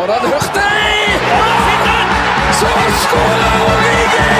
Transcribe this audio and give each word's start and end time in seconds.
Hørt 0.00 0.54
det? 0.54 0.60
Så 2.58 2.68
skårer 3.02 3.56
Origi! 3.64 4.30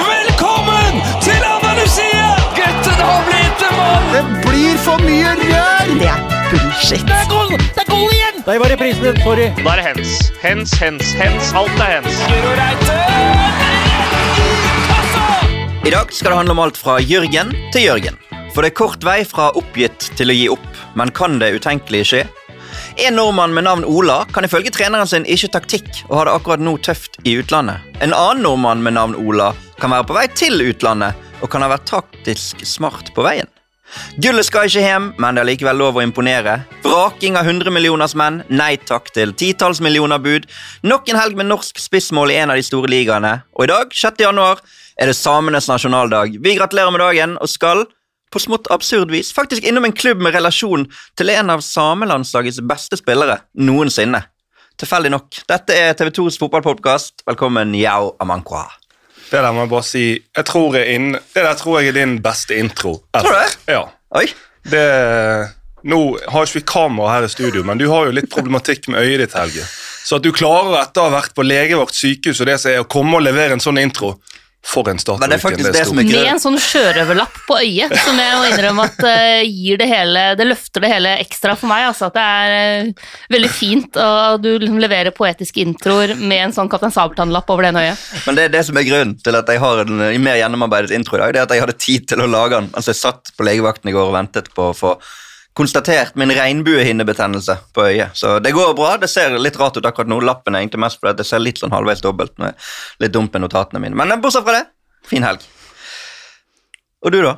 Velkommen 0.00 0.98
til 1.24 1.46
Andalusia! 1.48 2.26
Gutten 2.58 3.00
har 3.08 3.22
blitt 3.24 3.64
en 3.64 3.72
mann! 3.78 4.10
Det 4.12 4.22
blir 4.44 4.76
for 4.84 5.00
mye 5.00 5.32
rør! 5.32 5.94
Det 5.94 6.10
er 6.12 6.20
bullshit. 6.50 7.08
Det 7.08 7.16
er 7.16 7.30
goal! 7.32 7.56
Det 7.56 7.80
er 7.86 7.88
goal 7.88 8.12
igjen! 8.12 8.44
Der 8.44 8.60
var 8.60 8.74
reprisen, 8.74 9.20
sorry. 9.24 9.48
Da 9.64 9.72
er 9.72 9.80
det 9.80 9.86
hens. 9.88 10.32
Hens, 10.44 10.76
hens, 10.76 11.12
hens. 11.16 11.52
Alt 11.56 11.80
er 11.80 11.96
hens. 11.96 12.20
Guro 12.28 12.52
Reite! 12.60 13.00
I 15.88 15.94
dag 15.96 16.12
skal 16.12 16.34
det 16.34 16.42
handle 16.42 16.58
om 16.58 16.66
alt 16.66 16.76
fra 16.76 17.00
Jørgen 17.00 17.56
til 17.72 17.88
Jørgen. 17.88 18.20
For 18.52 18.60
det 18.60 18.74
er 18.74 18.80
kort 18.84 19.08
vei 19.08 19.22
fra 19.24 19.54
oppgitt 19.56 20.12
til 20.20 20.28
å 20.28 20.36
gi 20.36 20.50
opp, 20.52 20.68
men 21.00 21.16
kan 21.16 21.40
det 21.40 21.54
utenkelige 21.56 22.12
skje? 22.12 22.28
En 23.00 23.14
nordmann 23.14 23.54
med 23.54 23.64
navn 23.64 23.84
Ola 23.84 24.24
kan 24.34 24.44
ifølge 24.44 24.72
treneren 24.74 25.06
sin 25.06 25.26
ikke 25.30 25.52
taktikk 25.54 25.86
og 26.08 26.16
har 26.18 26.26
det 26.26 26.32
akkurat 26.34 26.62
nå 26.66 26.72
tøft 26.82 27.20
i 27.22 27.36
utlandet. 27.38 27.84
En 28.02 28.10
annen 28.10 28.42
nordmann 28.42 28.82
med 28.82 28.96
navn 28.96 29.14
Ola 29.22 29.52
kan 29.78 29.92
være 29.94 30.08
på 30.08 30.16
vei 30.16 30.24
til 30.34 30.58
utlandet 30.64 31.14
og 31.38 31.46
kan 31.52 31.62
ha 31.62 31.68
vært 31.70 31.86
taktisk 31.86 32.64
smart 32.66 33.12
på 33.14 33.22
veien. 33.22 33.46
Gullet 34.18 34.48
skal 34.48 34.66
ikke 34.66 34.82
hjem, 34.82 35.06
men 35.14 35.38
det 35.38 35.44
er 35.44 35.48
likevel 35.52 35.78
lov 35.78 36.00
å 36.00 36.02
imponere. 36.02 36.56
Vraking 36.82 37.38
av 37.38 37.46
100 37.46 37.70
millioners 37.72 38.16
menn, 38.18 38.40
nei 38.50 38.74
takk 38.90 39.12
til 39.14 39.30
titalls 39.30 39.78
millioner 39.84 40.18
bud. 40.18 40.50
Nok 40.82 41.06
en 41.08 41.20
helg 41.20 41.38
med 41.38 41.46
norsk 41.52 41.78
spissmål 41.78 42.34
i 42.34 42.40
en 42.42 42.50
av 42.50 42.58
de 42.58 42.66
store 42.66 42.90
ligaene. 42.90 43.36
Og 43.54 43.68
i 43.68 43.70
dag, 43.70 43.94
6. 43.94 44.18
januar, 44.26 44.58
er 44.98 45.06
det 45.06 45.14
samenes 45.16 45.70
nasjonaldag. 45.70 46.34
Vi 46.42 46.58
gratulerer 46.58 46.90
med 46.90 47.04
dagen 47.06 47.38
og 47.38 47.46
skal, 47.48 47.86
på 48.30 48.42
smått 48.42 48.68
absurd 48.70 49.10
vis, 49.10 49.32
faktisk 49.34 49.64
innom 49.64 49.84
en 49.88 49.94
klubb 49.96 50.20
med 50.24 50.34
relasjon 50.36 50.86
til 51.18 51.30
en 51.32 51.50
av 51.54 51.62
samelandslagets 51.64 52.60
beste 52.68 52.98
spillere 53.00 53.40
noensinne. 53.58 54.22
Tilfeldig 54.78 55.10
nok. 55.10 55.40
Dette 55.50 55.74
er 55.74 55.96
TV 55.98 56.12
2s 56.20 56.38
fotballpodkast. 56.38 57.24
Velkommen, 57.26 57.74
Yao 57.74 58.12
Amankwa. 58.22 58.68
Det 59.28 59.40
der 59.42 59.52
må 59.52 59.64
jeg 59.64 59.72
bare 59.72 59.84
si 59.84 60.04
jeg 60.14 60.44
tror 60.48 60.76
jeg 60.78 60.94
inn, 60.96 61.08
Det 61.34 61.42
der 61.44 61.56
tror 61.58 61.80
jeg 61.80 61.90
er 61.90 61.98
din 61.98 62.18
beste 62.22 62.56
intro. 62.56 62.94
Tror 63.12 63.34
du 63.34 63.40
det? 63.40 63.74
Ja. 63.74 63.82
Oi. 64.16 64.24
Det, 64.68 64.84
nå 65.88 65.98
har 66.30 66.46
ikke 66.46 66.60
vi 66.60 66.64
kamera 66.68 67.16
her 67.16 67.26
i 67.26 67.32
studio, 67.32 67.64
men 67.64 67.80
du 67.80 67.88
har 67.90 68.08
jo 68.08 68.14
litt 68.16 68.30
problematikk 68.32 68.88
med 68.92 69.02
øyet 69.02 69.24
ditt, 69.24 69.36
Helge. 69.36 69.66
Så 70.08 70.16
at 70.16 70.24
du 70.24 70.30
klarer 70.32 70.78
etter 70.80 71.02
å 71.02 71.10
ha 71.10 71.16
vært 71.18 71.34
på 71.36 71.44
legevakt, 71.44 71.96
sykehus 71.96 72.40
og 72.40 72.48
det 72.48 72.56
som 72.62 72.72
er 72.72 72.84
å 72.84 72.88
komme 72.88 73.18
og 73.18 73.26
levere 73.26 73.56
en 73.56 73.62
sånn 73.62 73.80
intro 73.82 74.14
For 74.68 74.88
en 74.90 74.98
start. 75.00 75.22
Men 75.22 75.32
det 75.32 75.38
er 75.38 75.40
faktisk 75.40 75.72
det 75.72 75.84
som 75.88 75.98
er 76.00 76.08
Med 76.10 76.26
en 76.34 76.40
sånn 76.42 76.58
sjørøverlapp 76.60 77.36
på 77.48 77.56
øyet, 77.62 77.94
som 78.04 78.18
jeg 78.20 78.34
må 78.36 78.48
innrømme 78.50 78.84
at 78.84 78.98
uh, 79.00 79.40
gir 79.46 79.78
det 79.80 79.86
hele 79.88 80.24
Det 80.36 80.44
løfter 80.44 80.84
det 80.84 80.90
hele 80.92 81.14
ekstra 81.22 81.54
for 81.56 81.70
meg. 81.70 81.86
Altså, 81.88 82.10
at 82.10 82.18
det 82.18 82.24
er 82.24 82.90
uh, 82.90 83.06
veldig 83.32 83.50
fint, 83.52 83.96
og 83.96 84.42
du 84.44 84.50
liksom 84.58 84.80
leverer 84.82 85.16
poetiske 85.16 85.62
introer 85.64 86.12
med 86.20 86.48
en 86.48 86.56
sånn 86.56 86.68
Kaptein 86.68 86.92
Sabeltann-lapp 86.92 87.48
over 87.54 87.64
det 87.64 87.72
ene 87.72 87.86
øyet. 87.86 88.04
Men 88.26 88.36
det 88.38 88.44
er 88.48 88.54
det 88.58 88.64
som 88.68 88.76
er 88.80 88.88
grunnen 88.90 89.16
til 89.24 89.40
at 89.40 89.54
jeg 89.54 89.62
har 89.62 89.84
en 89.86 90.04
eh, 90.04 90.18
mer 90.20 90.36
gjennomarbeidet 90.42 90.92
intro 90.98 91.16
i 91.16 91.22
dag. 91.22 91.32
Det 91.32 91.40
er 91.40 91.48
at 91.48 91.56
jeg 91.56 91.64
hadde 91.64 91.78
tid 91.80 92.10
til 92.12 92.24
å 92.24 92.28
lage 92.28 92.58
den 92.58 92.68
mens 92.74 92.90
jeg 92.90 93.00
satt 93.00 93.32
på 93.38 93.48
legevakten 93.48 93.88
i 93.88 93.96
går 93.96 94.10
og 94.10 94.16
ventet 94.18 94.52
på 94.52 94.68
å 94.68 94.76
få 94.76 94.98
konstatert 95.56 96.14
min 96.14 96.30
regnbuehinnebetennelse 96.30 97.56
på 97.74 97.86
øyet. 97.88 98.14
Så 98.18 98.38
det 98.38 98.52
går 98.54 98.74
bra. 98.78 98.96
Det 99.00 99.10
ser 99.10 99.34
litt 99.38 99.58
rart 99.58 99.76
ut 99.76 99.86
akkurat 99.86 100.10
nå. 100.10 100.20
Lappen 100.22 100.54
er 100.54 100.62
egentlig 100.62 100.84
mest 100.84 101.00
fordi 101.00 101.16
det 101.18 101.26
ser 101.26 101.42
litt 101.42 101.58
sånn 101.58 101.74
halvveis 101.74 102.02
dobbelt. 102.04 102.34
Med 102.38 102.54
litt 103.02 103.14
dumt 103.14 103.34
med 103.34 103.46
notatene 103.46 103.82
mine. 103.82 103.98
Men 103.98 104.20
bortsett 104.22 104.46
fra 104.46 104.60
det, 104.60 104.64
fin 105.08 105.26
helg. 105.26 105.42
Og 107.04 107.14
du, 107.14 107.20
da? 107.24 107.36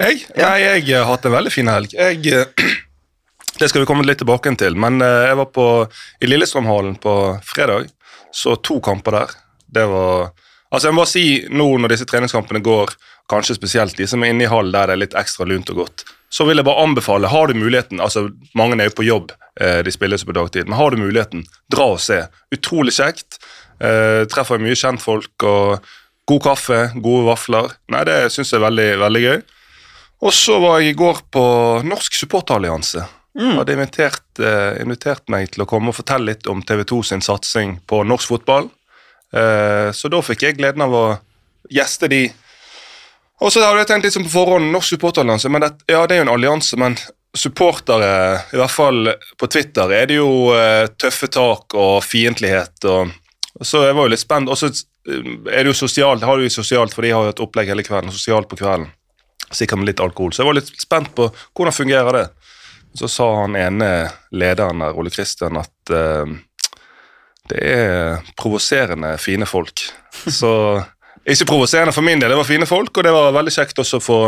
Jeg? 0.00 0.22
Nei, 0.36 0.56
jeg 0.64 0.84
har 0.94 1.08
hatt 1.10 1.26
en 1.28 1.34
veldig 1.36 1.52
fin 1.52 1.68
helg. 1.68 1.92
Jeg, 1.96 2.20
eh, 2.32 2.68
det 3.60 3.68
skal 3.68 3.84
vi 3.84 3.88
komme 3.88 4.06
litt 4.08 4.20
tilbake 4.22 4.52
til, 4.60 4.76
men 4.80 5.00
eh, 5.04 5.30
jeg 5.30 5.40
var 5.42 5.50
på, 5.52 5.66
i 6.20 6.30
Lillestrømhallen 6.30 6.96
på 7.02 7.16
fredag. 7.44 7.90
Så 8.32 8.56
to 8.64 8.78
kamper 8.84 9.20
der. 9.20 9.36
Det 9.70 9.88
var 9.90 10.30
Altså 10.70 10.86
Jeg 10.86 10.94
må 10.94 11.02
bare 11.02 11.10
si 11.10 11.24
nå 11.50 11.64
når 11.82 11.90
disse 11.90 12.06
treningskampene 12.06 12.60
går, 12.62 12.92
kanskje 13.30 13.56
spesielt 13.56 13.96
de 13.98 14.06
som 14.06 14.22
er 14.22 14.30
inne 14.30 14.46
i 14.46 14.50
hall 14.50 14.70
der 14.70 14.86
det 14.86 14.94
er 14.94 15.00
litt 15.02 15.16
ekstra 15.18 15.46
lunt 15.48 15.70
og 15.72 15.80
godt, 15.82 16.04
så 16.30 16.46
vil 16.46 16.60
jeg 16.60 16.66
bare 16.66 16.84
anbefale, 16.86 17.30
har 17.30 17.50
du 17.50 17.58
muligheten 17.58 18.00
altså 18.02 18.28
Mange 18.54 18.78
er 18.78 18.90
jo 18.90 18.98
på 19.00 19.06
jobb, 19.06 19.32
eh, 19.60 19.80
de 19.86 19.92
spilles 19.94 20.24
på 20.24 20.34
dagtid, 20.36 20.68
men 20.68 20.78
har 20.78 20.94
du 20.94 21.02
muligheten, 21.02 21.44
dra 21.72 21.90
og 21.96 22.02
se. 22.02 22.22
Utrolig 22.54 22.94
kjekt. 22.96 23.40
Eh, 23.82 24.26
treffer 24.30 24.62
mye 24.62 24.78
kjentfolk 24.78 25.46
og 25.48 25.86
god 26.30 26.42
kaffe, 26.44 26.80
gode 27.02 27.26
vafler. 27.26 27.72
Nei, 27.90 28.04
det 28.06 28.18
syns 28.34 28.52
jeg 28.52 28.60
er 28.60 28.66
veldig, 28.68 28.90
veldig 29.02 29.22
gøy. 29.24 29.40
Og 30.20 30.36
så 30.36 30.58
var 30.60 30.80
jeg 30.80 30.92
i 30.92 30.98
går 31.00 31.24
på 31.32 31.44
Norsk 31.88 32.18
supporterallianse. 32.18 33.06
Hadde 33.40 33.72
invitert, 33.72 34.26
eh, 34.42 34.82
invitert 34.82 35.28
meg 35.30 35.52
til 35.54 35.62
å 35.64 35.68
komme 35.70 35.90
og 35.90 35.96
fortelle 35.96 36.32
litt 36.32 36.46
om 36.50 36.62
TV2 36.62 37.04
sin 37.04 37.22
satsing 37.22 37.78
på 37.86 38.02
norsk 38.04 38.28
fotball. 38.28 38.70
Eh, 39.32 39.90
så 39.94 40.10
da 40.10 40.20
fikk 40.20 40.42
jeg 40.42 40.58
gleden 40.58 40.82
av 40.82 40.92
å 40.92 41.06
gjeste 41.70 42.08
de. 42.10 42.24
Og 43.40 43.52
så 43.52 43.62
hadde 43.64 43.80
jeg 43.80 43.88
tenkt 43.88 44.06
litt 44.06 44.14
sånn 44.16 44.26
på 44.26 44.34
forhånd, 44.34 44.68
Norsk 44.72 44.94
supporterallianse, 44.94 45.48
men 45.52 45.64
det, 45.64 45.70
ja, 45.88 46.04
det 46.04 46.16
er 46.16 46.22
jo 46.22 46.26
en 46.26 46.34
allianse, 46.34 46.76
men 46.80 46.98
supportere, 47.36 48.40
i 48.52 48.58
hvert 48.58 48.74
fall 48.74 49.12
på 49.38 49.48
Twitter, 49.50 49.92
er 49.94 50.08
det 50.10 50.18
jo 50.18 50.50
uh, 50.50 50.90
tøffe 50.98 51.30
tak 51.30 51.76
og 51.78 52.02
fiendtlighet 52.04 52.86
og 52.90 53.16
Så 53.60 53.82
jeg 53.84 53.94
var 53.96 54.06
jo 54.06 54.12
litt 54.12 54.22
spent. 54.22 54.48
Og 54.48 54.56
så 54.56 54.70
eh, 54.70 55.24
er 55.52 55.64
det 55.66 55.72
jo 55.72 55.74
sosialt, 55.76 56.22
har 56.24 56.38
du 56.38 56.46
jo 56.46 56.52
sosialt, 56.54 56.94
for 56.94 57.04
de 57.04 57.10
har 57.12 57.26
jo 57.26 57.32
et 57.34 57.42
opplegg 57.44 57.68
hele 57.68 57.82
kvelden, 57.84 58.12
sosialt 58.14 58.48
på 58.48 58.56
kvelden. 58.56 58.86
Sikkert 59.52 59.82
med 59.82 59.90
litt 59.90 60.00
alkohol. 60.00 60.32
Så 60.32 60.40
jeg 60.40 60.48
var 60.48 60.56
litt 60.56 60.70
spent 60.80 61.10
på 61.18 61.26
hvordan 61.28 61.76
fungerer 61.76 62.16
det. 62.16 62.22
Så 62.96 63.10
sa 63.10 63.26
han 63.42 63.58
ene 63.58 63.90
lederen 64.32 64.80
der, 64.80 64.96
Ole 64.96 65.12
Kristian, 65.12 65.60
at 65.60 65.92
uh, 65.92 66.24
det 67.52 67.60
er 67.60 68.32
provoserende 68.40 69.12
fine 69.20 69.50
folk. 69.50 69.84
Så 70.40 70.54
ikke 71.32 71.48
provoserende 71.52 71.94
for 71.94 72.06
min 72.06 72.20
del, 72.20 72.32
det 72.32 72.38
var 72.38 72.48
fine 72.48 72.68
folk, 72.68 72.92
og 72.96 73.06
det 73.06 73.12
var 73.14 73.34
veldig 73.36 73.52
kjekt 73.54 73.80
også 73.82 74.00
å 74.00 74.04
få 74.04 74.20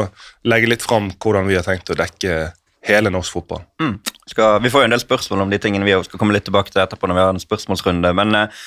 legge 0.50 0.70
litt 0.70 0.84
fram 0.84 1.10
hvordan 1.22 1.48
vi 1.48 1.58
har 1.58 1.66
tenkt 1.66 1.90
å 1.92 1.98
dekke 1.98 2.52
hele 2.86 3.12
norsk 3.14 3.36
fotball. 3.36 3.62
Mm. 3.82 3.98
Skal, 4.26 4.62
vi 4.62 4.70
får 4.72 4.84
jo 4.84 4.88
en 4.90 4.94
del 4.94 5.02
spørsmål 5.02 5.44
om 5.44 5.52
de 5.52 5.60
tingene 5.62 5.86
vi 5.86 5.94
skal 6.06 6.20
komme 6.20 6.34
litt 6.34 6.46
tilbake 6.48 6.74
til 6.74 6.82
etterpå 6.82 7.08
når 7.08 7.18
vi 7.18 7.24
har 7.24 7.34
en 7.34 7.42
spørsmålsrunde. 7.42 8.10
Men 8.18 8.34
eh, 8.38 8.64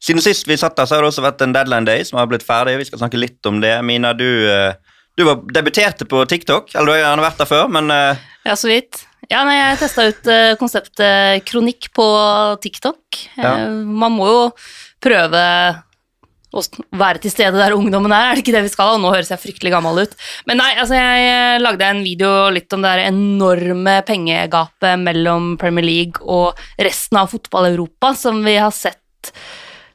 siden 0.00 0.24
sist 0.24 0.48
vi 0.48 0.56
satt 0.60 0.78
der, 0.78 0.88
så 0.88 0.96
har 0.96 1.04
det 1.04 1.10
også 1.12 1.24
vært 1.24 1.44
en 1.44 1.52
deadline 1.56 1.88
day 1.88 2.04
som 2.08 2.20
har 2.20 2.30
blitt 2.30 2.46
ferdig. 2.46 2.78
Vi 2.80 2.88
skal 2.88 3.02
snakke 3.02 3.20
litt 3.20 3.44
om 3.48 3.60
det. 3.60 3.74
Mina, 3.84 4.14
du, 4.16 4.28
eh, 4.48 4.72
du 5.18 5.26
var, 5.28 5.44
debuterte 5.52 6.08
på 6.08 6.24
TikTok. 6.24 6.72
Eller 6.74 6.88
du 6.88 6.94
har 6.94 7.02
gjerne 7.04 7.26
vært 7.26 7.42
der 7.42 7.50
før, 7.52 7.68
men 7.76 7.92
eh, 7.94 8.26
Ja, 8.48 8.56
så 8.56 8.72
vidt. 8.72 9.04
Ja, 9.30 9.44
nei, 9.46 9.58
jeg 9.58 9.78
testa 9.82 10.08
ut 10.08 10.32
eh, 10.32 10.54
konseptet 10.58 11.44
kronikk 11.46 11.90
på 11.94 12.06
TikTok. 12.64 13.20
Ja. 13.36 13.52
Man 13.68 14.16
må 14.16 14.30
jo 14.30 14.40
prøve 15.04 15.44
å 16.50 16.62
være 16.98 17.22
til 17.22 17.32
stede 17.32 17.58
der 17.60 17.76
ungdommen 17.76 18.12
er, 18.14 18.30
er 18.30 18.38
det 18.38 18.44
ikke 18.44 18.54
det 18.56 18.64
vi 18.66 18.72
skal? 18.72 18.96
Og 18.96 19.02
nå 19.02 19.12
høres 19.14 19.30
jeg 19.30 19.42
fryktelig 19.42 19.72
gammel 19.74 20.02
ut. 20.02 20.16
Men 20.50 20.60
nei, 20.62 20.70
altså 20.82 20.98
jeg 20.98 21.30
eh, 21.30 21.62
lagde 21.62 21.86
en 21.86 22.02
video 22.04 22.32
litt 22.54 22.72
om 22.74 22.84
det 22.84 22.94
der 22.94 23.10
enorme 23.10 24.00
pengegapet 24.08 25.00
mellom 25.04 25.54
Premier 25.60 25.86
League 25.86 26.24
og 26.26 26.58
resten 26.80 27.20
av 27.22 27.30
fotball-Europa, 27.32 28.14
som 28.18 28.42
vi 28.46 28.58
har 28.58 28.74
sett 28.74 28.98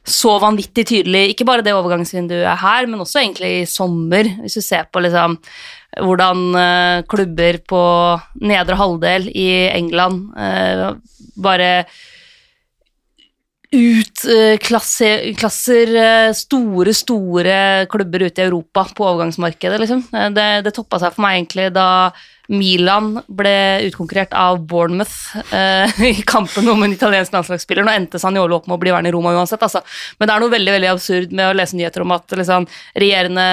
så 0.06 0.36
vanvittig 0.38 0.84
tydelig, 0.86 1.32
ikke 1.32 1.46
bare 1.48 1.64
det 1.66 1.74
overgangsvinduet 1.74 2.60
her, 2.62 2.86
men 2.86 3.02
også 3.02 3.24
egentlig 3.24 3.50
i 3.56 3.64
sommer, 3.66 4.28
hvis 4.44 4.54
du 4.54 4.62
ser 4.62 4.86
på 4.86 5.02
liksom 5.02 5.34
hvordan 5.96 6.42
eh, 6.60 7.04
klubber 7.08 7.58
på 7.68 7.82
nedre 8.44 8.76
halvdel 8.78 9.30
i 9.32 9.48
England 9.72 10.36
eh, 10.38 10.90
bare 11.40 11.70
utklasser 13.76 15.26
eh, 16.02 16.30
store, 16.36 16.94
store 16.96 17.58
klubber 17.92 18.26
ute 18.26 18.42
i 18.42 18.48
Europa 18.48 18.86
på 18.96 19.10
overgangsmarkedet, 19.10 19.82
liksom. 19.82 20.00
Eh, 20.12 20.30
Det, 20.36 20.48
det 20.66 20.76
toppa 20.76 20.96
seg 21.02 21.14
for 21.14 21.26
meg 21.26 21.32
egentlig 21.38 21.66
da 21.74 21.88
Milan 22.46 23.16
ble 23.26 23.82
utkonkurrert 23.88 24.34
av 24.38 24.60
Bournemouth 24.70 25.34
eh, 25.54 26.02
i 26.10 26.12
kampen 26.26 26.68
om 26.70 26.84
en 26.86 26.94
italiensk 26.94 27.34
landslagsspiller. 27.34 27.86
Nå 27.86 27.94
endte 27.94 28.20
Sanjolo 28.22 28.60
opp 28.60 28.68
med 28.70 28.76
å 28.76 28.82
bli 28.82 28.92
værende 28.94 29.10
i 29.10 29.16
Roma 29.16 29.34
uansett, 29.34 29.62
altså. 29.66 29.82
Men 30.18 30.28
det 30.28 30.36
er 30.36 30.44
noe 30.44 30.54
veldig 30.54 30.76
veldig 30.76 30.92
absurd 30.92 31.34
med 31.34 31.50
å 31.50 31.56
lese 31.58 31.78
nyheter 31.78 32.04
om 32.04 32.14
at 32.14 32.36
liksom, 32.38 32.68
regjerende 32.94 33.46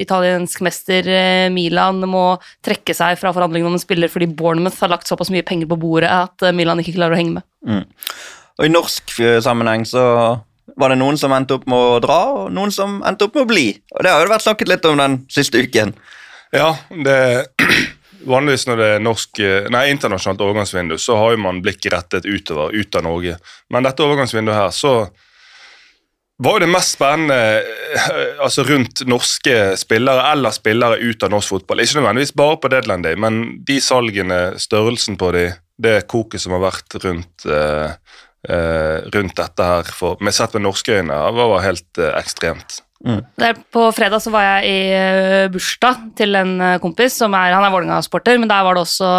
italiensk 0.00 0.64
mester 0.64 1.10
eh, 1.10 1.48
Milan 1.52 2.00
må 2.08 2.26
trekke 2.64 2.96
seg 2.96 3.20
fra 3.20 3.34
forhandlingene 3.36 3.74
om 3.74 3.78
en 3.78 3.84
spiller 3.84 4.12
fordi 4.12 4.30
Bournemouth 4.32 4.80
har 4.80 4.94
lagt 4.94 5.10
såpass 5.10 5.32
mye 5.34 5.44
penger 5.46 5.68
på 5.70 5.80
bordet 5.84 6.12
at 6.12 6.48
eh, 6.48 6.56
Milan 6.56 6.80
ikke 6.80 6.96
klarer 6.96 7.18
å 7.18 7.20
henge 7.20 7.40
med. 7.40 7.50
Og 8.58 8.66
i 8.68 8.72
norsk 8.72 9.16
eh, 9.20 9.40
sammenheng 9.42 9.86
så 9.88 10.04
var 10.80 10.90
det 10.90 10.98
noen 11.00 11.18
som 11.20 11.32
endte 11.34 11.58
opp 11.58 11.66
med 11.70 11.78
å 11.78 11.98
dra, 12.02 12.20
og 12.38 12.54
noen 12.54 12.72
som 12.74 13.00
endte 13.06 13.26
opp 13.26 13.36
med 13.36 13.44
å 13.44 13.50
bli. 13.50 13.66
Og 13.94 14.06
det 14.06 14.14
har 14.14 14.24
jo 14.24 14.32
vært 14.32 14.46
snakket 14.46 14.70
litt 14.70 14.88
om 14.88 15.00
den 15.00 15.18
siste 15.32 15.60
uken. 15.62 15.94
Ja, 16.54 16.74
det 16.90 17.18
Vanligvis 18.24 18.62
når 18.64 18.78
det 18.80 18.86
er 18.88 19.02
norsk, 19.04 19.38
eh, 19.44 19.66
nei, 19.68 19.82
internasjonalt 19.92 20.40
overgangsvindu, 20.40 20.94
så 20.96 21.18
har 21.20 21.34
jo 21.34 21.42
man 21.44 21.58
blikket 21.60 21.92
rettet 21.92 22.24
utover, 22.24 22.72
ut 22.72 22.96
av 22.96 23.04
Norge. 23.04 23.34
Men 23.68 23.84
dette 23.84 24.00
overgangsvinduet 24.00 24.56
her, 24.56 24.70
så 24.72 24.94
var 26.40 26.56
jo 26.56 26.62
det 26.64 26.70
mest 26.72 26.96
spennende 26.96 27.36
eh, 27.60 28.40
altså 28.42 28.64
rundt 28.64 29.04
norske 29.06 29.74
spillere 29.76 30.24
eller 30.32 30.54
spillere 30.56 30.98
ut 31.04 31.26
av 31.26 31.34
norsk 31.34 31.52
fotball. 31.52 31.84
Ikke 31.84 32.00
nødvendigvis 32.00 32.32
bare 32.40 32.56
på 32.62 32.70
Deadland 32.72 33.04
day, 33.06 33.18
men 33.20 33.42
de 33.66 33.76
salgene, 33.84 34.40
størrelsen 34.62 35.20
på 35.20 35.30
de, 35.36 35.44
det 35.84 35.98
koket 36.08 36.42
som 36.42 36.56
har 36.56 36.64
vært 36.64 36.96
rundt 37.04 37.44
eh, 37.44 37.92
rundt 38.44 39.36
dette 39.38 39.68
her, 39.68 39.88
for, 39.88 40.18
vi 40.20 40.32
sett 40.34 40.56
med 40.56 40.66
norske 40.66 40.98
øyne, 41.00 41.14
var, 41.14 41.52
var 41.54 41.64
helt 41.64 42.00
eh, 42.00 42.12
ekstremt. 42.18 42.82
Der, 43.04 43.58
på 43.72 43.88
fredag 43.92 44.22
så 44.24 44.32
var 44.32 44.46
jeg 44.46 44.70
i 44.70 44.78
eh, 44.96 45.50
bursdag 45.52 46.06
til 46.16 46.38
en 46.40 46.54
eh, 46.56 46.78
kompis 46.80 47.18
som 47.20 47.34
er, 47.36 47.52
han 47.52 47.66
er 47.66 47.72
Vålerenga-sporter, 47.74 48.38
men 48.40 48.48
der 48.48 48.64
var 48.64 48.76
det 48.76 48.84
også 48.86 49.10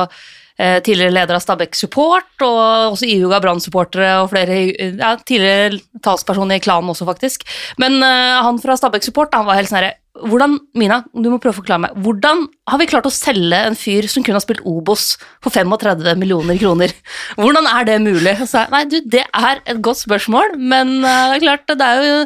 eh, 0.57 0.79
tidligere 0.85 1.13
leder 1.13 1.37
av 1.37 1.43
Stabæk 1.43 1.77
Support, 1.77 2.31
og 2.47 2.95
også 2.95 3.05
ihuga 3.05 3.41
Brann-supportere 3.43 4.15
og 4.23 4.31
flere 4.33 4.57
ja, 4.73 5.13
tidligere 5.21 5.77
talspersoner 6.05 6.57
i 6.57 6.65
klanen 6.65 6.89
også, 6.95 7.05
faktisk. 7.11 7.45
Men 7.81 7.99
eh, 8.01 8.39
han 8.47 8.57
fra 8.63 8.77
Stabæk 8.79 9.05
Support 9.05 9.37
han 9.37 9.45
var 9.45 9.61
helt 9.61 9.69
sånn 9.69 9.83
herre 9.83 9.99
hvordan, 10.23 10.55
Mina, 10.79 11.01
du 11.11 11.27
må 11.27 11.39
prøve 11.41 11.57
å 11.57 11.59
forklare 11.59 11.83
meg. 11.85 11.95
Hvordan 12.05 12.45
har 12.71 12.79
vi 12.79 12.87
klart 12.87 13.07
å 13.09 13.13
selge 13.13 13.57
en 13.67 13.75
fyr 13.77 14.07
som 14.11 14.23
kun 14.23 14.37
har 14.37 14.43
spilt 14.43 14.63
Obos 14.67 15.15
for 15.43 15.51
35 15.51 16.15
millioner 16.21 16.59
kroner? 16.61 16.93
Hvordan 17.39 17.67
er 17.71 17.89
det 17.89 17.97
mulig? 18.03 18.35
Så, 18.45 18.63
jeg, 18.63 18.71
nei, 18.71 18.83
du, 18.91 18.99
det 19.11 19.25
er 19.25 19.63
et 19.65 19.81
godt 19.83 20.01
spørsmål, 20.05 20.55
men 20.55 20.97
uh, 21.03 21.35
det 21.35 21.43
klart, 21.43 21.67
det 21.67 21.89
er 21.89 22.07
jo 22.07 22.17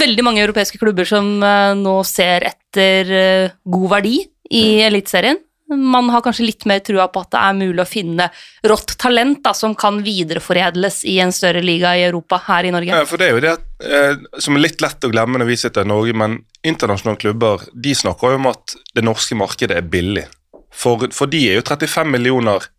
veldig 0.00 0.24
mange 0.24 0.44
europeiske 0.44 0.80
klubber 0.80 1.08
som 1.08 1.28
uh, 1.44 1.76
nå 1.76 2.00
ser 2.08 2.48
etter 2.52 3.12
uh, 3.12 3.54
god 3.68 3.88
verdi 3.98 4.16
i 4.50 4.64
Eliteserien. 4.86 5.40
Man 5.70 6.10
har 6.10 6.24
kanskje 6.24 6.46
litt 6.48 6.66
mer 6.66 6.82
trua 6.84 7.06
på 7.12 7.22
at 7.22 7.30
det 7.34 7.42
er 7.42 7.58
mulig 7.58 7.84
å 7.84 7.88
finne 7.88 8.26
rått 8.66 8.96
talent 8.98 9.42
da, 9.44 9.52
som 9.54 9.76
kan 9.78 10.00
videreforedles 10.04 11.04
i 11.08 11.18
en 11.22 11.32
større 11.34 11.62
liga 11.62 11.94
i 11.96 12.02
Europa 12.08 12.40
her 12.48 12.66
i 12.66 12.72
Norge. 12.74 12.90
Ja, 12.90 13.06
for 13.06 13.20
det 13.20 13.28
er 13.28 13.36
jo 13.36 13.44
det 13.44 13.54
eh, 13.86 14.42
som 14.42 14.58
er 14.58 14.66
litt 14.66 14.82
lett 14.82 15.06
å 15.06 15.12
glemme 15.12 15.40
når 15.40 15.52
vi 15.52 15.60
sitter 15.62 15.86
i 15.86 15.92
Norge, 15.92 16.16
men 16.16 16.40
internasjonale 16.66 17.22
klubber 17.22 17.64
de 17.72 17.94
snakker 17.96 18.34
jo 18.34 18.42
om 18.42 18.50
at 18.50 18.76
det 18.96 19.06
norske 19.06 19.38
markedet 19.38 19.78
er 19.78 19.86
billig. 19.86 20.26
For, 20.74 21.08
for 21.14 21.30
de 21.30 21.46
er 21.50 21.58
jo 21.60 21.66
35 21.66 22.12
millioner 22.12 22.70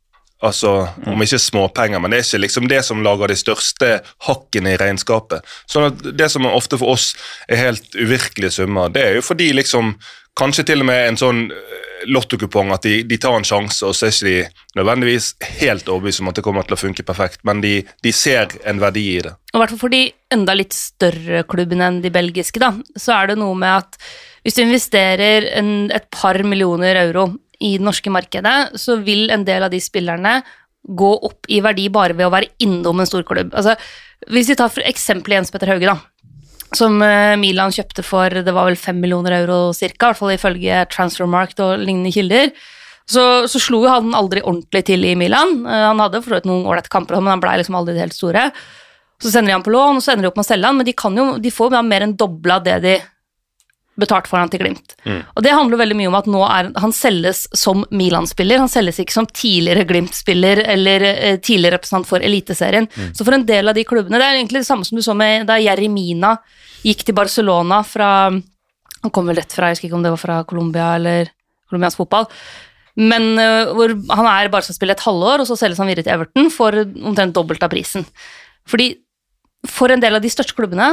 Altså, 0.42 0.88
Om 1.06 1.22
ikke 1.22 1.38
småpenger, 1.38 2.02
men 2.02 2.10
det 2.10 2.18
er 2.18 2.26
ikke 2.26 2.42
liksom 2.42 2.70
det 2.72 2.80
som 2.86 3.04
lager 3.06 3.30
de 3.30 3.38
største 3.38 3.90
hakkene 4.26 4.74
i 4.74 4.80
regnskapet. 4.82 5.46
Sånn 5.70 5.92
at 5.92 6.02
Det 6.18 6.32
som 6.34 6.48
ofte 6.50 6.80
for 6.82 6.96
oss 6.96 7.12
er 7.46 7.62
helt 7.62 7.94
uvirkelige 7.94 8.56
summer, 8.56 8.90
det 8.90 9.04
er 9.06 9.20
jo 9.20 9.26
fordi 9.26 9.52
liksom 9.54 9.94
Kanskje 10.40 10.64
til 10.64 10.80
og 10.80 10.88
med 10.88 11.10
en 11.10 11.18
sånn 11.20 11.40
eh, 12.02 12.08
lottokupong 12.12 12.74
at 12.76 12.88
de, 12.88 13.02
de 13.08 13.20
tar 13.22 13.38
en 13.38 13.46
sjanse, 13.48 13.86
og 13.86 13.96
så 13.96 14.08
er 14.08 14.16
ikke 14.16 14.30
de 14.30 14.80
nødvendigvis 14.80 15.30
helt 15.62 15.92
overbevist 15.92 16.24
om 16.24 16.32
at 16.32 16.40
det 16.40 16.46
kommer 16.46 16.68
til 16.68 16.78
å 16.78 16.82
funke 16.82 17.06
perfekt, 17.08 17.44
men 17.48 17.62
de, 17.64 17.78
de 18.04 18.16
ser 18.16 18.58
en 18.68 18.82
verdi 18.82 19.06
i 19.14 19.22
det. 19.28 19.36
Og 19.52 19.60
i 19.60 19.64
hvert 19.64 19.76
fall 19.76 19.84
for 19.86 19.94
de 19.94 20.04
enda 20.34 20.56
litt 20.58 20.76
større 20.76 21.46
klubbene 21.50 21.88
enn 21.88 22.02
de 22.04 22.14
belgiske, 22.14 22.62
da, 22.62 22.74
så 23.00 23.16
er 23.20 23.32
det 23.32 23.40
noe 23.42 23.58
med 23.58 23.84
at 23.84 24.00
hvis 24.42 24.58
du 24.58 24.64
investerer 24.64 25.52
en, 25.60 25.92
et 25.94 26.08
par 26.14 26.40
millioner 26.44 26.98
euro 27.04 27.30
i 27.62 27.76
det 27.78 27.86
norske 27.86 28.10
markedet, 28.14 28.74
så 28.82 28.98
vil 29.06 29.30
en 29.34 29.46
del 29.46 29.68
av 29.68 29.74
de 29.74 29.82
spillerne 29.84 30.40
gå 30.82 31.12
opp 31.28 31.46
i 31.54 31.60
verdi 31.62 31.92
bare 31.94 32.16
ved 32.18 32.26
å 32.26 32.34
være 32.34 32.56
innom 32.66 33.04
en 33.04 33.10
storklubb. 33.10 33.54
Altså, 33.54 33.76
hvis 34.34 34.50
vi 34.50 34.58
tar 34.58 34.72
for 34.74 34.86
eksempel 34.86 35.36
Jens 35.36 35.54
Petter 35.54 35.70
Hauge, 35.70 35.86
da, 35.86 35.98
som 36.76 37.02
eh, 37.04 37.36
Milan 37.40 37.74
kjøpte 37.76 38.04
for 38.06 38.32
det 38.32 38.54
var 38.56 38.70
vel 38.70 38.80
fem 38.80 39.00
millioner 39.02 39.36
euro 39.42 39.72
cirka, 39.76 40.08
i 40.08 40.12
hvert 40.12 40.22
fall 40.22 40.36
ifølge 40.36 40.84
Transfermarkt 40.92 41.60
og 41.64 41.82
lignende 41.84 42.14
kilder. 42.16 42.54
Så, 43.12 43.24
så 43.52 43.60
slo 43.60 43.82
jo 43.84 43.92
han 43.92 44.14
aldri 44.16 44.44
ordentlig 44.46 44.86
til 44.88 45.04
i 45.04 45.16
Milan. 45.20 45.66
Eh, 45.66 45.88
Han 45.90 46.00
hadde 46.00 46.24
for 46.24 46.48
noen 46.48 46.68
ålreite 46.70 46.92
kamper, 46.94 47.20
men 47.20 47.36
han 47.36 47.44
blei 47.44 47.58
liksom 47.60 47.76
aldri 47.80 47.98
helt 48.00 48.16
store. 48.16 48.50
Så 49.22 49.30
sender 49.34 49.52
de 49.52 49.58
han 49.60 49.66
på 49.66 49.74
lån, 49.74 50.00
og 50.00 50.06
så 50.06 50.14
ender 50.14 50.26
de 50.26 50.32
opp 50.32 50.40
med 50.40 50.48
å 50.48 50.50
selge 50.50 50.70
han, 50.70 50.78
men 50.80 50.88
de, 50.88 50.96
jo, 51.20 51.26
de 51.44 51.54
får 51.54 51.76
mer 51.86 52.08
enn 52.08 52.16
dobla 52.18 52.62
det 52.64 52.78
de 52.86 52.96
betalt 54.00 54.28
for 54.30 54.40
han 54.40 54.50
til 54.52 54.62
Glimt. 54.64 54.96
Og 55.36 55.44
det 55.44 55.54
handler 55.54 55.82
veldig 55.82 55.98
mye 56.00 56.10
om 56.10 56.18
at 56.18 56.30
nå 56.32 56.42
er 56.48 56.70
han 56.80 56.94
selges 56.96 57.44
som 57.58 57.84
Milan-spiller, 57.92 58.62
han 58.62 58.72
selges 58.72 59.02
ikke 59.04 59.16
som 59.16 59.28
tidligere 59.28 59.86
Glimt-spiller 59.90 60.64
eller 60.74 61.06
eh, 61.10 61.38
tidligere 61.44 61.78
representant 61.78 62.08
for 62.10 62.24
Eliteserien. 62.24 62.88
Så 63.18 63.28
for 63.28 63.36
en 63.36 63.46
del 63.48 63.68
av 63.68 63.78
de 63.78 63.86
klubbene, 63.88 64.22
det 64.22 64.28
er 64.28 64.40
egentlig 64.40 64.64
det 64.64 64.70
samme 64.70 64.88
som 64.88 64.98
du 64.98 65.04
så 65.06 65.16
med 65.18 65.46
da 65.50 65.60
Jeremina 65.62 66.38
gikk 66.86 67.06
til 67.06 67.18
Barcelona 67.18 67.84
fra 67.86 68.32
Han 69.02 69.10
kom 69.10 69.26
vel 69.26 69.40
rett 69.40 69.50
fra, 69.50 69.72
jeg 69.72 69.80
husker 69.80 69.88
ikke 69.88 69.98
om 69.98 70.04
det 70.06 70.12
var 70.14 70.22
fra 70.22 70.36
Colombia 70.46 70.92
eller 70.94 71.32
colombiansk 71.72 71.98
fotball. 72.04 72.28
Men 73.02 73.32
uh, 73.40 73.72
hvor 73.74 73.96
han 74.14 74.28
er 74.30 74.52
bare 74.54 74.68
skal 74.68 74.78
spille 74.78 74.94
et 74.94 75.02
halvår, 75.02 75.42
og 75.42 75.48
så 75.50 75.58
selges 75.58 75.80
han 75.82 75.90
videre 75.90 76.06
til 76.06 76.14
Everton 76.14 76.52
for 76.54 76.76
omtrent 76.84 77.34
dobbelt 77.34 77.64
av 77.66 77.72
prisen. 77.74 78.06
Fordi 78.70 78.92
for 79.66 79.90
en 79.90 80.04
del 80.04 80.20
av 80.20 80.22
de 80.22 80.30
største 80.30 80.54
klubbene 80.58 80.92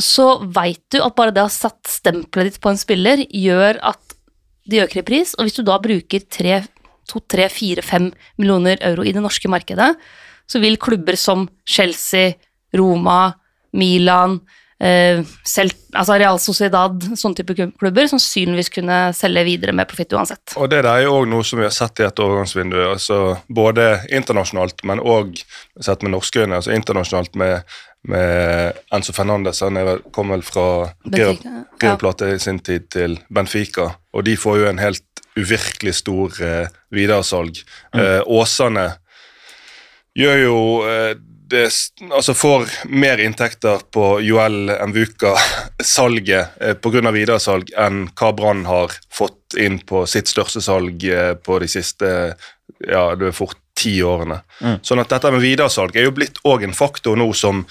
så 0.00 0.26
veit 0.54 0.82
du 0.92 1.02
at 1.02 1.16
bare 1.16 1.34
det 1.34 1.42
å 1.42 1.48
ha 1.50 1.52
satt 1.52 1.88
stempelet 1.90 2.52
ditt 2.52 2.62
på 2.62 2.72
en 2.72 2.80
spiller, 2.80 3.24
gjør 3.28 3.80
at 3.92 4.16
det 4.68 4.84
øker 4.84 5.02
i 5.02 5.06
pris, 5.06 5.34
og 5.36 5.46
hvis 5.46 5.58
du 5.58 5.64
da 5.66 5.76
bruker 5.82 6.22
2-3-4-5 7.10 8.12
millioner 8.40 8.80
euro 8.86 9.04
i 9.04 9.12
det 9.14 9.22
norske 9.24 9.50
markedet, 9.50 9.92
så 10.46 10.62
vil 10.62 10.80
klubber 10.80 11.18
som 11.18 11.46
Chelsea, 11.68 12.34
Roma, 12.76 13.34
Milan, 13.76 14.40
eh, 14.80 15.22
selv, 15.44 15.74
altså 15.92 16.16
Real 16.20 16.40
Sociedad, 16.42 17.04
sånne 17.18 17.40
type 17.40 17.56
klubber, 17.56 18.08
sannsynligvis 18.10 18.72
kunne 18.72 18.98
selge 19.16 19.44
videre 19.48 19.74
med 19.76 19.88
profitt 19.90 20.12
uansett. 20.16 20.56
Og 20.56 20.70
Det 20.70 20.82
der 20.82 20.90
er 20.92 21.06
jo 21.06 21.14
også 21.20 21.32
noe 21.34 21.48
som 21.48 21.62
vi 21.62 21.68
har 21.68 21.76
sett 21.76 22.02
i 22.02 22.08
et 22.08 22.24
overgangsvindu, 22.24 22.78
altså 22.90 23.20
både 23.48 23.88
internasjonalt, 24.10 24.84
men 24.88 25.00
òg 25.00 25.40
sett 25.80 26.02
med 26.02 26.14
norske 26.16 26.44
øyne. 26.44 26.60
altså 26.60 26.74
Internasjonalt 26.74 27.34
med, 27.34 27.62
med 28.08 28.78
Enzo 28.92 29.12
Fernandes, 29.14 29.60
han 29.62 29.76
er, 29.78 29.84
vel- 29.86 30.02
kom 30.12 30.32
vel 30.34 30.42
fra 30.42 30.64
Benfica, 31.04 31.64
ja. 31.82 32.34
I 32.34 32.38
sin 32.42 32.58
tid 32.58 32.88
til 32.90 33.18
Benfica, 33.30 33.92
og 34.12 34.24
de 34.26 34.36
får 34.36 34.58
jo 34.58 34.68
en 34.70 34.82
helt 34.82 35.04
uvirkelig 35.38 35.94
stor 35.94 36.34
eh, 36.44 36.66
videresalg. 36.92 37.62
Eh, 37.96 38.20
Åsane 38.26 38.88
gjør 40.18 40.42
jo 40.42 40.56
eh, 40.88 41.14
det, 41.52 41.66
altså 42.10 42.34
får 42.36 42.66
mer 42.88 43.20
inntekter 43.20 43.80
på 43.92 44.20
Joel 44.24 44.70
Mvuka-salget 44.88 46.58
eh, 46.60 46.74
pga. 46.80 47.10
videresalg 47.12 47.72
enn 47.78 48.06
hva 48.18 48.32
Brann 48.36 48.64
har 48.68 48.92
fått 49.12 49.56
inn 49.60 49.78
på 49.88 50.04
sitt 50.08 50.28
største 50.32 50.60
salg 50.64 51.04
eh, 51.04 51.34
på 51.36 51.58
de 51.62 51.68
siste 51.68 52.08
ja, 52.88 53.02
det 53.16 53.28
er 53.30 53.36
fort 53.36 53.61
ti 53.78 53.96
årene. 54.04 54.42
Sånn 54.84 55.02
at 55.02 55.12
dette 55.12 55.32
med 55.32 55.42
videresalg 55.42 55.96
er 55.96 56.08
jo 56.08 56.16
blitt 56.16 56.40
òg 56.48 56.66
en 56.66 56.76
faktor 56.76 57.18
nå 57.18 57.30
som 57.36 57.64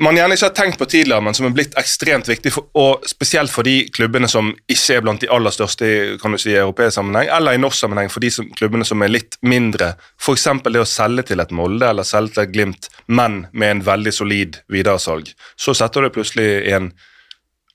man 0.00 0.16
gjerne 0.16 0.32
ikke 0.32 0.46
har 0.46 0.54
tenkt 0.56 0.78
på 0.80 0.86
tidligere, 0.88 1.20
men 1.20 1.36
som 1.36 1.44
er 1.44 1.52
blitt 1.52 1.74
ekstremt 1.76 2.28
viktig, 2.28 2.54
for, 2.54 2.70
og 2.80 3.04
spesielt 3.08 3.52
for 3.52 3.68
de 3.68 3.82
klubbene 3.92 4.30
som 4.32 4.48
ikke 4.64 4.96
er 4.96 5.02
blant 5.04 5.20
de 5.20 5.28
aller 5.28 5.52
største 5.52 5.90
kan 6.22 6.32
du 6.32 6.40
si, 6.40 6.54
i 6.54 6.60
europeisk 6.62 6.96
sammenheng, 6.96 7.28
eller 7.28 7.52
i 7.52 7.60
norsk 7.60 7.82
sammenheng 7.82 8.08
for 8.12 8.24
de 8.24 8.30
som, 8.32 8.48
klubbene 8.56 8.86
som 8.88 9.04
er 9.04 9.12
litt 9.12 9.36
mindre. 9.44 9.92
F.eks. 10.16 10.48
det 10.64 10.80
å 10.80 10.88
selge 10.88 11.26
til 11.28 11.44
et 11.44 11.52
Molde 11.52 11.90
eller 11.90 12.08
selge 12.08 12.38
til 12.38 12.46
et 12.46 12.54
Glimt, 12.54 12.88
men 13.06 13.42
med 13.52 13.74
en 13.74 13.84
veldig 13.90 14.14
solid 14.16 14.56
videresalg. 14.72 15.28
Så 15.60 15.76
setter 15.76 16.06
du 16.06 16.14
plutselig 16.16 16.48
i 16.64 16.72
en 16.78 16.88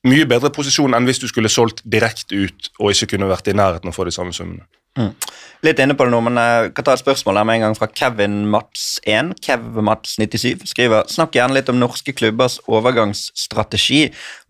mye 0.09 0.25
bedre 0.25 0.49
posisjon 0.55 0.95
enn 0.97 1.05
hvis 1.05 1.21
du 1.21 1.27
skulle 1.29 1.51
solgt 1.51 1.83
direkte 1.85 2.41
ut 2.41 2.71
og 2.79 2.95
ikke 2.95 3.13
kunne 3.13 3.29
vært 3.29 3.51
i 3.51 3.57
nærheten 3.57 3.91
av 3.91 3.93
å 3.93 3.99
få 3.99 4.09
de 4.09 4.15
samme 4.15 4.33
summene. 4.33 4.65
Litt 5.59 5.79
inne 5.83 5.95
på 5.97 6.05
det 6.07 6.13
nå, 6.13 6.19
men 6.23 6.39
jeg 6.39 6.69
kan 6.75 6.85
ta 6.87 6.93
et 6.95 7.01
spørsmål 7.01 7.41
her 7.41 7.47
med 7.47 7.57
en 7.57 7.63
gang 7.65 7.73
fra 7.75 7.89
Kevin 7.91 8.37
Mats1. 8.51 9.33
Kev 9.43 9.65
Mats97 9.83 10.63
skriver 10.71 11.09
Snakk 11.11 11.35
gjerne 11.35 11.57
litt 11.57 11.71
om 11.71 11.81
norske 11.81 12.13
klubbers 12.15 12.57
overgangsstrategi. 12.71 14.05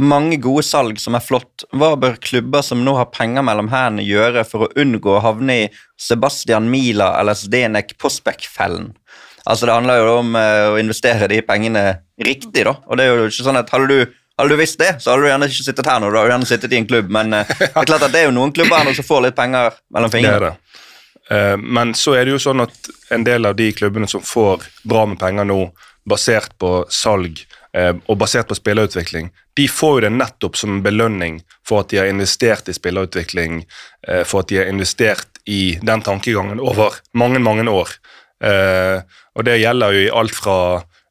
Mange 0.06 0.38
gode 0.42 0.68
salg 0.68 1.02
som 1.02 1.18
er 1.18 1.26
flott. 1.26 1.66
Hva 1.74 1.96
bør 1.98 2.20
klubber 2.22 2.62
som 2.66 2.86
nå 2.86 2.94
har 3.00 3.10
penger 3.10 3.46
mellom 3.46 3.72
hendene 3.74 4.06
gjøre 4.06 4.46
for 4.46 4.68
å 4.68 4.72
unngå 4.78 5.18
å 5.18 5.24
havne 5.26 5.58
i 5.64 5.68
Sebastian 6.00 6.70
Mila 6.70 7.16
eller 7.18 7.38
Zdenek 7.38 7.98
Posbekk-fellen? 7.98 8.92
Altså 9.50 9.66
Det 9.66 9.76
handler 9.80 10.04
jo 10.04 10.16
om 10.20 10.36
eh, 10.38 10.68
å 10.70 10.78
investere 10.78 11.30
de 11.32 11.42
pengene 11.42 11.84
riktig, 12.22 12.68
da. 12.68 12.76
Og 12.86 13.00
det 13.00 13.08
er 13.08 13.16
jo 13.16 13.30
ikke 13.32 13.48
sånn 13.48 13.58
at 13.58 13.72
hadde 13.74 13.90
du 13.90 14.19
hadde 14.40 14.56
du 14.56 14.60
visst 14.62 14.80
det, 14.80 14.94
så 15.04 15.12
hadde 15.12 15.26
du 15.26 15.30
gjerne 15.30 15.50
ikke 15.52 15.66
sittet 15.68 15.90
her 15.92 16.00
nå. 16.00 16.10
Du 16.14 16.18
hadde 16.18 16.32
gjerne 16.32 16.48
sittet 16.48 16.74
i 16.74 16.80
en 16.80 16.88
klubb, 16.88 17.12
men 17.12 17.36
eh, 17.36 17.50
det 17.60 17.70
er 17.74 17.90
klart 17.90 18.06
at 18.08 18.14
det 18.16 18.22
er 18.24 18.30
jo 18.30 18.36
noen 18.38 18.54
klubber 18.56 18.80
her 18.80 18.88
nå 18.88 18.96
som 18.96 19.08
får 19.08 19.26
litt 19.28 19.38
penger 19.38 19.76
mellom 19.96 20.14
fingrene. 20.14 20.54
det. 20.54 20.82
Eh, 21.36 21.56
Men 21.60 21.94
så 21.98 22.16
er 22.16 22.26
det 22.26 22.38
jo 22.38 22.42
sånn 22.48 22.64
at 22.64 22.90
en 23.16 23.28
del 23.28 23.50
av 23.50 23.58
de 23.60 23.70
klubbene 23.76 24.08
som 24.08 24.24
får 24.24 24.64
bra 24.88 25.06
med 25.12 25.20
penger 25.22 25.50
nå, 25.50 25.60
basert 26.10 26.56
på 26.58 26.72
salg 26.90 27.44
eh, 27.76 27.92
og 28.08 28.18
basert 28.18 28.48
på 28.50 28.58
spillerutvikling, 28.58 29.28
de 29.60 29.68
får 29.68 29.98
jo 29.98 30.06
det 30.08 30.14
nettopp 30.16 30.56
som 30.58 30.78
en 30.78 30.84
belønning 30.86 31.42
for 31.68 31.84
at 31.84 31.92
de 31.92 32.00
har 32.00 32.08
investert 32.10 32.72
i 32.72 32.74
spillerutvikling, 32.74 33.66
for 34.24 34.40
at 34.40 34.48
de 34.50 34.62
har 34.62 34.70
investert 34.72 35.42
i 35.52 35.76
den 35.84 36.02
tankegangen 36.02 36.62
over 36.64 36.96
mange, 37.12 37.42
mange 37.44 37.66
år. 37.68 37.92
Og 39.36 39.44
det 39.46 39.58
gjelder 39.60 39.98
jo 39.98 40.06
i 40.06 40.14
alt 40.22 40.38
fra 40.40 40.56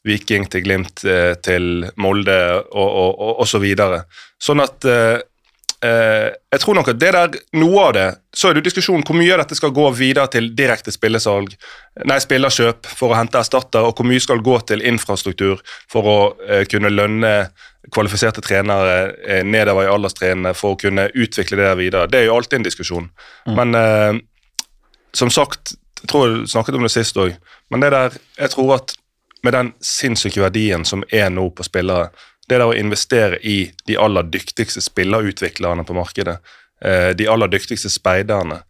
Viking 0.08 0.48
til 0.50 0.64
Glimt 0.66 1.04
eh, 1.04 1.34
til 1.44 1.86
Molde 2.00 2.38
og, 2.58 2.88
og, 2.88 3.10
og, 3.12 3.32
og 3.44 3.50
så 3.50 3.60
videre. 3.62 4.02
Sånn 4.42 4.64
at 4.64 4.86
eh, 4.88 5.18
Eh, 5.84 6.32
jeg 6.50 6.58
tror 6.58 6.74
nok 6.74 6.88
at 6.90 6.98
det 6.98 7.10
der, 7.14 7.34
Noe 7.54 7.82
av 7.86 7.92
det 7.94 8.06
så 8.34 8.48
er 8.48 8.56
det 8.56 8.64
jo 8.64 8.66
diskusjon 8.66 9.04
hvor 9.06 9.14
mye 9.14 9.30
av 9.36 9.44
dette 9.44 9.54
skal 9.54 9.70
gå 9.70 9.84
videre 9.94 10.26
til 10.32 10.48
direkte 10.58 10.90
spillesalg, 10.90 11.52
nei, 12.02 12.16
spillerkjøp 12.22 12.88
for 12.98 13.14
å 13.14 13.18
hente 13.18 13.38
erstatter, 13.38 13.86
og 13.86 13.94
hvor 13.94 14.08
mye 14.10 14.22
skal 14.22 14.42
gå 14.42 14.56
til 14.66 14.82
infrastruktur 14.82 15.62
for 15.90 16.10
å 16.10 16.18
eh, 16.48 16.64
kunne 16.70 16.90
lønne 16.90 17.32
kvalifiserte 17.94 18.42
trenere 18.42 19.12
eh, 19.22 19.44
nedover 19.46 19.86
i 19.86 19.92
alderstrinnene 19.92 20.54
for 20.58 20.74
å 20.74 20.80
kunne 20.80 21.08
utvikle 21.14 21.60
det 21.60 21.68
der 21.68 21.78
videre. 21.78 22.10
Det 22.10 22.24
er 22.24 22.26
jo 22.26 22.34
alltid 22.40 22.58
en 22.58 22.66
diskusjon. 22.66 23.10
Men 23.46 23.78
eh, 23.78 24.18
som 25.14 25.30
sagt, 25.30 25.76
jeg 26.02 26.10
tror 26.10 26.26
jeg 26.26 26.50
snakket 26.50 26.78
om 26.78 26.86
det 26.86 26.94
sist 26.94 27.22
òg, 27.22 27.38
men 27.70 27.86
det 27.86 27.94
der, 27.94 28.18
jeg 28.42 28.54
tror 28.56 28.80
at 28.80 28.97
med 29.42 29.54
den 29.54 29.72
sinnssyke 29.84 30.42
verdien 30.42 30.84
som 30.88 31.04
er 31.14 31.30
nå 31.30 31.48
på 31.54 31.66
spillere. 31.66 32.10
Det 32.48 32.56
der 32.56 32.66
å 32.66 32.76
investere 32.76 33.38
i 33.44 33.70
de 33.86 33.98
aller 34.00 34.26
dyktigste 34.32 34.80
spillerutviklerne 34.84 35.84
på 35.84 35.96
markedet, 35.96 36.38
eh, 36.80 37.10
de 37.14 37.28
aller 37.28 37.50
dyktigste 37.52 37.90
speiderne, 37.92 38.62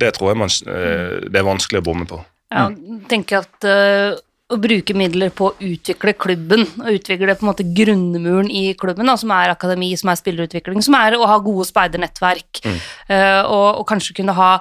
det 0.00 0.14
tror 0.16 0.32
jeg 0.32 0.40
man, 0.40 0.48
eh, 0.48 1.28
det 1.28 1.40
er 1.40 1.50
vanskelig 1.50 1.82
å 1.82 1.88
bomme 1.90 2.06
på. 2.08 2.22
Ja, 2.52 2.70
tenker 3.08 3.42
at 3.42 3.66
eh, 3.66 4.16
å 4.46 4.58
bruke 4.62 4.94
midler 4.94 5.32
på 5.34 5.50
å 5.50 5.54
utvikle 5.58 6.14
klubben, 6.14 6.66
og 6.78 6.98
utvikle 7.00 7.34
på 7.34 7.44
en 7.44 7.50
måte 7.50 7.66
grunnmuren 7.66 8.50
i 8.50 8.68
klubben, 8.78 9.08
da, 9.10 9.16
som 9.18 9.32
er 9.34 9.50
akademi, 9.50 9.90
som 9.98 10.12
er 10.12 10.20
spillerutvikling, 10.20 10.84
som 10.86 10.94
er 10.98 11.18
å 11.18 11.26
ha 11.26 11.38
gode 11.42 11.66
speidernettverk, 11.66 12.62
eh, 12.64 13.42
og, 13.42 13.82
og 13.82 13.88
kanskje 13.90 14.20
kunne 14.20 14.36
ha 14.38 14.52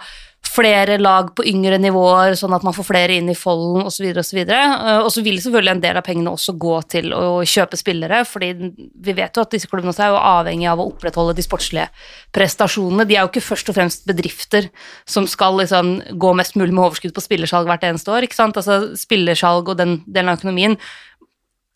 flere 0.55 0.97
lag 1.01 1.31
på 1.35 1.45
yngre 1.47 1.77
nivåer, 1.81 2.35
sånn 2.39 2.53
at 2.55 2.63
man 2.65 2.75
får 2.75 2.88
flere 2.88 3.17
inn 3.19 3.29
i 3.31 3.38
folden 3.38 3.85
osv. 3.89 4.07
Og, 4.12 4.24
Uh, 4.55 5.01
og 5.03 5.09
så 5.13 5.24
vil 5.25 5.38
selvfølgelig 5.41 5.74
en 5.75 5.81
del 5.83 6.00
av 6.00 6.05
pengene 6.05 6.31
også 6.31 6.55
gå 6.59 6.75
til 6.91 7.13
å 7.15 7.43
kjøpe 7.47 7.77
spillere, 7.79 8.21
fordi 8.27 8.51
vi 8.75 9.15
vet 9.17 9.35
jo 9.35 9.43
at 9.43 9.53
disse 9.53 9.69
klubbene 9.71 9.91
også 9.91 10.05
er 10.05 10.13
jo 10.13 10.21
avhengig 10.21 10.69
av 10.71 10.81
å 10.81 10.88
opprettholde 10.91 11.35
de 11.38 11.45
sportslige 11.45 11.88
prestasjonene. 12.35 13.07
De 13.07 13.17
er 13.17 13.24
jo 13.24 13.31
ikke 13.31 13.43
først 13.45 13.71
og 13.71 13.77
fremst 13.77 14.07
bedrifter 14.09 14.69
som 15.09 15.27
skal 15.29 15.59
liksom 15.62 15.95
gå 16.21 16.33
mest 16.38 16.57
mulig 16.59 16.74
med 16.74 16.85
overskudd 16.88 17.15
på 17.15 17.25
spillersalg 17.25 17.69
hvert 17.69 17.88
eneste 17.88 18.13
år. 18.13 18.27
ikke 18.27 18.39
sant? 18.39 18.57
Altså 18.59 18.95
Spillersalg 19.00 19.71
og 19.71 19.79
den 19.81 20.00
delen 20.05 20.31
av 20.31 20.39
økonomien 20.39 20.77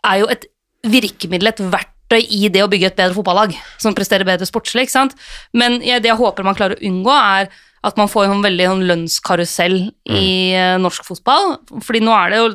er 0.08 0.22
jo 0.22 0.30
et 0.32 0.48
virkemiddel, 0.88 1.52
et 1.52 1.64
verktøy 1.74 2.22
i 2.24 2.48
det 2.52 2.64
å 2.64 2.70
bygge 2.72 2.92
et 2.92 3.00
bedre 3.00 3.18
fotballag 3.18 3.56
som 3.82 3.96
presterer 3.98 4.28
bedre 4.28 4.48
sportslig. 4.48 4.88
ikke 4.88 4.96
sant? 4.96 5.18
Men 5.54 5.80
ja, 5.86 6.00
det 6.00 6.12
jeg 6.12 6.20
håper 6.20 6.48
man 6.48 6.58
klarer 6.58 6.80
å 6.80 6.86
unngå, 6.90 7.16
er 7.16 7.52
at 7.86 8.00
man 8.00 8.10
får 8.12 8.28
en 8.28 8.44
veldig 8.44 8.66
en 8.68 8.88
lønnskarusell 8.90 9.78
i 10.12 10.32
eh, 10.58 10.76
norsk 10.82 11.06
fotball. 11.08 11.56
Fordi 11.86 12.02
nå 12.04 12.16
er 12.16 12.34
det 12.34 12.42
jo 12.42 12.50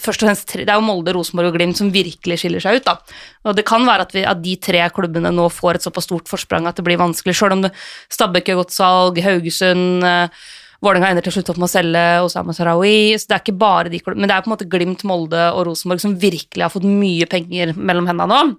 først 0.00 0.22
og 0.22 0.28
fremst 0.28 0.48
tre, 0.48 0.64
det 0.64 0.72
er 0.72 0.80
jo 0.80 0.86
Molde, 0.86 1.12
Rosenborg 1.14 1.50
og 1.50 1.58
Glimt 1.58 1.78
som 1.78 1.92
virkelig 1.92 2.40
skiller 2.40 2.62
seg 2.62 2.80
ut. 2.80 2.88
da. 2.88 2.96
Og 3.44 3.56
Det 3.56 3.66
kan 3.68 3.84
være 3.86 4.08
at, 4.08 4.14
vi, 4.16 4.24
at 4.24 4.42
de 4.42 4.56
tre 4.56 4.82
klubbene 4.94 5.32
nå 5.34 5.48
får 5.52 5.78
et 5.78 5.86
såpass 5.86 6.08
stort 6.08 6.30
forsprang 6.30 6.68
at 6.68 6.80
det 6.80 6.86
blir 6.86 7.00
vanskelig, 7.00 7.36
sjøl 7.36 7.58
om 7.58 7.64
det, 7.66 7.74
Stabæk 8.12 8.50
gjør 8.50 8.62
godt 8.62 8.76
salg, 8.76 9.20
Haugesund 9.24 10.06
eh, 10.08 10.44
Vålerenga 10.84 11.14
ender 11.14 11.24
til 11.24 11.32
slutt 11.38 11.48
opp 11.52 11.60
med 11.62 11.68
å 11.68 11.72
selge 11.72 12.00
Osama 12.26 12.52
Sarawi. 12.52 13.16
så 13.16 13.30
det 13.30 13.36
er 13.36 13.42
ikke 13.44 13.56
bare 13.56 13.92
de 13.92 14.00
klubbene, 14.02 14.24
Men 14.24 14.28
det 14.28 14.36
er 14.36 14.44
på 14.44 14.50
en 14.50 14.54
måte 14.56 14.68
Glimt, 14.68 15.04
Molde 15.08 15.46
og 15.54 15.64
Rosenborg 15.70 16.02
som 16.02 16.16
virkelig 16.20 16.66
har 16.66 16.72
fått 16.72 16.84
mye 16.84 17.28
penger 17.30 17.72
mellom 17.76 18.08
hendene 18.10 18.28
nå. 18.28 18.56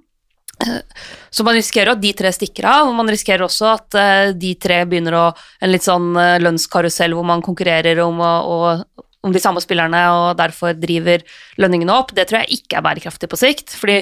Så 1.35 1.43
man 1.43 1.57
risikerer 1.57 1.93
at 1.93 2.01
de 2.01 2.13
tre 2.15 2.31
stikker 2.31 2.67
av, 2.69 2.89
og 2.89 2.95
man 2.97 3.09
risikerer 3.11 3.43
også 3.45 3.67
at 3.73 3.97
uh, 3.99 4.29
de 4.35 4.53
tre 4.61 4.83
begynner 4.87 5.17
å 5.19 5.25
En 5.59 5.71
litt 5.71 5.83
sånn 5.83 6.13
uh, 6.15 6.37
lønnskarusell 6.39 7.15
hvor 7.17 7.27
man 7.27 7.43
konkurrerer 7.45 7.99
om, 8.05 8.21
og, 8.23 9.03
om 9.25 9.35
de 9.35 9.41
samme 9.43 9.63
spillerne 9.63 10.05
og 10.13 10.39
derfor 10.39 10.77
driver 10.79 11.25
lønningene 11.61 11.95
opp. 11.95 12.15
Det 12.15 12.29
tror 12.29 12.43
jeg 12.43 12.61
ikke 12.61 12.79
er 12.79 12.87
bærekraftig 12.87 13.31
på 13.31 13.41
sikt, 13.41 13.75
fordi 13.75 14.01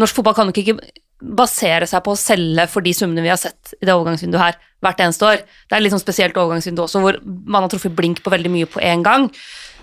norsk 0.00 0.16
fotball 0.16 0.38
kan 0.38 0.50
jo 0.50 0.56
ikke 0.56 0.78
basere 1.20 1.84
seg 1.88 2.00
på 2.04 2.14
å 2.14 2.18
selge 2.18 2.64
for 2.72 2.84
de 2.84 2.92
summene 2.96 3.24
vi 3.24 3.32
har 3.32 3.40
sett 3.40 3.74
i 3.76 3.84
det 3.84 3.92
overgangsvinduet 3.92 4.40
her 4.40 4.60
hvert 4.80 5.02
eneste 5.04 5.26
år. 5.28 5.42
Det 5.44 5.74
er 5.74 5.80
et 5.80 5.84
litt 5.84 5.92
sånn 5.92 6.02
spesielt 6.02 6.38
overgangsvindu 6.40 6.80
også, 6.86 7.02
hvor 7.04 7.18
man 7.26 7.66
har 7.66 7.72
truffet 7.72 7.92
blink 7.96 8.22
på 8.24 8.32
veldig 8.32 8.52
mye 8.54 8.68
på 8.70 8.80
én 8.80 9.04
gang. 9.04 9.28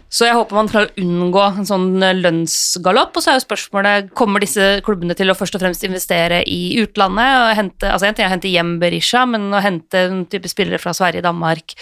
Så 0.07 0.23
jeg 0.23 0.37
håper 0.37 0.55
man 0.55 0.69
klarer 0.71 0.87
å 0.93 1.03
unngå 1.03 1.41
en 1.45 1.67
sånn 1.67 2.03
eh, 2.03 2.15
lønnsgalopp. 2.15 3.17
Og 3.17 3.23
så 3.23 3.31
er 3.31 3.37
jo 3.37 3.43
spørsmålet 3.43 4.11
kommer 4.17 4.43
disse 4.43 4.77
klubbene 4.85 5.17
til 5.19 5.31
å 5.31 5.35
først 5.35 5.57
og 5.57 5.63
fremst 5.63 5.83
investere 5.83 6.39
i 6.47 6.77
utlandet. 6.79 7.33
og 7.41 7.57
hente, 7.59 7.89
altså 7.91 8.07
En 8.07 8.15
ting 8.15 8.25
er 8.25 8.31
å 8.31 8.35
hente 8.35 8.51
hjem 8.51 8.77
Berisha, 8.79 9.25
men 9.27 9.49
å 9.51 9.63
hente 9.63 10.05
en 10.07 10.21
type 10.31 10.47
spillere 10.51 10.79
fra 10.79 10.95
Sverige, 10.95 11.25
Danmark 11.25 11.75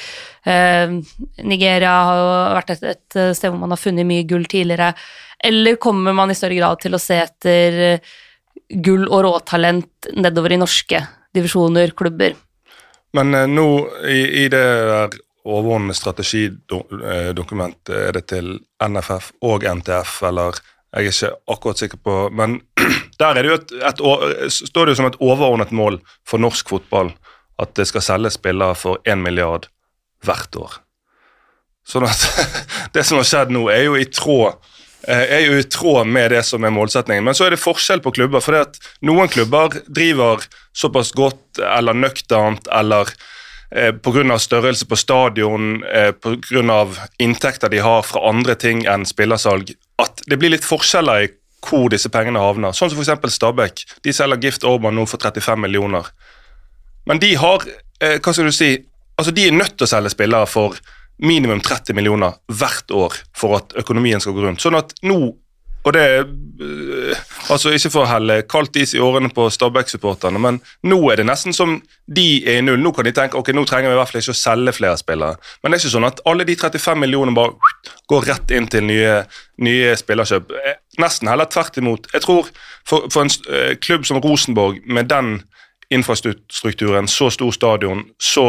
eh, 0.50 0.96
Nigeria 1.46 1.94
har 2.10 2.56
vært 2.58 2.76
et, 2.76 2.88
et, 2.96 3.20
sted 3.38 3.52
hvor 3.52 3.62
man 3.62 3.76
har 3.76 3.82
funnet 3.82 4.10
mye 4.10 4.26
gull 4.26 4.48
tidligere. 4.50 4.94
Eller 5.46 5.78
kommer 5.82 6.16
man 6.18 6.34
i 6.34 6.38
større 6.38 6.58
grad 6.58 6.82
til 6.82 6.98
å 6.98 7.02
se 7.02 7.20
etter 7.22 7.80
eh, 7.92 8.16
gull 8.82 9.06
og 9.06 9.22
råtalent 9.28 10.10
nedover 10.18 10.56
i 10.56 10.60
norske 10.62 11.04
divisjoner, 11.36 11.94
klubber? 11.94 12.34
Men 13.14 13.38
eh, 13.38 13.46
nå 13.46 13.70
i, 14.10 14.22
i 14.46 14.50
det 14.50 14.66
overordnede 15.46 15.98
strategidokument 15.98 17.92
er 17.94 18.16
det 18.18 18.26
til 18.32 18.58
NFF 18.82 19.32
og 19.46 19.66
NTF, 19.66 20.18
eller 20.30 20.58
jeg 20.96 21.10
er 21.10 21.12
ikke 21.12 21.30
akkurat 21.52 21.82
sikker 21.82 22.00
på 22.00 22.14
Men 22.32 22.62
der 23.20 23.36
er 23.36 23.42
det 23.44 23.52
jo 23.52 23.58
et, 23.60 23.72
et, 23.90 24.02
står 24.54 24.86
det 24.86 24.96
jo 24.96 25.00
som 25.02 25.10
et 25.10 25.20
overordnet 25.20 25.74
mål 25.76 26.00
for 26.28 26.42
norsk 26.42 26.70
fotball 26.72 27.12
at 27.62 27.76
det 27.76 27.88
skal 27.88 28.04
selges 28.04 28.40
spillere 28.40 28.76
for 28.76 29.00
1 29.08 29.20
milliard 29.22 29.68
hvert 30.26 30.56
år. 30.60 30.80
Sånn 31.86 32.08
at 32.08 32.26
det 32.96 33.04
som 33.06 33.20
har 33.20 33.28
skjedd 33.28 33.54
nå, 33.54 33.68
er 33.72 33.86
jo 33.88 34.00
i 34.00 34.08
tråd 34.10 34.58
er 35.06 35.44
jo 35.46 35.58
i 35.60 35.66
tråd 35.70 36.08
med 36.10 36.32
det 36.34 36.42
som 36.48 36.64
er 36.66 36.74
målsettingen. 36.74 37.24
Men 37.26 37.36
så 37.38 37.46
er 37.46 37.54
det 37.54 37.62
forskjell 37.62 38.02
på 38.02 38.14
klubber. 38.16 38.42
for 38.42 38.58
Noen 39.06 39.30
klubber 39.30 39.78
driver 39.86 40.42
såpass 40.74 41.12
godt 41.14 41.60
eller 41.62 41.94
nøkternt 41.94 42.68
eller 42.74 43.12
eh, 43.12 43.14
pga. 43.72 44.38
størrelse 44.40 44.86
på 44.86 44.96
stadion, 44.96 45.84
eh, 45.84 46.12
pga. 46.12 46.86
inntekter 47.20 47.70
de 47.70 47.78
har 47.78 48.04
fra 48.04 48.30
andre 48.30 48.56
ting 48.56 48.86
enn 48.86 49.06
spillersalg, 49.06 49.76
at 50.00 50.22
det 50.28 50.40
blir 50.40 50.50
litt 50.50 50.66
forskjeller 50.66 51.24
i 51.24 51.32
hvor 51.66 51.90
disse 51.90 52.10
pengene 52.10 52.40
havner. 52.40 52.76
Sånn 52.78 52.92
som 52.92 53.00
f.eks. 53.02 53.34
Stabæk. 53.34 53.86
De 54.04 54.14
selger 54.14 54.42
Gift 54.42 54.64
Orban 54.64 54.96
nå 54.96 55.06
for 55.10 55.18
35 55.18 55.60
millioner. 55.62 56.06
Men 57.06 57.20
de 57.20 57.36
har 57.36 57.66
eh, 58.02 58.20
Hva 58.20 58.34
skal 58.34 58.46
du 58.46 58.52
si? 58.52 58.76
Altså, 59.18 59.32
De 59.32 59.48
er 59.48 59.56
nødt 59.56 59.78
til 59.78 59.88
å 59.88 59.90
selge 59.90 60.14
spillere 60.14 60.48
for 60.50 60.78
minimum 61.18 61.62
30 61.64 61.96
millioner 61.96 62.36
hvert 62.52 62.92
år 62.92 63.16
for 63.34 63.56
at 63.58 63.74
økonomien 63.80 64.20
skal 64.20 64.36
gå 64.36 64.44
rundt. 64.44 64.62
Sånn 64.62 64.76
at 64.78 64.94
nå 65.08 65.36
og 65.86 65.94
det 65.94 66.06
øh, 66.62 67.16
altså 67.54 67.70
Ikke 67.76 67.92
for 67.94 68.06
å 68.06 68.10
helle 68.10 68.40
kaldt 68.50 68.78
is 68.82 68.96
i 68.96 69.02
årene 69.04 69.30
på 69.34 69.46
Stabæk-supporterne, 69.54 70.40
men 70.42 70.58
nå 70.88 70.98
er 71.12 71.20
det 71.20 71.28
nesten 71.30 71.54
som 71.54 71.76
de 72.10 72.26
er 72.48 72.62
i 72.62 72.64
null. 72.66 72.82
Nå 72.82 72.94
kan 72.96 73.06
de 73.06 73.14
tenke 73.14 73.38
ok, 73.38 73.52
nå 73.54 73.66
trenger 73.70 73.92
vi 73.92 73.98
i 73.98 74.00
hvert 74.00 74.12
fall 74.12 74.24
ikke 74.24 74.34
å 74.34 74.40
selge 74.40 74.74
flere 74.80 74.98
spillere. 74.98 75.38
Men 75.62 75.72
det 75.72 75.78
er 75.78 75.84
ikke 75.84 75.94
sånn 75.94 76.08
at 76.10 76.24
alle 76.32 76.48
de 76.48 76.56
35 76.58 77.04
millionene 77.04 77.38
bare 77.38 77.54
går 78.10 78.30
rett 78.32 78.56
inn 78.58 78.70
til 78.72 78.88
nye, 78.88 79.20
nye 79.68 79.94
spillerkjøp. 80.00 80.56
Eh, 80.58 80.80
nesten 81.04 81.30
heller 81.30 81.52
tvert 81.54 81.78
imot. 81.82 82.10
Jeg 82.16 82.26
tror 82.26 82.50
for, 82.88 83.06
for 83.14 83.26
en 83.26 83.34
uh, 83.52 83.76
klubb 83.82 84.08
som 84.10 84.22
Rosenborg, 84.24 84.82
med 84.90 85.12
den 85.12 85.36
infrastrukturen, 85.96 87.08
så 87.12 87.30
stor 87.34 87.52
stadion, 87.56 88.04
så 88.22 88.46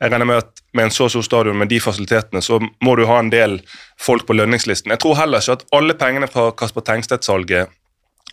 jeg 0.00 0.12
regner 0.12 0.28
med 0.28 0.42
at 0.42 0.62
med 0.76 0.88
en 0.88 0.94
så 0.94 1.08
stor 1.08 1.24
stadion 1.24 1.58
med 1.58 1.70
de 1.72 1.80
fasilitetene, 1.80 2.42
så 2.44 2.60
må 2.84 2.94
du 2.96 3.06
ha 3.08 3.18
en 3.22 3.32
del 3.32 3.58
folk 4.00 4.26
på 4.28 4.36
lønningslisten. 4.36 4.92
Jeg 4.94 5.02
tror 5.02 5.18
heller 5.18 5.42
ikke 5.42 5.58
at 5.58 5.66
alle 5.74 5.96
pengene 5.98 6.28
fra 6.30 6.50
Kasper 6.58 6.84
Tengstedt-salget 6.86 7.68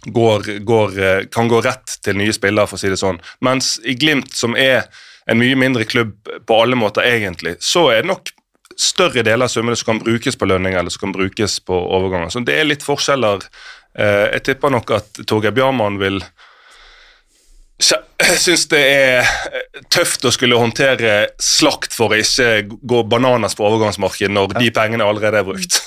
eh, 0.05 1.27
kan 1.33 1.51
gå 1.51 1.61
rett 1.65 1.97
til 2.05 2.19
nye 2.19 2.35
spillere, 2.35 2.69
for 2.69 2.77
å 2.77 2.83
si 2.83 2.91
det 2.91 3.01
sånn. 3.01 3.21
Mens 3.45 3.75
i 3.85 3.97
Glimt, 3.97 4.35
som 4.35 4.57
er 4.59 4.89
en 5.25 5.39
mye 5.41 5.57
mindre 5.57 5.87
klubb 5.89 6.17
på 6.45 6.61
alle 6.61 6.77
måter 6.77 7.07
egentlig, 7.07 7.55
så 7.63 7.87
er 7.93 8.03
det 8.03 8.11
nok 8.11 8.33
større 8.75 9.23
deler 9.23 9.47
av 9.47 9.51
summene 9.51 9.77
som 9.79 9.93
kan 9.93 10.03
brukes 10.03 10.35
på 10.37 10.47
lønninger 10.49 10.79
eller 10.79 10.93
som 10.93 11.07
kan 11.07 11.15
brukes 11.15 11.59
på 11.63 11.75
overganger. 11.97 12.33
Så 12.33 12.43
det 12.45 12.59
er 12.59 12.67
litt 12.67 12.83
forskjeller. 12.85 13.47
Eh, 13.97 14.25
jeg 14.35 14.43
tipper 14.49 14.73
nok 14.73 14.91
at 14.97 15.23
Torgeir 15.23 15.55
Bjarmann 15.55 15.99
vil 16.01 16.19
jeg 17.75 18.37
syns 18.39 18.69
det 18.71 18.79
er 18.79 19.17
eh, 19.19 19.81
tøft 19.91 20.23
å 20.23 20.31
skulle 20.31 20.59
håndtere 20.59 21.15
slakt 21.41 21.95
for 21.95 22.13
å 22.13 22.19
ikke 22.21 22.77
gå 22.87 23.01
bananas 23.11 23.57
på 23.57 23.65
overgangsmarkedet 23.67 24.31
når 24.31 24.55
de 24.55 24.69
pengene 24.75 25.03
allerede 25.03 25.41
er 25.41 25.47
brukt. 25.47 25.81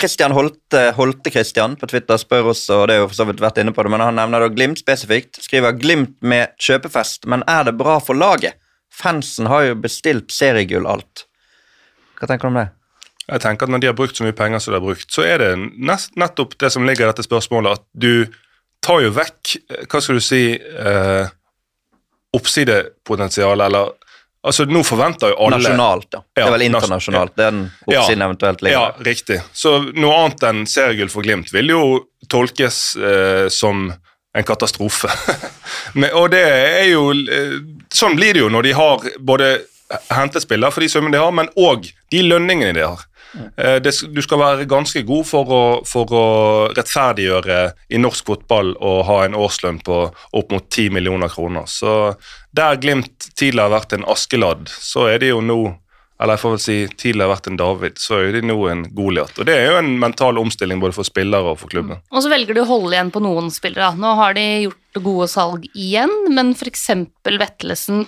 Kristian 0.00 0.32
uh, 0.32 0.36
Holte, 0.36 0.80
Holte 0.96 1.32
Christian 1.32 1.76
på 1.80 1.88
Twitter 1.92 2.20
spør 2.20 2.50
oss, 2.54 2.66
og 2.72 2.86
det 2.88 2.96
er 2.96 3.02
jo 3.02 3.10
for 3.10 3.20
så 3.20 3.28
vidt 3.28 3.44
vært 3.44 3.60
inne 3.60 3.76
på 3.76 3.84
det, 3.84 3.92
men 3.92 4.04
han 4.04 4.16
nevner 4.16 4.46
da 4.46 4.50
Glimt 4.52 4.80
spesifikt. 4.80 5.42
Skriver 5.44 5.76
Glimt 5.76 6.16
med 6.24 6.56
kjøpefest, 6.60 7.28
men 7.28 7.44
er 7.48 7.68
det 7.68 7.76
bra 7.80 7.98
for 8.04 8.16
laget? 8.16 8.56
Fansen 8.92 9.48
har 9.48 9.68
jo 9.68 9.78
bestilt 9.80 10.32
seriegull 10.34 10.88
alt. 10.88 11.26
Hva 12.20 12.28
tenker 12.28 12.48
du 12.48 12.52
om 12.54 12.60
det? 12.62 12.68
Jeg 13.30 13.44
tenker 13.44 13.68
at 13.68 13.72
Når 13.72 13.80
de 13.82 13.88
har 13.92 13.96
brukt 13.96 14.16
så 14.18 14.26
mye 14.26 14.36
penger 14.36 14.60
som 14.60 14.72
de 14.72 14.80
har 14.80 14.84
brukt, 14.84 15.08
så 15.12 15.24
er 15.24 15.40
det 15.40 15.50
nett, 15.60 16.08
nettopp 16.18 16.56
det 16.60 16.72
som 16.74 16.84
ligger 16.88 17.06
i 17.06 17.12
dette 17.12 17.24
spørsmålet, 17.28 17.78
at 17.78 17.84
du 17.92 18.26
tar 18.84 19.04
jo 19.04 19.12
vekk 19.14 19.56
eh, 19.56 19.84
Hva 19.86 20.00
skal 20.02 20.20
du 20.20 20.24
si 20.24 20.42
eh, 20.56 21.32
Oppsidepotensial, 22.36 23.60
eller 23.66 23.96
Altså, 24.40 24.64
Nå 24.64 24.80
forventer 24.88 25.34
jo 25.34 25.36
alle 25.44 25.58
Nasjonalt, 25.60 26.06
ja. 26.16 26.20
Det 26.36 26.44
er 26.46 26.54
vel 26.54 26.62
internasjonalt. 26.64 27.34
Ja. 27.36 27.50
Den 27.50 27.58
oppsiden 27.84 28.22
ja, 28.22 28.28
eventuelt 28.30 28.62
ligger 28.64 28.78
Ja, 28.78 28.84
riktig. 29.04 29.36
Så 29.52 29.74
noe 29.92 30.14
annet 30.16 30.46
enn 30.48 30.62
seriegull 30.70 31.10
for 31.12 31.26
Glimt 31.26 31.52
vil 31.52 31.74
jo 31.74 31.82
tolkes 32.32 32.78
eh, 32.96 33.48
som 33.52 33.90
en 33.90 34.46
katastrofe. 34.46 35.10
Men, 35.98 36.08
og 36.16 36.30
det 36.32 36.44
er 36.46 36.86
jo 36.88 37.10
eh, 37.12 37.58
Sånn 37.92 38.16
blir 38.16 38.32
det 38.32 38.46
jo 38.46 38.48
når 38.52 38.70
de 38.70 38.74
har 38.78 39.06
både 39.18 39.52
hentet 40.08 40.44
spillere 40.46 40.70
for 40.72 40.84
de 40.84 40.88
summene 40.88 41.16
de 41.16 41.18
har, 41.18 41.32
men 41.34 41.48
òg 41.58 41.88
de 42.14 42.20
lønningene 42.22 42.76
de 42.76 42.84
har. 42.86 43.00
Eh, 43.34 43.76
det, 43.82 43.92
du 44.10 44.22
skal 44.24 44.40
være 44.42 44.68
ganske 44.70 45.02
god 45.06 45.26
for 45.28 45.54
å, 45.54 45.62
for 45.88 46.14
å, 46.16 46.24
rettferdiggjøre 46.76 47.60
i 47.92 48.00
norsk 48.02 48.32
fotball 48.32 48.74
å 48.76 49.00
ha 49.08 49.20
en 49.26 49.38
årslønn 49.38 49.82
på 49.86 50.00
opp 50.10 50.54
mot 50.54 50.66
10 50.66 50.96
millioner 50.96 51.32
kroner. 51.32 51.68
Så 51.70 52.14
der 52.56 52.80
Glimt 52.80 53.30
tidligere 53.34 53.68
har 53.68 53.76
vært 53.78 53.94
en 53.96 54.08
Askeladd, 54.10 54.70
så 54.70 55.06
er 55.12 55.22
de 55.22 55.34
jo 55.34 55.44
nå 55.44 55.62
eller 56.20 56.36
jeg 56.36 56.42
får 56.42 56.52
vel 56.52 56.60
si 56.60 56.74
tidligere 57.00 57.30
vært 57.30 57.46
en 57.48 57.56
David, 57.56 58.00
så 58.00 58.18
er 58.20 58.34
de 58.34 58.42
nå 58.44 58.56
en 58.68 58.82
Goliat. 58.92 59.38
Og 59.40 59.46
det 59.48 59.54
er 59.56 59.70
jo 59.70 59.78
en 59.78 59.94
mental 60.02 60.36
omstilling 60.36 60.82
både 60.82 60.92
for 60.92 61.08
spillere 61.08 61.54
og 61.54 61.62
for 61.62 61.72
klubben. 61.72 62.02
Og 62.12 62.20
så 62.20 62.28
velger 62.28 62.56
du 62.56 62.60
å 62.60 62.68
holde 62.68 62.92
igjen 62.92 63.12
på 63.14 63.22
noen 63.24 63.48
spillere. 63.54 63.94
Nå 63.96 64.10
har 64.18 64.36
de 64.36 64.44
gjort 64.66 65.00
gode 65.00 65.30
salg 65.32 65.64
igjen, 65.72 66.12
men 66.28 66.52
f.eks. 66.52 66.84
Vetlesen 67.24 68.04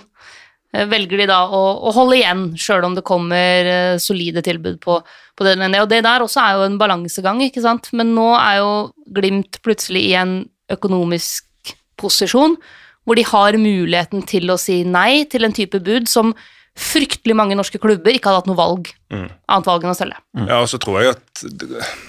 velger 0.73 1.21
de 1.21 1.27
da 1.29 1.43
å, 1.45 1.59
å 1.85 1.91
holde 1.93 2.17
igjen, 2.17 2.45
sjøl 2.57 2.87
om 2.87 2.95
det 2.97 3.03
kommer 3.05 3.69
eh, 3.69 3.97
solide 4.01 4.41
tilbud 4.45 4.79
på, 4.81 4.95
på 5.37 5.45
det. 5.45 5.57
Og 5.81 5.89
det 5.91 6.01
der 6.05 6.25
også 6.25 6.41
er 6.41 6.57
jo 6.57 6.65
en 6.67 6.79
balansegang, 6.81 7.43
ikke 7.45 7.61
sant. 7.61 7.91
Men 7.93 8.15
nå 8.17 8.31
er 8.39 8.61
jo 8.63 8.71
Glimt 9.13 9.59
plutselig 9.61 10.01
i 10.09 10.15
en 10.17 10.39
økonomisk 10.73 11.75
posisjon 11.99 12.55
hvor 13.03 13.19
de 13.19 13.25
har 13.27 13.57
muligheten 13.59 14.23
til 14.25 14.47
å 14.49 14.55
si 14.57 14.79
nei 14.87 15.25
til 15.29 15.43
en 15.45 15.53
type 15.53 15.77
bud 15.83 16.07
som 16.09 16.31
fryktelig 16.73 17.35
mange 17.37 17.57
norske 17.59 17.77
klubber 17.77 18.15
ikke 18.15 18.31
hadde 18.31 18.39
hatt 18.41 18.47
noe 18.49 18.57
valg, 18.57 18.93
Mm. 19.13 19.27
annet 19.51 19.67
valg 19.69 19.83
enn 19.83 19.91
å 19.91 19.97
selge. 19.99 20.15
Ja, 20.47 20.61
og 20.63 20.69
så 20.71 20.79
tror 20.81 21.01
jeg 21.03 21.11
at 21.13 21.43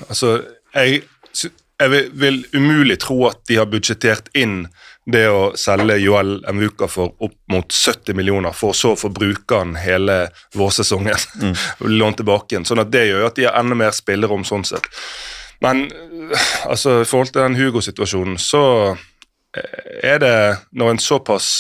Altså, 0.09 0.31
jeg, 0.73 1.03
jeg 1.83 2.07
vil 2.15 2.39
umulig 2.55 2.97
tro 3.03 3.19
at 3.29 3.43
de 3.51 3.59
har 3.61 3.69
budsjettert 3.69 4.31
inn 4.33 4.63
det 5.07 5.25
å 5.29 5.53
selge 5.61 5.99
Joel 6.01 6.39
Mvuka 6.49 6.89
for 6.89 7.13
opp 7.23 7.37
mot 7.53 7.73
70 7.73 8.17
millioner, 8.17 8.55
for 8.57 8.77
så 8.77 8.95
å 8.95 8.99
få 8.99 9.11
bruke 9.13 9.59
han 9.61 9.75
hele 9.77 10.29
vårsesongen. 10.57 11.27
mm. 11.43 11.55
lånt 11.99 12.23
tilbake 12.23 12.55
igjen. 12.55 12.65
Sånn 12.69 12.81
at 12.81 12.93
det 12.93 13.07
gjør 13.11 13.25
jo 13.25 13.31
at 13.31 13.39
de 13.39 13.49
har 13.49 13.59
enda 13.61 13.77
mer 13.79 13.93
spillerom 13.97 14.47
sånn 14.49 14.65
sett. 14.69 14.89
Men 15.65 15.87
altså, 16.65 17.01
i 17.03 17.09
forhold 17.09 17.33
til 17.33 17.45
den 17.45 17.59
Hugo-situasjonen, 17.61 18.39
så 18.41 18.65
eh, 19.57 20.15
er 20.15 20.21
det 20.25 20.37
når 20.73 20.95
en 20.95 21.03
såpass 21.05 21.51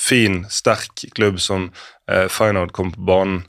fin, 0.00 0.44
sterk 0.48 1.04
klubb 1.16 1.40
som 1.40 1.68
eh, 2.10 2.26
Feyenoord 2.32 2.72
kommer 2.76 2.96
på 2.96 3.06
banen 3.12 3.42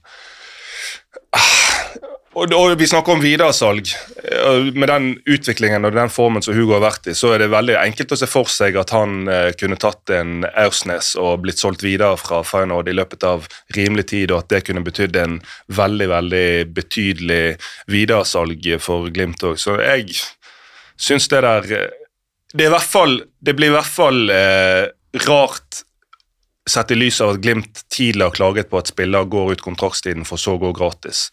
og, 2.33 2.53
og 2.55 2.73
vi 2.79 2.88
snakker 2.88 3.15
om 3.15 3.21
videresalg. 3.23 3.89
Eh, 4.23 4.69
Med 4.73 4.88
den 4.88 5.07
utviklingen 5.25 5.85
og 5.88 5.95
den 5.95 6.11
formen 6.11 6.43
som 6.43 6.55
Hugo 6.55 6.77
har 6.77 6.85
vært 6.85 7.09
i, 7.11 7.15
så 7.17 7.33
er 7.33 7.43
det 7.43 7.51
veldig 7.51 7.75
enkelt 7.81 8.15
å 8.15 8.19
se 8.21 8.29
for 8.29 8.51
seg 8.51 8.77
at 8.79 8.93
han 8.95 9.27
eh, 9.27 9.50
kunne 9.59 9.79
tatt 9.81 10.13
en 10.15 10.45
Aursnes 10.47 11.13
og 11.19 11.43
blitt 11.43 11.59
solgt 11.59 11.83
videre 11.83 12.15
fra 12.21 12.41
Feyenoord 12.47 12.91
i 12.91 12.95
løpet 12.95 13.27
av 13.27 13.50
rimelig 13.75 14.07
tid, 14.13 14.31
og 14.31 14.45
at 14.45 14.51
det 14.53 14.63
kunne 14.69 14.85
betydd 14.85 15.19
en 15.19 15.39
veldig 15.81 16.07
veldig 16.13 16.47
betydelig 16.77 17.43
videresalg 17.91 18.71
for 18.79 19.11
Glimt 19.11 19.43
òg. 19.43 19.59
Så 19.59 19.75
jeg 19.83 20.15
syns 21.01 21.27
det 21.31 21.43
der 21.43 21.71
eh, 21.81 21.89
Det, 22.53 22.67
fall, 22.83 23.21
det 23.39 23.55
blir 23.55 23.71
i 23.71 23.75
hvert 23.75 23.91
fall 23.91 24.29
eh, 24.29 24.88
rart 25.27 25.83
sett 26.69 26.91
i 26.91 26.95
lys 26.95 27.19
av 27.21 27.35
at 27.35 27.43
Glimt 27.43 27.85
tidligere 27.91 28.35
klaget 28.35 28.69
på 28.69 28.79
at 28.79 28.91
spiller 28.91 29.27
går 29.27 29.55
ut 29.55 29.63
kontraktstiden 29.63 30.27
for 30.27 30.39
så 30.39 30.55
å 30.55 30.61
gå 30.61 30.71
gratis. 30.75 31.29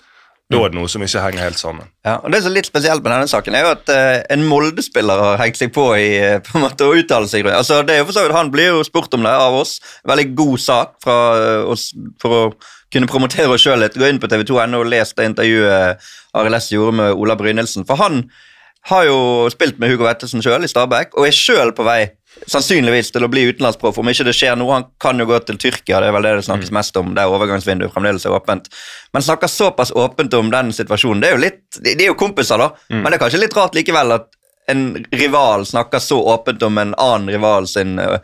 Da 0.48 0.62
er 0.64 0.70
det 0.72 0.78
noe 0.78 0.88
som 0.88 1.02
ikke 1.04 1.20
henger 1.20 1.44
helt 1.44 1.60
sammen. 1.60 1.90
Ja, 2.06 2.14
og 2.24 2.32
Det 2.32 2.38
som 2.40 2.48
er 2.48 2.56
litt 2.56 2.68
spesielt 2.70 3.02
med 3.04 3.12
denne 3.12 3.28
saken, 3.28 3.56
er 3.56 3.66
jo 3.66 3.72
at 3.74 3.90
uh, 3.92 4.20
en 4.32 4.46
Molde-spiller 4.48 5.20
har 5.20 5.42
hengt 5.42 5.60
seg 5.60 5.74
på 5.76 5.84
i 6.00 6.06
eh, 6.16 6.38
på 6.44 6.56
en 6.56 6.64
måte 6.64 6.88
å 6.88 6.94
uttale 6.96 7.28
seg. 7.28 7.44
Altså, 7.52 7.82
det 7.84 7.94
er 7.94 8.00
jo 8.00 8.08
for 8.08 8.16
så 8.16 8.24
vidt, 8.24 8.36
Han 8.36 8.52
blir 8.54 8.70
jo 8.72 8.86
spurt 8.86 9.12
om 9.18 9.26
det 9.28 9.34
av 9.34 9.58
oss. 9.58 9.76
Veldig 10.08 10.26
god 10.38 10.64
sak 10.64 10.94
fra 11.04 11.18
uh, 11.36 11.68
oss 11.74 11.90
for 12.22 12.36
å 12.38 12.42
kunne 12.94 13.10
promotere 13.10 13.52
oss 13.52 13.66
sjøl 13.66 13.84
litt. 13.84 13.98
Gå 14.00 14.08
inn 14.08 14.22
på 14.22 14.30
tv2.no 14.32 14.80
og 14.80 14.88
les 14.88 15.12
det 15.12 15.28
intervjuet 15.28 16.08
Arild 16.40 16.60
S 16.62 16.70
gjorde 16.72 16.96
med 17.02 17.20
Ola 17.20 17.36
Brynildsen. 17.36 17.84
For 17.84 18.00
han 18.00 18.22
har 18.88 19.04
jo 19.04 19.18
spilt 19.52 19.76
med 19.76 19.92
Hugo 19.92 20.08
Vettesen 20.08 20.40
sjøl 20.40 20.64
i 20.64 20.70
Stabæk, 20.70 21.12
og 21.18 21.28
er 21.28 21.36
sjøl 21.36 21.74
på 21.76 21.84
vei 21.84 22.06
sannsynligvis 22.46 23.10
til 23.12 23.24
å 23.24 23.30
bli 23.32 23.44
utenlandsproff. 23.48 23.98
Om 24.00 24.10
ikke 24.12 24.26
det 24.28 24.34
skjer 24.36 24.56
noe, 24.58 24.74
han 24.76 24.88
kan 25.02 25.20
jo 25.20 25.26
gå 25.28 25.38
til 25.46 25.58
Tyrkia, 25.60 26.00
det 26.02 26.10
er 26.10 26.16
vel 26.16 26.26
det 26.28 26.34
det 26.38 26.46
snakkes 26.48 26.72
mest 26.74 26.96
om, 27.00 27.14
der 27.16 27.32
overgangsvinduet 27.32 27.94
fremdeles 27.94 28.26
er 28.28 28.36
åpent. 28.36 28.68
Men 29.16 29.24
snakker 29.24 29.50
såpass 29.52 29.92
åpent 29.96 30.34
om 30.38 30.50
den 30.54 30.72
situasjonen. 30.76 31.22
Det 31.24 31.30
er 31.30 31.36
jo 31.36 31.44
litt, 31.44 31.62
de, 31.80 31.94
er 31.96 32.10
jo 32.12 32.18
kompiser, 32.18 32.60
da, 32.60 32.72
men 32.92 33.08
det 33.08 33.18
er 33.18 33.24
kanskje 33.24 33.42
litt 33.42 33.56
rart 33.58 33.78
likevel 33.78 34.18
at 34.18 34.28
en 34.68 34.84
rival 35.16 35.64
snakker 35.66 36.02
så 36.04 36.18
åpent 36.34 36.62
om 36.62 36.78
en 36.78 36.94
annen 37.00 37.30
rival 37.32 37.68
sin 37.68 37.96
uh, 37.98 38.18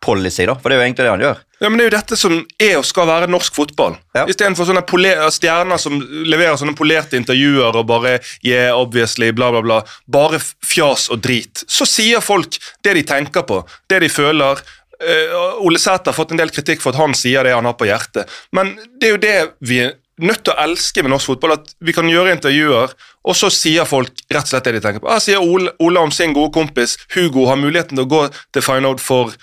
overgangspolicy, 0.00 0.46
da, 0.46 0.54
for 0.54 0.70
det 0.70 0.76
er 0.76 0.80
jo 0.80 0.86
egentlig 0.86 1.04
det 1.04 1.10
han 1.10 1.20
gjør. 1.20 1.38
Ja, 1.60 1.68
men 1.68 1.78
Det 1.78 1.84
er 1.84 1.90
jo 1.90 1.96
dette 1.96 2.16
som 2.16 2.46
er 2.58 2.78
og 2.78 2.84
skal 2.84 3.06
være 3.06 3.28
norsk 3.28 3.54
fotball. 3.54 3.96
Ja. 4.14 4.26
Istedenfor 4.26 4.64
sånne 4.64 5.30
stjerner 5.30 5.78
som 5.78 6.00
leverer 6.00 6.56
sånne 6.56 6.74
polerte 6.76 7.16
intervjuer 7.16 7.76
og 7.76 7.86
bare 7.86 8.20
yeah, 8.42 8.76
obviously, 8.76 9.30
bla, 9.32 9.50
bla, 9.50 9.60
bla. 9.60 9.82
Bare 10.06 10.40
fjas 10.40 11.10
og 11.10 11.20
drit. 11.20 11.64
Så 11.68 11.84
sier 11.84 12.20
folk 12.20 12.56
det 12.82 12.94
de 12.94 13.02
tenker 13.02 13.42
på, 13.42 13.64
det 13.88 14.00
de 14.00 14.08
føler. 14.08 14.60
Uh, 15.00 15.64
Ole 15.64 15.78
Sæter 15.78 16.12
har 16.12 16.16
fått 16.16 16.32
en 16.32 16.40
del 16.40 16.50
kritikk 16.50 16.82
for 16.82 16.92
at 16.92 17.00
han 17.00 17.14
sier 17.16 17.44
det 17.44 17.54
han 17.54 17.64
har 17.64 17.72
på 17.72 17.88
hjertet, 17.88 18.28
men 18.52 18.74
det 19.00 19.08
er 19.08 19.14
jo 19.14 19.20
det 19.20 19.36
vi 19.64 19.78
nødt 20.24 20.42
til 20.46 20.54
å 20.54 20.62
elske 20.64 21.04
med 21.04 21.12
norsk 21.14 21.32
fotball. 21.32 21.56
At 21.58 21.72
vi 21.84 21.94
kan 21.96 22.08
gjøre 22.10 22.34
intervjuer, 22.36 22.94
og 23.24 23.36
så 23.36 23.50
sier 23.52 23.88
folk 23.88 24.12
rett 24.32 24.46
og 24.46 24.52
slett 24.52 24.68
det 24.68 24.76
de 24.78 24.82
tenker 24.84 25.04
på. 25.04 25.10
Her 25.12 25.22
sier 25.24 25.44
Ole, 25.44 25.74
Ole 25.82 26.02
om 26.06 26.12
sin 26.14 26.34
gode 26.36 26.52
kompis 26.56 26.96
Hugo 27.14 27.46
har 27.50 27.60
muligheten 27.60 27.98
til 27.98 28.06
å 28.06 28.10
gå 28.10 28.22
til 28.54 28.64
Feyenoord 28.64 29.02
for, 29.04 29.34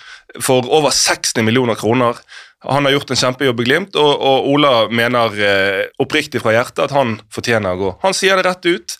for 0.42 0.66
over 0.66 0.94
60 0.94 1.46
millioner 1.46 1.78
kroner. 1.78 2.18
Han 2.66 2.88
har 2.88 2.96
gjort 2.96 3.12
en 3.14 3.20
kjempejobb 3.20 3.60
i 3.62 3.68
Glimt, 3.68 3.98
og, 3.98 4.12
og 4.18 4.48
Ola 4.50 4.72
mener 4.90 5.36
eh, 5.38 5.84
oppriktig 6.02 6.42
fra 6.42 6.56
hjertet 6.56 6.88
at 6.88 6.94
han 6.96 7.20
fortjener 7.30 7.76
å 7.76 7.82
gå. 7.82 7.92
Han 8.02 8.16
sier 8.16 8.38
det 8.38 8.48
rett 8.48 8.66
ut. 8.66 8.96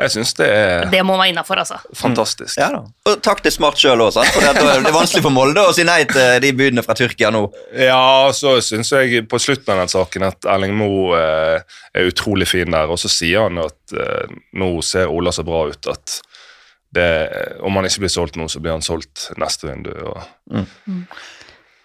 Jeg 0.00 0.12
syns 0.14 0.32
det 0.38 0.46
er 0.48 0.86
Det 0.92 1.02
må 1.06 1.16
være 1.18 1.34
innafor, 1.34 1.60
altså. 1.62 1.80
fantastisk. 1.96 2.56
Ja 2.60 2.70
da. 2.74 2.80
Og 3.10 3.20
taktisk 3.24 3.58
smart 3.58 3.80
sjøl 3.80 4.00
òg, 4.04 4.16
for 4.16 4.44
det 4.44 4.64
er 4.64 4.88
vanskelig 4.94 5.24
for 5.26 5.34
Molde 5.34 5.64
å 5.68 5.74
si 5.76 5.84
nei 5.86 6.02
til 6.08 6.40
de 6.44 6.52
budene 6.56 6.84
fra 6.86 6.96
Tyrkia 6.98 7.32
nå. 7.34 7.44
Ja, 7.76 8.30
så 8.36 8.56
syns 8.64 8.92
jeg 8.94 9.26
på 9.30 9.40
slutten 9.42 9.74
av 9.74 9.82
den 9.84 9.92
saken 9.92 10.26
at 10.30 10.48
Erling 10.48 10.76
Moe 10.78 11.18
eh, 11.20 11.78
er 11.94 12.08
utrolig 12.10 12.48
fin 12.50 12.72
der. 12.72 12.90
Og 12.90 13.00
så 13.02 13.10
sier 13.12 13.48
han 13.48 13.60
at 13.62 13.94
eh, 13.96 14.32
nå 14.60 14.72
ser 14.86 15.12
Ola 15.12 15.34
så 15.34 15.44
bra 15.46 15.66
ut 15.70 15.90
at 15.90 16.20
det, 16.90 17.08
om 17.62 17.76
han 17.78 17.86
ikke 17.86 18.04
blir 18.04 18.12
solgt 18.12 18.38
nå, 18.38 18.48
så 18.50 18.62
blir 18.62 18.74
han 18.74 18.82
solgt 18.82 19.28
neste 19.38 19.68
vindu. 19.68 19.92
Og, 20.10 20.64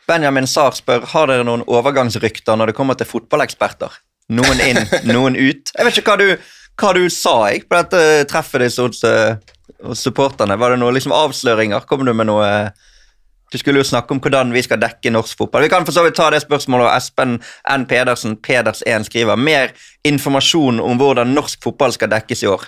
Benjamin 0.10 0.48
Sahr 0.50 0.74
spør 0.78 1.06
har 1.14 1.30
dere 1.30 1.46
noen 1.46 1.66
overgangsrykter 1.66 2.58
når 2.58 2.72
det 2.72 2.78
kommer 2.78 2.98
til 2.98 3.10
fotballeksperter. 3.10 3.94
Noen 4.34 4.62
inn, 4.66 4.82
noen 5.14 5.38
ut. 5.38 5.74
Jeg 5.74 5.88
vet 5.88 6.00
ikke 6.02 6.16
hva 6.16 6.22
du, 6.22 6.54
hva 6.80 6.92
du 6.96 7.06
sa 7.12 7.36
jeg, 7.52 7.66
på 7.70 7.78
dette 7.78 8.26
treffet 8.32 8.66
ditt 8.66 8.80
hos, 8.82 9.04
eh, 9.08 9.38
supporterne. 9.94 10.58
Var 10.58 10.76
det 10.76 10.82
noen 10.82 10.96
liksom, 10.98 11.16
avsløringer? 11.16 11.88
Kom 11.88 12.06
du 12.06 12.14
med 12.14 12.30
noe 12.32 12.46
eh, 12.50 12.70
Du 13.54 13.60
skulle 13.62 13.80
jo 13.80 13.88
snakke 13.88 14.12
om 14.12 14.20
hvordan 14.20 14.50
vi 14.52 14.64
skal 14.66 14.80
dekke 14.82 15.12
norsk 15.14 15.38
fotball. 15.38 15.64
Vi 15.64 15.70
kan 15.72 15.86
for 15.86 15.96
så 15.96 16.02
vidt 16.04 16.18
ta 16.18 16.26
det 16.34 16.42
spørsmålet, 16.42 16.90
og 16.90 16.96
Espen 16.98 17.38
N. 17.72 17.86
Pedersen, 17.88 18.34
Peders1, 18.44 19.06
skriver 19.08 19.38
mer 19.40 19.72
informasjon 20.04 20.82
om 20.84 20.98
hvordan 21.00 21.32
norsk 21.32 21.62
fotball 21.64 21.94
skal 21.96 22.10
dekkes 22.12 22.44
i 22.44 22.50
år. 22.52 22.66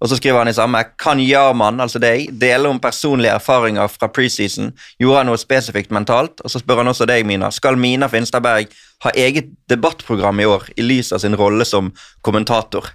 Og 0.00 0.08
så 0.08 0.16
skriver 0.16 0.38
han 0.38 0.48
i 0.48 0.54
samme 0.54 0.80
Kan 1.02 1.20
Jarman, 1.20 1.82
altså 1.82 1.98
deg, 1.98 2.30
dele 2.40 2.70
om 2.70 2.80
personlige 2.80 3.34
erfaringer 3.36 3.90
fra 3.90 4.08
preseason? 4.08 4.72
Gjorde 5.02 5.20
han 5.20 5.32
noe 5.32 5.42
spesifikt 5.42 5.92
mentalt? 5.92 6.40
Og 6.40 6.54
så 6.54 6.62
spør 6.62 6.84
han 6.84 6.94
også 6.94 7.10
deg, 7.10 7.26
Mina. 7.26 7.50
Skal 7.52 7.76
Mina 7.76 8.08
Finstadberg 8.08 8.72
ha 9.04 9.12
eget 9.18 9.52
debattprogram 9.68 10.40
i 10.40 10.48
år, 10.48 10.70
i 10.78 10.86
lys 10.86 11.12
av 11.12 11.20
sin 11.26 11.36
rolle 11.36 11.66
som 11.68 11.92
kommentator? 12.22 12.94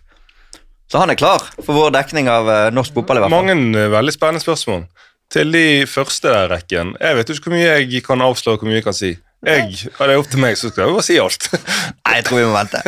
Så 0.91 0.97
han 0.97 1.11
er 1.13 1.19
klar 1.19 1.43
for 1.61 1.75
vår 1.77 1.93
dekning 1.93 2.29
av 2.31 2.49
eh, 2.49 2.67
norsk 2.73 2.95
fotball, 2.95 3.19
i 3.19 3.23
hvert 3.23 3.33
fall. 3.33 3.45
mange 3.45 3.77
eh, 3.77 3.91
veldig 3.93 4.13
spennende 4.15 4.41
spørsmål. 4.41 4.85
Til 5.29 5.51
de 5.53 5.65
første 5.85 6.31
der 6.33 6.49
rekken. 6.49 6.95
Jeg 6.97 7.17
vet 7.19 7.29
ikke 7.29 7.51
hvor 7.51 7.53
mye 7.53 7.73
jeg 7.75 8.05
kan 8.05 8.23
avslå 8.25 8.55
hvor 8.57 8.65
mye 8.69 8.79
jeg 8.79 8.87
kan 8.87 8.97
si. 8.97 9.11
Jeg, 9.45 9.67
og 9.93 10.01
det 10.01 10.15
er 10.15 10.19
opp 10.19 10.31
til 10.31 10.41
meg, 10.41 10.57
så 10.59 10.71
skal 10.71 10.83
jeg 10.83 10.95
bare 10.95 11.05
si 11.05 11.19
alt. 11.21 11.45
Nei, 12.07 12.15
jeg 12.17 12.25
tror 12.27 12.41
vi 12.41 12.47
må 12.49 12.55
vente. 12.57 12.81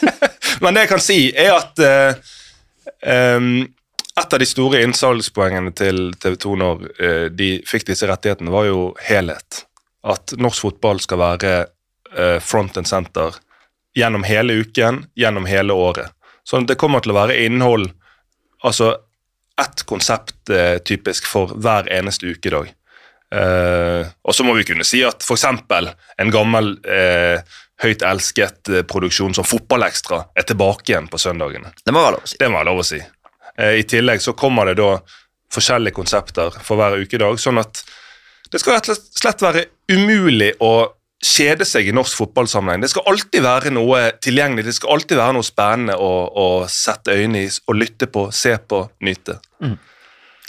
Men 0.64 0.74
det 0.74 0.82
jeg 0.84 0.90
kan 0.90 1.04
si, 1.04 1.18
er 1.30 1.54
at 1.54 1.80
uh, 1.80 2.34
um, 3.38 3.46
et 4.20 4.36
av 4.36 4.42
de 4.42 4.48
store 4.48 4.82
innsalgspoengene 4.84 5.72
til 5.78 6.02
TV 6.20 6.36
2 6.44 6.56
når 6.60 6.84
uh, 6.98 7.24
de 7.32 7.48
fikk 7.68 7.86
disse 7.88 8.08
rettighetene, 8.10 8.52
var 8.52 8.68
jo 8.68 8.82
helhet. 9.06 9.62
At 10.04 10.34
norsk 10.36 10.66
fotball 10.66 11.00
skal 11.00 11.22
være 11.22 11.54
uh, 12.12 12.36
front 12.44 12.76
and 12.82 12.90
center 12.90 13.38
gjennom 13.96 14.26
hele 14.28 14.58
uken, 14.60 15.06
gjennom 15.16 15.48
hele 15.48 15.78
året. 15.78 16.12
Sånn 16.44 16.66
at 16.66 16.74
det 16.74 16.80
kommer 16.80 17.04
til 17.04 17.14
å 17.14 17.18
være 17.18 17.40
innhold, 17.46 17.88
altså 18.64 18.94
ett 19.60 19.84
konsept 19.88 20.50
eh, 20.50 20.78
typisk 20.84 21.28
for 21.30 21.54
hver 21.54 21.88
eneste 21.94 22.26
ukedag. 22.26 22.72
Eh, 23.34 24.06
og 24.22 24.34
så 24.34 24.46
må 24.46 24.54
vi 24.58 24.66
kunne 24.66 24.86
si 24.86 25.00
at 25.06 25.24
f.eks. 25.24 25.46
en 25.46 26.32
gammel, 26.34 26.74
eh, 26.84 27.60
høyt 27.82 28.04
elsket 28.06 28.70
eh, 28.70 28.84
produksjon 28.88 29.34
som 29.34 29.46
Fotballekstra 29.46 30.20
er 30.34 30.46
tilbake 30.48 30.92
igjen 30.92 31.08
på 31.10 31.20
søndagene. 31.20 31.72
Det 31.84 31.94
må 31.94 32.02
være 32.02 32.18
lov 32.18 32.26
å 32.26 32.30
si. 32.30 32.40
Det 32.40 32.50
må 32.50 32.60
være 32.60 32.70
lov 32.70 32.82
å 32.82 32.88
si. 32.88 33.00
Eh, 33.58 33.76
I 33.80 33.86
tillegg 33.88 34.22
så 34.22 34.36
kommer 34.38 34.70
det 34.70 34.78
da 34.82 34.90
forskjellige 35.54 35.96
konsepter 35.96 36.58
for 36.66 36.80
hver 36.80 36.98
ukedag, 36.98 37.38
sånn 37.40 37.62
at 37.62 37.84
det 38.50 38.60
skal 38.62 38.76
rett 38.76 38.90
og 38.92 39.00
slett 39.18 39.42
være 39.42 39.64
umulig 39.90 40.52
å 40.62 40.74
kjede 41.24 41.64
seg 41.68 41.88
i 41.88 41.94
norsk 41.96 42.18
fotballsammenheng. 42.20 42.84
Det 42.84 42.92
skal 42.92 43.08
alltid 43.10 43.44
være 43.44 43.72
noe 43.72 44.04
tilgjengelig, 44.22 44.66
det 44.68 44.76
skal 44.76 44.98
alltid 44.98 45.18
være 45.20 45.36
noe 45.38 45.46
spennende 45.46 45.96
å, 45.96 46.12
å 46.28 46.46
sette 46.70 47.16
øynene 47.16 47.46
i, 47.46 47.50
og 47.68 47.80
lytte 47.80 48.10
på, 48.12 48.28
se 48.34 48.54
på, 48.60 48.84
nyte. 49.04 49.38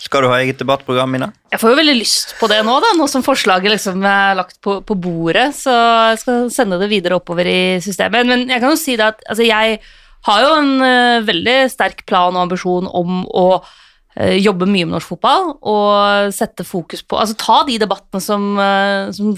Skal 0.05 0.25
du 0.25 0.29
ha 0.29 0.41
eget 0.43 0.59
debattprogram, 0.59 1.13
Mina? 1.15 1.29
Jeg 1.53 1.61
får 1.61 1.71
jo 1.71 1.77
veldig 1.79 1.95
lyst 1.95 2.35
på 2.39 2.49
det 2.51 2.59
nå, 2.67 2.73
da, 2.83 2.91
nå 2.99 3.07
som 3.09 3.23
forslaget 3.25 3.71
liksom 3.71 4.03
er 4.05 4.35
lagt 4.37 4.59
på, 4.63 4.81
på 4.85 4.97
bordet. 4.99 5.47
Så 5.55 5.71
jeg 5.71 6.19
skal 6.21 6.49
sende 6.53 6.79
det 6.81 6.91
videre 6.91 7.17
oppover 7.21 7.47
i 7.47 7.61
systemet. 7.83 8.27
Men 8.27 8.43
jeg 8.51 8.61
kan 8.61 8.75
jo 8.75 8.81
si 8.81 8.97
det 8.99 9.07
at 9.13 9.23
altså, 9.23 9.47
jeg 9.47 9.79
har 10.27 10.43
jo 10.43 10.53
en 10.59 10.71
uh, 10.83 11.23
veldig 11.25 11.57
sterk 11.71 12.03
plan 12.09 12.35
og 12.35 12.43
ambisjon 12.43 12.89
om 12.91 13.23
å 13.23 13.47
uh, 13.61 14.35
jobbe 14.35 14.67
mye 14.67 14.89
med 14.89 14.97
norsk 14.97 15.15
fotball 15.15 15.51
og 15.61 16.33
sette 16.35 16.65
fokus 16.67 17.05
på 17.05 17.19
Altså 17.21 17.37
ta 17.39 17.61
de 17.67 17.77
debattene 17.81 18.23
som, 18.23 18.51
uh, 18.59 19.13
som 19.15 19.31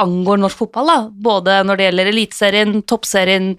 angår 0.00 0.40
norsk 0.42 0.64
fotball, 0.64 0.90
da. 0.90 1.00
Både 1.30 1.58
når 1.66 1.80
det 1.80 1.90
gjelder 1.90 2.12
Eliteserien, 2.12 2.78
Toppserien, 2.88 3.52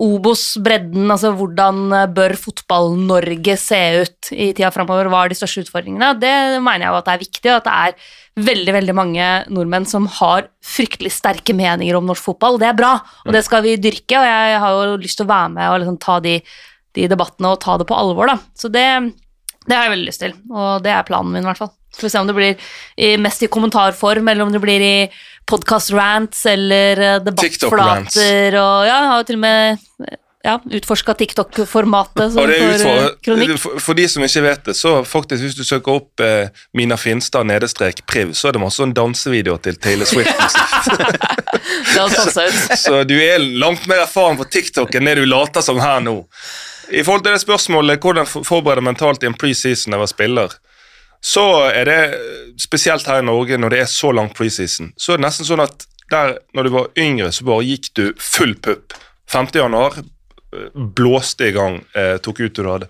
Obos, 0.00 0.54
bredden, 0.62 1.10
altså 1.10 1.32
hvordan 1.34 1.80
eh, 1.92 2.08
bør 2.14 2.36
Fotball-Norge 2.38 3.56
se 3.58 3.80
ut 4.00 4.28
i 4.32 4.52
tida 4.54 4.70
framover, 4.72 5.10
hva 5.10 5.24
er 5.24 5.32
de 5.32 5.36
største 5.36 5.64
utfordringene? 5.66 6.12
Det 6.22 6.30
mener 6.62 6.86
jeg 6.86 6.92
jo 6.92 6.98
at 7.00 7.08
det 7.08 7.14
er 7.16 7.24
viktig, 7.24 7.48
og 7.50 7.56
at 7.56 7.66
det 7.66 7.74
er 7.74 8.44
veldig 8.46 8.74
veldig 8.76 8.94
mange 8.96 9.26
nordmenn 9.50 9.88
som 9.90 10.06
har 10.20 10.46
fryktelig 10.64 11.10
sterke 11.12 11.56
meninger 11.58 11.98
om 11.98 12.06
norsk 12.08 12.30
fotball. 12.30 12.60
Det 12.62 12.70
er 12.70 12.78
bra, 12.78 12.94
og 13.26 13.34
det 13.34 13.42
skal 13.44 13.64
vi 13.66 13.74
dyrke, 13.82 14.20
og 14.20 14.28
jeg 14.30 14.62
har 14.62 14.78
jo 14.78 15.00
lyst 15.02 15.20
til 15.20 15.26
å 15.26 15.32
være 15.32 15.50
med 15.58 15.72
og 15.72 15.82
liksom 15.82 15.98
ta 16.06 16.20
de, 16.24 16.36
de 16.96 17.10
debattene 17.10 17.50
og 17.50 17.60
ta 17.66 17.76
det 17.82 17.88
på 17.90 17.98
alvor, 17.98 18.30
da. 18.30 18.38
Så 18.56 18.70
det, 18.72 18.86
det 19.66 19.74
har 19.74 19.88
jeg 19.88 19.94
veldig 19.96 20.08
lyst 20.08 20.24
til, 20.24 20.38
og 20.54 20.86
det 20.86 20.94
er 20.94 21.10
planen 21.10 21.34
min, 21.34 21.44
i 21.44 21.50
hvert 21.50 21.60
fall. 21.60 21.74
Så 21.90 22.04
får 22.04 22.14
se 22.14 22.22
om 22.22 22.30
det 22.30 22.38
blir 22.38 23.18
mest 23.20 23.42
i 23.42 23.50
kommentarform, 23.50 24.30
eller 24.30 24.46
om 24.46 24.54
det 24.54 24.62
blir 24.62 24.86
i 24.86 24.96
podkast-rants 25.50 26.46
eller 26.50 27.04
eh, 27.04 27.20
debattflater 27.26 28.58
og 28.60 28.88
Ja, 28.88 28.96
jeg 28.96 29.12
har 29.12 29.22
jo 29.22 29.30
til 29.30 29.40
og 29.40 29.44
med 29.44 30.18
ja, 30.42 30.60
utforska 30.64 31.14
TikTok-formatet 31.14 32.32
for 32.32 32.48
eh, 32.48 32.74
utfor, 32.74 33.16
kronikk. 33.24 33.58
for, 33.60 33.80
for 33.82 33.98
de 33.98 34.06
som 34.08 34.24
ikke 34.24 34.42
vet 34.44 34.64
det, 34.70 34.74
så 34.78 34.94
faktisk 35.04 35.44
hvis 35.44 35.58
du 35.58 35.64
søker 35.68 35.98
opp 36.00 36.24
eh, 36.24 36.48
Mina 36.76 36.96
Finstad 37.00 37.48
nedestrek 37.50 38.00
priv, 38.08 38.32
så 38.38 38.48
er 38.48 38.56
det 38.56 38.62
masse 38.62 38.80
sånn 38.80 38.94
dansevideoer 38.96 39.60
til 39.66 39.76
Taylor. 39.76 40.08
Det 41.90 42.30
seg 42.32 42.48
ut. 42.48 42.72
så 42.78 43.02
du 43.04 43.16
er 43.18 43.42
langt 43.60 43.84
mer 43.90 44.04
erfaren 44.04 44.38
på 44.38 44.46
TikTok 44.48 44.94
enn 44.96 45.08
det 45.08 45.18
du 45.18 45.26
later 45.28 45.64
som 45.64 45.80
her 45.82 46.00
nå. 46.04 46.14
I 46.90 47.02
forhold 47.04 47.24
til 47.26 47.34
det 47.34 47.42
spørsmålet 47.42 48.00
hvordan 48.02 48.26
forbereder 48.26 48.48
forberede 48.48 48.86
mentalt 48.86 49.24
i 49.24 49.28
en 49.28 49.36
preseason 49.36 49.94
av 49.94 50.06
en 50.06 50.10
spiller, 50.10 50.54
så 51.20 51.46
er 51.68 51.84
det 51.84 52.00
spesielt 52.60 53.06
her 53.06 53.20
i 53.20 53.26
Norge 53.26 53.58
når 53.60 53.74
det 53.74 53.80
er 53.84 53.90
så 53.92 54.12
lang 54.16 54.30
preseason, 54.34 54.92
så 54.96 55.14
er 55.14 55.20
det 55.20 55.26
nesten 55.26 55.48
sånn 55.48 55.64
at 55.64 55.86
der 56.10 56.38
når 56.56 56.66
du 56.66 56.70
var 56.74 56.88
yngre, 56.98 57.30
så 57.32 57.46
bare 57.46 57.66
gikk 57.68 57.90
du 57.94 58.04
full 58.18 58.56
pupp. 58.58 58.96
5. 59.30 59.52
januar 59.54 60.00
eh, 60.00 60.70
blåste 60.74 61.50
i 61.50 61.54
gang, 61.54 61.78
eh, 61.94 62.16
tok 62.18 62.40
ut 62.40 62.54
det 62.56 62.64
du 62.64 62.70
hadde. 62.70 62.88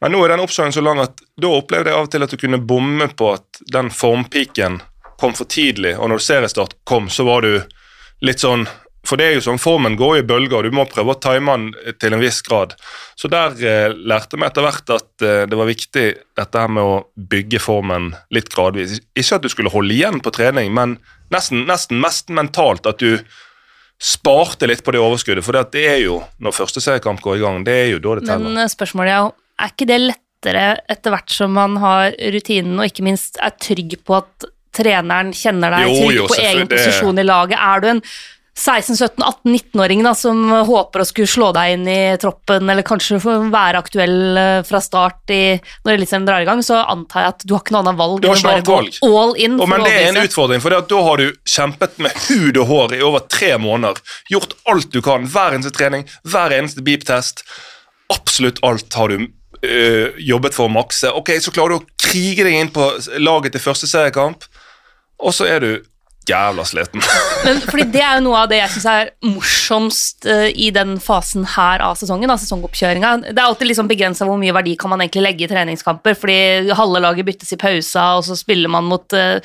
Men 0.00 0.14
nå 0.14 0.20
er 0.24 0.34
den 0.34 0.42
oppsøkingen 0.44 0.76
så 0.76 0.84
lang 0.84 1.00
at 1.00 1.20
da 1.40 1.52
opplevde 1.56 1.92
jeg 1.92 1.96
av 1.96 2.06
og 2.08 2.12
til 2.12 2.24
at 2.24 2.32
du 2.32 2.40
kunne 2.40 2.60
bomme 2.60 3.08
på 3.16 3.32
at 3.36 3.62
den 3.72 3.90
formpiken 3.92 4.80
kom 5.20 5.34
for 5.36 5.48
tidlig, 5.48 5.94
og 6.00 6.08
når 6.12 6.22
seriestart 6.24 6.78
kom, 6.88 7.10
så 7.12 7.26
var 7.28 7.44
du 7.44 7.60
litt 8.24 8.40
sånn 8.40 8.66
For 9.06 9.16
det 9.16 9.26
er 9.26 9.36
jo 9.38 9.44
sånn, 9.44 9.60
formen 9.60 9.96
går 9.98 10.20
i 10.20 10.24
bølger, 10.28 10.60
og 10.60 10.68
du 10.68 10.76
må 10.76 10.84
prøve 10.90 11.14
å 11.14 11.20
time 11.22 11.54
den 11.56 11.94
til 12.02 12.14
en 12.14 12.20
viss 12.20 12.42
grad. 12.46 12.74
Så 13.18 13.30
der 13.32 13.56
eh, 13.64 13.94
lærte 13.96 14.36
vi 14.36 14.46
etter 14.46 14.66
hvert 14.66 14.92
at 14.92 15.24
eh, 15.24 15.44
det 15.48 15.58
var 15.58 15.70
viktig 15.70 16.06
dette 16.38 16.64
her 16.64 16.72
med 16.72 16.84
å 16.84 16.98
bygge 17.32 17.62
formen 17.64 18.12
litt 18.34 18.52
gradvis. 18.52 18.98
Ikke 19.16 19.40
at 19.40 19.46
du 19.46 19.50
skulle 19.52 19.72
holde 19.72 19.96
igjen 19.96 20.20
på 20.24 20.34
trening, 20.36 20.72
men 20.76 20.98
nesten, 21.32 21.64
nesten 21.70 22.02
mest 22.02 22.28
mentalt 22.28 22.88
at 22.90 23.00
du 23.00 23.16
sparte 24.00 24.68
litt 24.68 24.84
på 24.84 24.94
det 24.94 25.00
overskuddet. 25.00 25.44
For 25.44 25.56
det 25.72 25.84
er 25.84 26.00
jo, 26.04 26.20
når 26.40 26.56
første 26.56 26.80
seriekamp 26.84 27.20
går 27.24 27.40
i 27.40 27.44
gang, 27.44 27.64
det 27.64 27.76
er 27.76 27.88
jo 27.94 28.02
da 28.04 28.16
det 28.18 28.28
teller. 28.28 28.48
Men 28.48 28.64
eh, 28.64 28.72
spørsmålet 28.72 29.16
er 29.16 29.30
er 29.60 29.74
ikke 29.74 29.88
det 29.90 30.00
lettere 30.02 30.66
etter 30.90 31.14
hvert 31.14 31.34
som 31.34 31.52
man 31.56 31.76
har 31.82 32.14
rutinen, 32.34 32.78
og 32.80 32.88
ikke 32.88 33.04
minst 33.06 33.40
er 33.44 33.56
trygg 33.60 33.98
på 34.06 34.16
at 34.20 34.50
treneren 34.76 35.34
kjenner 35.36 35.74
deg, 35.74 35.88
Jo, 35.88 35.96
trygg 36.04 36.16
jo, 36.16 36.28
på 36.30 36.38
egen 36.40 36.70
posisjon 36.70 37.20
i 37.20 37.26
laget? 37.26 37.58
Er 37.58 37.82
du 37.82 37.88
en 37.90 38.02
16-17-18-19-åring 38.58 40.02
da, 40.04 40.12
som 40.14 40.40
håper 40.66 41.02
å 41.02 41.06
skulle 41.08 41.30
slå 41.30 41.50
deg 41.56 41.74
inn 41.76 41.86
i 41.88 41.98
troppen, 42.20 42.68
eller 42.70 42.84
kanskje 42.86 43.20
være 43.22 43.80
aktuell 43.80 44.36
eh, 44.40 44.60
fra 44.66 44.80
start 44.84 45.32
i, 45.32 45.42
når 45.86 45.94
Eliteserien 45.94 46.26
drar 46.28 46.44
i 46.44 46.48
gang, 46.48 46.62
så 46.66 46.80
antar 46.82 47.24
jeg 47.24 47.34
at 47.34 47.44
du 47.46 47.54
har 47.54 47.64
ikke 47.64 47.76
noe 47.76 47.84
annet 47.86 48.00
valg 48.00 48.20
Du 48.20 48.28
har 48.28 48.40
ikke 48.40 48.54
annet 48.56 48.70
valg. 48.72 49.00
all 49.06 49.34
in. 49.40 49.56
Og, 49.60 49.70
men 49.70 49.84
det 49.86 49.94
er 49.96 50.08
en 50.10 50.22
utfordring, 50.24 50.62
for 50.64 50.76
da 50.76 51.02
har 51.08 51.22
du 51.22 51.26
kjempet 51.48 51.98
med 52.02 52.22
hud 52.28 52.60
og 52.60 52.70
hår 52.70 52.96
i 52.98 53.02
over 53.06 53.26
tre 53.30 53.54
måneder. 53.62 54.00
Gjort 54.32 54.56
alt 54.70 54.90
du 54.92 55.00
kan. 55.04 55.28
Hver 55.30 55.56
eneste 55.56 55.74
trening, 55.76 56.06
hver 56.28 56.54
eneste 56.56 56.84
beep-test. 56.84 57.44
Absolutt 58.12 58.58
alt 58.66 58.92
har 58.98 59.12
du 59.14 59.28
øh, 59.62 60.18
jobbet 60.18 60.56
for 60.56 60.66
å 60.68 60.74
makse. 60.74 61.12
Ok, 61.16 61.36
Så 61.40 61.54
klarer 61.54 61.76
du 61.76 61.80
å 61.80 61.86
krige 62.10 62.44
deg 62.46 62.58
inn 62.58 62.74
på 62.74 62.90
laget 63.22 63.54
til 63.54 63.62
første 63.62 63.88
seriekamp, 63.90 64.44
og 65.20 65.34
så 65.36 65.46
er 65.48 65.64
du 65.64 65.72
jævla 66.30 66.66
sliten. 66.68 67.04
Men 67.46 67.62
fordi 67.64 67.86
det 67.94 68.02
er 68.04 68.18
jo 68.18 68.26
noe 68.28 68.42
av 68.42 68.50
det 68.52 68.60
jeg 68.60 68.74
syns 68.74 68.88
er 68.90 69.12
morsomst 69.26 70.28
uh, 70.30 70.48
i 70.50 70.70
den 70.74 70.96
fasen 71.02 71.46
her 71.56 71.84
av 71.86 71.96
sesongen, 72.00 72.30
da, 72.30 72.38
sesongoppkjøringa. 72.40 73.14
Det 73.30 73.36
er 73.36 73.46
alltid 73.46 73.70
liksom 73.70 73.90
begrensa 73.90 74.28
hvor 74.28 74.40
mye 74.40 74.54
verdi 74.56 74.76
kan 74.80 74.92
man 74.92 75.04
egentlig 75.04 75.24
legge 75.26 75.46
i 75.46 75.50
treningskamper, 75.52 76.18
fordi 76.18 76.74
halve 76.76 77.02
laget 77.02 77.28
byttes 77.28 77.54
i 77.56 77.60
pausa, 77.60 78.06
og 78.18 78.26
så 78.28 78.38
spiller 78.38 78.72
man 78.72 78.88
mot 78.90 79.16
uh, 79.16 79.38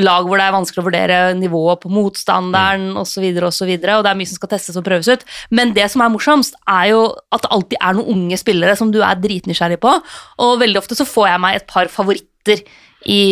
lag 0.00 0.28
hvor 0.28 0.40
det 0.40 0.48
er 0.48 0.56
vanskelig 0.58 0.84
å 0.84 0.88
vurdere 0.90 1.20
nivået 1.38 1.84
på 1.84 1.92
motstanderen 1.92 2.90
Mm. 2.90 2.98
osv., 3.00 3.24
og, 3.42 3.52
så 3.54 3.66
videre, 3.68 3.96
og 3.98 4.04
det 4.04 4.12
er 4.12 4.18
mye 4.18 4.30
som 4.30 4.38
skal 4.38 4.52
testes 4.54 4.78
og 4.78 4.86
prøves 4.86 5.08
ut. 5.10 5.24
Men 5.54 5.74
det 5.76 5.86
som 5.92 6.02
er 6.04 6.12
morsomst, 6.12 6.58
er 6.68 6.90
jo 6.92 7.02
at 7.34 7.44
det 7.44 7.52
alltid 7.56 7.78
er 7.80 7.96
noen 7.98 8.16
unge 8.16 8.40
spillere 8.40 8.76
som 8.78 8.92
du 8.94 9.00
er 9.04 9.20
dritnysgjerrig 9.20 9.80
på, 9.82 9.96
og 10.42 10.60
veldig 10.62 10.80
ofte 10.80 10.98
så 10.98 11.08
får 11.08 11.32
jeg 11.32 11.44
meg 11.44 11.58
et 11.58 11.68
par 11.70 11.90
favoritter 11.92 12.62
i, 13.06 13.22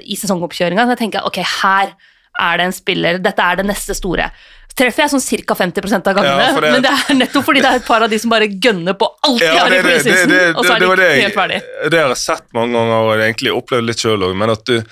i 0.00 0.18
sesongoppkjøringa. 0.18 0.86
Så 0.86 0.96
jeg 0.96 1.02
tenker 1.04 1.28
ok, 1.28 1.40
her 1.62 1.94
er 2.40 2.56
det 2.58 2.64
en 2.66 2.72
spiller, 2.72 3.18
dette 3.18 3.42
er 3.42 3.56
det 3.56 3.66
neste 3.66 3.94
store. 3.94 4.30
Treffer 4.74 5.04
jeg 5.04 5.10
sånn 5.12 5.46
ca. 5.46 5.54
50 5.54 5.94
av 5.94 6.14
gangene, 6.16 6.46
Ja, 6.48 6.60
det- 6.60 6.72
men 6.72 6.82
det 6.82 6.90
er 6.90 7.14
nettopp 7.14 7.44
fordi 7.46 7.60
det 7.62 7.70
er 7.70 7.76
et 7.76 7.86
par 7.86 8.02
av 8.02 8.10
de 8.10 8.18
som 8.18 8.30
bare 8.30 8.48
gønner 8.48 8.94
på 8.98 9.06
alt 9.22 9.38
de 9.40 9.46
har 9.46 9.70
i 9.70 9.82
preseason, 9.82 10.56
og 10.56 10.64
så 10.64 10.74
er 10.74 10.78
det 10.80 10.88
var 10.88 10.96
de 10.96 11.02
det 11.02 11.10
jeg, 11.14 11.22
helt 11.22 11.34
ferdig. 11.34 11.60
det 11.90 12.00
har 12.00 12.08
jeg 12.08 12.16
sett 12.18 12.42
mange 12.52 12.72
ganger 12.74 12.98
og 13.04 13.18
jeg 13.20 13.34
egentlig 13.34 13.52
opplevd 13.54 13.86
litt 13.86 13.96
sjøl 14.02 14.18
òg, 14.26 14.34
men 14.36 14.50
at 14.50 14.64
du 14.64 14.82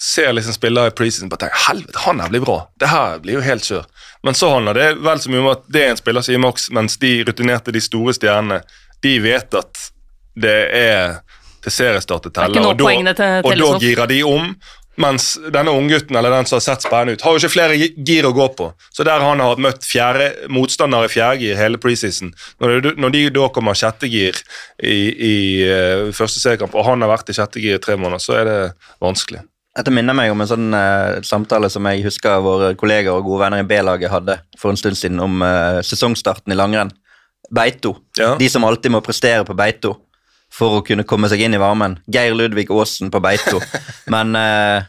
ser 0.00 0.32
liksom 0.32 0.52
spillere 0.54 0.86
i 0.90 0.90
preseason 0.90 1.30
og 1.32 1.38
tenker 1.38 1.54
helvete, 1.68 1.96
han 2.04 2.18
her 2.20 2.28
blir 2.28 2.40
bra. 2.44 2.66
Det 2.78 2.88
her 2.88 3.18
blir 3.18 3.34
jo 3.34 3.40
helt 3.40 3.62
kjør. 3.62 3.84
Men 4.24 4.34
så 4.34 4.50
handler 4.54 4.74
det 4.74 4.88
vel 5.02 5.18
så 5.18 5.30
mye 5.30 5.40
om 5.40 5.48
at 5.52 5.62
det 5.70 5.82
er 5.86 5.90
en 5.90 5.96
spiller 5.96 6.22
som 6.22 6.34
gir 6.34 6.42
maks, 6.42 6.68
mens 6.70 6.96
de 6.98 7.24
rutinerte, 7.24 7.72
de 7.72 7.80
store 7.80 8.12
stjernene, 8.14 8.62
de 9.02 9.18
vet 9.22 9.54
at 9.54 9.90
det 10.36 10.74
er 10.74 11.20
til 11.62 11.72
seriestart 11.74 12.22
det 12.22 12.30
er 12.36 12.42
teller, 12.46 12.66
og, 12.70 12.76
da- 12.78 12.84
og 13.42 13.56
da 13.58 13.78
girer 13.82 14.06
de 14.08 14.22
om. 14.24 14.56
Mens 14.98 15.36
denne 15.54 15.70
unggutten 15.70 16.16
eller 16.18 16.32
den 16.34 16.46
som 16.48 16.56
har 16.56 16.64
sett 16.64 16.82
spennende 16.82 17.14
ut, 17.14 17.22
har 17.22 17.34
jo 17.34 17.38
ikke 17.38 17.52
flere 17.52 17.76
gir 17.78 18.26
å 18.26 18.32
gå 18.34 18.48
på. 18.58 18.70
Så 18.94 19.06
der 19.06 19.22
han 19.22 19.38
har 19.42 19.60
møtt 19.62 19.86
fjerde, 19.86 20.32
motstandere 20.50 21.06
i 21.06 21.12
fjerde 21.12 21.44
gir 21.44 21.60
hele 21.60 21.78
preseason, 21.78 22.32
når, 22.58 22.90
når 22.98 23.14
de 23.14 23.22
da 23.36 23.46
kommer 23.54 23.78
sjette 23.78 24.10
gir 24.10 24.40
i, 24.82 24.96
i 25.14 25.36
uh, 25.68 26.08
første 26.16 26.42
seriekamp, 26.42 26.74
og 26.74 26.88
han 26.88 27.06
har 27.06 27.12
vært 27.12 27.30
i 27.30 27.38
sjette 27.38 27.62
gir 27.62 27.78
i 27.78 27.84
tre 27.84 27.94
måneder, 27.94 28.24
så 28.24 28.40
er 28.40 28.50
det 28.50 28.58
vanskelig. 29.04 29.44
Dette 29.78 29.94
minner 29.94 30.16
meg 30.18 30.32
om 30.34 30.42
en 30.42 30.50
sånn 30.50 30.74
uh, 30.74 31.20
samtale 31.22 31.70
som 31.70 31.86
jeg 31.86 32.02
husker 32.08 32.42
våre 32.42 32.72
kolleger 32.78 33.14
og 33.14 33.28
gode 33.28 33.44
venner 33.44 33.62
i 33.62 33.68
B-laget 33.70 34.10
hadde 34.10 34.40
for 34.58 34.74
en 34.74 34.80
stund 34.80 34.98
siden 34.98 35.22
om 35.22 35.38
uh, 35.44 35.78
sesongstarten 35.86 36.50
i 36.50 36.58
langrenn. 36.58 36.90
Beito. 37.54 37.94
Ja. 38.18 38.34
De 38.40 38.50
som 38.50 38.66
alltid 38.66 38.92
må 38.92 39.04
prestere 39.04 39.46
på 39.46 39.54
Beito 39.56 39.94
for 40.52 40.78
å 40.78 40.84
kunne 40.86 41.06
komme 41.08 41.30
seg 41.30 41.42
inn 41.44 41.56
i 41.56 41.62
varmen. 41.62 41.98
Geir 42.10 42.36
Ludvig 42.36 42.70
Aasen 42.74 43.12
på 43.14 43.20
Beito. 43.22 43.60
Men 44.14 44.36
eh, 44.38 44.86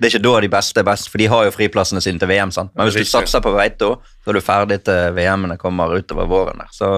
det 0.00 0.06
er 0.06 0.14
ikke 0.14 0.24
da 0.24 0.32
de 0.40 0.48
beste 0.48 0.80
er 0.80 0.86
best, 0.86 1.10
for 1.12 1.20
de 1.20 1.26
har 1.28 1.44
jo 1.44 1.52
friplassene 1.52 2.00
sine 2.00 2.20
til 2.20 2.30
VM. 2.30 2.52
sant? 2.54 2.70
Men 2.78 2.88
hvis 2.88 3.02
du 3.02 3.10
satser 3.10 3.42
på 3.44 3.52
Beito, 3.52 3.90
så 4.24 4.32
er 4.32 4.38
du 4.38 4.44
ferdig 4.44 4.78
til 4.86 5.12
VM-ene 5.16 5.58
kommer 5.60 5.92
utover 5.92 6.28
våren. 6.30 6.62
der. 6.62 6.70
Så 6.72 6.88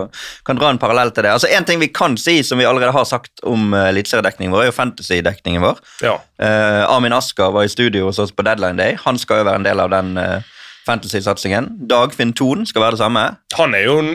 kan 0.46 0.60
dra 0.60 0.70
en 0.70 0.78
parallell 0.78 1.10
til 1.10 1.26
det. 1.26 1.32
Altså 1.32 1.50
En 1.50 1.64
ting 1.64 1.80
vi 1.80 1.88
kan 1.88 2.16
si, 2.16 2.42
som 2.42 2.58
vi 2.58 2.68
allerede 2.68 2.92
har 2.92 3.04
sagt 3.04 3.42
om 3.42 3.72
uh, 3.74 3.88
eliteseriedekningen 3.88 4.54
vår, 4.54 4.62
er 4.62 4.70
jo 4.70 4.76
fantasy-dekningen 4.76 5.64
vår. 5.64 5.80
Ja. 6.02 6.18
Eh, 6.38 6.82
Armin 6.86 7.12
Asker 7.12 7.50
var 7.50 7.64
i 7.64 7.72
studio 7.72 8.06
hos 8.06 8.18
oss 8.22 8.32
på 8.32 8.44
Deadline 8.46 8.78
Day. 8.78 8.96
Han 9.04 9.18
skal 9.18 9.42
jo 9.42 9.48
være 9.50 9.62
en 9.62 9.66
del 9.66 9.82
av 9.82 9.90
den 9.90 10.14
uh, 10.18 10.38
fantasy-satsingen. 10.86 11.72
Dagfinn 11.90 12.36
Thon 12.36 12.66
skal 12.66 12.86
være 12.86 12.98
det 12.98 13.02
samme. 13.02 13.24
Han 13.58 13.74
er 13.74 13.88
jo 13.88 13.98
en 13.98 14.14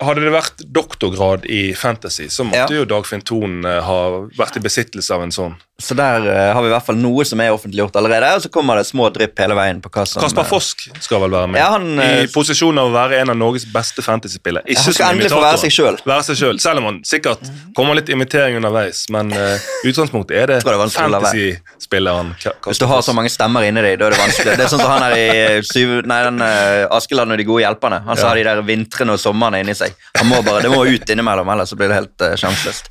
hadde 0.00 0.22
det 0.24 0.32
vært 0.32 0.62
doktorgrad 0.74 1.46
i 1.50 1.72
fantasy, 1.74 2.28
så 2.30 2.44
måtte 2.46 2.70
Ja. 2.74 2.80
jo 2.82 2.84
Dagfinn 2.88 3.22
Thon 3.26 3.64
eh, 3.66 3.80
ha 3.82 3.98
vært 4.38 4.56
i 4.56 4.60
besittelse 4.64 5.14
av 5.14 5.22
en 5.22 5.34
sånn. 5.34 5.56
Så 5.82 5.94
der 5.94 6.24
uh, 6.26 6.54
har 6.54 6.62
vi 6.62 6.66
i 6.66 6.72
hvert 6.72 6.86
fall 6.88 6.96
noe 6.98 7.22
som 7.22 7.38
er 7.38 7.52
offentliggjort 7.54 7.94
allerede, 8.00 8.32
og 8.34 8.42
så 8.42 8.48
kommer 8.50 8.80
det 8.80 8.88
små 8.88 9.12
drypp 9.14 9.38
hele 9.38 9.54
veien 9.54 9.78
på 9.78 9.92
hva 9.94 10.02
som 10.10 10.18
Kaspar 10.24 10.42
eh, 10.42 10.48
Fosk 10.50 10.80
skal 11.04 11.20
vel 11.22 11.36
være 11.36 11.50
med. 11.52 11.60
Ja, 11.60 11.68
han, 11.76 12.00
eh, 12.02 12.24
I 12.24 12.30
posisjon 12.34 12.80
av 12.82 12.90
å 12.90 12.94
være 12.96 13.20
en 13.22 13.30
av 13.30 13.38
Norges 13.38 13.62
beste 13.70 14.02
fantasyspillere. 14.02 14.66
Ikke 14.66 14.88
han 14.88 14.96
skal 14.96 15.14
endelig 15.14 15.30
få 15.30 15.44
være 15.44 15.60
seg 15.62 15.76
selv. 15.76 16.02
Være 16.10 16.26
selv. 16.26 16.58
Selv 16.64 16.82
om 16.82 16.88
han 16.90 16.98
sikkert 17.06 17.46
kommer 17.78 17.94
litt 17.94 18.10
imitering 18.10 18.58
underveis, 18.58 19.04
men 19.14 19.30
uh, 19.30 19.70
utgangspunktet 19.86 20.34
er 20.40 20.50
det 20.50 20.58
det 20.66 20.74
er 20.74 20.82
fantasyspilleren 20.96 22.34
Hvis 22.66 22.82
du 22.82 22.88
har 22.90 23.06
så 23.06 23.14
mange 23.14 23.30
stemmer 23.30 23.70
inni 23.70 23.86
deg, 23.86 24.00
da 24.02 24.10
er 24.10 24.18
det 24.18 24.22
vanskelig. 24.24 24.58
Det 24.58 24.66
er 24.66 24.74
sånn 24.74 24.82
som 24.82 24.96
han 24.96 25.06
er 25.12 25.14
i 25.14 25.24
eh, 25.30 25.62
syv, 25.62 25.94
nei, 26.10 26.20
den, 26.26 26.42
uh, 26.42 26.90
Askeland 26.98 27.38
og 27.38 27.38
de 27.38 27.46
gode 27.46 27.62
hjelperne. 27.68 28.02
Han 28.10 28.18
sa 28.18 28.34
Ja. 28.34 28.36
de 28.42 28.48
der 28.50 28.66
vintrene 28.66 29.14
og 29.14 29.22
somrene 29.22 29.62
inni 29.62 29.78
seg. 29.78 29.94
Han 30.18 30.26
må 30.26 30.42
bare, 30.42 30.66
Det 30.66 30.74
må 30.74 30.82
ut 30.90 31.06
innimellom, 31.14 31.54
ellers 31.54 31.70
så 31.70 31.78
blir 31.78 31.94
det 31.94 32.02
helt 32.02 32.26
uh, 32.26 32.34
sjanseløst. 32.34 32.90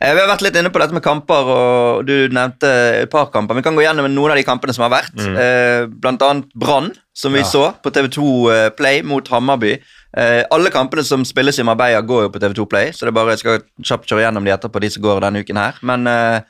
Eh, 0.00 0.14
Vi 0.14 0.20
har 0.20 0.28
vært 0.30 0.42
litt 0.46 0.56
inne 0.56 0.70
på 0.70 0.78
dette 0.78 0.94
med 0.94 1.02
kamper, 1.02 1.48
og 1.54 2.06
du 2.06 2.28
nevnte 2.28 2.70
et 3.02 3.10
par 3.10 3.30
kamper. 3.34 3.54
Vi 3.58 3.62
kan 3.66 3.74
gå 3.74 3.82
gjennom 3.82 4.06
noen 4.14 4.30
av 4.30 4.36
de 4.38 4.44
kampene 4.46 4.74
som 4.74 4.84
har 4.86 4.92
vært. 5.02 5.14
Mm. 5.18 5.94
Blant 6.00 6.22
annet 6.22 6.52
Brann, 6.54 6.92
som 7.14 7.32
vi 7.32 7.40
Ja. 7.40 7.44
så 7.44 7.64
på 7.82 7.90
TV2 7.90 8.50
eh, 8.54 8.68
Play 8.70 9.02
mot 9.02 9.26
Hammarby. 9.28 9.78
Eh, 10.16 10.44
Alle 10.50 10.70
kampene 10.70 11.04
som 11.04 11.24
spilles 11.24 11.58
i 11.58 11.62
Marbella, 11.66 12.00
går 12.00 12.22
jo 12.22 12.30
på 12.30 12.38
TV2 12.40 12.66
Play, 12.70 12.90
så 12.92 13.00
det 13.04 13.08
er 13.08 13.18
bare 13.18 13.34
jeg 13.34 13.38
skal 13.42 13.60
kjapt 13.82 14.06
kjøre 14.08 14.22
gjennom 14.26 14.44
de 14.44 14.50
etterpå, 14.54 14.80
de 14.80 14.90
som 14.90 15.02
går 15.02 15.20
denne 15.20 15.42
uken 15.44 15.56
her. 15.56 15.74
Men 15.82 16.06
eh, 16.06 16.40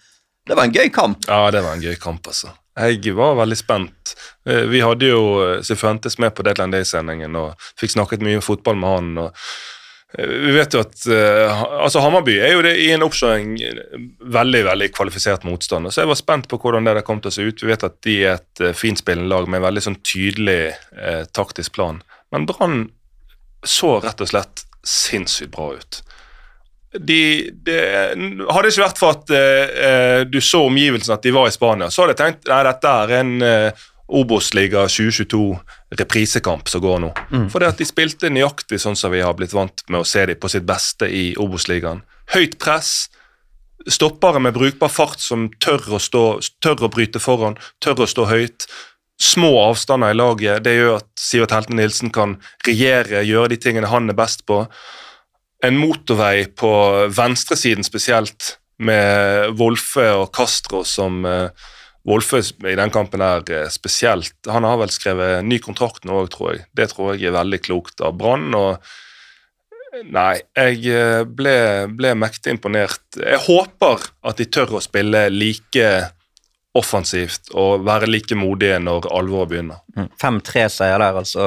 det 0.46 0.56
var 0.56 0.64
en 0.64 0.72
gøy 0.72 0.88
kamp. 0.92 1.24
Ja, 1.28 1.50
det 1.50 1.62
var 1.64 1.72
en 1.74 1.82
gøy 1.82 1.96
kamp, 1.98 2.26
altså. 2.26 2.52
Jeg 2.78 3.14
var 3.16 3.34
veldig 3.34 3.56
spent. 3.58 4.14
Eh, 4.46 4.66
Vi 4.70 4.80
hadde 4.80 5.08
jo 5.08 5.22
eh, 5.42 5.62
Sifuentes 5.66 6.18
med 6.22 6.34
på 6.36 6.44
Deadline 6.46 6.70
Day-sendingen 6.76 7.34
og 7.36 7.56
fikk 7.80 7.90
snakket 7.96 8.20
mye 8.22 8.36
om 8.38 8.42
fotball 8.44 8.76
med 8.76 8.88
han. 8.94 9.18
og 9.18 9.32
eh, 9.32 9.40
vi 10.16 10.52
vet 10.56 10.72
jo 10.72 10.80
at 10.80 11.02
uh, 11.12 11.62
altså 11.84 12.00
Hammarby 12.00 12.38
er 12.40 12.54
jo 12.54 12.62
det 12.64 12.72
i 12.80 12.86
en 12.94 13.04
oppkjøring 13.04 13.50
eh, 13.60 13.96
veldig 14.32 14.62
veldig 14.70 14.88
kvalifisert 14.96 15.44
motstander, 15.44 15.92
så 15.92 16.00
jeg 16.00 16.08
var 16.08 16.20
spent 16.20 16.48
på 16.48 16.56
hvordan 16.62 16.88
det 16.88 16.94
der 16.96 17.04
kom 17.04 17.20
til 17.20 17.28
å 17.28 17.34
se 17.36 17.44
ut. 17.44 17.60
Vi 17.60 17.68
vet 17.68 17.84
at 17.84 17.98
de 18.06 18.14
er 18.22 18.38
et 18.38 18.62
uh, 18.64 18.72
finspillende 18.72 19.28
lag 19.28 19.50
med 19.50 19.60
en 19.60 19.66
veldig 19.66 19.84
sånn 19.84 19.98
tydelig 20.00 20.72
uh, 20.96 21.26
taktisk 21.36 21.76
plan. 21.76 22.00
Men 22.32 22.48
Brann 22.48 22.86
så 23.68 23.98
rett 24.00 24.24
og 24.24 24.30
slett 24.30 24.64
sinnssykt 24.86 25.52
bra 25.52 25.74
ut. 25.76 26.00
De, 26.96 27.20
de, 27.68 27.76
hadde 28.48 28.70
ikke 28.70 28.86
vært 28.86 29.00
for 29.00 29.12
at 29.12 29.28
uh, 29.28 29.78
eh, 29.90 30.20
du 30.24 30.40
så 30.40 30.64
omgivelsene 30.70 31.18
at 31.18 31.26
de 31.26 31.34
var 31.36 31.50
i 31.50 31.52
Spania, 31.52 31.90
så 31.92 32.06
hadde 32.06 32.16
jeg 32.16 32.22
tenkt 32.22 32.48
nei, 32.48 32.62
dette 32.64 32.94
er 33.04 33.16
en 33.18 33.34
uh, 33.44 33.88
Obos-liga 34.08 34.86
2022 34.88 35.58
reprisekamp 35.98 36.68
som 36.68 36.80
går 36.80 37.00
nå. 37.04 37.10
For 37.52 37.60
det 37.60 37.72
at 37.74 37.80
de 37.80 37.86
spilte 37.88 38.30
nøyaktig 38.32 38.80
sånn 38.80 38.96
som 38.96 39.12
vi 39.12 39.20
har 39.24 39.36
blitt 39.36 39.52
vant 39.56 39.84
med 39.88 40.00
å 40.00 40.08
se 40.08 40.24
dem 40.26 40.40
på 40.40 40.50
sitt 40.52 40.66
beste 40.68 41.08
i 41.12 41.34
Obos-ligaen. 41.36 42.00
Høyt 42.32 42.58
press, 42.60 43.08
stoppere 43.88 44.40
med 44.40 44.56
brukbar 44.56 44.92
fart 44.92 45.20
som 45.20 45.48
tør 45.60 45.96
å, 45.96 46.00
stå, 46.02 46.24
tør 46.64 46.88
å 46.88 46.92
bryte 46.92 47.20
foran, 47.20 47.58
tør 47.84 48.04
å 48.04 48.08
stå 48.08 48.28
høyt. 48.28 48.68
Små 49.20 49.50
avstander 49.64 50.14
i 50.14 50.16
laget. 50.16 50.62
Det 50.64 50.76
gjør 50.76 51.00
at 51.00 51.08
Sivert 51.18 51.52
Helten 51.52 51.78
Nilsen 51.80 52.12
kan 52.14 52.36
regjere, 52.66 53.24
gjøre 53.26 53.52
de 53.54 53.60
tingene 53.60 53.90
han 53.90 54.08
er 54.08 54.18
best 54.18 54.46
på. 54.46 54.62
En 55.64 55.78
motorvei 55.80 56.46
på 56.54 56.70
venstresiden 57.10 57.84
spesielt, 57.84 58.56
med 58.78 59.56
Wolfe 59.58 60.04
og 60.14 60.28
Castro 60.30 60.84
som 60.86 61.24
eh, 61.26 61.50
Wolfe 62.08 62.40
i 62.40 62.76
den 62.78 62.92
kampen 62.94 63.22
er 63.24 63.44
eh, 63.52 63.68
spesielt. 63.72 64.36
Han 64.48 64.64
har 64.64 64.80
vel 64.80 64.92
skrevet 64.92 65.44
ny 65.44 65.60
kontrakt 65.64 66.08
nå 66.08 66.22
òg, 66.22 66.32
tror 66.32 66.54
jeg. 66.54 66.64
Det 66.76 66.88
tror 66.94 67.14
jeg 67.14 67.28
er 67.28 67.36
veldig 67.36 67.60
klokt 67.66 68.04
av 68.04 68.16
Brann. 68.20 68.48
og 68.56 68.82
Nei, 70.08 70.38
jeg 70.56 70.84
eh, 70.92 71.24
ble, 71.24 71.56
ble 71.98 72.14
mektig 72.18 72.54
imponert. 72.54 73.02
Jeg 73.18 73.40
håper 73.46 74.08
at 74.28 74.40
de 74.40 74.46
tør 74.48 74.78
å 74.78 74.84
spille 74.84 75.26
like 75.32 75.88
offensivt 76.78 77.50
og 77.58 77.84
være 77.86 78.06
like 78.10 78.36
modige 78.38 78.78
når 78.82 79.08
alvoret 79.14 79.50
begynner. 79.50 79.80
5-3-seier 80.22 80.98
der, 81.02 81.18
altså. 81.20 81.44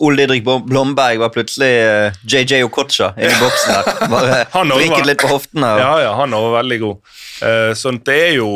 Ole 0.00 0.22
Didrik 0.22 0.44
Blomberg 0.44 1.20
var 1.22 1.32
plutselig 1.34 1.68
eh, 1.68 2.18
JJ 2.24 2.62
Okocha 2.66 3.12
inne 3.18 3.32
i 3.34 3.40
boksen 3.40 3.74
der. 3.76 3.90
Bare 4.14 4.38
vrikket 4.78 5.08
litt 5.10 5.22
på 5.24 5.30
hoftene. 5.34 5.74
Og, 5.76 5.82
Ja, 5.84 5.90
ja, 6.06 6.12
han 6.18 6.34
var 6.36 6.56
veldig 6.60 6.80
god. 6.84 7.12
Eh, 7.42 7.72
Så 7.78 7.92
det 8.06 8.18
er 8.28 8.32
jo 8.38 8.48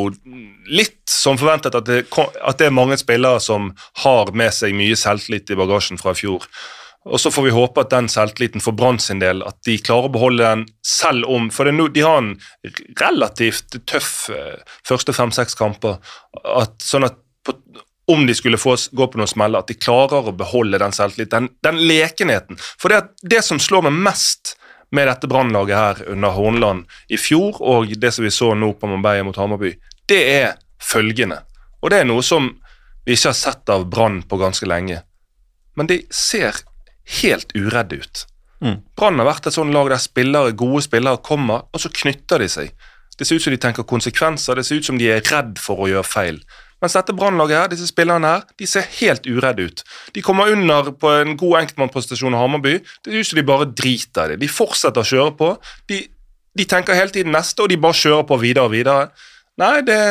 litt 0.67 0.97
som 1.07 1.37
forventet 1.39 1.75
at 1.77 1.85
det, 1.87 2.01
at 2.11 2.57
det 2.59 2.67
er 2.67 2.75
mange 2.75 2.97
spillere 2.99 3.39
som 3.43 3.71
har 4.03 4.33
med 4.35 4.53
seg 4.55 4.75
mye 4.77 4.97
selvtillit 4.99 5.53
i 5.53 5.59
bagasjen 5.59 6.01
fra 6.01 6.11
i 6.15 6.19
fjor. 6.19 6.47
Og 7.07 7.21
så 7.21 7.31
får 7.31 7.47
vi 7.47 7.55
håpe 7.55 7.83
at 7.83 7.93
den 7.93 8.09
selvtilliten 8.11 8.63
for 8.63 8.75
Brann 8.75 8.99
sin 8.99 9.21
del, 9.23 9.43
at 9.47 9.57
de 9.65 9.77
klarer 9.79 10.09
å 10.09 10.13
beholde 10.13 10.43
den 10.43 10.65
selv 10.85 11.27
om 11.31 11.49
For 11.53 11.69
nå- 11.71 11.89
de 11.93 12.03
har 12.03 12.17
en 12.21 12.33
relativt 12.99 13.79
tøff 13.87 14.29
eh, 14.33 14.59
første 14.87 15.15
fem-seks 15.15 15.55
kamper. 15.55 16.01
At, 16.43 16.75
sånn 16.83 17.07
at 17.07 17.19
på, 17.47 17.55
om 18.11 18.25
de 18.27 18.35
skulle 18.35 18.59
få, 18.59 18.75
gå 18.91 19.07
på 19.07 19.19
noen 19.19 19.31
smeller, 19.31 19.63
at 19.63 19.71
de 19.71 19.79
klarer 19.79 20.29
å 20.29 20.35
beholde 20.35 20.79
den 20.83 20.95
selvtilliten, 20.95 21.47
den, 21.47 21.57
den 21.63 21.81
lekenheten. 21.87 22.59
For 22.79 22.91
det, 22.91 23.01
det 23.23 23.43
som 23.47 23.59
slår 23.59 23.87
meg 23.87 23.99
mest 24.11 24.55
med 24.95 25.09
dette 25.09 25.27
brannlaget 25.27 25.75
her 25.75 26.13
under 26.13 26.35
Hornland 26.35 26.87
i 27.11 27.19
fjor, 27.19 27.59
og 27.59 27.91
det 27.99 28.13
som 28.15 28.23
vi 28.23 28.31
så 28.31 28.53
nå 28.55 28.71
på 28.79 28.87
Marbella 28.87 29.25
mot 29.27 29.39
Hammarby, 29.39 29.73
det 30.07 30.21
er 30.31 30.55
følgende. 30.79 31.41
Og 31.83 31.91
det 31.91 32.01
er 32.01 32.07
noe 32.07 32.23
som 32.23 32.53
vi 33.07 33.15
ikke 33.15 33.31
har 33.31 33.39
sett 33.39 33.71
av 33.71 33.85
Brann 33.91 34.21
på 34.27 34.39
ganske 34.39 34.67
lenge. 34.67 35.01
Men 35.77 35.87
de 35.91 36.01
ser 36.11 36.57
helt 37.21 37.53
uredde 37.55 38.01
ut. 38.03 38.25
Mm. 38.63 38.79
Brann 38.97 39.21
har 39.21 39.29
vært 39.29 39.49
et 39.49 39.55
sånt 39.55 39.73
lag 39.73 39.89
der 39.91 40.01
spillere, 40.01 40.55
gode 40.57 40.83
spillere 40.85 41.21
kommer, 41.23 41.67
og 41.71 41.81
så 41.81 41.91
knytter 41.93 42.41
de 42.41 42.49
seg. 42.51 42.71
Det 43.17 43.25
ser 43.25 43.39
ut 43.39 43.45
som 43.47 43.53
de 43.53 43.59
tenker 43.61 43.87
konsekvenser, 43.87 44.57
det 44.57 44.65
ser 44.67 44.81
ut 44.81 44.87
som 44.87 44.97
de 44.99 45.09
er 45.09 45.25
redd 45.31 45.57
for 45.61 45.83
å 45.83 45.89
gjøre 45.89 46.05
feil. 46.05 46.41
Mens 46.81 46.93
dette 46.93 47.15
brannlaget 47.17 47.57
her, 47.57 47.69
disse 47.71 47.87
spillerne 47.89 48.29
her, 48.35 48.43
de 48.59 48.67
ser 48.69 48.85
helt 48.99 49.25
uredde 49.25 49.65
ut. 49.65 49.81
De 50.13 50.21
kommer 50.21 50.51
under 50.53 50.91
på 50.93 51.09
en 51.23 51.33
god 51.39 51.63
enkeltmannsprestasjon 51.63 52.35
av 52.37 52.43
Hammarby. 52.43 52.75
Det 53.01 53.13
ser 53.13 53.23
ut 53.23 53.29
som 53.31 53.39
de 53.39 53.45
bare 53.47 53.69
driter 53.71 54.27
i 54.27 54.35
det. 54.35 54.43
De 54.43 54.51
fortsetter 54.51 55.01
å 55.01 55.09
kjøre 55.09 55.33
på. 55.39 55.47
De, 55.89 56.03
de 56.57 56.67
tenker 56.69 56.97
hele 56.97 57.13
tiden 57.13 57.33
neste, 57.33 57.65
og 57.65 57.73
de 57.73 57.79
bare 57.81 57.97
kjører 57.97 58.27
på 58.29 58.37
videre 58.43 58.69
og 58.69 58.75
videre. 58.77 59.09
Nei, 59.57 59.79
det 59.87 60.01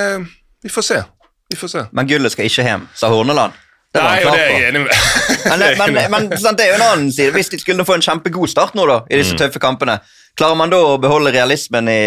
Vi 0.66 0.72
får 0.72 0.82
se. 0.82 0.98
Vi 1.46 1.56
får 1.60 1.70
se. 1.70 1.86
Men 1.94 2.10
gullet 2.10 2.34
skal 2.34 2.50
ikke 2.50 2.66
hjem, 2.66 2.88
sa 2.98 3.12
Horneland. 3.12 3.54
Nei, 3.96 4.20
jo, 4.22 4.30
det 4.34 4.42
er 4.42 4.52
jeg 4.52 4.68
enig 4.70 4.84
med. 4.84 5.02
Men, 5.46 5.62
men, 5.78 5.96
men 6.10 6.24
sant, 6.42 6.58
det 6.58 6.64
er 6.64 6.72
jo 6.72 6.76
en 6.80 6.84
annen 6.88 7.10
side. 7.14 7.30
Hvis 7.36 7.52
de 7.52 7.58
skulle 7.62 7.84
få 7.86 7.94
en 7.94 8.02
kjempegod 8.02 8.50
start 8.50 8.74
nå 8.74 8.82
da, 8.90 8.96
i 9.06 9.20
disse 9.20 9.36
tøffe 9.38 9.60
kampene, 9.62 9.94
klarer 10.36 10.58
man 10.58 10.72
da 10.72 10.80
å 10.82 10.96
beholde 11.00 11.30
realismen 11.34 11.86
i, 11.92 12.00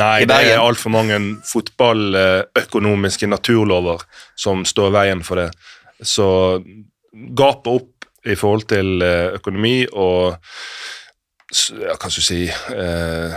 Nei, 0.00 0.14
i 0.22 0.24
det 0.24 0.32
er 0.38 0.46
Bergen? 0.48 0.62
altfor 0.64 0.94
mange 0.94 1.18
fotballøkonomiske 1.50 3.28
naturlover 3.28 4.02
som 4.40 4.64
står 4.66 4.88
i 4.88 4.96
veien 4.96 5.22
for 5.26 5.42
det. 5.42 5.50
Så 6.00 6.28
gapet 7.12 7.70
opp 7.74 8.08
i 8.28 8.34
forhold 8.38 8.66
til 8.72 9.04
eh, 9.04 9.36
økonomi 9.38 9.76
og 9.92 10.32
ja, 10.32 11.94
hva 11.94 12.08
skal 12.10 12.18
du 12.18 12.26
si 12.26 12.42
eh, 12.48 13.36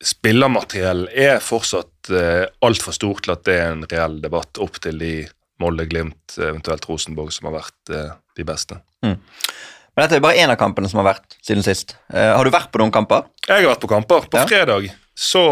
Spillermateriell 0.00 1.04
er 1.12 1.42
fortsatt 1.44 2.10
eh, 2.14 2.46
altfor 2.66 2.96
stort 2.96 3.24
til 3.26 3.34
at 3.34 3.44
det 3.46 3.58
er 3.58 3.74
en 3.74 3.84
reell 3.90 4.16
debatt 4.22 4.60
opp 4.64 4.80
til 4.82 4.98
de 5.00 5.12
Molde, 5.60 5.84
Glimt, 5.90 6.36
eventuelt 6.38 6.86
Rosenborg, 6.88 7.32
som 7.36 7.50
har 7.50 7.58
vært 7.60 7.92
eh, 7.94 8.10
de 8.38 8.46
beste. 8.48 8.78
Men 9.04 10.04
dette 10.06 10.16
er 10.20 10.24
bare 10.24 10.38
én 10.40 10.50
av 10.52 10.56
kampene 10.60 10.88
som 10.88 11.00
har 11.02 11.10
vært 11.12 11.36
siden 11.44 11.64
sist. 11.66 11.96
Eh, 12.14 12.30
har 12.36 12.44
du 12.46 12.52
vært 12.54 12.70
på 12.72 12.80
noen 12.80 12.92
kamper? 12.94 13.26
Jeg 13.48 13.64
har 13.64 13.72
vært 13.74 13.82
på 13.84 13.90
kamper. 13.90 14.28
På 14.32 14.40
Ja. 14.40 14.46
fredag 14.48 14.90
så 15.20 15.42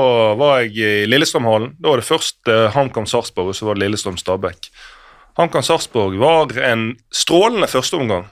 var 0.40 0.62
jeg 0.62 0.76
i 0.78 1.06
Lillestrømhallen. 1.10 1.74
Da 1.82 1.90
var 1.92 2.00
det 2.00 2.06
først 2.08 2.48
eh, 2.48 2.70
HamKam 2.72 3.04
Sarpsborg, 3.10 3.50
og 3.52 3.58
så 3.58 3.66
var 3.68 3.76
det 3.76 3.84
Lillestrøm 3.84 4.16
Stabæk. 4.16 4.70
HamKam 5.36 5.62
Sarpsborg 5.66 6.16
var 6.18 6.54
en 6.64 6.94
strålende 7.12 7.68
førsteomgang. 7.68 8.24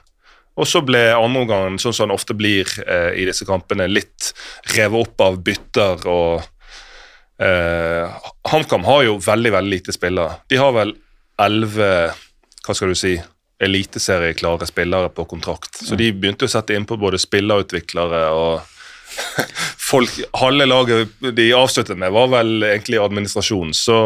Og 0.57 0.65
så 0.65 0.81
ble 0.81 1.03
andreomgangen, 1.13 1.75
sånn 1.77 1.93
som 1.93 2.07
den 2.09 2.15
ofte 2.17 2.33
blir 2.33 2.65
eh, 2.87 3.11
i 3.21 3.27
disse 3.29 3.45
kampene, 3.45 3.85
litt 3.91 4.31
revet 4.73 5.03
opp 5.05 5.21
av 5.21 5.37
bytter 5.45 6.07
og 6.09 6.41
eh, 7.39 8.09
HamKam 8.49 8.87
har 8.87 9.03
jo 9.05 9.17
veldig, 9.21 9.51
veldig 9.53 9.69
lite 9.75 9.93
spillere. 9.93 10.39
De 10.49 10.57
har 10.57 10.73
vel 10.73 10.95
elleve 11.41 11.91
Hva 12.65 12.75
skal 12.75 12.91
du 12.91 12.97
si? 12.99 13.15
Eliteserieklare 13.63 14.67
spillere 14.69 15.09
på 15.09 15.25
kontrakt. 15.25 15.79
Så 15.79 15.95
de 15.97 16.11
begynte 16.13 16.45
å 16.45 16.51
sette 16.51 16.75
innpå 16.77 16.97
både 16.99 17.17
spillerutviklere 17.21 18.27
og 18.35 18.65
folk, 19.91 20.19
halve 20.37 20.67
laget 20.67 21.33
de 21.37 21.47
avsluttet 21.55 21.97
med, 21.97 22.11
var 22.13 22.29
vel 22.31 22.61
egentlig 22.67 22.99
administrasjon. 23.01 23.73
Så, 23.73 23.97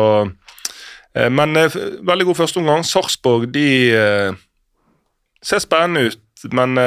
eh, 1.15 1.30
men 1.30 1.58
eh, 1.58 1.78
veldig 2.08 2.30
god 2.30 2.41
førsteomgang. 2.41 2.86
Sarpsborg 2.88 3.50
de 3.54 3.67
eh, 3.98 4.39
ser 5.44 5.63
spennende 5.63 6.12
ut, 6.12 6.46
men 6.54 6.78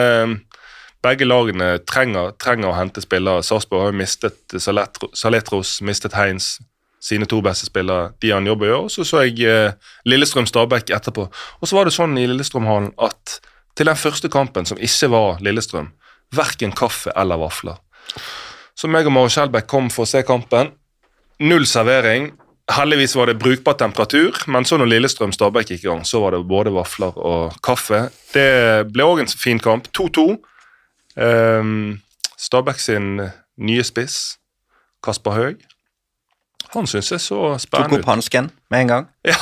begge 1.05 1.27
lagene 1.29 1.77
trenger, 1.87 2.33
trenger 2.41 2.71
å 2.71 2.79
hente 2.79 3.03
spillere. 3.05 3.45
Sarpsborg 3.47 3.85
har 3.85 3.93
jo 3.93 4.01
mistet 4.01 4.57
Saletros, 4.59 5.77
mistet 5.85 6.17
Heins, 6.19 6.57
sine 7.05 7.27
to 7.29 7.41
beste 7.45 7.69
spillere. 7.69 8.13
De 8.23 8.31
har 8.33 8.41
en 8.41 8.49
jobb 8.49 8.65
å 8.65 8.71
gjøre. 8.71 8.85
Og 8.87 8.93
så 8.95 9.05
så 9.09 9.25
jeg 9.27 9.45
eh, 9.49 9.75
Lillestrøm 10.09 10.49
Stabæk 10.49 10.93
etterpå. 10.95 11.27
Og 11.61 11.69
så 11.69 11.77
var 11.77 11.89
det 11.89 11.97
sånn 11.97 12.17
i 12.21 12.25
Lillestrømhallen 12.31 12.95
at 13.05 13.41
til 13.75 13.91
den 13.91 13.99
første 13.99 14.31
kampen, 14.31 14.67
som 14.69 14.81
ikke 14.81 15.11
var 15.13 15.43
Lillestrøm, 15.45 15.91
verken 16.35 16.73
kaffe 16.77 17.13
eller 17.19 17.41
vafler. 17.43 17.77
Så 18.79 18.89
meg 18.91 19.07
og 19.07 19.15
Mare 19.15 19.33
Skjelbæk 19.33 19.69
kom 19.71 19.91
for 19.93 20.07
å 20.07 20.11
se 20.11 20.23
kampen. 20.27 20.73
Null 21.43 21.67
servering. 21.69 22.33
Heldigvis 22.73 23.17
var 23.19 23.29
det 23.29 23.37
brukbar 23.43 23.77
temperatur, 23.77 24.39
men 24.49 24.65
så 24.65 24.79
når 24.81 24.89
Lillestrøm 24.95 25.35
Stabæk 25.37 25.75
gikk 25.75 25.85
i 25.85 25.91
gang, 25.91 26.05
så 26.09 26.23
var 26.23 26.33
det 26.33 26.47
både 26.49 26.73
vafler 26.73 27.19
og 27.21 27.59
kaffe. 27.67 28.07
Det 28.33 28.87
ble 28.95 29.05
òg 29.05 29.21
en 29.25 29.29
fin 29.29 29.61
kamp. 29.61 29.91
2-2. 29.93 30.25
Um, 31.21 32.01
Stabæk 32.41 32.81
sin 32.81 33.21
nye 33.61 33.85
spiss, 33.85 34.39
Kasper 35.05 35.37
Høeg. 35.37 35.61
Han 36.75 36.87
syns 36.91 37.11
jeg 37.13 37.21
så 37.23 37.39
spennende 37.63 37.95
ut. 37.95 38.01
Tok 38.01 38.05
opp 38.05 38.09
hansken 38.11 38.49
med 38.71 38.81
en 38.85 38.89
gang. 38.91 39.05
Ja, 39.31 39.39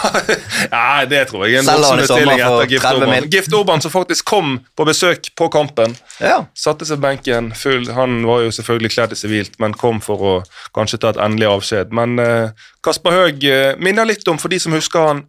Nei, 0.73 1.05
det 1.11 1.23
tror 1.31 1.47
jeg 1.47 1.59
en 1.59 1.67
Selger 1.67 1.89
han 1.91 2.03
i 2.03 2.07
sommer 2.07 2.33
for 2.39 2.63
etter 2.63 2.71
Gift 2.71 2.85
30 2.85 2.99
Orban. 3.01 3.11
mil. 3.15 3.29
Gift 3.33 3.55
Orban 3.59 3.83
som 3.85 3.91
faktisk 3.95 4.25
kom 4.29 4.53
på 4.79 4.87
besøk 4.87 5.31
på 5.41 5.49
kampen. 5.53 5.97
Ja. 6.21 6.37
Satte 6.55 6.87
seg 6.89 7.01
på 7.01 7.07
benken. 7.09 7.51
Full, 7.59 7.89
han 7.97 8.21
var 8.29 8.45
jo 8.45 8.53
selvfølgelig 8.55 8.93
kledd 8.95 9.17
i 9.17 9.19
sivilt, 9.19 9.59
men 9.63 9.75
kom 9.75 10.01
for 10.05 10.23
å 10.23 10.35
kanskje 10.77 11.01
ta 11.03 11.11
et 11.15 11.21
endelig 11.25 11.49
avskjed. 11.51 11.93
Men 11.97 12.19
eh, 12.23 12.67
Kasper 12.85 13.17
Høeg 13.19 13.45
eh, 13.49 13.73
minner 13.83 14.07
litt 14.09 14.29
om, 14.31 14.39
for 14.39 14.53
de 14.53 14.61
som 14.63 14.77
husker 14.77 15.09
han, 15.11 15.25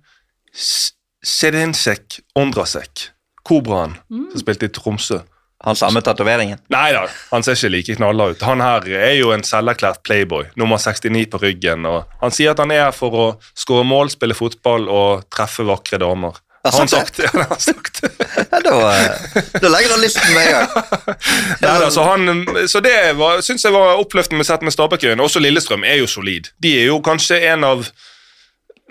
Sedensek 1.23 2.19
Ondrasek. 2.35 3.09
Kobraen 3.43 3.97
som 4.07 4.39
spilte 4.39 4.69
i 4.69 4.71
Tromsø. 4.71 5.17
Han 5.63 5.77
samme 5.79 6.01
tatoveringen. 6.03 6.59
Nei 6.73 6.89
da, 6.91 7.05
han 7.31 7.45
ser 7.45 7.55
ikke 7.55 7.71
like 7.71 7.95
knalla 7.95 8.31
ut. 8.33 8.41
Han 8.43 8.63
her 8.63 8.87
er 8.99 9.13
jo 9.15 9.31
en 9.31 9.45
selverklært 9.47 10.01
playboy, 10.03 10.49
nummer 10.59 10.81
69 10.81 11.29
på 11.31 11.39
ryggen. 11.39 11.85
og 11.87 12.09
Han 12.19 12.35
sier 12.35 12.51
at 12.51 12.59
han 12.59 12.73
er 12.75 12.89
her 12.89 12.95
for 12.95 13.15
å 13.15 13.27
skåre 13.55 13.85
mål, 13.87 14.11
spille 14.11 14.35
fotball 14.35 14.89
og 14.91 15.23
treffe 15.31 15.63
vakre 15.67 16.01
damer. 16.03 16.41
Har 16.63 16.77
han 16.79 16.87
sagt 16.87 17.17
det? 17.17 17.23
Ja, 17.33 17.39
det 17.39 17.47
han 17.49 17.59
sagt. 17.59 18.03
Ja, 18.51 18.59
da, 18.63 18.75
eh, 18.95 19.41
da 19.59 19.71
legger 19.71 19.95
han 19.95 20.03
listen 20.03 20.33
med 20.35 20.47
en 20.47 20.53
gang. 20.53 21.15
Nei, 21.63 21.73
da, 21.79 21.89
så, 21.91 22.05
han, 22.07 22.45
så 22.71 22.79
det 22.83 22.95
syns 23.43 23.63
jeg 23.67 23.75
var 23.75 23.99
oppløftende 23.99 24.39
med 24.39 24.47
sett 24.47 24.63
med 24.63 24.75
Stabæk-øyene. 24.75 25.23
Også 25.23 25.43
Lillestrøm 25.43 25.83
er 25.87 25.99
jo 25.99 26.07
solid. 26.07 26.51
De 26.63 26.71
er 26.79 26.87
jo 26.91 27.01
kanskje 27.03 27.41
en 27.51 27.67
av 27.67 27.87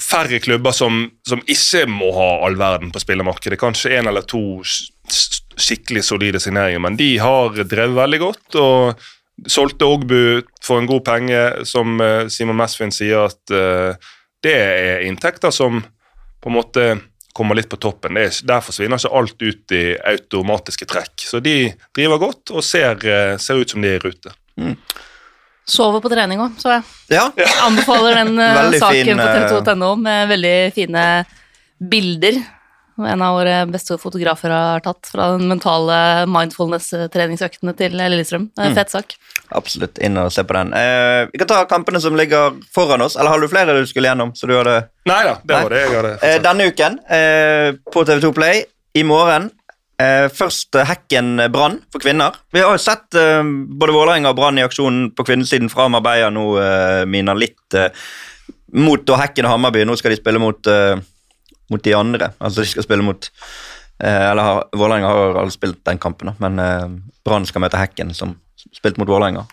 færre 0.02 0.40
klubber 0.42 0.74
som, 0.76 1.06
som 1.28 1.40
ikke 1.48 1.87
må 1.88 2.11
ha 2.16 2.30
all 2.46 2.56
verden 2.61 2.92
på 2.92 3.00
spillermarkedet. 3.00 3.61
Kanskje 3.61 3.96
en 3.98 4.11
eller 4.12 4.24
to 4.28 4.42
skikkelig 5.61 6.05
solide 6.07 6.41
signeringer, 6.43 6.83
men 6.83 6.97
de 6.99 7.17
har 7.23 7.57
drevet 7.62 7.97
veldig 7.97 8.21
godt. 8.23 8.59
og 8.61 9.49
Solgte 9.49 9.88
Ogbu 9.88 10.43
for 10.62 10.79
en 10.79 10.87
god 10.87 11.05
penge, 11.07 11.41
som 11.67 12.01
eh, 12.01 12.29
Simon 12.31 12.59
Mesvin 12.59 12.93
sier 12.95 13.25
at 13.27 13.55
uh, 13.55 14.12
det 14.45 14.53
er 14.55 15.07
inntekter 15.07 15.51
som 15.55 15.81
på 16.43 16.51
en 16.51 16.57
måte 16.57 16.87
kommer 17.33 17.57
litt 17.57 17.71
på 17.71 17.79
toppen. 17.81 18.19
Det 18.19 18.27
er, 18.27 18.38
der 18.51 18.65
forsvinner 18.65 19.01
ikke 19.01 19.19
alt 19.19 19.43
ut 19.43 19.75
i 19.75 19.83
automatiske 19.97 20.87
trekk. 20.91 21.15
Så 21.25 21.41
de 21.41 21.73
driver 21.97 22.21
godt 22.21 22.53
og 22.53 22.65
ser, 22.67 22.99
eh, 23.09 23.38
ser 23.41 23.62
ut 23.62 23.73
som 23.73 23.83
de 23.83 23.95
er 23.95 24.01
i 24.01 24.03
rute. 24.03 24.35
Sover 25.65 26.03
på 26.03 26.11
trening 26.12 26.43
òg, 26.43 26.59
så 26.61 26.75
jeg. 26.75 26.83
Ja, 27.15 27.29
Anbefaler 27.65 28.19
den 28.21 28.35
saken 28.37 29.07
fin, 29.07 29.23
på 29.23 29.29
eh, 29.29 29.47
tv2.no 29.47 29.95
med 30.03 30.29
veldig 30.35 30.57
fine 30.77 31.07
bilder. 31.79 32.43
En 32.98 33.22
av 33.24 33.35
våre 33.38 33.55
beste 33.72 33.96
fotografer 33.98 34.52
har 34.52 34.83
tatt 34.85 35.09
fra 35.09 35.31
den 35.37 35.48
mentale 35.48 36.26
mindfulness-treningsøktene 36.28 37.72
til 37.78 37.94
Lillestrøm. 37.96 38.50
Mm. 38.52 38.64
Fet 38.66 38.74
fett 38.76 38.90
sak. 38.96 39.14
absolutt. 39.57 39.98
Inn 40.05 40.16
og 40.20 40.33
se 40.33 40.44
på 40.44 40.57
den. 40.57 40.72
Eh, 40.76 41.28
vi 41.33 41.38
kan 41.40 41.48
ta 41.48 41.62
kampene 41.70 42.00
som 42.00 42.16
ligger 42.16 42.59
foran 42.74 43.02
oss. 43.05 43.16
Eller 43.16 43.31
har 43.31 43.40
du 43.40 43.48
flere 43.48 43.78
du 43.78 43.87
skulle 43.87 44.09
gjennom? 44.12 44.35
Så 44.37 44.46
du 44.50 44.57
hadde 44.57 44.76
Nei 45.09 45.22
da, 45.26 45.38
det 45.42 45.55
Nei. 45.55 45.62
var 45.62 45.70
det 45.74 45.81
jeg 45.83 45.96
hadde 45.96 46.12
Eh, 46.22 46.38
denne 46.44 46.68
uken 46.70 46.98
eh, 47.09 47.72
på 47.92 48.05
TV2 48.07 48.33
Play 48.37 48.64
i 48.94 49.02
morgen 49.09 49.48
eh, 50.00 50.28
først 50.33 50.76
Hekken 50.88 51.40
Brann 51.52 51.81
for 51.92 51.98
kvinner. 52.05 52.37
Vi 52.52 52.61
har 52.61 52.70
jo 52.76 52.83
sett 52.83 53.14
eh, 53.18 53.42
både 53.42 53.96
Vålerenga 53.96 54.31
og 54.31 54.37
Brann 54.38 54.61
i 54.61 54.66
aksjonen 54.66 55.11
på 55.16 55.24
kvinnesiden 55.26 55.70
fra 55.72 55.88
Marbella 55.88 56.31
nå, 56.31 56.44
eh, 56.61 57.05
Mina, 57.09 57.35
litt 57.35 57.74
eh, 57.74 57.88
mot 58.72 59.02
da 59.09 59.18
Hekken 59.20 59.48
og 59.48 59.57
Hammarby. 59.57 59.85
Nå 59.88 59.96
skal 60.00 60.14
de 60.14 60.20
spille 60.20 60.40
mot, 60.40 60.66
eh, 60.70 60.96
mot 61.72 61.82
de 61.85 61.94
andre. 61.98 62.32
Altså 62.40 62.62
de 62.62 62.70
skal 62.70 62.85
spille 62.87 63.04
mot 63.06 63.28
eh, 64.02 64.30
Eller 64.30 64.42
har- 64.46 64.68
Vålerenga 64.76 65.11
har 65.11 65.40
alle 65.42 65.54
spilt 65.54 65.80
den 65.88 65.98
kampen, 66.02 66.30
da, 66.32 66.37
men 66.44 66.61
eh, 66.62 66.87
Brann 67.24 67.48
skal 67.48 67.64
møte 67.64 67.80
Hekken, 67.80 68.12
som 68.14 68.37
spilte 68.76 69.00
mot 69.02 69.11
Vålerenga. 69.11 69.46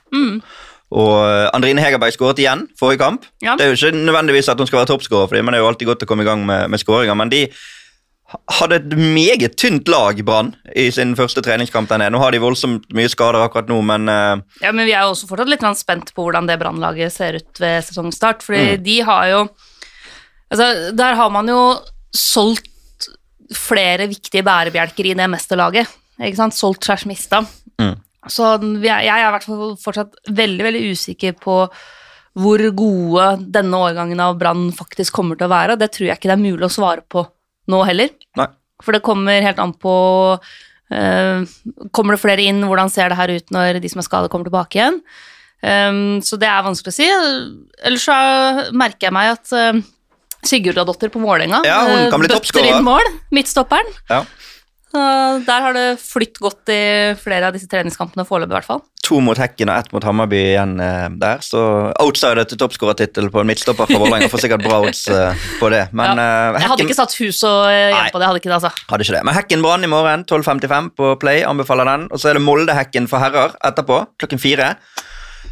Og 0.89 1.15
eh, 1.21 1.47
Andrine 1.53 1.81
Hegerberg 1.83 2.15
skåret 2.15 2.39
igjen 2.41 2.63
forrige 2.79 3.01
kamp. 3.03 3.25
Ja. 3.45 3.53
Det 3.57 3.65
er 3.67 3.73
jo 3.73 3.77
ikke 3.77 4.05
nødvendigvis 4.05 4.49
at 4.49 4.57
hun 4.61 4.69
skal 4.69 4.81
være 4.83 4.89
toppskårer, 4.93 5.27
for 5.29 5.37
dem, 5.37 5.45
men 5.45 5.53
det 5.53 5.59
er 5.59 5.65
jo 5.65 5.73
alltid 5.73 5.91
godt 5.91 6.05
å 6.07 6.09
komme 6.09 6.25
i 6.25 6.29
gang 6.29 6.45
med, 6.47 6.69
med 6.73 6.81
skåringer. 6.81 7.17
Men 7.19 7.29
de 7.33 7.43
hadde 8.59 8.77
et 8.77 8.91
meget 8.97 9.55
tynt 9.57 9.87
lag, 9.89 10.19
Brann, 10.25 10.51
i 10.77 10.89
sin 10.93 11.15
første 11.17 11.41
treningskamp 11.45 11.89
der 11.89 12.01
nede. 12.01 12.13
Nå 12.13 12.19
har 12.21 12.33
de 12.33 12.41
voldsomt 12.41 12.85
mye 12.93 13.09
skader 13.09 13.41
akkurat 13.41 13.69
nå, 13.71 13.79
men 13.85 14.05
uh... 14.09 14.41
Ja, 14.61 14.69
men 14.73 14.85
vi 14.85 14.93
er 14.93 15.05
jo 15.07 15.15
også 15.15 15.29
fortsatt 15.29 15.49
litt 15.49 15.65
spent 15.79 16.11
på 16.13 16.25
hvordan 16.27 16.49
det 16.49 16.59
Brann-laget 16.61 17.13
ser 17.13 17.39
ut 17.41 17.61
ved 17.61 17.85
sesongstart, 17.87 18.45
fordi 18.45 18.77
de 18.85 18.99
har 19.09 19.31
jo 19.33 19.41
Altså, 20.49 20.89
der 20.97 21.13
har 21.13 21.29
man 21.29 21.45
jo 21.45 21.57
solgt 22.15 23.09
flere 23.55 24.05
viktige 24.09 24.45
bærebjelker 24.45 25.09
i 25.09 25.15
det 25.17 25.29
mesterlaget, 25.31 25.89
ikke 26.19 26.37
sant? 26.37 26.57
Solgt 26.57 26.85
slash 26.85 27.09
mista. 27.09 27.41
Mm. 27.81 27.95
Så 28.29 28.51
jeg 28.83 29.09
er 29.09 29.23
i 29.23 29.31
hvert 29.33 29.47
fall 29.47 29.73
fortsatt 29.79 30.19
veldig, 30.27 30.65
veldig 30.67 30.83
usikker 30.93 31.37
på 31.39 31.61
hvor 32.39 32.61
gode 32.77 33.25
denne 33.51 33.79
årgangen 33.79 34.19
av 34.21 34.37
Brann 34.39 34.69
faktisk 34.75 35.15
kommer 35.17 35.39
til 35.39 35.47
å 35.47 35.53
være. 35.53 35.79
Det 35.79 35.89
tror 35.95 36.09
jeg 36.09 36.19
ikke 36.19 36.29
det 36.29 36.37
er 36.37 36.43
mulig 36.43 36.67
å 36.67 36.71
svare 36.71 37.03
på 37.03 37.25
nå 37.69 37.83
heller. 37.87 38.11
nei. 38.37 38.47
For 38.83 38.95
det 38.95 39.03
kommer 39.03 39.43
helt 39.43 39.59
an 39.61 39.75
på 39.75 39.93
Uh, 40.89 41.45
Kommer 41.93 42.15
det 42.15 42.23
flere 42.23 42.45
inn, 42.49 42.63
hvordan 42.65 42.89
ser 42.89 43.11
det 43.11 43.19
her 43.19 43.29
ut 43.37 43.51
når 43.53 43.77
de 43.81 43.91
som 43.91 44.01
er 44.01 44.07
skadet, 44.07 44.31
kommer 44.33 44.49
tilbake 44.49 44.79
igjen? 44.79 44.95
Um, 45.61 46.17
så 46.25 46.39
det 46.41 46.49
er 46.49 46.65
vanskelig 46.65 46.93
å 46.93 46.97
si. 46.97 47.09
Ellers 47.85 48.07
så 48.07 48.15
merker 48.73 49.09
jeg 49.09 49.13
meg 49.13 49.33
at 49.35 49.53
uh, 49.53 49.83
Sigurdadottir 50.45 51.09
på 51.13 51.19
Vålerenga 51.23 51.61
Ja, 51.67 51.81
hun 51.87 51.97
eh, 52.05 52.09
kan 52.11 52.21
bli 52.23 52.29
bøtter 52.31 52.69
inn 52.69 52.83
mål. 52.85 53.03
Midtstopperen. 53.35 53.89
Ja. 54.09 54.23
Så 54.89 55.01
der 55.45 55.61
har 55.61 55.73
det 55.77 55.99
flytt 56.01 56.39
godt 56.41 56.69
i 56.73 57.13
flere 57.21 57.51
av 57.51 57.53
disse 57.53 57.67
treningskampene 57.69 58.23
foreløpig, 58.25 58.49
i 58.49 58.57
hvert 58.57 58.65
fall. 58.65 58.79
To 59.05 59.19
mot 59.21 59.37
Hekken 59.37 59.69
og 59.69 59.77
ett 59.83 59.91
mot 59.93 60.03
Hammarby 60.05 60.39
igjen 60.55 60.79
eh, 60.81 61.05
der, 61.21 61.43
så 61.45 61.61
outsider 62.01 62.41
til 62.49 62.57
toppskårertittel 62.61 63.29
på 63.33 63.41
en 63.43 63.49
midtstopper 63.51 63.85
fra 63.89 63.99
Vålerenga 64.01 64.29
får 64.31 64.41
sikkert 64.47 64.63
bra 64.65 64.79
odds 64.87 65.03
eh, 65.13 65.45
på 65.61 65.69
det. 65.73 65.83
Men 65.93 66.17
Ja. 66.17 66.25
eh, 66.55 66.59
Jeg 66.63 66.71
hadde 66.73 66.87
ikke 66.87 66.97
satt 66.97 67.13
hus 67.21 67.43
og 67.45 67.69
hjem 67.69 68.09
på 68.15 68.17
det. 68.23 68.27
hadde 68.31 68.41
ikke 68.41 68.49
det, 68.49 68.57
altså. 68.57 68.73
hadde 68.89 69.05
ikke 69.05 69.17
det. 69.19 69.23
Men 69.29 69.37
Hekken 69.37 69.61
Brann 69.67 69.85
i 69.85 69.91
morgen 69.93 70.25
12.55 70.25 70.89
på 70.97 71.13
Play, 71.21 71.43
anbefaler 71.45 71.85
den. 71.91 72.07
Og 72.09 72.17
så 72.23 72.31
er 72.33 72.39
det 72.39 72.45
Molde-Hekken 72.49 73.07
for 73.11 73.21
herrer 73.21 73.53
etterpå, 73.69 74.01
klokken 74.17 74.41
fire. 74.41 74.71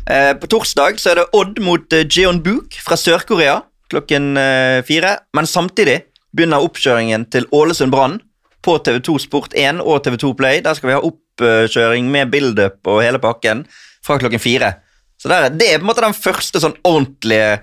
Eh, 0.10 0.34
på 0.40 0.50
torsdag 0.50 0.98
så 0.98 1.12
er 1.14 1.22
det 1.22 1.30
Odd 1.38 1.62
mot 1.62 1.94
Jeon 2.10 2.42
Buk 2.42 2.74
fra 2.82 2.98
Sør-Korea 2.98 3.60
klokken 3.92 4.38
eh, 4.38 4.80
fire. 4.88 5.18
Men 5.36 5.48
samtidig 5.50 6.02
begynner 6.36 6.64
oppkjøringen 6.66 7.26
til 7.34 7.48
Ålesund 7.56 7.94
Brann 7.94 8.20
på 8.66 8.78
TV2 8.84 9.20
Sport 9.24 9.56
1 9.58 9.80
og 9.84 10.04
TV2 10.06 10.34
Play. 10.38 10.62
Der 10.66 10.76
skal 10.78 10.92
vi 10.92 10.98
ha 10.98 11.04
oppkjøring 11.08 12.10
med 12.12 12.32
build-up 12.34 12.88
og 12.90 13.04
hele 13.06 13.22
pakken 13.24 13.66
fra 14.06 14.18
klokken 14.20 14.42
fire. 14.44 14.74
Så 15.18 15.30
der, 15.32 15.50
Det 15.50 15.72
er 15.74 15.80
på 15.80 15.86
en 15.88 15.92
måte 15.92 16.04
den 16.06 16.14
første 16.18 16.60
sånn 16.62 16.76
ordentlige 16.86 17.62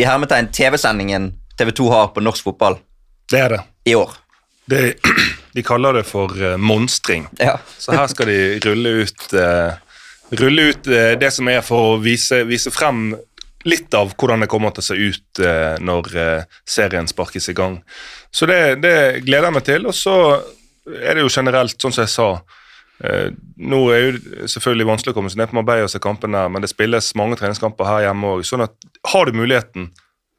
i 0.00 0.06
hermetegn 0.08 0.48
TV-sendingen 0.54 1.32
TV2 1.60 1.90
har 1.92 2.08
på 2.14 2.22
norsk 2.24 2.46
fotball 2.46 2.78
Det 3.30 3.40
er 3.40 3.48
det. 3.52 3.60
i 3.84 3.94
år. 3.94 4.14
det. 4.66 4.94
De 5.54 5.62
kaller 5.62 5.92
det 5.98 6.04
for 6.06 6.32
eh, 6.40 6.56
monstring. 6.56 7.26
Ja. 7.38 7.58
Så 7.78 7.92
her 7.92 8.06
skal 8.06 8.26
de 8.30 8.58
rulle 8.64 8.88
ut, 9.02 9.24
uh, 9.34 9.74
rulle 10.38 10.68
ut 10.70 10.84
det 11.18 11.30
som 11.34 11.48
er 11.48 11.60
for 11.66 11.94
å 11.94 11.98
vise, 12.00 12.44
vise 12.46 12.70
frem 12.70 13.16
litt 13.68 13.94
av 13.96 14.14
hvordan 14.18 14.44
det 14.44 14.50
kommer 14.50 14.72
til 14.74 14.84
å 14.84 14.88
se 14.88 14.96
ut 14.98 15.42
eh, 15.44 15.74
når 15.84 16.14
eh, 16.16 16.56
serien 16.68 17.08
sparkes 17.10 17.50
i 17.52 17.56
gang. 17.56 17.78
Så 18.34 18.48
det, 18.50 18.80
det 18.84 18.94
gleder 19.26 19.48
jeg 19.48 19.56
meg 19.56 19.66
til. 19.68 19.88
Og 19.88 19.96
så 19.96 20.16
er 20.88 21.16
det 21.16 21.24
jo 21.24 21.32
generelt, 21.32 21.76
sånn 21.80 21.94
som 21.94 22.04
jeg 22.06 22.12
sa 22.14 22.28
eh, 23.04 23.30
Nå 23.58 23.80
er 23.92 24.04
jo 24.04 24.44
selvfølgelig 24.48 24.88
vanskelig 24.88 25.14
å 25.14 25.18
komme 25.18 25.32
seg 25.32 25.42
ned 25.42 25.52
på 25.52 25.58
Marbella 25.58 25.88
og 25.88 25.92
se 25.92 26.02
kampene 26.02 26.40
der, 26.40 26.52
men 26.52 26.64
det 26.64 26.72
spilles 26.72 27.10
mange 27.18 27.38
treningskamper 27.40 27.88
her 27.88 28.06
hjemme 28.08 28.36
òg. 28.36 28.44
Sånn 28.48 28.64
at 28.64 28.76
har 29.12 29.28
du 29.28 29.38
muligheten, 29.38 29.90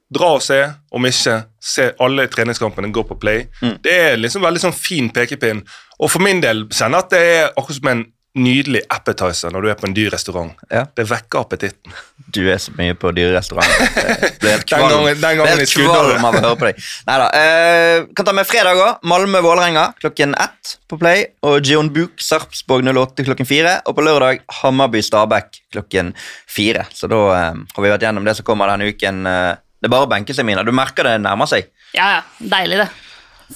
dra 0.10 0.32
og 0.38 0.44
se. 0.44 0.62
Om 0.96 1.06
ikke, 1.10 1.36
se 1.62 1.92
alle 2.02 2.26
treningskampene 2.32 2.92
gå 2.94 3.04
på 3.06 3.18
play. 3.22 3.46
Det 3.84 3.98
er 4.10 4.22
liksom 4.22 4.46
veldig 4.46 4.64
sånn 4.64 4.78
fin 4.78 5.12
pekepinn. 5.14 5.62
Og 6.00 6.10
for 6.10 6.24
min 6.24 6.42
del 6.42 6.66
kjenner 6.72 6.98
jeg 6.98 7.06
at 7.06 7.14
det 7.14 7.22
er 7.36 7.52
akkurat 7.52 7.78
som 7.78 7.92
en 7.92 8.08
nydelig 8.38 8.84
appetizer 8.94 9.50
når 9.54 9.66
du 9.66 9.70
er 9.72 9.78
på 9.80 9.88
en 9.88 9.94
dyr 9.96 10.12
restaurant. 10.14 10.52
Ja. 10.70 10.84
Det 10.96 11.06
vekker 11.10 11.42
appetitten. 11.42 11.94
Du 12.30 12.44
er 12.52 12.60
så 12.62 12.74
mye 12.78 12.94
på 12.98 13.10
dyrerestaurant. 13.16 13.70
Det 14.42 14.52
et 14.54 14.66
kvalm, 14.70 14.86
av 14.94 16.38
å 16.38 16.44
høre 16.44 16.60
på 16.60 16.68
deg. 16.68 16.84
Neida. 17.08 17.30
Eh, 17.36 18.06
kan 18.16 18.28
ta 18.28 18.36
med 18.38 18.48
fredag 18.48 18.80
òg. 18.80 19.02
Malmö-Vålerenga 19.10 19.88
klokken 20.00 20.38
ett 20.40 20.76
på 20.90 21.00
Play. 21.02 21.26
Og 21.46 21.66
Gion 21.66 21.90
Buk 21.94 22.22
Sarpsborg 22.24 22.86
08 22.88 23.26
klokken 23.28 23.50
fire. 23.50 23.80
Og 23.90 23.98
på 23.98 24.06
lørdag 24.06 24.46
Hammarby-Stabæk 24.62 25.64
klokken 25.74 26.14
fire. 26.48 26.86
Så 26.94 27.10
da 27.12 27.24
eh, 27.34 27.66
har 27.76 27.86
vi 27.86 27.94
vært 27.96 28.08
gjennom 28.08 28.30
det 28.30 28.38
som 28.38 28.48
kommer 28.48 28.72
denne 28.72 28.94
uken. 28.94 29.26
Eh, 29.26 29.52
det 29.80 29.90
er 29.90 29.96
bare 29.96 30.08
å 30.08 30.12
benke 30.12 30.36
seg, 30.36 30.48
Mina. 30.48 30.64
Du 30.68 30.74
merker 30.76 31.08
det 31.08 31.18
nærmer 31.26 31.50
seg. 31.50 31.72
Ja, 31.98 32.20
ja. 32.20 32.24
Deilig, 32.40 32.84
det. 32.84 32.90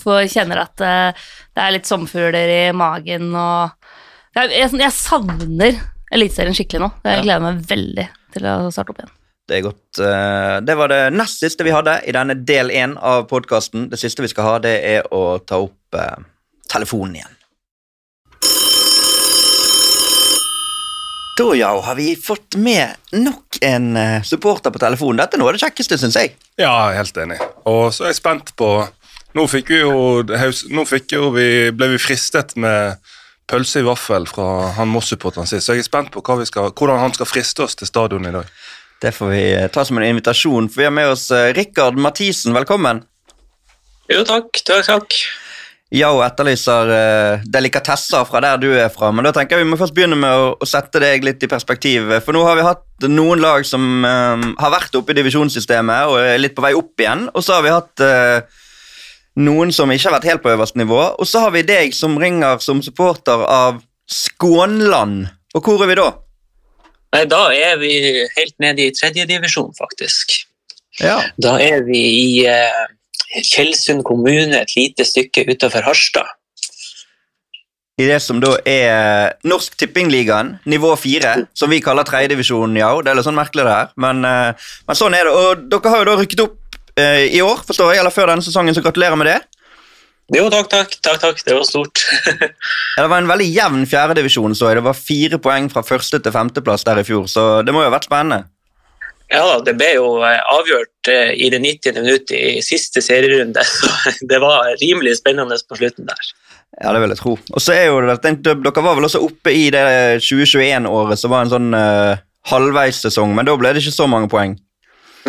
For 0.01 0.23
jeg 0.23 0.33
kjenner 0.33 0.63
at 0.65 0.81
eh, 0.81 1.25
det 1.53 1.61
er 1.61 1.75
litt 1.75 1.89
sommerfugler 1.89 2.49
i 2.49 2.61
magen 2.75 3.29
og 3.37 3.82
Jeg, 4.33 4.49
jeg, 4.57 4.69
jeg 4.81 4.93
savner 4.95 5.75
Eliteserien 6.13 6.53
skikkelig 6.57 6.81
nå. 6.83 6.89
Jeg 7.05 7.17
Ja. 7.19 7.21
gleder 7.25 7.41
meg 7.47 7.61
veldig 7.69 8.07
til 8.35 8.45
å 8.49 8.55
starte 8.73 8.93
opp 8.93 8.99
igjen. 9.01 9.13
Det 9.49 9.55
er 9.57 9.63
godt. 9.65 9.99
Eh, 9.99 10.59
det 10.63 10.75
var 10.77 10.87
det 10.91 10.99
nest 11.13 11.41
siste 11.43 11.65
vi 11.65 11.73
hadde 11.73 11.95
i 12.07 12.13
denne 12.15 12.35
del 12.47 12.69
én 12.71 12.93
av 13.01 13.25
podkasten. 13.29 13.89
Det 13.91 13.97
siste 13.99 14.21
vi 14.23 14.29
skal 14.31 14.45
ha, 14.47 14.53
det 14.63 14.75
er 14.87 15.09
å 15.11 15.39
ta 15.43 15.57
opp 15.65 15.97
eh, 15.97 16.21
telefonen 16.71 17.17
igjen. 17.17 17.33
Da 21.37 21.47
ja, 21.57 21.71
har 21.81 21.95
vi 21.97 22.11
fått 22.15 22.55
med 22.61 22.93
nok 23.17 23.57
en 23.65 23.95
eh, 23.97 24.21
supporter 24.21 24.69
på 24.71 24.79
telefonen. 24.81 25.17
Dette 25.23 25.33
er 25.35 25.41
noe 25.41 25.49
av 25.49 25.57
det 25.57 25.63
kjekkeste, 25.65 25.97
syns 25.97 26.17
jeg. 26.19 26.35
Ja, 26.61 26.91
helt 26.93 27.17
enig. 27.17 27.39
Og 27.65 27.87
så 27.95 28.05
er 28.05 28.13
jeg 28.13 28.21
spent 28.21 28.53
på 28.59 28.69
Nå 29.33 29.47
fikk 29.49 29.71
vi 29.73 29.79
jo, 29.81 30.21
nå 30.77 30.83
fikk 30.85 31.15
jo 31.15 31.31
vi, 31.33 31.71
ble 31.73 31.87
vi 31.95 31.97
fristet 31.97 32.51
med 32.61 32.99
pølse 33.49 33.81
i 33.81 33.87
vaffel 33.87 34.27
fra 34.29 34.47
han 34.77 34.91
Moss-supporteren 34.91 35.49
sin. 35.49 35.61
så 35.61 35.75
jeg 35.75 35.83
er 35.83 35.89
spent 35.89 36.11
på 36.13 36.23
hva 36.23 36.39
vi 36.39 36.47
skal, 36.49 36.71
hvordan 36.71 37.01
han 37.01 37.15
skal 37.15 37.29
friste 37.29 37.65
oss 37.65 37.75
til 37.79 37.89
stadion 37.89 38.29
i 38.29 38.33
dag. 38.35 38.49
Det 39.03 39.11
får 39.11 39.31
vi 39.33 39.43
eh, 39.51 39.69
ta 39.71 39.83
som 39.83 39.99
en 39.99 40.07
invitasjon. 40.07 40.69
For 40.71 40.83
vi 40.83 40.87
har 40.87 40.95
med 40.95 41.11
oss 41.11 41.29
eh, 41.35 41.51
Rikard 41.55 41.99
Mathisen. 41.99 42.55
Velkommen. 42.55 43.03
Jo, 44.11 44.23
takk. 44.27 44.63
Takk, 44.63 44.85
takk. 44.87 45.17
Yao 45.93 46.23
etterlyser 46.25 46.89
uh, 46.89 47.43
delikatesser 47.53 48.25
fra 48.25 48.39
der 48.41 48.57
du 48.57 48.71
er 48.71 48.89
fra, 48.89 49.11
men 49.13 49.27
da 49.27 49.33
tenker 49.35 49.59
jeg 49.59 49.67
vi 49.67 49.69
må 49.69 49.77
først 49.77 49.93
begynne 49.93 50.17
med 50.17 50.33
å, 50.33 50.47
å 50.57 50.65
sette 50.65 50.97
deg 51.03 51.21
litt 51.21 51.43
i 51.45 51.49
perspektiv. 51.51 52.09
For 52.25 52.33
nå 52.33 52.41
har 52.47 52.57
vi 52.57 52.65
hatt 52.65 53.05
noen 53.11 53.43
lag 53.43 53.65
som 53.67 54.01
eh, 54.07 54.45
har 54.57 54.73
vært 54.73 54.95
oppe 54.97 55.13
i 55.13 55.17
divisjonssystemet 55.19 56.09
og 56.09 56.17
er 56.23 56.41
litt 56.41 56.55
på 56.57 56.63
vei 56.65 56.71
opp 56.77 57.03
igjen, 57.03 57.27
og 57.29 57.45
så 57.45 57.59
har 57.59 57.65
vi 57.65 57.75
hatt 57.75 58.03
eh, 58.05 58.62
noen 59.39 59.71
som 59.73 59.91
ikke 59.91 60.09
har 60.09 60.17
vært 60.19 60.29
helt 60.29 60.43
på 60.43 60.51
øverste 60.53 60.79
nivå, 60.81 60.99
og 61.17 61.27
så 61.29 61.45
har 61.45 61.53
vi 61.55 61.65
deg 61.65 61.95
som 61.97 62.17
ringer 62.21 62.61
som 62.61 62.83
supporter 62.85 63.45
av 63.49 63.81
Skånland. 64.09 65.25
Og 65.55 65.65
hvor 65.65 65.83
er 65.85 65.89
vi 65.89 65.97
da? 65.97 66.09
Nei, 67.13 67.23
da 67.29 67.43
er 67.53 67.77
vi 67.81 67.93
helt 68.37 68.55
nede 68.61 68.87
i 68.87 68.93
tredjedivisjon, 68.93 69.73
faktisk. 69.77 70.39
Ja. 71.01 71.19
Da 71.41 71.57
er 71.61 71.83
vi 71.85 72.01
i 72.01 72.29
eh, 72.49 72.85
Tjeldsund 73.41 74.03
kommune, 74.05 74.59
et 74.59 74.73
lite 74.77 75.05
stykke 75.05 75.45
utenfor 75.49 75.85
Harstad. 75.85 76.29
I 78.01 78.07
det 78.09 78.17
som 78.25 78.39
da 78.41 78.55
er 78.65 79.35
Norsk 79.45 79.75
Tippingligaen, 79.77 80.55
nivå 80.65 80.95
fire, 80.97 81.35
som 81.53 81.69
vi 81.69 81.81
kaller 81.85 82.05
tredjedivisjonen, 82.07 82.79
ja. 82.81 82.89
Det 83.01 83.11
er 83.11 83.19
litt 83.19 83.27
sånn 83.27 83.37
merkelig 83.37 83.67
det 83.67 83.75
her, 83.77 83.93
men, 84.01 84.25
eh, 84.25 84.69
men 84.89 84.97
sånn 84.97 85.17
er 85.17 85.29
det. 85.29 85.33
Og 85.37 85.67
dere 85.69 85.93
har 85.93 86.01
jo 86.01 86.09
da 86.09 86.17
rykket 86.17 86.45
opp 86.47 86.57
eh, 86.99 87.25
i 87.33 87.41
år, 87.41 87.63
forstår 87.67 87.93
jeg, 87.93 88.03
eller 88.03 88.13
før 88.13 88.33
denne 88.33 88.45
sesongen, 88.45 88.75
så 88.75 88.83
gratulerer 88.85 89.19
med 89.19 89.31
det. 89.31 89.39
Jo, 90.31 90.47
takk, 90.49 90.69
takk. 90.71 90.95
takk, 91.03 91.19
takk. 91.19 91.43
Det 91.45 91.55
var 91.57 91.65
stort. 91.67 92.05
Det 92.95 93.07
var 93.09 93.17
en 93.17 93.27
veldig 93.27 93.49
jevn 93.49 93.85
fjerdedivisjon, 93.89 94.55
så 94.55 94.71
jeg. 94.71 94.79
Det 94.79 94.85
var 94.85 94.97
fire 94.97 95.39
poeng 95.43 95.69
fra 95.73 95.83
første 95.83 96.19
til 96.23 96.33
femteplass 96.33 96.85
der 96.87 97.01
i 97.01 97.07
fjor, 97.07 97.27
så 97.27 97.47
det 97.65 97.75
må 97.75 97.83
jo 97.83 97.89
ha 97.89 97.95
vært 97.95 98.07
spennende. 98.07 98.45
ja 99.33 99.59
det 99.65 99.73
ble 99.79 99.89
jo 99.95 100.07
eh, 100.21 100.39
avgjort 100.53 101.09
eh, 101.09 101.33
i 101.33 101.49
det 101.49 101.59
90. 101.59 101.99
minuttet 101.99 102.37
i 102.37 102.61
siste 102.63 103.01
serierunde, 103.01 103.65
så 103.77 104.13
det 104.29 104.39
var 104.43 104.71
rimelig 104.81 105.17
spennende 105.19 105.57
på 105.67 105.79
slutten 105.81 106.07
der. 106.07 106.31
Ja, 106.81 106.93
det 106.93 107.03
vil 107.03 107.13
jeg 107.13 107.19
tro. 107.19 107.37
Og 107.53 107.61
så 107.61 107.75
er 107.75 107.87
jo 107.91 107.99
det, 108.01 108.17
tenk, 108.23 108.41
Dere 108.45 108.85
var 108.85 108.95
vel 108.97 109.05
også 109.05 109.21
oppe 109.25 109.53
i 109.53 109.67
det 109.73 109.83
2021-året, 110.23 111.19
som 111.19 111.33
var 111.33 111.45
en 111.45 111.51
sånn 111.51 111.75
uh, 111.77 112.21
halvveissesong, 112.49 113.35
men 113.37 113.45
da 113.45 113.53
ble 113.59 113.75
det 113.75 113.83
ikke 113.83 113.93
så 113.93 114.07
mange 114.09 114.31
poeng. 114.31 114.55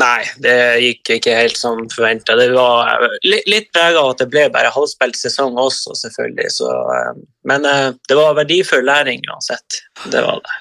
Nei, 0.00 0.24
det 0.42 0.56
gikk 0.82 1.10
ikke 1.18 1.36
helt 1.38 1.58
som 1.58 1.78
forventa. 1.92 2.34
Det 2.38 2.48
var 2.54 2.90
eh, 3.06 3.16
litt, 3.46 3.70
prega 3.74 4.02
av 4.02 4.14
at 4.14 4.24
det 4.24 4.28
ble 4.32 4.48
bare 4.54 4.72
halvspilt 4.74 5.18
sesong 5.18 5.54
også, 5.60 5.94
selvfølgelig. 6.00 6.50
Så, 6.50 6.70
eh, 6.96 7.20
men 7.46 7.68
eh, 7.70 7.90
det 8.10 8.18
var 8.18 8.34
verdifull 8.40 8.82
læring 8.88 9.22
uansett. 9.30 9.84
Det 10.10 10.22
var 10.24 10.42
det. 10.42 10.56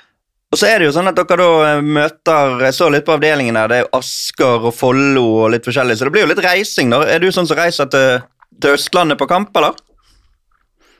Og 0.53 0.59
så 0.61 0.67
er 0.69 0.77
det 0.77 0.85
jo 0.85 0.93
sånn 0.93 1.09
at 1.09 1.17
dere 1.17 1.47
da 1.49 1.69
møter 1.81 2.59
Jeg 2.61 2.75
så 2.77 2.87
litt 2.93 3.07
på 3.07 3.15
avdelingen 3.15 3.57
her. 3.57 3.71
Det 3.71 3.79
er 3.81 3.89
Asker 3.97 4.67
og 4.69 4.75
Follo 4.77 5.23
og 5.45 5.49
litt 5.55 5.65
forskjellig, 5.65 5.97
så 5.97 6.05
det 6.05 6.13
blir 6.13 6.27
jo 6.27 6.29
litt 6.29 6.43
reising. 6.45 6.93
da. 6.93 7.01
Er 7.09 7.23
du 7.23 7.31
sånn 7.33 7.49
som 7.49 7.57
reiser 7.57 7.89
til, 7.89 8.21
til 8.61 8.77
Østlandet 8.77 9.17
på 9.17 9.29
kamp, 9.31 9.49
eller? 9.57 9.81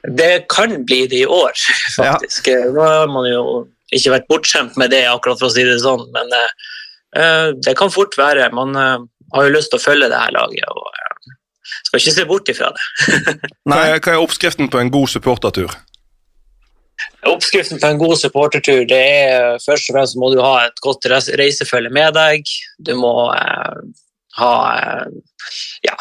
Det 0.10 0.48
kan 0.52 0.74
bli 0.84 1.06
det 1.08 1.22
i 1.22 1.30
år, 1.30 1.54
faktisk. 1.96 2.50
Nå 2.74 2.82
har 2.82 3.14
man 3.14 3.30
jo 3.30 3.44
ikke 3.94 4.16
vært 4.16 4.26
bortskjemt 4.32 4.80
med 4.82 4.90
det, 4.92 5.06
akkurat 5.08 5.38
for 5.40 5.52
å 5.52 5.54
si 5.54 5.64
det 5.68 5.78
sånn, 5.84 6.02
men 6.16 6.34
eh, 6.34 6.74
det 7.14 7.76
kan 7.78 7.92
fort 7.94 8.18
være. 8.18 8.50
Man 8.56 8.76
eh, 8.80 9.00
har 9.36 9.48
jo 9.48 9.56
lyst 9.56 9.74
til 9.74 9.82
å 9.82 9.84
følge 9.84 10.10
det 10.12 10.20
her 10.20 10.36
laget 10.36 10.70
og 10.70 11.00
eh, 11.00 11.34
skal 11.88 12.02
ikke 12.02 12.16
se 12.16 12.28
bort 12.30 12.54
ifra 12.54 12.70
det. 12.76 12.86
Er, 13.74 13.98
hva 13.98 14.14
er 14.14 14.22
oppskriften 14.22 14.70
på 14.70 14.80
en 14.82 14.92
god 14.94 15.10
supportertur? 15.14 15.74
Oppskriften 17.28 17.80
på 17.82 17.90
en 17.90 18.00
god 18.00 18.18
supportertur 18.20 18.84
det 18.88 19.00
er 19.00 19.60
først 19.64 19.90
og 19.90 19.98
fremst 19.98 20.18
må 20.20 20.30
du 20.34 20.42
ha 20.44 20.68
et 20.68 20.82
godt 20.84 21.08
reisefølge 21.10 21.92
med 21.94 22.16
deg. 22.18 22.50
Du 22.84 22.94
må 23.00 23.14
eh, 23.34 23.80
ha 24.40 24.54
eh, 24.78 25.06
ja, 25.88 25.98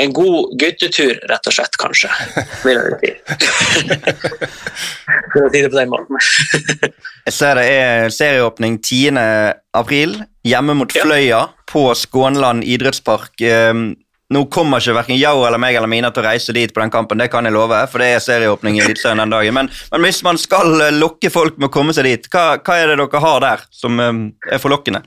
en 0.00 0.12
god 0.16 0.54
guttetur, 0.60 1.18
rett 1.30 1.48
og 1.50 1.56
slett, 1.56 1.78
kanskje. 1.80 2.10
Vil 2.64 2.80
jeg 2.80 2.98
si. 3.00 3.10
For 5.30 5.46
å 5.46 5.50
si 5.52 5.62
det 5.62 5.70
på 5.70 5.78
den 5.78 5.92
måten. 5.92 6.20
Jeg 7.26 7.34
ser 7.36 7.58
det 7.60 7.66
er 7.68 8.12
serieåpning 8.14 8.78
10. 8.80 9.18
april, 9.76 10.16
hjemme 10.46 10.74
mot 10.78 10.94
Ja. 10.96 11.02
Fløya 11.04 11.40
på 11.70 11.82
Skånland 11.94 12.64
idrettspark. 12.64 13.34
Eh, 13.44 13.74
Nå 14.30 14.44
kommer 14.46 14.78
ikke 14.78 14.92
hverken 14.94 15.18
Yao 15.18 15.40
eller 15.42 15.58
meg 15.58 15.74
eller 15.74 15.90
Mina 15.90 16.12
til 16.14 16.22
å 16.22 16.28
reise 16.28 16.54
dit 16.54 16.70
på 16.70 16.78
den 16.78 16.92
kampen, 16.94 17.18
det 17.18 17.26
kan 17.32 17.42
jeg 17.48 17.54
love, 17.56 17.80
for 17.90 17.98
det 17.98 18.12
er 18.14 18.20
serieåpning 18.22 18.76
i 18.78 18.82
Eliteserien 18.84 19.18
den 19.18 19.32
dagen. 19.34 19.56
Men, 19.56 19.70
men 19.90 20.06
hvis 20.06 20.20
man 20.22 20.38
skal 20.38 20.70
eh, 20.84 20.92
lokke 20.94 21.32
folk 21.34 21.58
med 21.58 21.66
å 21.66 21.74
komme 21.74 21.94
seg 21.96 22.06
dit, 22.06 22.28
hva, 22.30 22.44
hva 22.62 22.76
er 22.78 22.92
det 22.92 23.00
dere 23.00 23.22
har 23.24 23.42
der 23.42 23.64
som 23.74 23.98
eh, 23.98 24.20
er 24.54 24.62
forlokkende? 24.62 25.02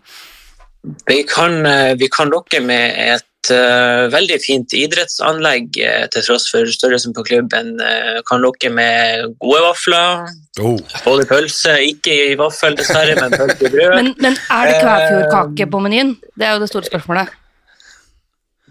Vi 1.07 1.21
kan, 1.23 1.55
eh, 1.69 1.93
vi 1.95 2.11
kan 2.11 2.33
lokke 2.33 2.59
med 2.67 2.99
et 2.99 3.23
eh, 3.51 4.05
veldig 4.13 4.37
fint 4.43 4.73
idrettsanlegg 4.77 5.77
eh, 5.81 6.05
til 6.13 6.23
tross 6.25 6.45
for 6.51 6.69
størrelsen 6.69 7.15
på 7.15 7.25
klubben. 7.27 7.73
Uh, 7.81 8.21
kan 8.29 8.43
lokke 8.43 8.69
med 8.71 9.33
gode 9.43 9.61
vafler, 9.65 10.31
Oh. 10.61 10.77
både 11.01 11.25
pølse, 11.25 11.71
ikke 11.81 12.13
i 12.13 12.35
vaffel 12.37 12.75
dessverre, 12.77 13.15
men 13.17 13.33
pølse 13.33 13.65
i 13.65 13.71
brød. 13.73 13.95
Men, 13.97 14.11
men 14.21 14.35
er 14.53 14.69
det 14.69 14.75
kvæfjordkake 14.83 15.65
på 15.73 15.79
menyen? 15.81 16.11
Det 16.37 16.45
er 16.45 16.53
jo 16.53 16.61
det 16.61 16.69
store 16.69 16.85
spørsmålet. 16.91 17.31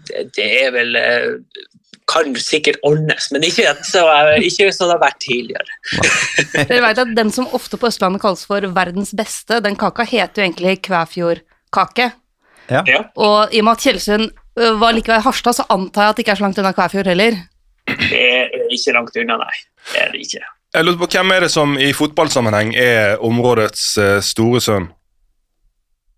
det, 0.07 0.21
det 0.37 0.47
er 0.61 0.71
vel 0.71 0.97
Kan 2.07 2.35
sikkert 2.39 2.79
ordnes, 2.83 3.29
men 3.31 3.43
ikke 3.43 3.67
så, 3.87 4.05
ikke 4.39 4.71
som 4.75 4.87
det 4.87 4.95
har 4.95 5.03
vært 5.03 5.19
tidligere. 5.23 5.77
Dere 6.69 6.81
vet 6.87 7.03
at 7.03 7.13
Den 7.15 7.31
som 7.35 7.51
ofte 7.51 7.79
på 7.79 7.87
Østlandet 7.91 8.23
kalles 8.23 8.45
for 8.47 8.63
verdens 8.75 9.11
beste, 9.15 9.59
den 9.63 9.75
kaka 9.75 10.07
heter 10.07 10.41
jo 10.41 10.47
egentlig 10.47 10.81
Kvæfjordkake. 10.87 12.09
Ja. 12.71 12.83
Og 13.15 13.51
i 13.51 13.59
og 13.59 13.67
med 13.67 13.75
at 13.75 13.83
Tjeldsund 13.83 14.31
var 14.55 14.93
likevel 14.93 15.23
Harstad, 15.25 15.57
så 15.57 15.65
antar 15.73 16.07
jeg 16.07 16.13
at 16.13 16.17
det 16.17 16.23
ikke 16.25 16.35
er 16.35 16.41
så 16.41 16.45
langt 16.45 16.59
unna 16.61 16.73
Kvæfjord 16.77 17.09
heller. 17.09 17.39
Det 17.87 18.19
er 18.19 18.51
ikke 18.71 18.93
langt 18.95 19.17
unna, 19.17 19.37
nei. 19.41 19.55
Det 19.91 20.03
er 20.03 20.11
det 20.13 20.25
ikke. 20.27 20.43
Jeg 20.73 20.85
lurer 20.87 20.99
på 21.03 21.09
Hvem 21.13 21.31
er 21.35 21.45
det 21.45 21.51
som 21.53 21.73
i 21.77 21.91
fotballsammenheng 21.93 22.73
er 22.79 23.21
områdets 23.21 23.83
eh, 24.01 24.19
store 24.25 24.61
sønn? 24.63 24.87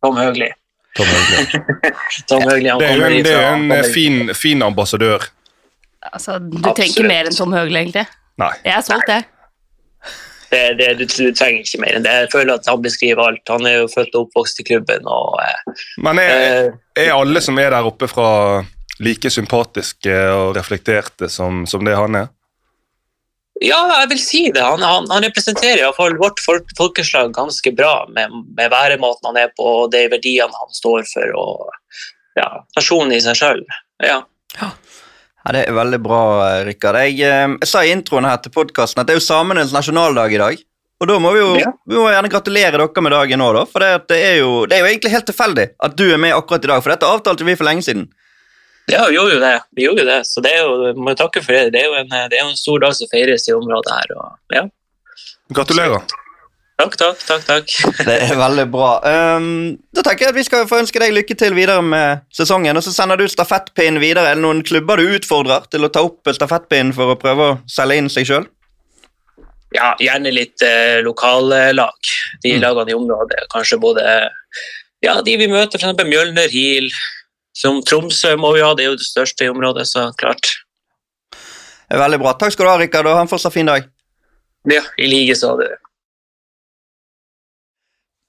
Tom 0.04 0.20
Høgli. 0.20 0.48
Tom 0.96 1.10
Høgli. 1.12 1.62
Tom 2.30 2.44
Høgli 2.48 2.70
han 2.72 2.80
Det 2.80 2.88
er 2.88 3.00
jo 3.00 3.08
en, 3.08 3.18
det 3.26 3.34
er 3.36 3.48
en 3.54 3.72
eh, 3.76 3.88
fin, 3.94 4.34
fin 4.36 4.64
ambassadør. 4.64 5.28
Altså, 6.14 6.38
Du 6.40 6.60
trenger 6.62 6.92
ikke 6.94 7.08
mer 7.10 7.28
enn 7.28 7.36
Tom 7.36 7.56
Høgli, 7.56 7.82
egentlig. 7.82 8.06
Nei. 8.40 8.52
Jeg 8.64 8.78
er 8.78 8.86
solgt, 8.86 9.12
jeg. 9.12 9.28
Det, 10.50 10.62
det, 10.80 10.94
du, 11.00 11.06
du 11.06 11.32
trenger 11.36 11.64
ikke 11.64 11.82
mer 11.84 11.98
enn 11.98 12.06
det. 12.06 12.14
Jeg 12.26 12.32
føler 12.34 12.56
at 12.56 12.70
han 12.70 12.84
beskriver 12.84 13.24
alt. 13.26 13.44
Han 13.52 13.68
er 13.68 13.82
jo 13.82 13.92
født 13.92 14.16
og 14.16 14.28
oppvokst 14.28 14.62
i 14.62 14.68
klubben. 14.68 15.08
og 15.10 15.40
eh, 15.44 15.84
Men 16.06 16.22
er, 16.22 16.46
eh, 16.70 17.06
er 17.06 17.14
alle 17.16 17.42
som 17.44 17.60
er 17.62 17.74
der 17.76 17.90
oppe 17.90 18.10
fra 18.12 18.30
like 19.04 19.30
sympatiske 19.32 20.16
og 20.32 20.56
reflekterte 20.56 21.30
som, 21.32 21.66
som 21.68 21.84
det 21.86 21.98
han 21.98 22.22
er? 22.22 22.32
Ja, 23.64 23.80
jeg 24.02 24.10
vil 24.12 24.20
si 24.20 24.42
det. 24.52 24.64
Han, 24.64 24.84
han, 24.84 25.08
han 25.12 25.24
representerer 25.24 25.80
i 25.80 25.86
hvert 25.86 25.98
fall 25.98 26.18
vårt 26.20 26.42
folk, 26.44 26.72
folkeslag 26.78 27.32
ganske 27.36 27.72
bra 27.76 28.04
med, 28.12 28.34
med 28.58 28.72
væremåten 28.72 29.30
han 29.32 29.40
er 29.46 29.54
på 29.56 29.68
og 29.86 29.92
de 29.94 30.04
verdiene 30.12 30.52
han 30.52 30.76
står 30.76 31.08
for. 31.08 31.36
og 31.40 32.02
ja, 32.36 32.50
Personen 32.76 33.16
i 33.16 33.22
seg 33.24 33.40
sjøl. 33.40 33.64
Ja. 34.04 34.22
Ja, 34.60 34.70
Det 35.46 35.62
er 35.68 35.76
veldig 35.78 36.00
bra, 36.02 36.22
Rikard. 36.66 36.98
Jeg, 37.06 37.20
eh, 37.22 37.58
jeg 37.62 37.70
sa 37.70 37.84
i 37.86 37.92
introen 37.94 38.26
her 38.26 38.38
til 38.42 38.54
podkasten 38.56 39.02
at 39.02 39.08
det 39.08 39.14
er 39.16 39.20
jo 39.20 39.26
samenes 39.28 39.74
nasjonaldag 39.76 40.34
i 40.34 40.42
dag. 40.42 40.64
Og 41.04 41.10
da 41.10 41.18
må 41.20 41.34
vi 41.36 41.40
jo 41.40 41.50
Ja. 41.60 41.72
vi 41.86 41.96
må 42.00 42.08
gjerne 42.10 42.32
gratulere 42.32 42.72
dere 42.80 43.02
med 43.04 43.12
dagen 43.12 43.40
nå, 43.40 43.54
da. 43.54 43.66
For 43.66 43.80
det, 43.84 43.90
at 44.00 44.08
det, 44.08 44.20
er 44.24 44.38
jo, 44.40 44.66
det 44.66 44.78
er 44.78 44.80
jo 44.86 44.90
egentlig 44.90 45.12
helt 45.12 45.28
tilfeldig 45.28 45.68
at 45.84 45.96
du 45.96 46.06
er 46.14 46.18
med 46.18 46.34
akkurat 46.34 46.64
i 46.64 46.72
dag, 46.72 46.82
for 46.82 46.90
dette 46.90 47.06
avtalte 47.06 47.46
vi 47.46 47.56
for 47.56 47.68
lenge 47.68 47.84
siden. 47.84 48.08
Ja, 48.90 49.06
vi 49.10 49.18
gjorde 49.18 49.36
jo 49.36 49.40
det. 49.42 49.56
Vi 49.76 49.86
gjorde 49.86 50.06
det. 50.06 50.20
Så 50.30 50.42
det 50.42 50.54
er 50.56 50.64
jo, 50.64 50.94
må 50.98 51.10
jeg 51.14 51.18
takke 51.18 51.44
for 51.44 51.54
det. 51.54 51.74
Det 51.74 51.82
er 51.82 51.90
jo 51.90 51.94
en, 52.00 52.10
det 52.10 52.38
er 52.40 52.44
jo 52.46 52.52
en 52.54 52.58
stor 52.58 52.80
dag 52.80 52.94
som 52.96 53.10
feires 53.12 53.48
i 53.50 53.54
området 53.54 53.92
her. 53.92 54.16
Og, 54.18 54.38
ja. 54.54 54.64
Gratulerer. 55.54 56.02
Takk, 56.76 56.98
takk, 57.00 57.22
takk. 57.24 57.44
takk. 57.48 57.74
Det 58.08 58.16
er 58.26 58.36
veldig 58.36 58.66
bra. 58.72 58.90
Um, 59.38 59.78
da 59.96 60.04
tenker 60.04 60.26
jeg 60.26 60.34
at 60.34 60.40
Vi 60.40 60.44
skal 60.48 60.66
få 60.68 60.82
ønske 60.84 61.00
deg 61.00 61.14
lykke 61.16 61.38
til 61.40 61.56
videre 61.56 61.84
med 61.86 62.26
sesongen. 62.36 62.76
og 62.76 62.84
Så 62.84 62.92
sender 62.92 63.20
du 63.20 63.28
stafettpinnen 63.32 64.02
videre. 64.04 64.28
Er 64.28 64.36
det 64.36 64.44
noen 64.44 64.60
klubber 64.66 65.00
du 65.00 65.16
utfordrer 65.16 65.70
til 65.72 65.88
å 65.88 65.92
ta 65.92 66.04
opp 66.04 66.28
stafettpinnen 66.36 66.92
for 66.96 67.14
å 67.14 67.20
prøve 67.20 67.48
å 67.48 67.56
selge 67.72 68.02
inn 68.02 68.12
seg 68.12 68.28
sjøl? 68.28 68.50
Ja, 69.76 69.94
gjerne 70.00 70.32
litt 70.36 70.64
eh, 70.64 71.00
lokallag. 71.04 72.12
De 72.44 72.58
lagene 72.60 72.92
i 72.92 72.98
området. 72.98 73.48
Kanskje 73.52 73.80
både 73.80 74.04
ja, 75.04 75.20
de 75.22 75.38
vi 75.40 75.48
møter, 75.52 75.80
f.eks. 75.80 76.04
Mjølner, 76.08 76.52
Hil. 76.52 76.92
Som 77.56 77.80
Tromsø 77.88 78.34
må 78.40 78.52
vi 78.56 78.64
ha, 78.66 78.74
det 78.76 78.84
er 78.84 78.92
jo 78.92 79.00
det 79.00 79.08
største 79.08 79.48
i 79.48 79.52
området, 79.52 79.88
så 79.88 80.10
klart. 80.20 80.58
Veldig 81.88 82.20
bra. 82.20 82.34
Takk 82.40 82.52
skal 82.56 82.68
du 82.68 82.72
ha, 82.74 82.78
Rikard, 82.82 83.08
og 83.08 83.16
ha 83.16 83.24
en 83.24 83.32
fortsatt 83.32 83.54
fin 83.56 83.70
dag. 83.70 83.86
Ja, 84.68 84.82
i 85.00 85.08
like 85.08 85.36
så. 85.38 85.54
Det. 85.60 85.70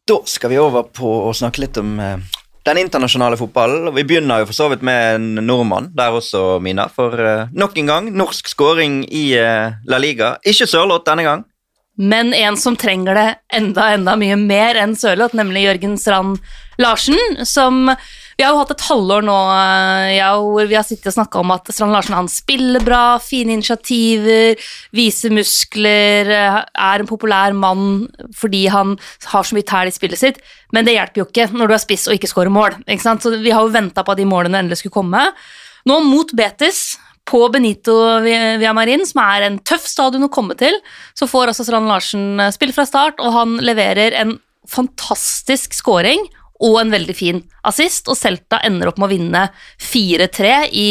Da 0.07 0.21
skal 0.25 0.53
vi 0.53 0.59
over 0.63 0.85
på 0.95 1.09
å 1.27 1.33
snakke 1.35 1.65
litt 1.65 1.79
om 1.81 1.97
eh, 1.99 2.21
den 2.67 2.79
internasjonale 2.79 3.35
fotballen. 3.41 3.89
Vi 3.95 4.05
begynner 4.07 4.45
jo 4.45 4.47
for 4.47 4.55
så 4.55 4.69
vidt 4.71 4.85
med 4.87 5.17
en 5.17 5.27
nordmann 5.49 5.89
der 5.99 6.15
også, 6.15 6.61
Mina. 6.63 6.85
For 6.95 7.19
eh, 7.19 7.49
nok 7.51 7.75
en 7.83 7.91
gang 7.91 8.11
norsk 8.15 8.47
scoring 8.53 9.01
i 9.11 9.25
eh, 9.35 9.75
La 9.91 9.99
Liga. 9.99 10.37
Ikke 10.47 10.69
Sørloth 10.71 11.09
denne 11.09 11.25
gang. 11.27 11.43
Men 11.99 12.31
en 12.39 12.55
som 12.61 12.77
trenger 12.79 13.19
det 13.19 13.27
enda, 13.59 13.89
enda 13.97 14.15
mye 14.21 14.37
mer 14.39 14.79
enn 14.79 14.95
Sørloth, 14.95 15.35
nemlig 15.35 15.65
Jørgen 15.65 15.99
Strand 15.99 16.39
Larsen, 16.79 17.43
som 17.43 17.91
Vi 18.37 18.45
har 18.45 18.53
jo 18.53 18.59
hatt 18.61 18.73
et 18.75 18.85
halvår 18.85 19.25
nå 19.25 19.35
eh, 19.49 20.11
ja, 20.19 20.29
hvor 20.37 20.67
vi 20.69 20.77
har 20.77 20.85
sittet 20.85 21.09
og 21.09 21.15
snakka 21.15 21.41
om 21.41 21.55
at 21.55 21.71
Strand 21.73 21.95
Larsen 21.97 22.19
han 22.19 22.29
spiller 22.29 22.85
bra, 22.85 23.17
fine 23.23 23.55
initiativer, 23.57 24.61
viser 24.97 25.33
muskler, 25.33 26.29
eh, 26.29 26.59
er 26.61 27.01
en 27.01 27.09
populær 27.09 27.57
mann 27.57 28.05
fordi 28.37 28.67
han 28.73 28.99
har 29.33 29.49
så 29.49 29.57
mye 29.57 29.69
tæl 29.69 29.89
i 29.89 29.97
spillet 29.97 30.21
sitt, 30.21 30.43
men 30.77 30.85
det 30.85 30.99
hjelper 30.99 31.23
jo 31.23 31.29
ikke 31.31 31.49
når 31.57 31.73
du 31.73 31.77
er 31.79 31.85
spiss 31.87 32.07
og 32.11 32.19
ikke 32.19 32.29
scorer 32.29 32.53
mål. 32.53 32.77
Ikke? 32.85 33.17
Så 33.25 33.33
vi 33.41 33.57
har 33.57 33.65
jo 33.65 33.73
venta 33.73 34.05
på 34.05 34.13
at 34.13 34.21
de 34.21 34.29
målene 34.29 34.61
endelig 34.61 34.83
skulle 34.83 34.99
komme. 34.99 35.25
Nå 35.89 36.01
mot 36.05 36.37
Betis, 36.37 36.99
på 37.27 37.41
Benito 37.51 37.95
Villamarin, 38.23 39.03
som 39.03 39.19
er 39.25 39.49
en 39.49 39.57
tøff 39.67 39.83
stadion 39.91 40.29
å 40.29 40.31
komme 40.31 40.55
til, 40.61 40.77
så 41.19 41.27
får 41.27 41.51
altså 41.51 41.65
Strand 41.67 41.91
Larsen 41.91 42.37
spill 42.39 42.55
spille 42.55 42.77
fra 42.77 42.85
start, 42.87 43.19
og 43.19 43.35
han 43.35 43.57
leverer 43.65 44.15
en 44.21 44.37
fantastisk 44.71 45.75
scoring 45.75 46.23
og 46.65 46.81
en 46.81 46.93
veldig 46.95 47.17
fin 47.17 47.41
assist, 47.67 48.09
og 48.09 48.19
Celta 48.19 48.61
ender 48.67 48.91
opp 48.91 49.01
med 49.01 49.09
å 49.09 49.15
vinne 49.15 49.49
4-3 49.83 50.53
i 50.73 50.91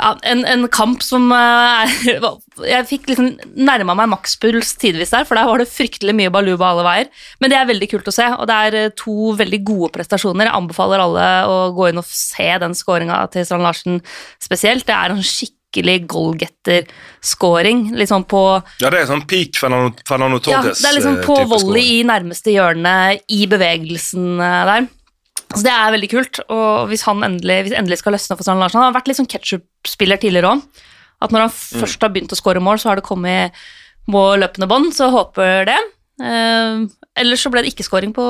ja, 0.00 0.14
en, 0.30 0.46
en, 0.48 0.64
kamp 0.72 1.02
som 1.04 1.26
uh, 1.28 1.90
Jeg 2.72 2.86
fikk 2.88 3.10
liksom 3.10 3.34
nærma 3.60 3.96
meg 3.98 4.10
makspuls 4.14 4.72
tidvis 4.80 5.12
der, 5.12 5.26
for 5.28 5.36
der 5.36 5.48
var 5.48 5.60
det 5.60 5.68
fryktelig 5.68 6.14
mye 6.16 6.32
baluba 6.32 6.70
alle 6.70 6.86
veier. 6.86 7.10
Men 7.40 7.52
det 7.52 7.58
er 7.58 7.68
veldig 7.68 7.90
kult 7.92 8.08
å 8.08 8.14
se, 8.14 8.26
og 8.32 8.48
det 8.48 8.58
er 8.66 8.78
uh, 8.88 8.94
to 8.96 9.34
veldig 9.38 9.60
gode 9.68 9.92
prestasjoner. 9.98 10.48
Jeg 10.48 10.56
anbefaler 10.56 11.04
alle 11.04 11.28
å 11.50 11.60
gå 11.76 11.90
inn 11.90 12.00
og 12.00 12.08
se 12.08 12.48
den 12.62 12.76
skåringa 12.78 13.22
til 13.34 13.46
Strand 13.48 13.66
Larsen 13.66 14.00
spesielt. 14.40 14.88
Det 14.88 14.96
er 14.96 15.16
en 15.16 15.24
skikkelig 15.24 15.59
skikkelig 15.70 16.06
goalgetter-scoring. 16.10 17.96
Liksom 17.96 18.24
på 18.24 18.62
Ja, 18.80 18.90
det 18.90 19.02
er 19.02 19.06
sånn 19.06 19.26
peak 19.26 19.56
Fernando, 19.56 19.94
Fernando 20.06 20.38
Torres. 20.38 20.80
Ja, 20.80 20.82
det 20.82 20.88
er 20.90 20.98
liksom 20.98 21.20
på 21.24 21.36
volley 21.48 22.00
i 22.00 22.04
nærmeste 22.04 22.50
hjørne 22.54 23.20
i 23.28 23.46
bevegelsen 23.46 24.38
der. 24.38 24.88
Så 25.50 25.64
det 25.66 25.74
er 25.74 25.94
veldig 25.94 26.10
kult. 26.10 26.40
Og 26.48 26.90
hvis 26.90 27.04
han 27.06 27.24
endelig, 27.26 27.64
hvis 27.66 27.76
endelig 27.78 28.00
skal 28.02 28.14
løsne 28.14 28.36
for 28.36 28.46
Strand 28.46 28.62
Larsen 28.62 28.80
Han 28.80 28.90
har 28.92 28.98
vært 29.00 29.10
litt 29.10 29.18
sånn 29.18 29.30
ketsjup-spiller 29.30 30.20
tidligere 30.20 30.54
òg. 30.54 30.82
At 31.20 31.32
når 31.34 31.46
han 31.46 31.52
mm. 31.52 31.80
først 31.82 32.02
har 32.02 32.12
begynt 32.14 32.32
å 32.32 32.38
score 32.38 32.62
mål, 32.62 32.80
så 32.80 32.90
har 32.90 33.00
det 33.00 33.06
kommet 33.06 33.56
på 34.10 34.22
løpende 34.40 34.68
bånd, 34.70 34.94
så 34.96 35.10
håper 35.12 35.66
det. 35.68 35.78
Eh, 36.22 36.86
ellers 37.20 37.44
så 37.44 37.50
ble 37.52 37.62
det 37.62 37.74
ikke-scoring 37.74 38.14
på, 38.16 38.24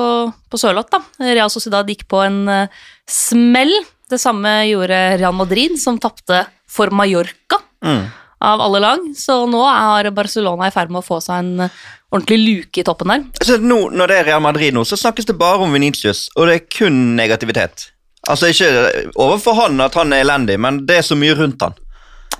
på 0.51 0.59
Sørloth, 0.59 0.91
da. 0.91 0.99
Real 1.31 1.51
Sociedad 1.53 1.87
gikk 1.89 2.03
på 2.11 2.19
en 2.25 2.41
uh, 2.49 2.83
smell. 3.09 3.71
Det 4.11 4.19
samme 4.19 4.49
gjorde 4.67 4.97
Real 5.21 5.35
Madrid, 5.35 5.77
som 5.79 5.99
tapte 6.01 6.43
for 6.69 6.91
Mallorca, 6.91 7.61
mm. 7.85 8.03
av 8.43 8.63
alle 8.65 8.81
lag. 8.83 9.05
Så 9.15 9.45
nå 9.47 9.61
er 9.71 10.11
Barcelona 10.15 10.67
i 10.67 10.75
ferd 10.75 10.91
med 10.91 10.99
å 10.99 11.05
få 11.05 11.21
seg 11.23 11.45
en 11.45 11.69
ordentlig 12.11 12.39
luke 12.41 12.81
i 12.81 12.85
toppen 12.87 13.13
der. 13.13 13.23
Så 13.47 13.57
nå, 13.63 13.85
Når 13.95 14.11
det 14.11 14.19
er 14.19 14.29
Real 14.33 14.43
Madrid 14.43 14.75
nå, 14.75 14.83
så 14.87 14.99
snakkes 14.99 15.29
det 15.29 15.37
bare 15.39 15.63
om 15.63 15.71
Venitius, 15.71 16.27
og 16.35 16.49
det 16.49 16.57
er 16.57 16.67
kun 16.67 17.15
negativitet. 17.15 17.87
Altså 18.29 18.51
Ikke 18.51 18.69
overfor 19.17 19.57
han 19.63 19.81
at 19.81 19.95
han 19.97 20.13
er 20.13 20.25
elendig, 20.25 20.59
men 20.61 20.83
det 20.85 20.99
er 20.99 21.07
så 21.07 21.17
mye 21.17 21.37
rundt 21.39 21.63
han. 21.63 21.77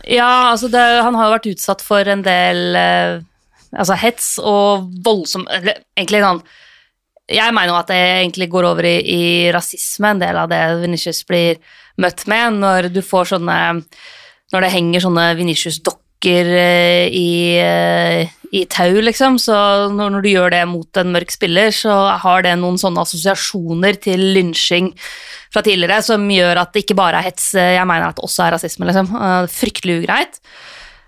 Ja, 0.04 0.52
altså 0.52 0.68
det, 0.72 0.82
han 0.82 1.16
har 1.16 1.30
jo 1.30 1.36
vært 1.38 1.52
utsatt 1.54 1.82
for 1.86 2.08
en 2.10 2.24
del 2.26 2.76
eh, 2.78 3.22
altså 3.72 3.98
hets 4.02 4.34
og 4.42 4.88
voldsom 5.06 5.46
Egentlig 5.52 6.24
sånn 6.24 6.42
Jeg 7.30 7.54
mener 7.54 7.72
jo 7.72 7.78
at 7.80 7.92
det 7.92 8.00
egentlig 8.00 8.50
går 8.52 8.68
over 8.72 8.88
i, 8.88 8.98
i 9.02 9.52
rasisme, 9.54 10.16
en 10.16 10.24
del 10.24 10.40
av 10.40 10.50
det 10.52 10.62
Venitius 10.82 11.22
blir 11.30 11.62
møtt 12.02 12.26
med, 12.32 12.62
når 12.64 12.90
du 12.94 13.02
får 13.06 13.36
sånne 13.36 13.60
når 14.52 14.66
det 14.66 14.72
henger 14.74 15.04
sånne 15.06 15.26
Venitius-dokker 15.40 16.50
eh, 16.60 17.06
i, 17.16 17.32
eh, 17.62 18.32
i, 18.52 18.66
tau, 18.72 19.00
liksom, 19.00 19.38
så 19.42 19.56
når, 19.94 20.16
når, 20.18 20.26
du 20.26 20.30
gjør 20.34 20.54
det 20.54 20.64
mot 20.70 21.00
en 21.00 21.14
mørk 21.16 21.32
spiller, 21.34 21.72
så 21.76 21.96
har 22.24 22.44
det 22.46 22.58
noen 22.60 22.80
sånne 22.82 23.06
assosiasjoner 23.06 24.00
til 24.04 24.26
lynsjing 24.36 24.92
fra 25.52 25.64
tidligere 25.66 26.02
som 26.06 26.28
gjør 26.32 26.64
at 26.64 26.76
det 26.76 26.86
ikke 26.86 27.00
bare 27.00 27.22
er 27.22 27.32
hets, 27.32 27.54
eh, 27.56 27.76
jeg 27.78 27.88
mener 27.88 28.10
at 28.10 28.20
det 28.20 28.28
også 28.28 28.48
er 28.48 28.56
rasisme, 28.58 28.88
liksom. 28.90 29.12
Fryktelig 29.52 30.02
ugreit. 30.04 30.42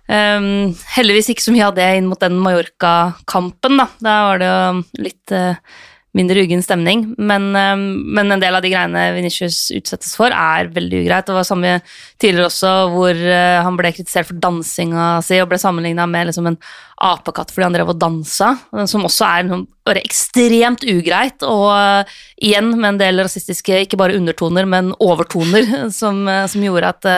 Um, 0.04 0.74
heldigvis 0.98 1.30
ikke 1.32 1.46
så 1.46 1.54
mye 1.56 1.70
av 1.70 1.78
det 1.78 1.86
inn 1.96 2.10
mot 2.10 2.20
den 2.20 2.36
Mallorca-kampen, 2.44 3.80
da. 3.80 3.88
Da 4.04 4.16
var 4.28 4.42
det 4.42 4.50
jo 4.50 5.04
litt 5.06 5.36
uh, 5.36 5.80
mindre 6.18 6.44
uggen 6.46 6.62
stemning. 6.64 7.08
Men, 7.18 7.50
eh, 7.58 7.76
men, 7.78 8.32
en 8.32 8.42
del 8.42 8.56
av 8.56 8.62
de 8.62 8.70
greiene 8.72 9.04
Venitius 9.16 9.72
utsettes 9.74 10.14
for, 10.18 10.30
er 10.30 10.70
veldig 10.74 11.02
ugreit. 11.04 11.26
Det 11.26 11.36
var 11.36 11.48
samme 11.48 11.74
tidligere 12.22 12.50
også, 12.52 12.74
hvor 12.94 13.18
eh, 13.18 13.62
han 13.66 13.78
ble 13.80 13.94
kritisert 13.96 14.30
for 14.30 14.42
dansinga 14.44 15.08
si 15.26 15.42
og 15.42 15.50
ble 15.52 15.60
sammenligna 15.62 16.06
med 16.10 16.30
liksom 16.30 16.52
en 16.52 16.60
apekatt 17.04 17.50
fordi 17.52 17.66
han 17.66 17.76
drev 17.76 17.90
og 17.92 18.00
dansa, 18.00 18.54
som 18.88 19.04
også 19.04 19.26
er 19.28 19.48
noe, 19.50 19.66
ekstremt 19.98 20.86
ugreit. 20.88 21.44
Og 21.44 22.14
igjen 22.38 22.72
med 22.78 22.94
en 22.94 23.02
del 23.02 23.24
rasistiske, 23.26 23.82
ikke 23.84 24.00
bare 24.00 24.16
undertoner, 24.20 24.70
men 24.70 24.94
overtoner, 25.04 25.90
som, 26.00 26.24
som 26.30 26.64
gjorde 26.64 26.94
at 26.94 27.10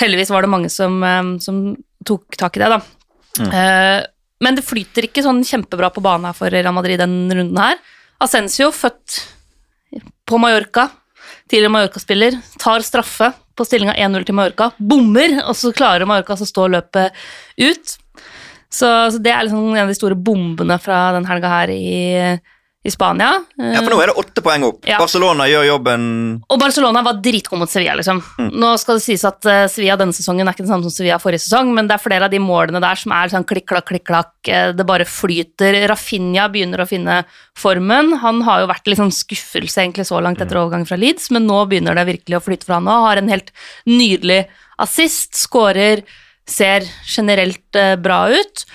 heldigvis 0.00 0.32
var 0.34 0.42
det 0.42 0.50
mange 0.50 0.72
som, 0.72 0.98
som, 1.44 1.66
tok 2.04 2.36
tak 2.36 2.58
i 2.58 2.64
det, 2.64 2.72
da. 2.74 2.80
Mm. 3.34 3.50
men 4.44 4.54
det 4.54 4.62
flyter 4.62 5.06
ikke 5.06 5.22
sånn 5.24 5.40
kjempebra 5.42 5.88
på 5.90 6.02
banen 6.04 6.28
her 6.28 6.36
for 6.36 6.52
Real 6.52 6.74
Madrid 6.76 7.00
denne 7.00 7.34
runden 7.34 7.58
her. 7.58 7.78
Ascencio, 8.22 8.70
født 8.74 9.20
på 10.28 10.38
Mallorca, 10.40 10.88
tidligere 11.50 11.72
Mallorca-spiller, 11.74 12.38
tar 12.60 12.84
straffe 12.86 13.32
på 13.54 13.66
stillinga 13.66 13.94
1-0 13.94 14.26
til 14.26 14.36
Mallorca, 14.38 14.70
bommer, 14.78 15.38
og 15.44 15.54
så 15.58 15.72
klarer 15.74 16.06
Mallorca 16.08 16.36
å 16.38 16.48
stå 16.48 16.66
løpet 16.72 17.14
ut. 17.60 17.94
Så, 18.74 18.88
så, 19.14 19.20
det 19.22 19.30
er 19.30 19.46
liksom 19.46 19.70
en 19.70 19.84
av 19.84 19.92
de 19.92 19.98
store 19.98 20.18
bombene 20.18 20.78
fra 20.82 21.12
den 21.14 21.28
helga 21.28 21.52
her 21.52 21.70
i 21.70 21.92
i 22.84 22.90
Spania. 22.92 23.30
Ja, 23.56 23.80
For 23.80 23.94
nå 23.94 23.98
er 24.02 24.10
det 24.10 24.16
åtte 24.20 24.42
poeng 24.44 24.66
opp. 24.66 24.82
Ja. 24.84 24.98
Barcelona 25.00 25.46
gjør 25.48 25.64
jobben 25.70 26.02
Og 26.52 26.58
Barcelona 26.60 27.00
var 27.06 27.16
dritgod 27.24 27.62
mot 27.62 27.70
Sevilla. 27.72 27.94
liksom. 27.96 28.20
Mm. 28.36 28.50
Nå 28.60 28.72
skal 28.80 28.98
det 28.98 29.04
sies 29.06 29.24
at 29.24 29.48
uh, 29.48 29.64
Sevilla 29.72 29.96
denne 30.00 30.12
sesongen 30.12 30.44
er 30.44 30.52
ikke 30.52 30.66
det 30.66 30.72
samme 30.72 30.84
som 30.84 30.92
Sevilla 30.92 31.16
forrige 31.22 31.46
sesong, 31.46 31.72
men 31.72 31.88
det 31.88 31.96
er 31.96 32.04
flere 32.04 32.28
av 32.28 32.34
de 32.34 32.42
målene 32.44 32.82
der 32.84 33.00
som 33.00 33.14
er 33.16 33.32
sånn 33.32 33.48
klikk-klakk, 33.48 33.88
klikk-klakk. 33.88 34.34
Uh, 34.50 34.68
det 34.76 34.88
bare 34.88 35.08
flyter. 35.08 35.80
Rafinha 35.88 36.50
begynner 36.52 36.84
å 36.84 36.88
finne 36.90 37.22
formen. 37.56 38.18
Han 38.20 38.44
har 38.44 38.62
jo 38.62 38.70
vært 38.74 38.92
litt 38.92 39.00
sånn 39.00 39.16
skuffelse 39.16 39.80
egentlig 39.80 40.04
så 40.10 40.20
langt 40.20 40.44
etter 40.44 40.60
mm. 40.60 40.62
overgangen 40.66 40.90
fra 40.92 41.00
Leeds, 41.00 41.32
men 41.32 41.48
nå 41.48 41.64
begynner 41.70 41.96
det 41.96 42.08
virkelig 42.12 42.36
å 42.36 42.44
flyte 42.44 42.68
for 42.68 42.76
han 42.76 42.90
òg. 42.90 43.08
Har 43.08 43.22
en 43.22 43.32
helt 43.32 43.54
nydelig 43.88 44.42
assist, 44.84 45.38
skårer, 45.40 46.04
ser 46.44 46.84
generelt 47.08 47.80
uh, 47.80 47.94
bra 47.96 48.26
ut. 48.28 48.68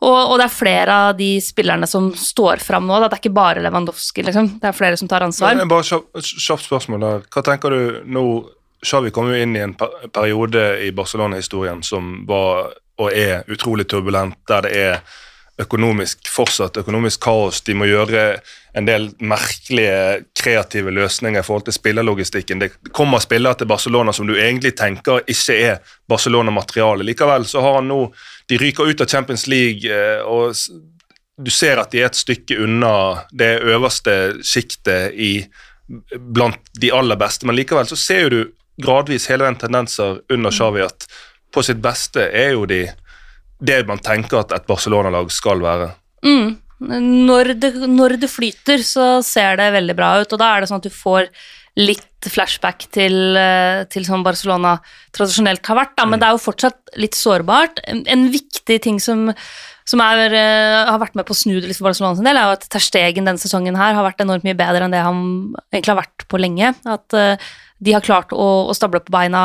Og, 0.00 0.16
og, 0.16 0.38
det 0.40 0.46
er 0.46 0.54
flere 0.54 0.94
av 1.08 1.16
de 1.18 1.34
spillerne 1.44 1.88
som 1.88 2.08
står 2.16 2.62
fram 2.64 2.86
nå. 2.88 2.96
Da. 3.02 3.10
Det 3.10 3.18
er 3.18 3.22
ikke 3.24 3.36
bare 3.36 3.64
Lewandowski, 3.64 4.24
liksom. 4.24 4.54
Det 4.62 4.70
er 4.70 4.76
flere 4.76 4.96
som 4.96 5.10
tar 5.10 5.26
ansvar. 5.26 5.58
Men, 5.58 5.68
bare 5.68 6.00
Kjapt 6.24 6.64
spørsmål. 6.64 7.04
der. 7.04 7.26
Hva 7.28 7.44
tenker 7.44 7.76
du 7.76 8.00
nå 8.08 8.24
Xavi 8.80 9.10
kom 9.12 9.28
jo 9.28 9.36
inn 9.36 9.52
i 9.58 9.60
en 9.60 9.74
periode 9.76 10.62
i 10.86 10.88
Barcelona-historien 10.96 11.82
som 11.84 12.22
var 12.28 12.70
og 13.00 13.12
er 13.16 13.44
utrolig 13.48 13.86
turbulent, 13.88 14.36
der 14.48 14.64
det 14.66 14.72
er 14.76 15.02
økonomisk, 15.60 16.28
fortsatt 16.28 16.80
økonomisk 16.80 17.22
kaos. 17.24 17.60
De 17.66 17.74
må 17.76 17.88
gjøre 17.88 18.24
en 18.76 18.86
del 18.86 19.08
merkelige, 19.18 20.24
kreative 20.38 20.92
løsninger 20.94 21.42
i 21.42 21.46
forhold 21.46 21.66
til 21.68 21.76
spillerlogistikken. 21.76 22.62
Det 22.62 22.92
kommer 22.96 23.22
spillere 23.22 23.60
til 23.60 23.70
Barcelona 23.70 24.14
som 24.16 24.28
du 24.28 24.36
egentlig 24.36 24.74
tenker 24.78 25.24
ikke 25.30 25.56
er 25.56 25.96
Barcelona-materiale. 26.08 27.06
Likevel 27.06 27.46
så 27.50 27.64
har 27.64 27.80
han 27.80 27.90
nå 27.90 28.02
De 28.50 28.58
ryker 28.58 28.88
ut 28.90 29.00
av 29.00 29.06
Champions 29.06 29.46
League, 29.46 29.86
eh, 29.86 30.24
og 30.26 30.56
du 31.38 31.50
ser 31.54 31.78
at 31.78 31.92
de 31.92 32.00
er 32.00 32.08
et 32.08 32.18
stykke 32.18 32.56
unna 32.58 33.26
det 33.30 33.60
øverste 33.62 34.42
sjiktet 34.42 35.14
blant 36.18 36.58
de 36.80 36.90
aller 36.90 37.16
beste, 37.16 37.46
men 37.46 37.54
likevel 37.54 37.86
så 37.86 37.96
ser 37.96 38.30
du 38.30 38.40
gradvis 38.82 39.28
hele 39.30 39.46
den 39.46 39.58
tendenser 39.60 40.18
under 40.32 40.50
Xavi 40.50 40.82
at 40.82 41.06
på 41.54 41.62
sitt 41.66 41.80
beste 41.82 42.26
er 42.26 42.54
jo 42.54 42.66
de 42.66 42.84
det 43.60 43.80
man 43.88 44.00
tenker 44.02 44.40
at 44.40 44.52
et 44.56 44.66
Barcelona-lag 44.68 45.30
skal 45.32 45.62
være. 45.62 45.92
Mm. 46.24 46.58
Når, 46.80 47.54
det, 47.60 47.74
når, 47.92 48.16
det, 48.22 48.30
flyter, 48.32 48.80
så 48.84 49.18
ser 49.24 49.58
det 49.60 49.72
veldig 49.74 49.96
bra 49.96 50.14
ut, 50.22 50.30
og 50.32 50.40
da 50.40 50.54
er 50.54 50.62
det 50.62 50.70
sånn 50.70 50.80
at 50.80 50.88
du 50.88 50.94
får 50.94 51.28
litt 51.78 52.28
flashback 52.32 52.86
til, 52.92 53.36
eh, 53.38 53.82
til 53.92 54.04
sånn 54.04 54.24
Barcelona 54.24 54.78
tradisjonelt 55.16 55.66
har 55.70 55.78
vært, 55.78 55.92
da, 55.96 56.06
men 56.06 56.18
mm. 56.18 56.22
det 56.22 56.28
er 56.28 56.36
jo 56.36 56.46
fortsatt 56.46 56.94
litt 57.00 57.18
sårbart. 57.18 57.82
En, 57.88 58.02
en 58.10 58.24
viktig 58.32 58.78
ting 58.84 58.98
som, 59.00 59.28
som 59.88 60.02
er, 60.04 60.34
uh, 60.34 60.90
har 60.90 61.00
vært 61.02 61.16
med 61.20 61.28
på 61.28 61.36
å 61.36 61.40
snu 61.40 61.54
det 61.58 61.68
liksom 61.68 61.88
Barcelona 61.88 62.18
sin 62.18 62.28
del, 62.28 62.40
er 62.40 62.48
jo 62.48 62.56
at 62.58 62.66
Terstegen 62.72 63.28
denne 63.28 63.40
sesongen 63.40 63.78
her 63.78 63.96
har 63.96 64.06
vært 64.06 64.24
enormt 64.24 64.48
mye 64.48 64.58
bedre 64.58 64.88
enn 64.88 64.96
det 64.96 65.04
han 65.04 65.22
egentlig 65.70 65.94
har 65.94 66.00
vært 66.02 66.26
på 66.32 66.40
lenge. 66.40 66.72
At 66.88 67.16
uh, 67.16 67.52
de 67.80 67.96
har 67.96 68.04
klart 68.04 68.34
å, 68.36 68.48
å 68.68 68.76
stable 68.76 69.04
på 69.04 69.14
beina 69.14 69.44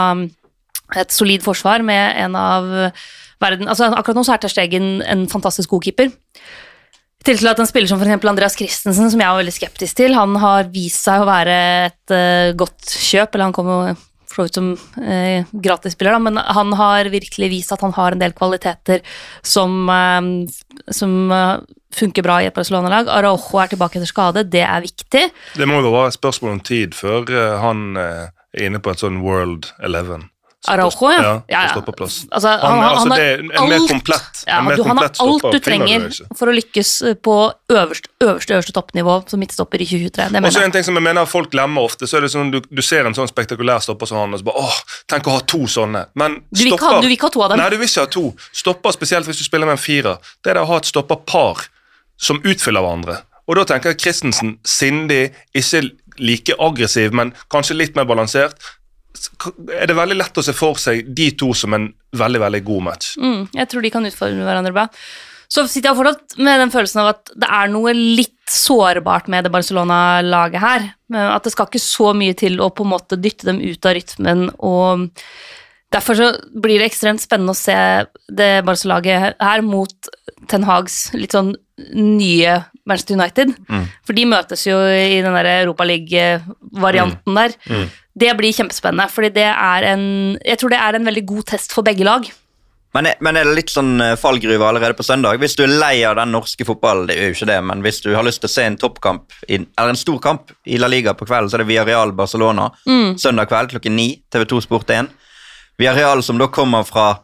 et 0.95 1.13
solid 1.13 1.43
forsvar 1.45 1.83
med 1.85 2.19
en 2.25 2.35
av 2.39 2.73
verden 3.43 3.69
altså 3.71 3.91
Akkurat 3.91 4.19
nå 4.19 4.23
så 4.27 4.35
er 4.35 4.43
Ter 4.43 4.51
Stegen 4.53 5.01
en 5.05 5.25
fantastisk 5.31 5.73
god 5.73 5.85
keeper. 5.87 6.13
Til 7.25 7.39
til 7.41 7.49
at 7.49 7.59
en 7.59 7.67
spiller 7.67 7.89
som 7.89 8.01
eksempel 8.01 8.29
Andreas 8.29 8.57
Christensen, 8.57 9.09
som 9.09 9.21
jeg 9.21 9.31
var 9.31 9.39
veldig 9.41 9.53
skeptisk 9.55 9.97
til, 9.97 10.13
han 10.13 10.35
har 10.37 10.67
vist 10.73 11.07
seg 11.07 11.23
å 11.23 11.29
være 11.29 11.55
et 11.87 12.13
uh, 12.13 12.51
godt 12.57 12.91
kjøp, 13.01 13.33
eller 13.33 13.47
han 13.47 13.55
kom 13.55 13.71
jo 13.71 13.79
for 14.29 14.43
så 14.43 14.45
vidt 14.45 14.59
som 14.59 14.67
uh, 14.75 15.55
gratisspiller, 15.65 16.13
da, 16.13 16.21
men 16.21 16.37
han 16.37 16.75
har 16.77 17.09
virkelig 17.09 17.49
vist 17.49 17.73
at 17.73 17.81
han 17.81 17.95
har 17.97 18.13
en 18.13 18.21
del 18.21 18.35
kvaliteter 18.37 19.01
som, 19.41 19.89
uh, 19.89 20.85
som 20.93 21.17
funker 21.95 22.27
bra 22.27 22.37
i 22.43 22.51
et 22.51 22.57
Barcelona-lag. 22.57 23.09
Araujo 23.09 23.63
er 23.63 23.73
tilbake 23.73 23.97
etter 23.97 24.11
skade, 24.11 24.45
det 24.45 24.61
er 24.67 24.85
viktig. 24.85 25.25
Det 25.57 25.69
må 25.71 25.81
jo 25.81 25.95
være 25.95 26.13
et 26.13 26.19
spørsmål 26.19 26.59
om 26.59 26.63
tid 26.67 26.93
før 26.93 27.25
han 27.63 27.97
er 27.97 28.67
inne 28.67 28.83
på 28.83 28.93
et 28.93 29.01
sånn 29.01 29.23
World 29.25 29.71
Eleven. 29.81 30.29
Araujo, 30.71 31.11
ja. 31.11 31.21
Ja, 31.49 31.61
Ja, 31.69 31.81
på 31.81 31.93
plass. 31.95 32.25
Altså, 32.31 32.49
han, 32.49 32.79
Han, 32.79 32.83
altså, 32.89 33.09
det 33.15 33.25
er 33.25 33.39
en 33.43 33.69
mer 33.69 33.87
komplett, 33.89 34.43
Ja, 34.47 34.59
en 34.59 34.65
mer 34.69 34.79
du, 34.79 34.83
han 34.83 34.97
har 34.97 35.11
alt 35.25 35.45
du 35.51 35.59
trenger 35.59 36.07
for 36.37 36.51
å 36.51 36.55
lykkes 36.55 36.91
på 37.25 37.35
øverste, 37.71 38.09
øverste, 38.23 38.53
øverste 38.57 38.75
toppnivå 38.75 39.17
som 39.29 39.41
midtstopper 39.43 39.81
i 39.81 39.87
2023. 39.89 40.29
Det 40.33 40.43
Og 40.45 40.55
så 40.55 40.63
en 40.65 40.75
ting 40.75 40.87
som 40.87 40.99
jeg 40.99 41.05
mener 41.07 41.29
folk 41.29 41.51
glemmer 41.53 41.85
ofte, 41.89 42.07
så 42.09 42.17
er 42.19 42.25
det 42.27 42.31
sånn 42.33 42.51
du, 42.53 42.59
du 42.65 42.81
ser 42.85 43.05
en 43.09 43.17
sånn 43.17 43.29
spektakulær 43.31 43.83
stopper 43.85 44.09
som 44.09 44.23
han, 44.23 44.33
og 44.33 44.41
så 44.41 44.49
bare 44.49 44.65
åh, 44.65 44.79
tenk 45.11 45.27
å 45.27 45.37
ha 45.37 45.43
to 45.45 45.63
sånne. 45.69 46.05
Men 46.15 46.41
Du 46.49 46.63
vil, 46.63 46.73
ikke 46.73 46.91
ha, 46.91 46.99
du 47.01 47.07
vil 47.09 47.17
ikke 47.17 47.29
ha 47.29 47.35
to 47.37 47.45
av 47.45 47.53
dem. 47.53 47.61
Nei, 47.63 47.69
du 47.73 47.77
vil 47.81 47.89
ikke 47.89 48.05
ha 48.07 48.11
to. 48.17 48.25
Stopper, 48.55 48.95
spesielt 48.95 49.29
hvis 49.29 49.41
du 49.43 49.45
spiller 49.47 49.69
med 49.69 49.77
en 49.79 49.85
firer, 49.85 50.19
det 50.43 50.53
er 50.53 50.59
det 50.59 50.65
å 50.65 50.71
ha 50.73 50.81
et 50.81 50.89
stopperpar 50.89 51.65
som 52.17 52.39
utfyller 52.43 52.83
hverandre. 52.85 53.19
Og 53.45 53.59
da 53.59 53.65
tenker 53.69 53.93
jeg 53.93 54.01
Christensen 54.01 54.55
sindig, 54.65 55.27
ikke 55.53 55.83
like 56.17 56.55
aggressiv, 56.63 57.13
men 57.13 57.33
kanskje 57.51 57.77
litt 57.77 57.97
mer 57.97 58.07
balansert. 58.09 58.55
Er 59.75 59.87
det 59.89 59.97
veldig 59.97 60.17
lett 60.17 60.37
å 60.41 60.43
se 60.45 60.55
for 60.55 60.79
seg 60.81 61.07
de 61.15 61.29
to 61.39 61.53
som 61.57 61.75
en 61.77 61.87
veldig, 62.15 62.41
veldig 62.45 62.61
god 62.67 62.85
match? 62.89 63.15
Mm, 63.21 63.47
jeg 63.55 63.71
tror 63.71 63.85
de 63.85 63.93
kan 63.93 64.09
utfordre 64.09 64.47
hverandre 64.47 64.75
bra. 64.75 64.85
Så 65.51 65.65
sitter 65.69 65.91
jeg 65.91 65.99
fortsatt 65.99 66.37
med 66.41 66.59
den 66.63 66.71
følelsen 66.73 67.03
av 67.03 67.11
at 67.13 67.33
det 67.37 67.49
er 67.53 67.69
noe 67.71 67.93
litt 67.93 68.33
sårbart 68.49 69.29
med 69.31 69.45
det 69.45 69.53
Barcelona-laget 69.53 70.61
her. 70.61 70.87
At 71.13 71.45
det 71.45 71.53
skal 71.53 71.69
ikke 71.69 71.81
så 71.81 72.13
mye 72.17 72.35
til 72.37 72.57
å 72.61 72.71
på 72.73 72.85
en 72.85 72.93
måte 72.95 73.19
dytte 73.21 73.47
dem 73.51 73.61
ut 73.61 73.85
av 73.85 73.95
rytmen. 73.97 74.47
og 74.57 75.09
Derfor 75.93 76.17
så 76.17 76.31
blir 76.51 76.81
det 76.81 76.89
ekstremt 76.89 77.21
spennende 77.23 77.53
å 77.53 77.57
se 77.57 77.77
det 78.27 78.65
Barca-laget 78.67 79.37
her 79.39 79.61
mot 79.65 80.09
Ten 80.49 80.65
Hags 80.67 81.13
litt 81.15 81.35
sånn 81.37 81.53
nye 81.93 82.57
Manchester 82.85 83.17
United. 83.17 83.53
For 84.05 84.17
de 84.17 84.25
møtes 84.29 84.65
jo 84.67 84.79
i 84.81 85.21
den 85.23 85.35
der 85.37 85.51
Europaliga-varianten 85.61 87.37
der. 87.37 87.55
Det 88.15 88.31
blir 88.39 88.55
kjempespennende, 88.55 89.09
fordi 89.11 89.33
det 89.35 89.49
er 89.51 89.91
en 89.91 90.05
Jeg 90.39 90.59
tror 90.59 90.71
det 90.71 90.79
er 90.79 90.95
en 90.95 91.05
veldig 91.05 91.25
god 91.27 91.47
test 91.51 91.75
for 91.75 91.83
begge 91.83 92.07
lag. 92.07 92.27
Men 92.95 93.09
men 93.19 93.35
er 93.35 93.43
det 93.43 93.55
litt 93.57 93.73
sånn 93.73 93.99
eh, 93.99 94.15
fallgruve 94.15 94.63
allerede 94.63 94.95
på 94.95 95.03
søndag? 95.03 95.41
Hvis 95.41 95.57
du 95.59 95.65
er 95.65 95.73
lei 95.73 96.05
av 96.07 96.15
den 96.15 96.31
norske 96.31 96.63
fotballen, 96.63 97.09
det 97.09 97.17
er 97.17 97.27
jo 97.27 97.35
ikke 97.35 97.49
det, 97.51 97.59
men 97.67 97.83
hvis 97.83 97.99
du 98.05 98.13
har 98.15 98.23
lyst 98.23 98.39
til 98.39 98.47
å 98.47 98.53
se 98.53 98.63
en 98.63 98.77
toppkamp, 98.79 99.35
eller 99.49 99.91
en 99.91 99.99
stor 99.99 100.21
kamp 100.23 100.53
i 100.63 100.79
La 100.79 100.87
Liga 100.87 101.13
på 101.13 101.27
kvelden, 101.27 101.51
så 101.51 101.57
er 101.57 101.65
det 101.65 101.67
Villarreal 101.73 102.15
Barcelona 102.15 102.69
søndag 103.19 103.51
kveld 103.51 103.75
klokken 103.75 103.97
ni, 103.99 104.07
TV2 104.31 104.61
Sport 104.63 104.95
1. 104.95 105.11
Villarreal 105.77 106.23
som 106.23 106.39
da 106.39 106.47
kommer 106.47 106.87
fra 106.87 107.17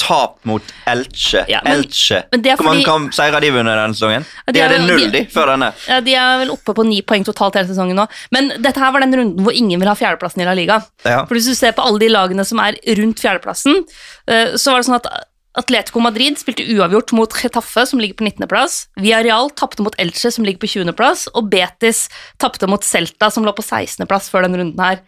tap 0.00 0.38
mot 0.48 0.64
Elche. 0.88 1.42
Ja, 1.50 1.60
men- 1.64 1.82
Elche. 1.82 2.22
men 2.32 2.42
det 2.42 2.56
Hvor 2.56 2.70
mange 2.70 2.84
kamp 2.88 3.12
seier 3.14 3.36
har 3.36 3.44
de 3.44 3.50
vunnet 3.52 3.76
denne 3.76 3.94
sesongen? 3.94 4.24
De 4.46 4.52
De 4.56 4.60
hadde 4.64 4.78
jo- 4.80 4.86
null, 4.88 5.10
de- 5.12 5.24
før 5.30 5.52
denne. 5.52 5.70
Ja, 5.86 6.00
De 6.00 6.14
er 6.16 6.38
vel 6.44 6.50
oppe 6.56 6.74
på 6.74 6.86
ni 6.88 7.02
poeng 7.02 7.24
totalt 7.24 7.54
hele 7.60 7.68
sesongen 7.68 7.96
nå. 8.00 8.08
Men 8.32 8.48
dette 8.56 8.80
her 8.80 8.90
var 8.96 9.00
den 9.04 9.12
runden 9.14 9.44
hvor 9.44 9.52
ingen 9.52 9.78
vil 9.78 9.88
ha 9.88 9.94
fjerdeplassen 9.94 10.40
i 10.40 10.48
La 10.48 10.54
Liga. 10.56 10.80
Ja. 11.04 11.24
For 11.26 11.34
Hvis 11.36 11.46
du 11.52 11.54
ser 11.54 11.72
på 11.76 11.84
alle 11.84 11.98
de 12.00 12.08
lagene 12.08 12.44
som 12.46 12.58
er 12.60 12.74
rundt 12.96 13.20
fjerdeplassen, 13.20 13.84
eh, 14.26 14.56
så 14.56 14.72
var 14.72 14.80
det 14.80 14.88
sånn 14.88 14.96
at 15.04 15.26
Atletico 15.58 15.98
Madrid 15.98 16.38
spilte 16.38 16.62
uavgjort 16.62 17.10
mot 17.12 17.28
Getafe, 17.34 17.82
som 17.84 17.98
ligger 17.98 18.14
på 18.14 18.22
19.-plass. 18.24 18.86
Villarreal 18.96 19.50
tapte 19.58 19.82
mot 19.82 19.96
Elche, 19.98 20.30
som 20.32 20.44
ligger 20.46 20.60
på 20.62 20.68
20.-plass. 20.70 21.26
Og 21.34 21.50
Betis 21.50 22.08
tapte 22.38 22.68
mot 22.70 22.80
Celta, 22.86 23.32
som 23.32 23.42
lå 23.44 23.50
på 23.52 23.60
16.-plass 23.66 24.30
før 24.30 24.46
denne 24.46 24.60
runden 24.62 24.78
her. 24.78 25.00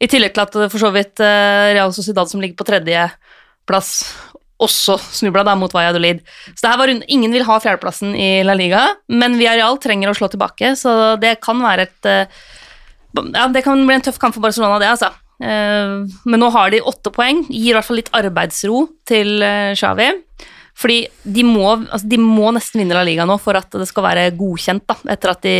I 0.00 0.06
tillegg 0.08 0.32
til 0.32 0.40
at 0.46 0.56
eh, 0.56 0.68
for 0.72 0.78
så 0.80 0.90
vidt 0.90 1.20
eh, 1.20 1.74
Real 1.76 1.92
Sociedad, 1.92 2.30
som 2.32 2.40
ligger 2.40 2.56
på 2.56 2.64
tredjeplass, 2.64 4.14
også 4.60 4.98
snubla 5.00 5.44
da 5.46 5.54
mot 5.58 5.72
Valladolid. 5.74 6.20
Så 6.52 6.60
det 6.62 6.70
her 6.70 6.80
var 6.80 6.90
rundt, 6.92 7.06
Ingen 7.08 7.32
vil 7.32 7.46
ha 7.48 7.56
fjerdeplassen 7.62 8.14
i 8.14 8.42
La 8.46 8.54
Liga, 8.58 8.82
men 9.08 9.38
Villarreal 9.40 9.80
trenger 9.82 10.12
å 10.12 10.16
slå 10.16 10.28
tilbake, 10.32 10.74
så 10.78 11.16
det 11.20 11.38
kan 11.44 11.62
være 11.64 11.88
et 11.88 12.08
eh, 12.10 12.38
ja, 13.16 13.48
Det 13.50 13.64
kan 13.66 13.80
bli 13.86 13.96
en 13.96 14.04
tøff 14.06 14.20
kamp 14.22 14.36
for 14.36 14.44
Barcelona, 14.44 14.78
det, 14.82 14.92
altså. 14.92 15.10
Eh, 15.42 15.96
Men 16.28 16.42
nå 16.44 16.50
har 16.54 16.70
de 16.70 16.82
åtte 16.84 17.12
poeng, 17.14 17.44
gir 17.48 17.72
i 17.72 17.76
hvert 17.78 17.88
fall 17.88 18.00
litt 18.02 18.12
arbeidsro 18.16 18.84
til 19.08 19.40
eh, 19.42 19.72
Xavi. 19.78 20.12
Fordi 20.80 21.00
de 21.24 21.42
må, 21.44 21.66
altså 21.90 22.08
de 22.08 22.16
må 22.22 22.52
nesten 22.56 22.80
vinne 22.80 22.96
La 22.96 23.02
Liga 23.04 23.26
nå 23.28 23.36
for 23.42 23.58
at 23.58 23.74
det 23.76 23.88
skal 23.90 24.06
være 24.06 24.30
godkjent, 24.38 24.86
da, 24.88 24.96
etter 25.12 25.34
at 25.34 25.42
de 25.44 25.56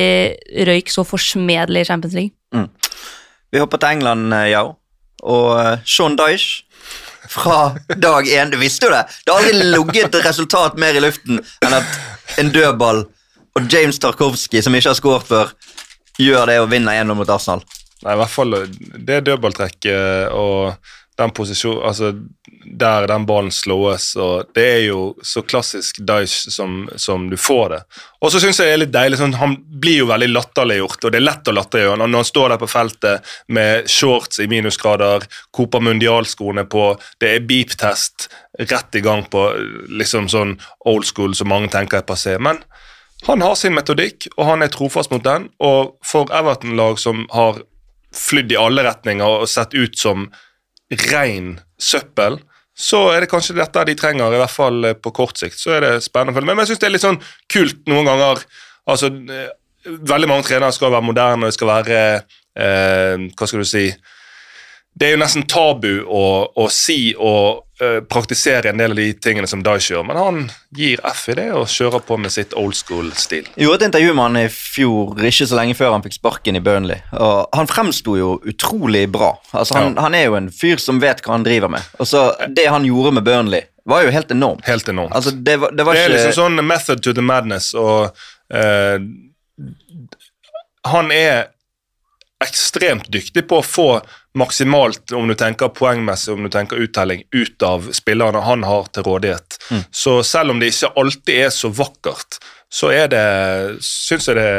røyk 0.68 0.92
så 0.92 1.04
forsmedelig 1.04 1.82
i 1.82 1.88
Champions 1.90 2.16
League. 2.16 2.68
Vi 3.50 3.60
hopper 3.60 3.82
til 3.82 3.98
England, 3.98 4.32
ja. 4.48 4.62
Og 5.20 5.84
Sean 5.84 6.16
Dyche 6.16 6.64
fra 7.30 7.60
dag 7.96 8.28
én. 8.28 8.50
Du 8.50 8.58
visste 8.60 8.88
jo 8.88 8.92
det! 8.94 9.04
Det 9.24 9.32
har 9.32 9.44
aldri 9.44 9.70
ligget 9.70 10.14
et 10.14 10.26
resultat 10.26 10.78
mer 10.80 10.96
i 10.98 11.02
luften 11.02 11.40
enn 11.40 11.76
at 11.78 12.38
en 12.42 12.52
dødball 12.54 13.04
og 13.58 13.66
James 13.72 13.98
Tarkovsky, 13.98 14.62
som 14.62 14.74
ikke 14.74 14.92
har 14.92 14.98
skåret 14.98 15.26
før, 15.26 15.52
gjør 16.20 16.50
det 16.50 16.58
og 16.62 16.70
vinner 16.70 17.00
1-0 17.02 17.18
mot 17.18 17.32
Arsenal. 17.32 17.62
Nei, 18.00 18.14
i 18.14 18.20
hvert 18.22 18.32
fall 18.32 18.56
det 19.08 19.20
dødballtrekket 19.26 20.32
og 20.32 20.76
den 21.20 21.32
posisjonen 21.36 21.84
Altså, 21.86 22.12
der 22.80 23.06
den 23.08 23.24
ballen 23.26 23.50
slås, 23.54 24.12
og 24.20 24.50
det 24.56 24.64
er 24.64 24.82
jo 24.84 25.00
så 25.26 25.42
klassisk 25.42 26.00
Dice 26.06 26.52
som, 26.52 26.88
som 26.96 27.28
du 27.30 27.36
får 27.40 27.68
det. 27.74 27.80
Og 28.20 28.32
så 28.32 28.40
syns 28.42 28.60
jeg 28.60 28.68
det 28.68 28.74
er 28.74 28.82
litt 28.82 28.92
deilig, 28.94 29.20
sånn, 29.20 29.36
han 29.40 29.56
blir 29.80 30.02
jo 30.02 30.10
veldig 30.10 30.28
latterliggjort, 30.32 31.04
og 31.04 31.14
det 31.14 31.20
er 31.20 31.26
lett 31.26 31.50
å 31.50 31.56
latterliggjøre 31.56 31.96
han. 31.96 32.04
Når 32.12 32.22
han 32.22 32.30
står 32.30 32.52
der 32.52 32.60
på 32.60 32.70
feltet 32.70 33.32
med 33.48 33.90
shorts 33.90 34.42
i 34.44 34.48
minusgrader, 34.50 35.26
Copa 35.56 35.80
Mundial-skoene 35.84 36.66
på, 36.70 36.92
det 37.22 37.34
er 37.34 37.48
beep-test 37.48 38.28
rett 38.60 39.00
i 39.00 39.04
gang 39.04 39.24
på 39.32 39.46
liksom 39.88 40.28
sånn 40.32 40.58
old 40.90 41.08
school 41.08 41.34
som 41.36 41.50
mange 41.52 41.72
tenker 41.72 42.02
er 42.02 42.08
passé. 42.08 42.36
Men 42.38 42.60
han 43.26 43.42
har 43.44 43.56
sin 43.58 43.74
metodikk, 43.76 44.28
og 44.36 44.46
han 44.48 44.64
er 44.64 44.72
trofast 44.72 45.12
mot 45.12 45.24
den. 45.24 45.50
Og 45.60 45.96
for 46.06 46.30
Everton-lag 46.32 47.00
som 47.00 47.26
har 47.34 47.60
flydd 48.16 48.52
i 48.54 48.58
alle 48.58 48.84
retninger 48.86 49.42
og 49.42 49.48
sett 49.50 49.74
ut 49.76 49.98
som 49.98 50.30
ren 50.90 51.54
søppel, 51.80 52.38
så 52.80 53.02
er 53.12 53.24
det 53.24 53.30
kanskje 53.30 53.58
dette 53.58 53.84
de 53.88 53.94
trenger, 53.98 54.32
i 54.32 54.40
hvert 54.40 54.54
fall 54.54 54.84
eh, 54.88 54.96
på 54.96 55.12
kort 55.14 55.40
sikt. 55.40 55.58
Så 55.60 55.74
er 55.76 55.84
det 55.84 55.92
spennende 56.04 56.34
å 56.34 56.38
følge 56.38 56.48
med. 56.48 56.58
Men 56.58 56.64
jeg 56.64 56.72
syns 56.72 56.82
det 56.82 56.88
er 56.88 56.94
litt 56.94 57.06
sånn 57.06 57.20
kult 57.52 57.82
noen 57.90 58.08
ganger. 58.08 58.44
Altså, 58.90 59.10
eh, 59.10 59.50
veldig 59.84 60.30
mange 60.30 60.46
trenere 60.48 60.72
skal 60.76 60.94
være 60.94 61.08
moderne, 61.08 61.50
det 61.50 61.56
skal 61.56 61.70
være 61.70 62.00
eh, 62.14 63.28
Hva 63.36 63.48
skal 63.48 63.62
du 63.62 63.68
si 63.68 63.84
Det 65.00 65.08
er 65.08 65.14
jo 65.14 65.20
nesten 65.22 65.46
tabu 65.48 66.02
å, 66.04 66.24
å 66.60 66.64
si 66.68 67.14
og 67.16 67.62
uh, 67.80 68.02
praktisere 68.04 68.68
en 68.68 68.80
del 68.82 68.92
av 68.92 68.98
de 68.98 69.06
tingene 69.16 69.48
som 69.48 69.62
Dyche 69.64 69.94
gjør, 69.94 70.02
men 70.10 70.18
han 70.20 70.40
gir 70.76 71.00
F 71.08 71.22
i 71.32 71.36
det 71.38 71.46
og 71.56 71.70
kjører 71.72 72.02
på 72.04 72.18
med 72.20 72.34
sitt 72.34 72.52
old 72.60 72.76
school-stil. 72.76 73.48
Gjorde 73.56 73.78
et 73.80 73.86
intervju 73.88 74.12
med 74.12 74.26
han 74.26 74.36
i 74.42 74.50
fjor, 74.52 75.14
ikke 75.24 75.46
så 75.48 75.56
lenge 75.56 75.78
før 75.78 75.94
han 75.96 76.04
fikk 76.04 76.18
sparken 76.18 76.58
i 76.60 76.62
Burnley. 76.66 77.00
Og 77.16 77.48
han 77.56 77.70
fremsto 77.70 78.18
jo 78.20 78.34
utrolig 78.52 79.06
bra. 79.08 79.32
Altså, 79.54 79.78
han, 79.78 79.94
Ja. 79.96 80.04
han 80.04 80.18
er 80.18 80.26
jo 80.26 80.36
en 80.36 80.50
fyr 80.52 80.76
som 80.84 81.00
vet 81.00 81.24
hva 81.24 81.32
han 81.38 81.48
driver 81.48 81.72
med. 81.72 81.88
Og 81.96 82.10
så 82.10 82.26
Det 82.52 82.66
han 82.68 82.84
gjorde 82.84 83.14
med 83.16 83.24
Burnley, 83.24 83.64
var 83.88 84.04
jo 84.04 84.12
helt 84.12 84.30
enormt. 84.30 84.66
Helt 84.68 84.88
enormt. 84.92 85.16
Altså, 85.16 85.30
det 85.32 85.56
var, 85.64 85.72
det 85.72 85.86
var 85.86 85.96
det 85.96 86.02
er 86.04 86.10
ikke 86.10 86.18
liksom 86.18 86.36
sånn 86.42 86.66
method 86.66 87.00
to 87.02 87.16
the 87.16 87.24
madness, 87.24 87.72
og 87.72 88.12
uh, 88.52 89.00
han 90.92 91.10
er 91.12 91.48
ekstremt 92.44 93.08
dyktig 93.12 93.46
på 93.48 93.60
å 93.60 93.64
få 93.64 93.88
maksimalt, 94.38 95.12
om 95.12 95.28
du 95.28 95.34
tenker 95.34 95.72
poengmessig, 95.74 96.34
om 96.34 96.44
du 96.46 96.50
tenker 96.52 96.78
uttelling, 96.78 97.24
ut 97.34 97.62
av 97.66 97.88
spillerne 97.96 98.44
han 98.46 98.62
har 98.66 98.86
til 98.94 99.06
rådighet. 99.08 99.58
Mm. 99.70 99.82
Så 99.90 100.20
selv 100.26 100.54
om 100.54 100.60
det 100.60 100.70
ikke 100.70 100.92
alltid 101.02 101.42
er 101.46 101.50
så 101.54 101.72
vakkert, 101.74 102.38
så 102.70 102.92
er 102.94 103.10
det, 103.10 103.24
syns 103.82 104.30
jeg 104.30 104.38
det 104.38 104.52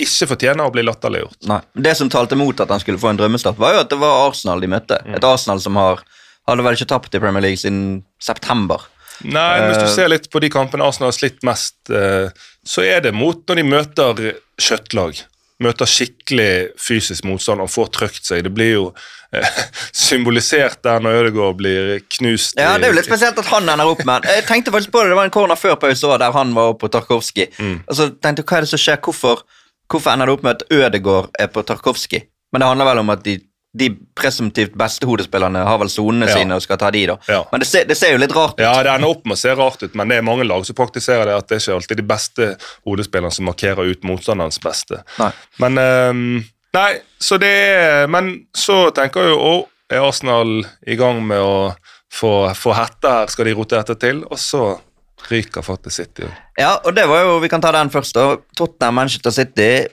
ikke 0.00 0.30
fortjener 0.30 0.64
å 0.64 0.72
bli 0.72 0.84
latterliggjort. 0.86 1.42
Nei. 1.50 1.58
Det 1.74 1.96
som 1.98 2.08
talte 2.12 2.38
mot 2.38 2.62
at 2.62 2.70
han 2.72 2.80
skulle 2.80 3.00
få 3.02 3.10
en 3.10 3.18
drømmestart, 3.18 3.58
var 3.60 3.74
jo 3.74 3.82
at 3.82 3.90
det 3.90 3.98
var 4.00 4.28
Arsenal 4.28 4.62
de 4.62 4.70
møtte. 4.70 5.00
Mm. 5.04 5.18
Et 5.18 5.26
Arsenal 5.26 5.60
som 5.60 5.76
har 5.76 6.04
hadde 6.48 6.64
vel 6.66 6.78
ikke 6.78 6.90
tapt 6.90 7.14
i 7.14 7.20
Premier 7.22 7.44
League 7.44 7.60
siden 7.60 8.02
september. 8.22 8.86
Nei, 9.20 9.60
uh, 9.60 9.66
hvis 9.68 9.82
du 9.82 9.84
Eh. 9.84 9.94
ser 9.94 10.08
litt 10.08 10.30
på 10.32 10.40
de 10.40 10.48
kampene 10.48 10.86
Arsenal 10.86 11.10
har 11.10 11.18
slitt 11.18 11.42
mest, 11.44 11.76
uh, 11.90 12.30
så 12.64 12.84
er 12.86 13.00
det 13.04 13.12
mot 13.14 13.36
når 13.46 13.60
de 13.60 13.66
møter 13.68 14.22
kjøttlag. 14.60 15.20
Møter 15.60 15.88
skikkelig 15.88 16.50
fysisk 16.80 17.26
motstand 17.28 17.60
og 17.60 17.68
får 17.68 17.90
trøkt 17.96 18.24
seg. 18.24 18.44
Det 18.46 18.52
blir 18.56 18.70
jo 18.72 18.84
eh, 19.36 19.60
symbolisert 20.06 20.80
der 20.86 21.02
når 21.04 21.20
Ødegaard 21.20 21.58
blir 21.60 21.92
knust. 22.16 22.56
Ja, 22.56 22.78
Det 22.78 22.88
er 22.88 22.94
jo 22.94 22.98
litt 22.98 23.10
spesielt 23.10 23.38
at 23.42 23.50
han 23.52 23.68
ender 23.68 23.92
opp 23.92 24.02
med 24.08 24.28
Jeg 24.30 24.46
tenkte 24.48 24.72
faktisk 24.74 24.94
på 24.94 25.04
det, 25.04 25.12
det 25.12 25.20
var 25.20 25.28
en 25.28 25.36
corner 25.36 25.60
før 25.60 25.76
pause 25.80 26.08
òg, 26.08 26.18
der 26.22 26.34
han 26.36 26.56
var 26.56 26.72
oppe 26.72 26.86
på 26.86 26.92
Tarkovskij. 26.96 27.50
Mm. 27.58 27.78
Og 27.86 27.98
så 27.98 28.08
tenkte 28.16 28.44
jeg, 28.44 28.48
hva 28.48 28.60
er 28.60 28.66
det 28.66 28.72
som 28.72 28.84
skjer? 28.86 29.00
Hvorfor, 29.04 29.44
hvorfor 29.90 30.14
ender 30.14 30.30
det 30.30 30.38
opp 30.38 30.48
med 30.48 30.56
at 30.56 30.66
Ødegaard 30.80 31.30
er 31.38 31.52
på 31.52 31.66
Tarkovskij? 31.68 32.26
Men 32.50 32.62
det 32.62 32.72
handler 32.72 32.90
vel 32.90 33.04
om 33.04 33.12
at 33.14 33.22
de 33.26 33.36
de 33.72 33.90
presumptivt 34.18 34.72
beste 34.74 35.06
hodespillerne 35.06 35.60
har 35.64 35.78
vel 35.78 35.88
sonene 35.92 36.26
Ja. 36.26 36.36
sine 36.40 36.56
og 36.58 36.62
skal 36.62 36.76
ta 36.80 36.90
de, 36.90 37.04
da. 37.06 37.16
Ja. 37.28 37.44
Men 37.52 37.60
det 37.62 37.68
ser, 37.70 37.84
det 37.86 37.96
ser 37.96 38.12
jo 38.12 38.18
litt 38.18 38.34
rart 38.34 38.56
ut. 38.58 38.64
Ja, 38.64 38.72
det 38.82 38.90
ender 38.90 39.12
opp 39.12 39.24
med 39.24 39.36
å 39.36 39.38
se 39.38 39.54
rart 39.54 39.82
ut, 39.82 39.94
men 39.94 40.08
det 40.10 40.16
er 40.18 40.22
mange 40.26 40.44
lag 40.48 40.64
som 40.66 40.74
praktiserer 40.74 41.24
det 41.30 41.36
at 41.36 41.46
det 41.48 41.56
er 41.58 41.62
ikke 41.62 41.76
alltid 41.76 41.96
de 42.02 42.06
beste 42.10 42.48
hodespillerne 42.88 43.30
som 43.32 43.46
markerer 43.46 43.86
ut 43.92 44.02
motstanderens 44.02 44.58
beste. 44.62 45.02
Nei. 45.20 45.30
Men 45.62 45.78
um, 45.78 46.44
Nei, 46.74 47.00
så 47.18 47.34
det 47.42 47.48
er 47.50 48.06
Men 48.06 48.46
så 48.54 48.90
tenker 48.94 49.24
jeg 49.26 49.32
jo 49.32 49.38
å, 49.42 49.54
er 49.90 50.04
Arsenal 50.06 50.60
i 50.86 50.94
gang 50.98 51.22
med 51.26 51.38
å 51.42 51.74
få, 52.10 52.50
få 52.54 52.74
hette 52.74 53.10
her? 53.10 53.26
Skal 53.30 53.46
de 53.50 53.54
rote 53.58 53.78
dette 53.78 53.96
til? 54.02 54.24
Og 54.30 54.38
så 54.38 54.78
ryker 55.30 55.62
faktisk 55.62 55.96
City. 55.96 56.28
Ja, 56.58 56.76
og 56.84 56.94
det 56.96 57.04
var 57.10 57.22
jo, 57.26 57.38
Vi 57.42 57.48
kan 57.52 57.60
ta 57.60 57.72
den 57.74 57.90
først. 57.90 58.14
da. 58.14 58.36
Tottenham 58.56 58.94
Manchester 58.94 59.30
City. 59.34 59.86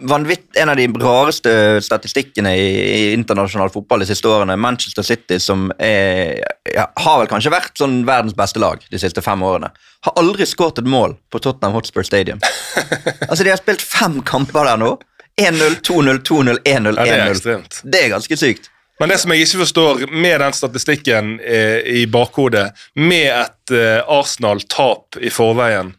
Vanvitt, 0.00 0.56
En 0.56 0.68
av 0.68 0.76
de 0.76 0.86
rareste 1.00 1.80
statistikkene 1.82 2.54
i, 2.56 2.66
i 2.82 3.12
internasjonal 3.12 3.70
fotball 3.70 4.02
de 4.04 4.08
siste 4.08 4.28
årene. 4.28 4.56
Manchester 4.56 5.02
City, 5.06 5.38
som 5.40 5.68
er, 5.78 6.40
ja, 6.74 6.86
har 6.96 7.18
vel 7.20 7.30
kanskje 7.30 7.52
vært 7.54 7.78
sånn 7.78 8.02
verdens 8.08 8.36
beste 8.38 8.62
lag 8.62 8.82
de 8.90 9.00
siste 9.00 9.22
fem 9.24 9.42
årene, 9.42 9.70
har 10.04 10.18
aldri 10.20 10.46
skåret 10.48 10.82
et 10.82 10.90
mål 10.90 11.16
på 11.32 11.40
Tottenham 11.42 11.76
Hotspur 11.78 12.06
Stadium. 12.06 12.40
altså, 13.28 13.42
De 13.44 13.52
har 13.52 13.60
spilt 13.60 13.82
fem 13.84 14.20
kamper 14.26 14.70
der 14.70 14.80
nå. 14.80 14.94
1-0, 15.40 15.80
2-0, 15.82 16.22
2-0, 16.22 16.62
1-0, 16.62 16.64
Ja, 16.64 17.04
det 17.04 17.10
er 17.10 17.24
1-0. 17.24 17.30
ekstremt. 17.34 17.80
Det 17.82 18.04
er 18.04 18.12
ganske 18.14 18.38
sykt. 18.38 18.70
Men 19.02 19.10
det 19.10 19.18
som 19.18 19.32
jeg 19.34 19.42
ikke 19.42 19.64
forstår 19.64 20.04
med 20.14 20.38
den 20.40 20.54
statistikken 20.54 21.38
eh, 21.42 21.80
i 21.82 22.04
bakhodet, 22.06 22.68
med 22.94 23.26
et 23.32 23.74
eh, 23.74 24.02
Arsenal-tap 24.06 25.18
i 25.18 25.32
forveien 25.34 25.90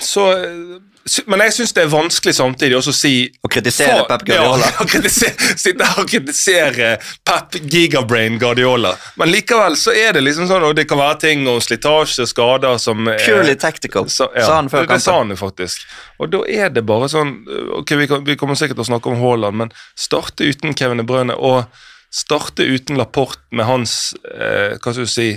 så, 0.00 0.30
eh, 0.32 0.78
Men 1.26 1.40
jeg 1.46 1.52
syns 1.56 1.72
det 1.72 1.82
er 1.86 1.88
vanskelig 1.90 2.34
samtidig 2.36 2.76
også 2.76 2.92
å 2.92 2.96
si 2.96 3.12
Å 3.42 3.48
kritisere 3.50 4.02
Pep 4.08 4.24
Guardiola. 4.28 4.66
Ja, 4.68 4.84
kritisere- 4.92 5.56
Sitte 5.58 5.86
her 5.88 6.02
og 6.02 6.10
kritisere 6.12 6.90
Pep 7.26 7.56
Gigabrain 7.72 8.36
Guardiola. 8.38 8.92
Men 9.16 9.32
likevel 9.32 9.78
så 9.80 9.94
er 9.96 10.12
det 10.18 10.22
liksom 10.26 10.46
sånn, 10.50 10.66
og 10.68 10.74
det 10.76 10.84
kan 10.90 11.00
være 11.00 11.18
ting 11.24 11.46
om 11.48 11.58
slitasje, 11.64 12.26
skader 12.30 12.76
som 12.82 13.08
er- 13.08 13.22
Purely 13.24 13.56
tactical, 13.60 14.10
så, 14.12 14.28
ja, 14.36 14.44
sa 14.46 14.58
han 14.60 14.68
før 14.68 14.84
kampen. 14.84 14.96
det 15.00 15.06
sa 15.06 15.16
han 15.22 15.32
jo 15.32 15.38
faktisk. 15.40 15.86
Og 16.20 16.30
da 16.36 16.42
er 16.60 16.68
det 16.76 16.84
bare 16.86 17.08
sånn 17.08 17.32
Ok, 17.80 17.94
vi, 17.96 18.06
vi 18.28 18.36
kommer 18.36 18.58
sikkert 18.60 18.76
til 18.76 18.84
å 18.84 18.90
snakke 18.92 19.10
om 19.14 19.18
Haaland, 19.22 19.56
men 19.64 19.72
starte 19.98 20.44
uten 20.44 20.76
Kevin 20.76 21.00
De 21.00 21.06
Bruyne 21.08 21.34
og 21.36 21.64
starte 22.12 22.66
uten 22.66 22.98
Laporte 23.00 23.40
med 23.54 23.64
hans 23.68 24.12
eh, 24.34 24.76
Hva 24.76 24.92
skal 24.92 25.06
du 25.06 25.10
si 25.10 25.28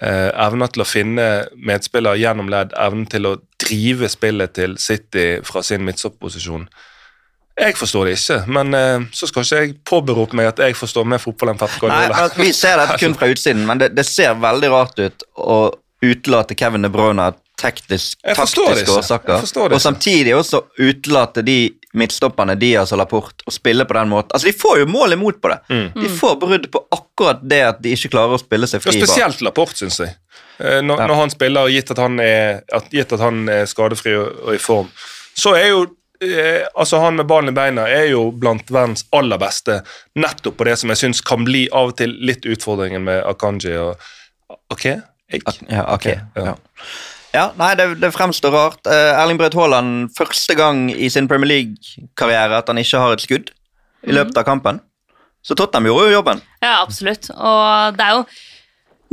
eh, 0.00 0.28
evne 0.46 0.68
til 0.72 0.84
å 0.84 0.88
finne 0.88 1.26
medspillere 1.54 2.20
gjennom 2.20 2.50
ledd, 2.52 2.74
evnen 2.76 3.08
til 3.10 3.30
å 3.30 3.34
drive 3.60 4.10
spillet 4.12 4.54
til 4.58 4.76
City 4.82 5.26
fra 5.46 5.64
sin 5.66 5.84
midtstopposisjon. 5.86 6.68
Jeg 7.58 7.74
forstår 7.74 8.06
det 8.06 8.12
ikke, 8.14 8.38
men 8.54 8.74
uh, 8.76 9.06
så 9.10 9.26
skal 9.26 9.42
ikke 9.42 9.62
jeg 9.64 9.72
påberope 9.88 10.36
meg 10.38 10.52
at 10.52 10.60
jeg 10.62 10.76
forstår 10.78 11.08
mer 11.10 11.18
fotball 11.18 11.50
enn 11.50 11.58
Pep 11.58 11.72
Nei, 11.72 11.80
Guardiola. 11.82 12.28
men 12.36 12.44
Vi 12.46 12.52
ser 12.54 12.78
dette 12.78 12.98
kun 13.02 13.16
fra 13.18 13.28
utsiden, 13.32 13.64
men 13.66 13.80
det, 13.82 13.88
det 13.98 14.04
ser 14.06 14.38
veldig 14.38 14.70
rart 14.70 15.00
ut 15.02 15.24
å 15.42 15.58
utelate 16.04 16.54
Kevin 16.54 16.86
De 16.86 16.92
Bruyne 16.94 17.24
det 17.62 18.36
taktiske 18.36 18.92
årsaker. 18.94 19.42
Og 19.72 19.80
samtidig 19.82 20.34
også 20.36 20.62
utelate 20.78 21.42
de 21.46 21.58
midtstopperne 21.98 22.54
Diaz 22.60 22.92
og 22.92 23.00
Laporte 23.00 23.46
og 23.48 23.52
spille 23.54 23.84
på 23.88 23.96
den 23.96 24.10
måten. 24.12 24.30
Altså, 24.36 24.46
De 24.50 24.52
får 24.52 24.78
jo 24.82 24.86
mål 24.92 25.12
imot 25.16 25.40
på 25.42 25.48
det. 25.52 25.58
Mm. 25.72 25.86
De 26.02 26.08
får 26.18 26.36
brudd 26.40 26.70
på 26.70 26.82
akkurat 26.94 27.40
det 27.42 27.60
at 27.64 27.82
de 27.82 27.94
ikke 27.96 28.10
klarer 28.12 28.36
å 28.36 28.40
spille 28.42 28.68
seg 28.70 28.82
fri. 28.84 28.94
Ja, 28.94 29.06
spesielt 29.06 29.40
Laporte, 29.42 29.78
syns 29.80 30.00
jeg. 30.04 30.14
Eh, 30.58 30.80
Når, 30.82 30.98
Ja. 30.98 31.06
når 31.06 31.14
han 31.22 31.30
spiller, 31.30 31.68
gitt 31.72 31.90
at 31.90 31.98
han 31.98 32.20
er, 32.20 32.62
at, 32.72 32.90
gitt 32.90 33.12
at 33.12 33.20
han 33.20 33.48
er 33.48 33.64
skadefri 33.66 34.14
og, 34.18 34.42
og 34.46 34.54
i 34.54 34.58
form, 34.58 34.88
så 35.38 35.54
er 35.56 35.68
jo 35.70 35.82
eh, 36.20 36.66
altså 36.76 36.98
Han 37.00 37.16
med 37.16 37.26
ballen 37.30 37.48
i 37.52 37.54
beina 37.56 37.84
er 37.88 38.08
jo 38.10 38.30
blant 38.34 38.70
verdens 38.74 39.04
aller 39.14 39.38
beste 39.38 39.80
nettopp 40.18 40.56
på 40.58 40.66
det 40.66 40.76
som 40.80 40.90
jeg 40.90 40.98
syns 40.98 41.20
kan 41.22 41.44
bli 41.46 41.68
av 41.72 41.92
og 41.92 41.96
til 41.96 42.10
litt 42.26 42.44
utfordringen 42.44 43.04
med 43.06 43.22
Akanji 43.24 43.76
og 43.78 43.96
Ok? 44.72 44.84
Ik? 45.30 45.42
Ja, 45.68 45.84
ok. 45.94 46.04
ja. 46.06 46.20
Ja. 46.36 46.54
Ja, 47.34 47.50
nei, 47.60 47.74
det, 47.76 47.90
det 48.00 48.12
fremstår 48.14 48.54
rart. 48.54 48.80
Eh, 48.88 49.20
Erling 49.20 49.38
Braut 49.40 49.56
Haaland, 49.58 50.08
første 50.16 50.56
gang 50.56 50.86
i 50.90 51.10
sin 51.12 51.28
Premier 51.28 51.50
League-karriere 51.50 52.62
at 52.62 52.70
han 52.72 52.80
ikke 52.80 53.02
har 53.02 53.16
et 53.16 53.24
skudd 53.24 53.50
i 54.06 54.14
løpet 54.16 54.38
av 54.40 54.46
kampen. 54.48 54.80
Så 55.44 55.56
Tottenham 55.58 55.90
gjorde 55.90 56.08
jo 56.08 56.16
jobben. 56.18 56.40
Ja, 56.64 56.78
absolutt. 56.80 57.28
Og 57.34 57.98
det 57.98 58.04
er 58.06 58.16
jo 58.16 58.24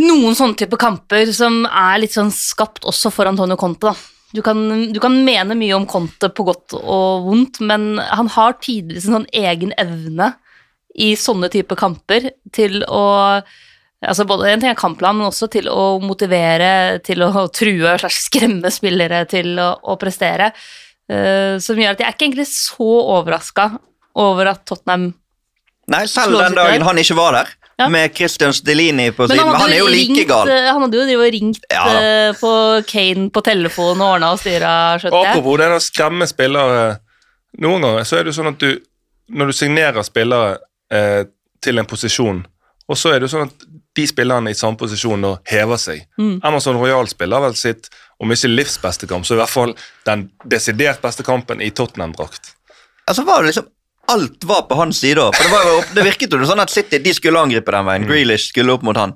noen 0.05 0.35
sånne 0.35 0.57
type 0.59 0.79
kamper 0.79 1.29
som 1.35 1.63
er 1.67 1.99
litt 2.01 2.15
sånn 2.15 2.31
skapt 2.33 2.87
også 2.87 3.11
for 3.13 3.29
Antonio 3.29 3.59
Conte. 3.59 3.91
da. 3.91 3.95
Du 4.35 4.41
kan, 4.43 4.57
du 4.91 4.99
kan 4.99 5.13
mene 5.23 5.55
mye 5.55 5.75
om 5.77 5.85
Conte 5.87 6.27
på 6.33 6.47
godt 6.47 6.75
og 6.79 7.27
vondt, 7.29 7.61
men 7.63 7.95
han 7.99 8.31
har 8.35 8.57
tidvis 8.63 9.07
en 9.07 9.21
sånn 9.21 9.29
egen 9.31 9.71
evne 9.79 10.33
i 10.95 11.13
sånne 11.19 11.47
type 11.51 11.75
kamper 11.79 12.31
til 12.55 12.81
å 12.87 13.03
altså 14.07 14.25
Både 14.29 14.49
en 14.51 14.61
ting 14.61 14.69
er 14.71 14.77
kampplan, 14.79 15.17
men 15.17 15.27
også 15.27 15.47
til 15.53 15.67
å 15.71 15.99
motivere, 16.03 16.99
til 17.05 17.23
å 17.25 17.47
true 17.59 17.97
slags 18.01 18.25
skremme 18.29 18.71
spillere 18.73 19.25
til 19.31 19.53
å, 19.61 19.71
å 19.83 19.97
prestere. 20.01 20.51
Uh, 21.05 21.59
som 21.61 21.77
gjør 21.77 21.93
at 21.93 21.99
jeg 22.01 22.07
er 22.09 22.15
ikke 22.15 22.25
egentlig 22.25 22.47
så 22.49 22.87
overraska 23.13 23.67
over 24.17 24.47
at 24.55 24.63
Tottenham 24.65 25.11
Nei, 25.93 25.99
selv 26.09 26.39
den 26.39 26.55
dagen 26.57 26.79
der. 26.79 26.85
han 26.87 26.97
ikke 26.97 27.13
var 27.19 27.35
der, 27.35 27.51
Ja. 27.77 27.89
med 27.93 28.15
Christian 28.17 28.53
Stelini 28.57 29.11
på 29.13 29.27
siden. 29.29 29.45
Men 29.51 29.59
han 29.61 29.69
er 29.75 29.83
jo 29.83 29.89
like 29.91 30.23
gal. 30.25 30.49
eh, 30.49 30.69
Han 30.71 30.81
hadde 30.87 31.03
jo 31.11 31.19
ringt 31.35 31.61
Ja 31.69 31.83
eh, 31.91 32.31
på 32.39 32.51
Kane 32.89 33.27
på 33.29 33.43
telefonen 33.45 34.01
og 34.01 34.15
ordna 34.15 34.31
og 34.33 34.39
styra, 34.41 34.71
apropos 34.95 35.59
det 35.61 35.67
å 35.75 35.81
skremme 35.83 36.25
spillere 36.25 36.95
Noen 37.61 37.85
ganger 37.85 38.07
så 38.07 38.17
er 38.17 38.25
det 38.25 38.33
jo 38.33 38.39
sånn 38.39 38.49
at 38.55 38.63
du 38.63 38.71
Når 39.29 39.51
du 39.51 39.57
signerer 39.59 40.07
spillere 40.07 40.57
eh, 40.89 41.27
til 41.61 41.77
en 41.81 41.85
posisjon, 41.89 42.41
og 42.89 42.97
så 42.97 43.13
er 43.13 43.19
det 43.21 43.29
jo 43.29 43.35
sånn 43.37 43.47
at 43.51 43.63
de 43.95 44.07
spillerne 44.09 44.51
i 44.51 44.57
samme 44.57 44.77
posisjon 44.79 45.21
nå 45.21 45.35
hever 45.49 45.79
seg. 45.81 46.03
Mm. 46.19 46.39
Emerson 46.43 46.79
Royal 46.79 47.07
spiller 47.11 47.43
vel 47.47 47.55
sitt, 47.59 47.89
om 48.19 48.31
ikke 48.31 48.51
livs 48.51 48.77
beste 48.83 49.07
kamp, 49.09 49.27
så 49.27 49.35
i 49.35 49.39
hvert 49.41 49.51
fall 49.51 49.73
den 50.07 50.27
desidert 50.51 51.01
beste 51.03 51.23
kampen 51.27 51.63
i 51.63 51.71
Tottenham-drakt. 51.75 52.53
Altså 53.07 53.25
var 53.27 53.43
det 53.43 53.53
liksom 53.53 53.71
Alt 54.07 54.43
var 54.45 54.67
på 54.69 54.75
hans 54.77 54.99
side. 55.01 55.17
For 55.33 55.43
det, 55.43 55.49
var 55.49 55.63
jo, 55.65 55.77
det 55.97 56.03
virket 56.05 56.33
jo 56.37 56.45
sånn 56.45 56.59
at 56.61 56.69
City 56.69 56.99
de 57.01 57.09
skulle 57.17 57.41
angripe 57.41 57.73
den 57.73 57.87
veien. 57.87 58.03
Grealish 58.05 58.51
skulle 58.51 58.75
opp 58.75 58.83
mot 58.85 58.97
han. 59.01 59.15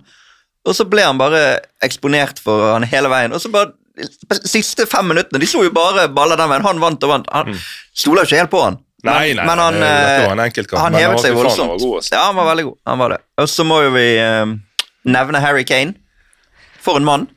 Og 0.65 0.73
så 0.73 0.87
ble 0.89 1.03
han 1.05 1.19
bare 1.19 1.59
eksponert 1.85 2.41
for 2.41 2.71
han 2.71 2.87
hele 2.89 3.11
veien. 3.11 3.35
Og 3.37 3.37
så 3.43 3.51
bare 3.53 3.69
de 3.99 4.39
siste 4.49 4.85
fem 4.89 5.05
minuttene 5.11 5.41
De 5.41 5.47
slo 5.49 5.61
jo 5.65 5.71
bare 5.75 6.07
baller 6.09 6.39
den 6.41 6.49
veien. 6.49 6.65
Han 6.65 6.81
vant 6.81 7.05
og 7.05 7.11
vant. 7.13 7.29
Han 7.35 7.53
stoler 7.93 8.25
jo 8.25 8.31
ikke 8.31 8.41
helt 8.41 8.53
på 8.55 8.63
han. 8.65 8.79
Men, 9.03 9.13
Nei, 9.13 9.27
nei, 9.37 9.45
men 9.47 9.61
han, 9.61 9.77
nei, 9.79 9.91
eh, 10.25 10.41
enkeltkamp, 10.47 10.81
han 10.81 10.91
men 10.91 10.97
han 10.99 11.05
hevet 11.05 11.21
seg 11.23 11.37
voldsomt. 11.37 11.69
var 11.71 11.77
god, 11.79 11.93
altså. 12.01 12.15
Ja, 12.17 12.23
han 12.25 12.35
var 12.35 12.49
veldig 12.49 12.65
god. 12.67 12.77
Han 12.89 12.99
var 12.99 13.13
det. 13.13 13.19
Og 13.39 13.47
så 13.47 13.63
må 13.69 13.77
jo 13.85 13.93
vi 13.93 14.07
eh, 14.19 14.41
nevne 15.11 15.41
Harry 15.43 15.65
Kane. 15.67 15.95
For 16.79 16.99
en 16.99 17.07
mann. 17.07 17.27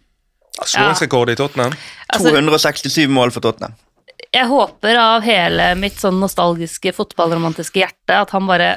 Skåringsrekord 0.61 1.33
i 1.33 1.39
Tottenham. 1.39 1.75
Altså, 2.13 2.31
267 2.31 3.09
mål 3.11 3.33
for 3.35 3.45
Tottenham. 3.45 3.75
jeg 4.33 4.49
håper 4.49 4.97
av 4.97 5.25
hele 5.27 5.73
mitt 5.77 5.99
sånn 6.01 6.21
nostalgiske, 6.23 6.95
fotballromantiske 6.97 7.83
hjerte 7.83 8.17
at 8.17 8.31
han 8.33 8.47
bare 8.49 8.77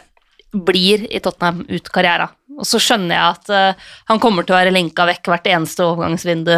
blir 0.52 1.06
i 1.08 1.22
Tottenham 1.24 1.64
ut 1.70 1.88
karriera. 1.94 2.28
Og 2.60 2.68
så 2.68 2.80
skjønner 2.80 3.16
jeg 3.16 3.36
at 3.38 3.52
uh, 3.52 3.88
han 4.10 4.22
kommer 4.24 4.44
til 4.44 4.56
å 4.56 4.60
være 4.60 4.74
lenka 4.76 5.08
vekk 5.08 5.32
hvert 5.32 5.48
eneste 5.52 5.86
overgangsvindu. 5.86 6.58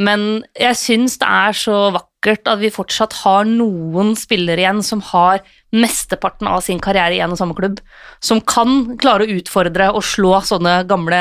Men 0.00 0.44
jeg 0.58 0.78
syns 0.78 1.18
det 1.20 1.28
er 1.28 1.58
så 1.58 1.78
vakkert 1.94 2.50
at 2.50 2.60
vi 2.62 2.72
fortsatt 2.74 3.18
har 3.24 3.48
noen 3.48 4.14
spillere 4.18 4.62
igjen 4.62 4.82
som 4.86 5.02
har 5.10 5.42
mesteparten 5.70 6.48
av 6.50 6.62
sin 6.64 6.80
karriere 6.82 7.14
i 7.14 7.20
en 7.22 7.34
og 7.34 7.38
samme 7.38 7.54
klubb, 7.56 7.78
som 8.22 8.40
kan 8.42 8.96
klare 9.00 9.26
å 9.26 9.36
utfordre 9.38 9.90
og 9.94 10.02
slå 10.06 10.32
sånne 10.46 10.80
gamle 10.90 11.20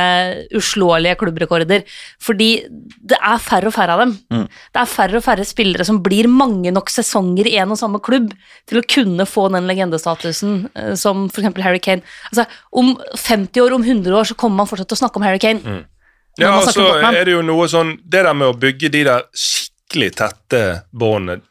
uslåelige 0.57 1.19
klubbrekorder. 1.21 1.85
Fordi 2.23 2.49
det 2.69 3.19
er 3.19 3.43
færre 3.43 3.69
og 3.69 3.75
færre 3.75 3.95
av 3.95 4.03
dem. 4.03 4.15
Det 4.49 4.81
er 4.81 4.89
færre 4.89 5.19
og 5.19 5.25
færre 5.25 5.45
spillere 5.47 5.85
som 5.85 6.01
blir 6.05 6.29
mange 6.31 6.73
nok 6.73 6.89
sesonger 6.93 7.49
i 7.49 7.57
en 7.61 7.75
og 7.75 7.81
samme 7.81 8.01
klubb 8.03 8.31
til 8.69 8.81
å 8.81 8.85
kunne 8.89 9.27
få 9.29 9.47
den 9.53 9.69
legendestatusen 9.69 10.59
eh, 10.73 10.95
som 10.99 11.27
f.eks. 11.29 11.53
Harry 11.63 11.81
Kane. 11.83 12.05
Altså, 12.31 12.47
om 12.71 12.95
50 13.15 13.63
år, 13.63 13.77
om 13.77 13.85
100 13.85 14.15
år, 14.15 14.29
så 14.29 14.37
kommer 14.39 14.63
man 14.63 14.69
fortsatt 14.69 14.89
til 14.89 14.99
å 14.99 15.03
snakke 15.03 15.21
om 15.21 15.27
Harry 15.27 15.41
Kane. 15.41 15.61
Mm. 15.61 15.85
Ja, 16.39 16.55
og 16.57 16.69
så 16.71 16.85
om 16.85 17.15
er 17.15 17.25
det 17.27 17.33
jo 17.33 17.41
noe 17.43 17.65
sånn 17.67 17.97
Det 18.07 18.21
der 18.23 18.35
med 18.37 18.47
å 18.47 18.55
bygge 18.55 18.87
de 18.93 19.01
der 19.03 19.25
skikkelig 19.35 20.13
tette 20.21 20.61
båndene 20.95 21.41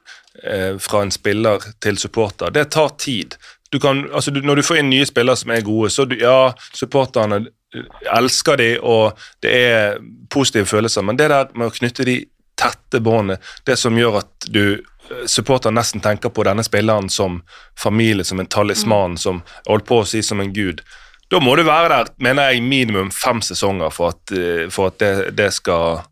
fra 0.78 1.00
en 1.02 1.10
spiller 1.10 1.64
til 1.82 1.96
supporter, 1.98 2.52
det 2.54 2.68
tar 2.70 2.92
tid. 3.02 3.34
Du 3.70 3.80
kan, 3.80 4.10
altså 4.14 4.30
du, 4.30 4.40
når 4.40 4.56
du 4.56 4.64
får 4.64 4.80
inn 4.80 4.90
nye 4.90 5.06
spillere 5.06 5.36
som 5.36 5.52
er 5.52 5.64
gode, 5.64 5.90
så 5.92 6.06
du, 6.08 6.16
ja, 6.20 6.52
supporterne 6.72 7.42
eh, 7.44 7.88
elsker 8.16 8.60
de, 8.60 8.68
og 8.80 9.18
det 9.44 9.54
er 9.68 9.98
positive 10.32 10.68
følelser, 10.68 11.04
men 11.04 11.18
det 11.20 11.28
der 11.32 11.50
med 11.54 11.68
å 11.68 11.74
knytte 11.74 12.06
de 12.08 12.22
tette 12.58 13.02
båndene, 13.04 13.38
det 13.68 13.76
som 13.78 13.98
gjør 13.98 14.22
at 14.22 14.48
du 14.48 14.62
eh, 14.78 15.26
supporter 15.28 15.74
nesten 15.74 16.00
tenker 16.04 16.32
på 16.32 16.46
denne 16.48 16.64
spilleren 16.64 17.12
som 17.12 17.42
familie, 17.78 18.24
som 18.24 18.40
en 18.40 18.48
talisman, 18.48 19.18
som 19.20 19.42
holdt 19.68 19.88
på 19.88 20.00
å 20.00 20.08
si 20.08 20.24
som 20.24 20.40
en 20.40 20.54
gud. 20.56 20.80
Da 21.28 21.42
må 21.44 21.58
du 21.58 21.66
være 21.68 21.92
der, 21.92 22.12
mener 22.24 22.54
jeg, 22.54 22.64
minimum 22.64 23.12
fem 23.12 23.44
sesonger 23.44 23.92
for 23.92 24.14
at, 24.14 24.32
eh, 24.32 24.64
for 24.72 24.94
at 24.94 25.02
det, 25.04 25.14
det 25.36 25.52
skal 25.60 26.06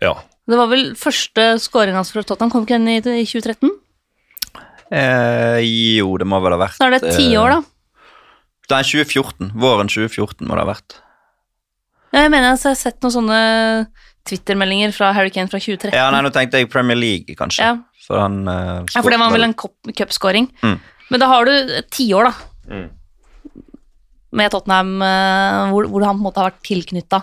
Ja. 0.00 0.14
Det 0.50 0.58
var 0.58 0.70
vel 0.70 0.88
første 0.98 1.46
scoring 1.62 1.94
hans 1.94 2.10
fra 2.14 2.24
Tottenham, 2.26 2.50
kom 2.52 2.64
ikke 2.66 2.78
den 2.78 2.88
i, 2.90 2.98
i 2.98 3.26
2013? 3.28 3.70
Eh, 4.90 5.60
jo, 5.62 6.16
det 6.18 6.26
må 6.26 6.40
vel 6.42 6.56
ha 6.56 6.64
vært 6.64 6.74
Så 6.80 6.88
er 6.88 6.96
det 6.96 7.12
ti 7.14 7.28
eh, 7.28 7.38
år, 7.38 7.54
da. 7.54 7.60
Nei, 8.70 8.82
2014. 8.86 9.52
Våren 9.58 9.90
2014 9.90 10.46
må 10.46 10.54
det 10.58 10.64
ha 10.64 10.68
vært. 10.70 10.96
Ja, 12.10 12.24
Jeg 12.24 12.32
mener 12.34 12.52
altså, 12.52 12.70
jeg 12.70 12.78
har 12.78 12.82
sett 12.82 13.04
noen 13.04 13.14
sånne 13.14 13.38
Twitter-meldinger 14.26 14.94
fra 14.94 15.12
Harry 15.16 15.30
Kane 15.34 15.50
fra 15.50 15.58
2013. 15.62 15.94
Ja, 15.94 16.08
nei, 16.14 16.22
Nå 16.26 16.32
tenkte 16.34 16.60
jeg 16.60 16.70
Premier 16.70 16.98
League, 16.98 17.34
kanskje. 17.38 17.66
Ja. 17.66 17.76
For 18.06 18.18
han 18.22 18.42
uh, 18.50 18.82
Ja, 18.90 19.02
for 19.02 19.10
det 19.14 19.20
var 19.22 19.34
vel 19.34 19.46
en 19.46 19.54
cup- 19.58 19.92
cupscoring. 19.96 20.50
Mm. 20.66 20.78
Men 21.10 21.22
da 21.22 21.30
har 21.30 21.46
du 21.46 21.70
tiår, 21.94 22.30
da. 22.30 22.70
Mm. 22.70 22.88
Med 24.38 24.52
Tottenham, 24.54 24.92
eh, 25.02 25.72
hvor, 25.72 25.86
hvor 25.90 26.06
han 26.06 26.18
på 26.18 26.22
en 26.22 26.26
måte 26.28 26.42
har 26.42 26.50
vært 26.52 26.62
tilknytta. 26.66 27.22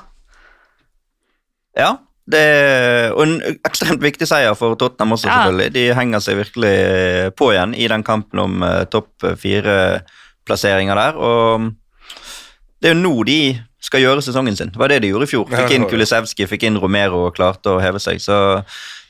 Ja, 1.77 1.93
det 2.27 2.39
er, 2.43 3.13
og 3.15 3.21
en 3.23 3.37
ekstremt 3.63 4.01
viktig 4.03 4.27
seier 4.27 4.55
for 4.59 4.75
Tottenham 4.75 5.15
også, 5.15 5.29
Ja. 5.29 5.37
selvfølgelig. 5.45 5.73
De 5.77 5.85
henger 5.95 6.19
seg 6.23 6.41
virkelig 6.41 6.73
på 7.39 7.51
igjen 7.53 7.75
i 7.75 7.87
den 7.87 8.03
kampen 8.03 8.41
om 8.43 8.63
uh, 8.63 8.83
topp 8.91 9.23
fire-plasseringer 9.39 10.99
der. 10.99 11.15
Og 11.15 11.71
det 12.81 12.91
er 12.91 12.95
jo 12.95 12.99
nå 12.99 13.13
de 13.27 13.39
skal 13.87 14.03
gjøre 14.03 14.23
sesongen 14.25 14.57
sin. 14.57 14.71
Det 14.73 14.79
var 14.81 14.91
det 14.91 15.01
de 15.05 15.11
gjorde 15.13 15.23
i 15.27 15.31
fjor. 15.31 15.47
Fikk 15.47 15.71
inn 15.71 15.87
Kulisevski. 15.87 16.43
Kulisevskij, 16.43 16.49
fikk 16.51 16.67
inn 16.67 16.79
Romero 16.81 17.27
og 17.29 17.35
klarte 17.37 17.77
å 17.77 17.79
heve 17.79 18.01
seg. 18.03 18.19
Så. 18.19 18.35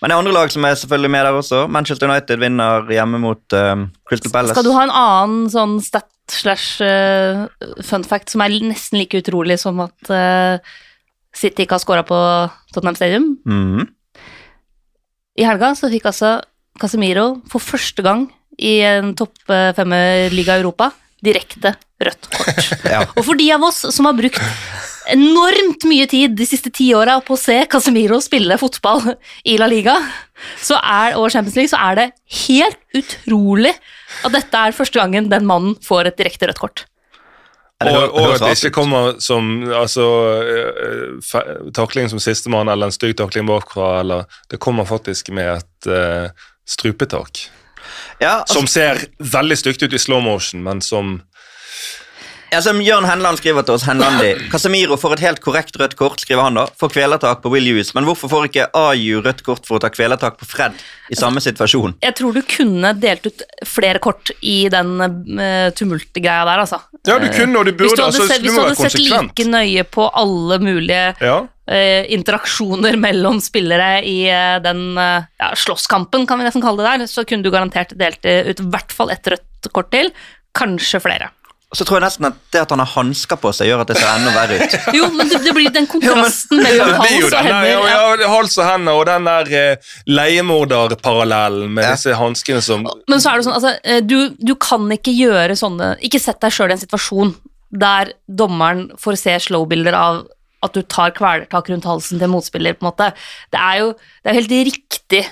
Men 0.01 0.11
det 0.11 0.13
er 0.13 0.21
andre 0.21 0.35
lag 0.35 0.51
som 0.53 0.67
er 0.67 0.77
selvfølgelig 0.77 1.11
med 1.15 1.25
der 1.25 1.39
også. 1.39 1.63
Manchester 1.73 2.11
United 2.11 2.43
vinner 2.43 2.85
hjemme 2.93 3.21
mot 3.23 3.57
uh, 3.57 3.87
Crystal 4.05 4.31
Palace. 4.35 4.53
Skal 4.53 4.67
du 4.67 4.75
ha 4.75 4.83
en 4.85 4.93
annen 4.93 5.49
sånn 5.49 5.79
stat 5.81 6.11
slash 6.29 6.83
uh, 6.83 7.47
fun 7.87 8.05
fact 8.05 8.29
som 8.29 8.43
er 8.45 8.59
nesten 8.61 8.99
like 9.01 9.17
utrolig 9.23 9.57
som 9.63 9.79
at 9.87 10.11
City 11.35 11.65
ikke 11.65 11.77
har 11.77 11.83
scora 11.83 12.05
på 12.07 12.17
Tottenham 12.73 12.97
Stadium? 12.97 13.31
Mm. 13.47 13.87
I 15.37 15.45
helga 15.45 15.73
så 15.77 15.89
fikk 15.91 16.07
altså 16.09 16.37
Casemiro 16.81 17.41
for 17.49 17.61
første 17.61 18.05
gang 18.05 18.27
i 18.57 18.79
en 18.85 19.13
topp 19.17 19.37
fem-liga 19.47 20.57
i 20.57 20.61
Europa 20.63 20.91
direkte 21.23 21.75
rødt 22.03 22.29
kort. 22.33 22.67
Ja. 22.93 23.01
Og 23.17 23.25
for 23.25 23.37
de 23.39 23.47
av 23.53 23.63
oss 23.67 23.81
som 23.93 24.07
har 24.07 24.15
brukt 24.17 24.41
enormt 25.11 25.85
mye 25.87 26.07
tid 26.09 26.35
de 26.37 26.45
siste 26.47 26.71
ti 26.73 26.89
åra 26.95 27.17
på 27.25 27.35
å 27.35 27.39
se 27.39 27.57
Casemiro 27.71 28.19
spille 28.23 28.57
fotball 28.59 29.13
i 29.47 29.57
La 29.59 29.69
Liga 29.71 29.95
så 30.61 30.77
er, 30.77 31.15
og 31.17 31.31
Champions 31.33 31.57
League, 31.57 31.71
så 31.71 31.79
er 31.81 31.97
det 31.97 32.07
helt 32.45 32.79
utrolig 32.97 33.73
at 34.25 34.35
dette 34.35 34.61
er 34.61 34.75
første 34.75 34.99
gangen 34.99 35.31
den 35.31 35.47
mannen 35.49 35.77
får 35.83 36.11
et 36.11 36.19
direkte 36.19 36.49
rødt 36.49 36.61
kort. 36.61 36.85
Og, 37.85 38.13
og 38.17 38.31
at 38.33 38.41
det 38.41 38.55
ikke 38.57 38.73
kommer 38.73 39.19
som 39.21 39.49
altså, 39.69 40.05
eh, 40.41 41.11
fe- 41.21 41.71
takling 41.77 42.09
som 42.09 42.19
sistemann, 42.19 42.69
eller 42.73 42.89
en 42.89 42.95
stygg 42.95 43.13
takling 43.19 43.45
bakfra, 43.45 43.99
eller 43.99 44.25
Det 44.49 44.57
kommer 44.59 44.85
faktisk 44.85 45.29
med 45.29 45.59
et 45.59 45.87
uh, 45.91 46.29
strupetak. 46.65 47.43
Ja, 48.19 48.39
altså, 48.41 48.53
Som 48.53 48.67
ser 48.67 49.03
veldig 49.19 49.57
stygt 49.57 49.83
ut 49.83 49.93
i 49.93 49.97
slow 50.01 50.21
motion, 50.21 50.63
men 50.63 50.81
som 50.81 51.21
Ja, 52.49 52.61
som 52.63 52.79
Jørn 52.81 53.03
Henland 53.03 53.41
skriver 53.41 53.65
til 53.67 53.75
oss, 53.75 53.83
Henlandi. 53.83 54.29
Casemiro 54.51 54.95
får 54.99 55.17
et 55.17 55.23
helt 55.25 55.41
korrekt 55.43 55.75
rødt 55.79 55.97
kort, 55.99 56.21
skriver 56.23 56.47
han 56.47 56.55
da, 56.55 56.63
for 56.79 56.91
kvelertak 56.93 57.41
på 57.43 57.51
Will 57.51 57.67
Hughes. 57.67 57.91
Men 57.97 58.07
hvorfor 58.07 58.31
får 58.31 58.47
ikke 58.47 58.67
Aju 58.77 59.19
rødt 59.25 59.43
kort 59.43 59.67
for 59.67 59.77
å 59.77 59.81
ta 59.83 59.91
kvelertak 59.91 60.37
på 60.39 60.47
Fred 60.47 60.77
i 61.11 61.17
samme 61.19 61.43
situasjon? 61.43 61.97
Jeg 62.05 62.15
tror 62.15 62.37
du 62.37 62.39
kunne 62.47 62.93
delt 63.01 63.27
ut 63.27 63.43
flere 63.67 63.99
kort 64.03 64.31
i 64.39 64.69
den 64.71 64.95
uh, 65.03 65.67
tumultgreia 65.75 66.47
der, 66.47 66.63
altså. 66.63 66.79
Ja, 67.03 67.19
du 67.19 67.27
kunne, 67.35 67.59
og 67.59 67.67
du 67.67 67.73
Hvis 67.73 67.91
burde. 67.91 67.99
du 67.99 68.05
hadde 68.05 68.07
altså, 68.13 68.29
sett, 68.31 68.45
hvis 68.45 68.55
du 68.55 68.63
hadde 68.63 68.79
sett 68.79 68.97
like 69.03 69.49
nøye 69.51 69.87
på 69.99 70.09
alle 70.23 70.61
mulige 70.63 71.05
Ja. 71.23 71.37
Uh, 71.67 72.07
interaksjoner 72.15 72.95
mellom 73.09 73.41
spillere 73.43 73.97
i 74.07 74.21
uh, 74.31 74.55
den 74.63 74.93
uh, 74.95 75.27
ja, 75.35 75.51
slåsskampen, 75.51 76.23
kan 76.23 76.39
vi 76.39 76.47
nesten 76.47 76.63
kalle 76.63 76.79
det 76.79 76.93
der, 76.93 77.11
så 77.11 77.27
kunne 77.27 77.43
du 77.43 77.51
garantert 77.51 77.91
delt 77.99 78.23
ut 78.23 78.61
i 78.63 78.69
hvert 78.71 78.95
fall 78.95 79.11
ett 79.11 79.27
rødt 79.27 79.67
kort 79.75 79.91
til, 79.91 80.13
kanskje 80.55 81.03
flere. 81.03 81.27
Så 81.75 81.83
tror 81.83 81.97
jeg 81.99 82.05
nesten 82.05 82.25
at 82.29 82.35
det 82.55 82.61
at 82.63 82.69
han 82.71 82.79
har 82.79 82.87
hansker 82.93 83.35
på 83.41 83.49
seg, 83.51 83.67
gjør 83.67 83.81
at 83.83 83.89
det 83.91 83.97
ser 83.99 84.07
enda 84.13 84.31
verre 84.31 84.55
ut. 84.61 84.75
Jo, 84.95 85.09
men 85.11 85.27
det, 85.27 85.41
det 85.43 85.51
blir 85.57 85.67
den 85.75 85.87
kontrasten 85.91 86.61
Ja, 86.61 86.63
mellom 86.63 86.93
hals 87.01 87.25
og 87.33 87.41
hender. 87.43 87.67
ja, 87.67 88.05
Ja. 88.21 88.29
hals 88.31 88.55
og 88.57 88.69
hender 88.69 88.99
og 89.01 89.05
den 89.09 89.27
der 89.27 89.51
eh, 89.51 89.89
leiemorderparallellen 90.07 91.73
med 91.73 91.83
Ja. 91.83 91.91
disse 91.95 92.13
hanskene 92.15 92.61
som 92.63 92.87
Men 93.07 93.19
så 93.19 93.31
er 93.33 93.37
det 93.41 93.45
sånn, 93.47 93.57
altså, 93.57 93.73
eh, 93.83 93.99
du, 94.01 94.29
du 94.39 94.55
kan 94.55 94.87
ikke 94.91 95.11
gjøre 95.13 95.55
sånne 95.59 95.97
Ikke 96.01 96.19
sett 96.23 96.39
deg 96.41 96.51
sjøl 96.55 96.69
i 96.71 96.77
en 96.77 96.81
situasjon 96.85 97.35
der 97.71 98.13
dommeren 98.31 98.85
får 98.97 99.17
se 99.19 99.33
slowbilder 99.49 99.93
av 99.93 100.21
at 100.63 100.73
du 100.73 100.81
tar 100.87 101.11
kvelertak 101.11 101.67
rundt 101.69 101.83
halsen 101.85 102.17
til 102.17 102.29
motspiller, 102.31 102.73
på 102.73 102.85
en 102.85 102.87
måte. 102.89 103.09
Det 103.51 103.59
er 103.59 103.81
jo 103.83 103.89
det 104.23 104.31
er 104.31 104.37
helt 104.39 104.55
riktig 104.71 105.25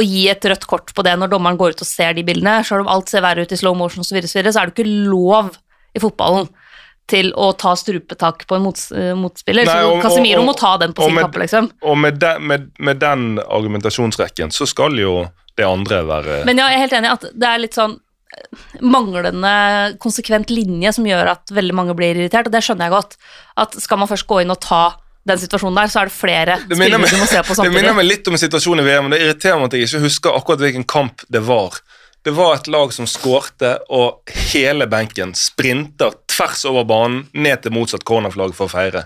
å 0.00 0.02
gi 0.06 0.28
et 0.32 0.44
rødt 0.48 0.66
kort 0.66 0.92
på 0.96 1.02
det 1.04 1.12
når 1.20 1.28
dommeren 1.34 1.58
går 1.60 1.74
ut 1.76 1.82
og 1.84 1.88
ser 1.88 2.14
de 2.16 2.22
bildene. 2.24 2.62
Selv 2.64 2.86
om 2.86 2.88
alt 2.88 3.08
ser 3.12 3.20
verre 3.24 3.44
ut 3.44 3.52
i 3.52 3.58
slow 3.60 3.74
motion 3.76 4.00
osv., 4.00 4.08
så, 4.08 4.14
videre, 4.16 4.30
så 4.30 4.38
videre, 4.40 4.52
så 4.56 4.62
er 4.62 4.70
det 4.70 4.76
ikke 4.78 4.92
lov 5.12 5.50
i 5.94 6.00
fotballen 6.00 6.48
til 7.12 7.32
å 7.36 7.50
ta 7.58 7.74
strupetak 7.76 8.46
på 8.48 8.56
en 8.56 8.62
mots, 8.64 8.86
eh, 8.94 9.10
motspiller. 9.18 9.66
Nei, 9.68 9.74
så 9.74 9.90
og- 9.96 10.02
Casemiro 10.04 10.40
og- 10.40 10.46
må 10.48 10.54
ta 10.56 10.76
den 10.78 10.94
på 10.94 11.04
sin 11.04 11.14
med- 11.14 11.24
kappe, 11.26 11.40
liksom. 11.42 11.70
Og 11.82 11.98
med, 11.98 12.18
den- 12.20 12.46
med, 12.46 12.70
med 12.78 13.00
den 13.00 13.38
argumentasjonsrekken 13.40 14.52
så 14.54 14.66
skal 14.66 14.96
jo 14.96 15.28
det 15.56 15.66
andre 15.66 16.02
være 16.08 16.44
Men 16.46 16.56
ja, 16.56 16.68
jeg 16.68 16.78
er 16.78 16.86
helt 16.86 16.92
enig 17.02 17.10
at 17.12 17.20
det 17.34 17.48
er 17.48 17.58
litt 17.58 17.74
sånn 17.76 17.98
eh, 18.32 18.56
manglende 18.80 19.98
konsekvent 20.00 20.48
linje 20.48 20.94
som 20.94 21.04
gjør 21.04 21.32
at 21.34 21.46
veldig 21.52 21.74
mange 21.76 21.94
blir 21.98 22.14
irritert, 22.16 22.46
og 22.48 22.52
det 22.54 22.62
skjønner 22.64 22.88
jeg 22.88 22.94
godt. 22.96 23.16
At 23.58 23.74
skal 23.82 23.98
man 23.98 24.08
først 24.08 24.26
gå 24.26 24.40
inn 24.40 24.50
og 24.54 24.60
ta 24.60 24.94
den 25.28 25.38
situasjonen 25.38 25.76
der, 25.78 25.86
så 25.92 26.00
er 26.02 26.08
det 26.10 26.14
flere 26.16 26.56
det 26.66 26.76
spillere 26.76 26.98
meg, 26.98 27.10
du 27.14 27.16
må 27.20 27.26
se 27.30 27.42
på 27.46 27.54
samtidig. 27.54 27.72
det 27.72 27.80
minner 27.82 27.94
meg 27.94 28.06
litt 28.08 28.26
om 28.28 28.34
en 28.34 28.42
situasjon 28.42 28.80
i 28.82 28.86
VM, 28.88 29.04
men 29.06 29.14
det 29.14 29.20
irriterer 29.22 29.58
meg 29.60 29.68
at 29.70 29.76
jeg 29.78 29.86
ikke 29.88 30.00
husker 30.08 30.34
akkurat 30.38 30.64
hvilken 30.64 30.84
kamp 30.90 31.22
det 31.30 31.42
var. 31.46 31.78
Det 32.26 32.34
var 32.34 32.54
et 32.56 32.68
lag 32.70 32.92
som 32.94 33.06
skårte, 33.10 33.76
og 33.90 34.22
hele 34.52 34.86
benken 34.90 35.34
sprinter 35.34 36.14
tvers 36.30 36.64
over 36.70 36.84
banen 36.86 37.24
ned 37.34 37.62
til 37.64 37.74
motsatt 37.74 38.04
cornerflagg 38.06 38.54
for 38.54 38.66
å 38.70 38.74
feire. 38.74 39.04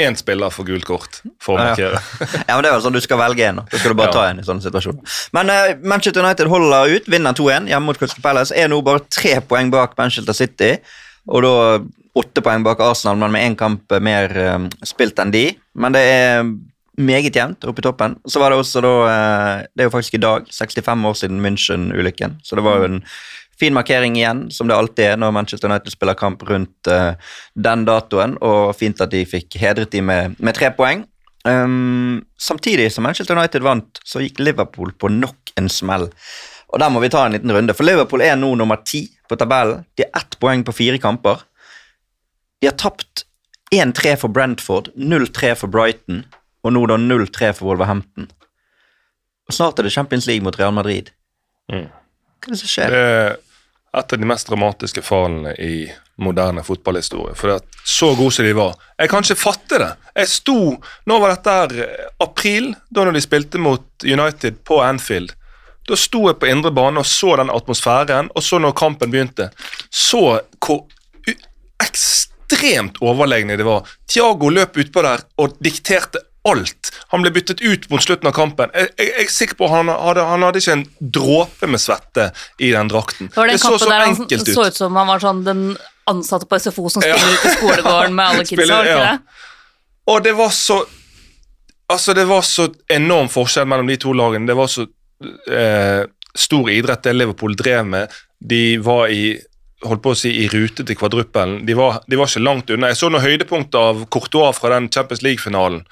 Én 0.00 0.14
spiller 0.16 0.48
får 0.54 0.64
gult 0.64 0.86
kort 0.88 1.18
for 1.42 1.58
å 1.58 1.60
Ja, 1.60 1.74
ja. 1.76 1.90
markere. 1.92 2.00
Ja, 2.48 2.54
men 2.56 2.62
det 2.64 2.70
er 2.70 2.76
vel 2.78 2.82
sånn 2.86 2.94
Du 2.96 3.00
skal 3.04 3.18
velge 3.20 3.44
en. 3.50 3.58
Da 3.68 3.78
skal 3.78 3.92
du 3.92 3.98
bare 3.98 4.08
Ja. 4.08 4.12
ta 4.14 4.22
en 4.30 4.38
i 4.40 4.46
sånne 4.46 4.62
situasjoner. 4.64 5.16
Men 5.36 5.50
uh, 5.52 5.74
Manchester 5.84 6.22
United 6.24 6.48
holder 6.48 6.94
ut, 6.94 7.10
vinner 7.12 7.34
2-1 7.36 7.68
hjemme 7.68 7.84
mot 7.90 7.98
Crystal 8.00 8.22
Palace. 8.24 8.54
Er 8.56 8.70
nå 8.72 8.78
bare 8.86 9.02
tre 9.12 9.40
poeng 9.44 9.68
bak 9.70 9.98
Manchester 9.98 10.32
City, 10.32 10.70
og 11.28 11.42
da 11.44 11.52
åtte 12.18 12.42
poeng 12.42 12.64
bak 12.66 12.80
Arsenal, 12.82 13.18
men 13.20 13.32
med 13.34 13.46
én 13.46 13.56
kamp 13.58 13.92
mer 14.02 14.32
eh, 14.36 14.58
spilt 14.86 15.18
enn 15.22 15.34
de. 15.34 15.44
Men 15.78 15.94
det 15.94 16.02
er 16.02 16.44
meget 17.00 17.36
jevnt 17.36 17.64
oppe 17.68 17.82
i 17.82 17.86
toppen. 17.86 18.16
Så 18.28 18.40
var 18.42 18.52
det 18.52 18.60
også 18.60 18.82
da 18.84 18.94
uh, 19.06 19.66
Det 19.74 19.84
er 19.84 19.88
jo 19.88 19.94
faktisk 19.94 20.16
i 20.18 20.22
dag 20.22 20.48
65 20.52 21.06
år 21.10 21.20
siden 21.22 21.44
München-ulykken, 21.44 22.40
så 22.44 22.56
det 22.58 22.64
var 22.66 22.80
jo 22.80 22.90
en 22.90 23.02
fin 23.60 23.74
markering 23.76 24.16
igjen, 24.16 24.46
som 24.50 24.68
det 24.68 24.76
alltid 24.76 25.04
er 25.04 25.16
når 25.20 25.34
Manchester 25.36 25.68
United 25.68 25.92
spiller 25.92 26.16
kamp 26.16 26.42
rundt 26.48 26.88
uh, 26.88 27.12
den 27.54 27.84
datoen, 27.88 28.36
og 28.40 28.74
fint 28.76 29.00
at 29.00 29.12
de 29.12 29.24
fikk 29.28 29.58
hedret 29.60 29.92
de 29.92 30.02
med, 30.04 30.36
med 30.38 30.56
tre 30.56 30.72
poeng. 30.76 31.04
Um, 31.44 32.20
samtidig 32.40 32.90
som 32.92 33.04
Manchester 33.04 33.36
United 33.36 33.64
vant, 33.64 34.00
så 34.04 34.20
gikk 34.24 34.40
Liverpool 34.40 34.92
på 34.92 35.12
nok 35.12 35.54
en 35.60 35.68
smell. 35.72 36.08
Og 36.70 36.80
Der 36.80 36.90
må 36.92 37.00
vi 37.02 37.10
ta 37.10 37.26
en 37.26 37.34
liten 37.34 37.52
runde, 37.52 37.74
for 37.74 37.84
Liverpool 37.84 38.22
er 38.22 38.36
nå 38.38 38.54
nummer 38.56 38.80
ti 38.86 39.06
på 39.28 39.36
tabellen. 39.36 39.84
De 39.98 40.06
er 40.06 40.12
ett 40.16 40.36
poeng 40.40 40.64
på 40.64 40.74
fire 40.74 41.00
kamper. 41.02 41.42
De 42.60 42.66
har 42.68 42.76
tapt 42.76 43.24
1-3 43.74 44.16
for 44.20 44.28
Brentford, 44.28 44.90
0-3 44.96 45.54
for 45.56 45.70
Brighton, 45.72 46.24
og 46.64 46.72
nå 46.74 46.82
da 46.90 46.96
0-3 47.00 47.52
for 47.56 47.70
Wolverhampton. 47.70 48.26
Og 49.48 49.54
Snart 49.56 49.78
er 49.78 49.86
det 49.88 49.92
Champions 49.94 50.26
League 50.28 50.44
mot 50.44 50.58
Real 50.58 50.74
Madrid. 50.76 51.08
Mm. 51.72 51.86
Hva 51.88 52.50
er 52.50 52.54
det 52.54 52.60
som 52.60 52.70
skjer? 52.70 52.92
Det 52.94 53.00
er 53.00 53.38
et 54.00 54.12
av 54.14 54.20
de 54.22 54.28
mest 54.30 54.46
dramatiske 54.50 55.02
fallene 55.02 55.54
i 55.58 55.88
moderne 56.20 56.62
fotballhistorie. 56.66 57.34
For 57.38 57.56
at 57.56 57.64
så 57.88 58.12
gode 58.18 58.34
som 58.36 58.44
de 58.46 58.52
var. 58.54 58.76
Jeg 59.00 59.10
kan 59.10 59.24
ikke 59.24 59.38
fatte 59.40 59.80
det. 59.82 59.88
Jeg 60.20 60.28
sto 60.30 60.56
Nå 61.08 61.16
var 61.22 61.32
dette 61.32 61.54
her? 61.56 61.74
eh, 61.86 62.06
April, 62.22 62.74
da 62.90 63.06
når 63.08 63.16
de 63.18 63.22
spilte 63.24 63.58
mot 63.58 64.04
United 64.06 64.60
på 64.68 64.78
Anfield. 64.84 65.32
Da 65.88 65.96
sto 65.98 66.26
jeg 66.28 66.38
på 66.38 66.46
indre 66.50 66.70
bane 66.76 67.00
og 67.02 67.08
så 67.08 67.32
den 67.40 67.50
atmosfæren, 67.50 68.28
og 68.36 68.42
så 68.46 68.60
når 68.62 68.76
kampen 68.78 69.10
begynte, 69.10 69.48
så 69.90 70.40
hvor 70.60 70.84
u- 71.26 71.40
ekstremt 72.50 72.98
overlegne 73.00 73.56
de 73.56 73.64
var. 73.66 73.86
Thiago 74.08 74.50
løp 74.50 74.76
utpå 74.76 75.02
der 75.02 75.22
og 75.38 75.56
dikterte 75.62 76.18
alt. 76.48 76.90
Han 77.12 77.22
ble 77.22 77.30
byttet 77.34 77.60
ut 77.60 77.84
mot 77.90 78.00
slutten 78.02 78.28
av 78.30 78.32
kampen. 78.32 78.70
Jeg, 78.74 78.88
jeg, 78.96 79.08
jeg 79.12 79.26
er 79.26 79.32
sikker 79.34 79.58
på 79.58 79.68
han 79.68 79.90
hadde, 79.92 80.24
han 80.24 80.42
hadde 80.46 80.58
ikke 80.62 80.76
en 80.78 80.84
dråpe 81.00 81.68
med 81.68 81.80
svette 81.82 82.30
i 82.58 82.70
den 82.72 82.88
drakten. 82.88 83.28
Det 83.34 83.48
den 83.50 83.60
så 83.60 83.74
så 83.78 83.90
der 83.90 84.06
enkelt 84.06 84.32
ut. 84.32 84.46
Det 84.46 84.54
så 84.54 84.66
ut 84.70 84.78
som 84.78 84.96
han 84.96 85.10
var 85.10 85.20
sånn 85.20 85.42
den 85.44 85.66
ansatte 86.10 86.48
på 86.48 86.58
SFO 86.58 86.88
som 86.90 87.04
Ja. 87.04 87.14
ut 87.16 87.44
i 87.44 87.52
skolegården 87.58 88.14
med 88.16 88.24
alle 88.26 88.44
kidsa, 88.48 88.80
det 88.82 88.96
ja. 88.96 89.18
Og 90.08 90.24
det 90.24 90.32
var 90.38 90.50
så 90.50 90.84
Altså, 91.90 92.14
det 92.14 92.22
var 92.28 92.44
så 92.46 92.68
enorm 92.86 93.26
forskjell 93.28 93.66
mellom 93.66 93.88
de 93.90 93.96
to 93.98 94.12
lagene. 94.14 94.46
Det 94.46 94.54
var 94.54 94.68
så 94.70 94.84
eh, 95.50 96.04
stor 96.38 96.68
idrett 96.70 97.02
det 97.02 97.16
Liverpool 97.16 97.56
drev 97.58 97.82
med. 97.86 98.12
De 98.38 98.78
var 98.78 99.10
i 99.10 99.32
holdt 99.86 100.02
på 100.04 100.12
å 100.12 100.18
si, 100.18 100.32
i 100.42 100.48
rute 100.52 100.84
til 100.84 100.98
kvadruppelen. 100.98 101.64
De 101.66 101.76
var, 101.78 102.02
de 102.06 102.18
var 102.20 102.28
ikke 102.28 102.44
langt 102.44 102.70
unna. 102.72 102.90
Jeg 102.90 103.00
så 103.00 103.10
noen 103.10 103.24
høydepunkt 103.24 103.76
av 103.78 104.04
Courtois 104.12 104.58
fra 104.58 104.74
den 104.74 104.90
Champions 104.92 105.24
League-finalen. 105.24 105.82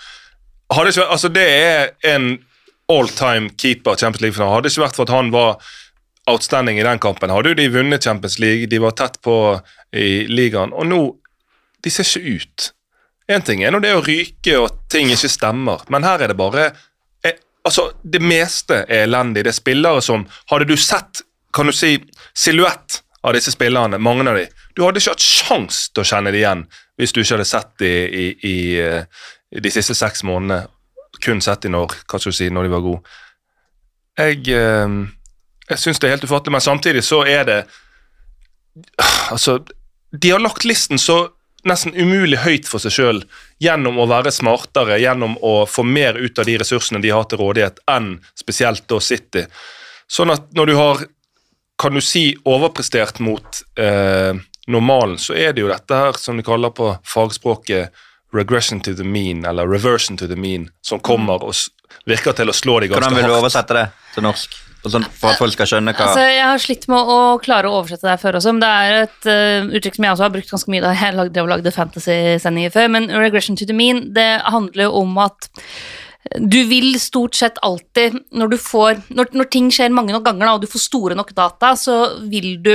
Altså 0.68 1.30
Det 1.32 1.44
er 1.48 1.94
en 2.12 2.34
all 2.92 3.08
time 3.08 3.52
keeper 3.56 3.96
Champions 3.96 4.24
League-finalen. 4.24 4.54
Hadde 4.56 4.68
det 4.68 4.74
ikke 4.74 4.86
vært 4.86 4.98
for 4.98 5.08
at 5.08 5.14
han 5.14 5.30
var 5.32 5.56
outstanding 6.28 6.80
i 6.80 6.84
den 6.84 7.00
kampen. 7.00 7.32
Hadde 7.32 7.54
jo 7.54 7.58
de 7.58 7.68
vunnet 7.72 8.04
Champions 8.04 8.38
League, 8.42 8.68
de 8.68 8.80
var 8.82 8.96
tett 8.98 9.20
på 9.24 9.36
i 9.96 10.26
ligaen, 10.28 10.74
og 10.76 10.86
nå 10.88 11.00
De 11.78 11.90
ser 11.94 12.02
ikke 12.02 12.42
ut. 12.42 12.64
Én 13.30 13.44
ting 13.46 13.60
er 13.62 13.70
nå 13.70 13.78
det 13.78 13.92
å 13.94 14.00
ryke 14.02 14.56
og 14.58 14.80
ting 14.90 15.12
ikke 15.14 15.28
stemmer, 15.30 15.84
men 15.94 16.02
her 16.02 16.24
er 16.24 16.32
det 16.32 16.36
bare 16.36 16.64
eh, 17.22 17.36
Altså, 17.62 17.92
det 18.02 18.18
meste 18.18 18.80
er 18.88 19.04
elendig. 19.04 19.44
Det 19.46 19.52
er 19.52 19.56
spillere 19.60 20.02
som 20.02 20.24
Hadde 20.50 20.66
du 20.66 20.74
sett, 20.74 21.22
kan 21.54 21.70
du 21.70 21.72
si, 21.72 21.92
silhuett 22.34 22.98
av 23.28 23.36
disse 23.36 23.52
spillerne, 23.54 24.00
mange 24.02 24.26
av 24.28 24.38
de, 24.38 24.46
du 24.74 24.82
hadde 24.84 25.00
ikke 25.02 25.14
hatt 25.14 25.24
sjans 25.24 25.86
til 25.92 26.04
å 26.04 26.08
kjenne 26.08 26.32
det 26.34 26.42
igjen 26.42 26.64
hvis 26.98 27.14
du 27.14 27.22
ikke 27.22 27.36
hadde 27.36 27.48
sett 27.48 27.70
de 27.82 27.92
i, 28.08 28.26
i, 28.48 28.56
i 29.54 29.62
de 29.62 29.72
siste 29.72 29.96
seks 29.96 30.24
månedene. 30.26 30.66
Kun 31.24 31.40
sett 31.42 31.64
de 31.64 31.70
når, 31.72 31.94
hva 32.06 32.18
skal 32.20 32.34
du 32.34 32.36
si, 32.36 32.46
når 32.52 32.66
de 32.66 32.72
var 32.74 32.82
gode. 32.84 33.16
Jeg, 34.18 34.42
eh, 34.54 34.92
jeg 35.70 35.82
syns 35.82 35.98
det 36.02 36.08
er 36.08 36.16
helt 36.16 36.26
ufattelig, 36.28 36.54
men 36.54 36.64
samtidig 36.64 37.04
så 37.06 37.22
er 37.26 37.46
det 37.48 37.60
Altså, 39.32 39.56
de 40.14 40.30
har 40.30 40.38
lagt 40.38 40.64
listen 40.64 41.00
så 41.02 41.16
nesten 41.66 41.96
umulig 41.96 42.38
høyt 42.44 42.68
for 42.70 42.82
seg 42.82 42.94
sjøl 42.94 43.20
gjennom 43.62 43.98
å 43.98 44.06
være 44.08 44.32
smartere, 44.34 45.00
gjennom 45.02 45.34
å 45.44 45.66
få 45.66 45.84
mer 45.84 46.18
ut 46.18 46.38
av 46.38 46.46
de 46.46 46.56
ressursene 46.62 47.02
de 47.02 47.10
har 47.12 47.26
til 47.28 47.42
rådighet, 47.42 47.82
enn 47.90 48.16
spesielt 48.38 48.86
da 48.90 49.00
City. 49.02 49.44
Sånn 50.08 50.32
at 50.32 50.46
når 50.56 50.70
du 50.70 50.74
har, 50.78 51.02
kan 51.78 51.94
du 51.94 52.02
si, 52.02 52.32
overprestert 52.44 53.20
mot 53.22 53.62
eh, 53.78 54.34
normalen, 54.66 55.18
så 55.18 55.36
er 55.38 55.54
det 55.54 55.64
jo 55.64 55.70
dette 55.70 55.94
her 55.96 56.18
som 56.20 56.38
de 56.38 56.44
kaller 56.46 56.74
på 56.74 56.90
fagspråket 57.06 57.94
regression 58.34 58.80
to 58.84 58.92
the 58.94 59.04
mean, 59.04 59.44
eller 59.48 59.68
reversion 59.68 60.16
to 60.16 60.26
the 60.28 60.36
mean, 60.36 60.68
som 60.84 61.00
kommer 61.00 61.44
og 61.44 61.54
virker 62.08 62.36
til 62.36 62.50
å 62.50 62.56
slå 62.56 62.80
de 62.82 62.90
ganske 62.90 63.04
hardt. 63.04 63.14
Hvordan 63.14 63.22
vil 63.22 63.30
du 63.30 63.38
oversette 63.38 63.76
det 63.78 63.86
til 64.16 64.26
norsk? 64.26 64.64
Sånn, 64.88 65.04
for 65.20 65.34
at 65.34 65.40
folk 65.40 65.52
skal 65.52 65.66
skjønne 65.68 65.92
hva 65.92 66.04
Altså, 66.06 66.22
jeg 66.30 66.44
har 66.46 66.60
slitt 66.62 66.84
med 66.88 67.10
å 67.12 67.16
klare 67.42 67.68
å 67.68 67.80
oversette 67.80 68.06
det 68.06 68.12
her 68.14 68.20
før 68.22 68.38
også, 68.38 68.52
men 68.54 68.62
det 68.62 68.68
er 68.70 68.98
et 69.02 69.26
uh, 69.28 69.72
uttrykk 69.74 69.98
som 69.98 70.06
jeg 70.06 70.14
også 70.14 70.24
har 70.24 70.34
brukt 70.36 70.52
ganske 70.54 70.72
mye 70.72 70.84
da 70.84 70.92
jeg 70.94 71.16
lagde, 71.18 71.44
lagde 71.50 71.72
fantasy-sendinger 71.74 72.72
før, 72.72 72.86
men 72.94 73.08
regression 73.12 73.58
to 73.58 73.66
the 73.68 73.76
mean, 73.76 74.04
det 74.16 74.28
handler 74.46 74.86
jo 74.86 75.02
om 75.02 75.18
at 75.26 75.50
du 76.36 76.64
vil 76.68 77.00
stort 77.00 77.34
sett 77.38 77.58
alltid, 77.62 78.18
når 78.34 78.48
du 78.52 78.58
får 78.60 79.02
Når, 79.14 79.30
når 79.38 79.50
ting 79.52 79.70
skjer 79.72 79.92
mange 79.94 80.12
nok 80.12 80.24
ganger, 80.26 80.46
da, 80.46 80.54
og 80.58 80.64
du 80.64 80.70
får 80.70 80.82
store 80.82 81.18
nok 81.18 81.32
data, 81.36 81.74
så 81.78 81.98
vil 82.28 82.56
du 82.62 82.74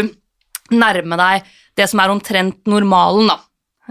nærme 0.73 1.19
deg 1.19 1.49
det 1.77 1.89
som 1.89 2.01
er 2.01 2.13
omtrent 2.13 2.69
normalen, 2.69 3.27
da. 3.29 3.39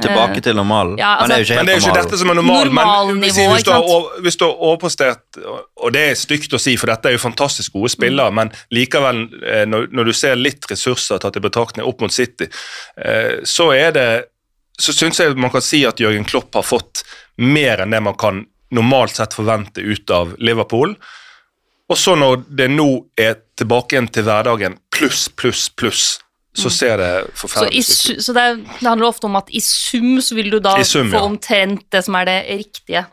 Tilbake 0.00 0.40
til 0.40 0.57
normalen. 0.57 0.94
Ja, 0.96 1.18
altså, 1.20 1.26
men 1.26 1.28
det 1.28 1.34
er 1.34 1.38
jo 1.38 1.44
ikke 1.44 1.53
Men 1.53 1.59
helt 1.59 1.68
det 1.68 1.72
er 1.72 1.80
jo 1.80 1.84
ikke 1.90 2.03
dette 2.03 2.18
som 2.18 2.30
er 2.30 2.36
normalen. 2.38 2.72
Men 2.72 2.86
Normalnivå, 2.86 3.18
hvis, 3.20 3.53
hvis, 3.53 3.64
du 3.66 3.72
har, 3.72 4.20
hvis 4.24 4.38
du 4.40 4.44
har 4.46 4.62
overprestert, 4.68 5.40
og 5.76 5.92
det 5.92 6.05
er 6.09 6.14
stygt 6.16 6.57
å 6.57 6.61
si, 6.62 6.76
for 6.80 6.88
dette 6.88 7.11
er 7.11 7.16
jo 7.18 7.20
fantastisk 7.20 7.76
gode 7.76 7.92
spillere, 7.92 8.32
men 8.32 8.53
likevel, 8.72 9.26
eh, 9.44 9.66
når, 9.68 9.90
når 9.92 10.09
du 10.09 10.14
ser 10.16 10.40
litt 10.40 10.64
ressurser 10.70 11.20
tatt 11.20 11.36
i 11.36 11.44
betraktning 11.44 11.84
opp 11.84 12.00
mot 12.00 12.14
City, 12.14 12.48
eh, 13.05 13.42
så 13.44 13.68
er 13.76 13.92
det 13.98 14.09
så 14.80 14.94
syns 14.96 15.20
jeg 15.20 15.36
man 15.36 15.53
kan 15.53 15.62
si 15.62 15.82
at 15.84 16.00
Jørgen 16.00 16.24
Klopp 16.24 16.57
har 16.57 16.64
fått 16.64 17.05
mer 17.36 17.84
enn 17.84 17.92
det 17.92 18.00
man 18.03 18.16
kan 18.18 18.46
normalt 18.73 19.16
sett 19.18 19.35
forventer 19.37 19.85
ut 19.85 20.11
av 20.14 20.35
Liverpool. 20.41 20.97
Og 21.93 21.99
så 22.01 22.14
når 22.16 22.45
det 22.57 22.70
nå 22.73 22.87
er 23.20 23.37
tilbake 23.61 23.97
igjen 23.97 24.09
til 24.14 24.25
hverdagen, 24.25 24.79
pluss, 24.95 25.27
pluss, 25.29 25.66
pluss, 25.77 26.05
så 26.57 26.68
ser 26.73 26.97
det 27.01 27.11
Mm. 27.25 27.33
Forferdelig 27.41 27.81
ut. 27.81 27.91
Så, 27.97 28.14
så 28.27 28.33
det, 28.37 28.43
er- 28.43 28.62
det 28.81 28.89
handler 28.89 29.09
ofte 29.09 29.25
om 29.29 29.37
at 29.41 29.49
i 29.53 29.61
sum 29.64 30.18
så 30.20 30.35
vil 30.37 30.51
du 30.53 30.59
da 30.61 30.77
sum, 30.85 31.11
få 31.12 31.20
omtrent 31.25 31.85
det 31.93 32.03
som 32.05 32.14
er 32.20 32.29
det 32.29 32.39
riktige 32.62 33.05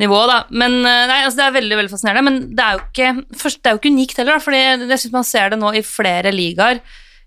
nivået, 0.00 0.30
da. 0.30 0.36
Men 0.50 0.78
eh, 0.86 1.06
nei, 1.10 1.18
altså 1.26 1.36
det 1.42 1.46
er 1.48 1.56
veldig 1.58 1.76
veldig 1.80 1.92
fascinerende. 1.92 2.24
Men 2.30 2.40
det 2.56 2.64
er 2.66 2.78
jo 2.78 2.82
ikke, 2.86 3.36
først, 3.42 3.60
det 3.62 3.68
er 3.70 3.74
jo 3.76 3.80
ikke 3.82 3.92
unikt 3.94 4.16
heller, 4.22 4.38
for 4.42 4.56
jeg 4.56 4.78
synes 4.98 5.12
man 5.18 5.26
ser 5.28 5.50
det 5.52 5.58
nå 5.60 5.72
i 5.76 5.82
flere 5.86 6.32
ligaer. 6.32 6.80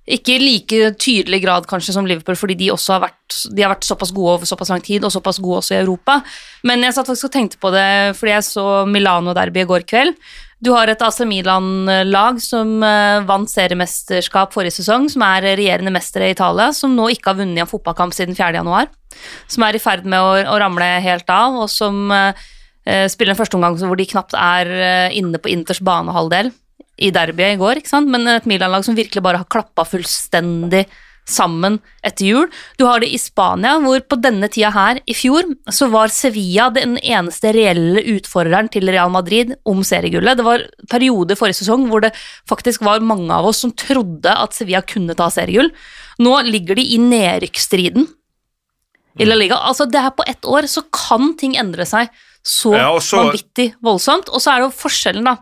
Ikke 0.03 0.33
i 0.35 0.41
like 0.41 0.93
tydelig 0.99 1.39
grad 1.45 1.67
kanskje 1.69 1.93
som 1.95 2.07
Liverpool, 2.07 2.35
fordi 2.35 2.57
de 2.59 2.71
også 2.73 2.97
har 2.97 3.05
vært, 3.05 3.35
har 3.55 3.71
vært 3.71 3.85
såpass 3.87 4.11
gode 4.11 4.33
over 4.33 4.49
såpass 4.49 4.71
lang 4.73 4.81
tid, 4.83 5.05
og 5.07 5.13
såpass 5.15 5.39
gode 5.39 5.61
også 5.61 5.77
i 5.77 5.79
Europa. 5.79 6.17
Men 6.67 6.83
jeg 6.83 6.95
satt 6.97 7.07
faktisk 7.07 7.29
og 7.29 7.35
tenkte 7.37 7.59
på 7.61 7.71
det 7.71 7.85
fordi 8.19 8.33
jeg 8.33 8.47
så 8.49 8.65
Milano-derby 8.89 9.63
i 9.63 9.69
går 9.69 9.85
kveld. 9.87 10.17
Du 10.63 10.71
har 10.71 10.87
et 10.91 11.01
AC 11.03 11.21
Milan-lag 11.27 12.39
som 12.43 12.83
eh, 12.83 13.23
vant 13.27 13.51
seriemesterskap 13.51 14.53
forrige 14.55 14.77
sesong, 14.77 15.09
som 15.11 15.23
er 15.27 15.47
regjerende 15.59 15.91
mestere 15.91 16.29
i 16.29 16.35
Italia, 16.35 16.69
som 16.75 16.95
nå 16.95 17.09
ikke 17.11 17.31
har 17.31 17.39
vunnet 17.39 17.63
en 17.63 17.69
fotballkamp 17.71 18.15
siden 18.15 18.35
4. 18.35 18.53
januar. 18.59 18.91
Som 19.51 19.63
er 19.67 19.75
i 19.75 19.83
ferd 19.83 20.07
med 20.07 20.19
å, 20.19 20.35
å 20.51 20.59
ramle 20.63 20.87
helt 21.03 21.31
av, 21.31 21.61
og 21.63 21.71
som 21.71 22.11
eh, 22.15 22.43
eh, 22.87 23.05
spiller 23.11 23.35
en 23.35 23.39
førsteomgang 23.39 23.79
hvor 23.83 23.99
de 23.99 24.07
knapt 24.15 24.35
er 24.39 24.73
eh, 24.75 25.15
inne 25.19 25.39
på 25.39 25.51
Inters 25.51 25.83
banehalvdel 25.83 26.51
i 26.97 27.09
derbyet 27.13 27.55
i 27.55 27.61
går, 27.61 27.81
ikke 27.81 27.89
sant? 27.89 28.09
men 28.11 28.27
et 28.27 28.45
Milan-lag 28.49 28.85
som 28.85 28.95
virkelig 28.97 29.23
bare 29.25 29.41
har 29.41 29.49
klappa 29.49 29.85
fullstendig 29.87 30.85
sammen 31.25 31.77
etter 32.03 32.27
jul. 32.27 32.49
Du 32.77 32.83
har 32.85 32.99
det 32.99 33.07
i 33.15 33.17
Spania, 33.21 33.77
hvor 33.79 34.01
på 34.11 34.17
denne 34.19 34.49
tida 34.51 34.73
her 34.75 34.99
i 35.07 35.15
fjor 35.15 35.47
så 35.71 35.87
var 35.91 36.11
Sevilla 36.11 36.65
den 36.75 36.97
eneste 36.99 37.53
reelle 37.55 38.03
utfordreren 38.17 38.67
til 38.71 38.91
Real 38.91 39.11
Madrid 39.13 39.53
om 39.65 39.79
seriegullet. 39.87 40.35
Det 40.37 40.45
var 40.45 40.65
perioder 40.91 41.39
forrige 41.39 41.61
sesong 41.61 41.87
hvor 41.87 42.03
det 42.03 42.11
faktisk 42.49 42.83
var 42.83 42.99
mange 42.99 43.31
av 43.31 43.47
oss 43.47 43.63
som 43.63 43.71
trodde 43.71 44.35
at 44.35 44.53
Sevilla 44.57 44.83
kunne 44.83 45.15
ta 45.15 45.29
seriegull. 45.31 45.71
Nå 46.19 46.35
ligger 46.49 46.75
de 46.75 46.85
i 46.93 46.99
nedrykksstriden 46.99 48.09
i 49.21 49.25
La 49.25 49.37
Liga. 49.39 49.61
Altså, 49.63 49.87
det 49.89 50.01
her 50.03 50.11
på 50.17 50.25
ett 50.27 50.43
år 50.43 50.67
så 50.67 50.83
kan 50.91 51.33
ting 51.39 51.55
endre 51.55 51.85
seg 51.87 52.11
så, 52.43 52.73
Ja, 52.75 52.99
så- 52.99 53.23
vanvittig 53.23 53.73
voldsomt. 53.81 54.27
Og 54.27 54.41
så 54.41 54.51
er 54.51 54.59
det 54.59 54.67
jo 54.67 54.81
forskjellen 54.83 55.23
da, 55.23 55.37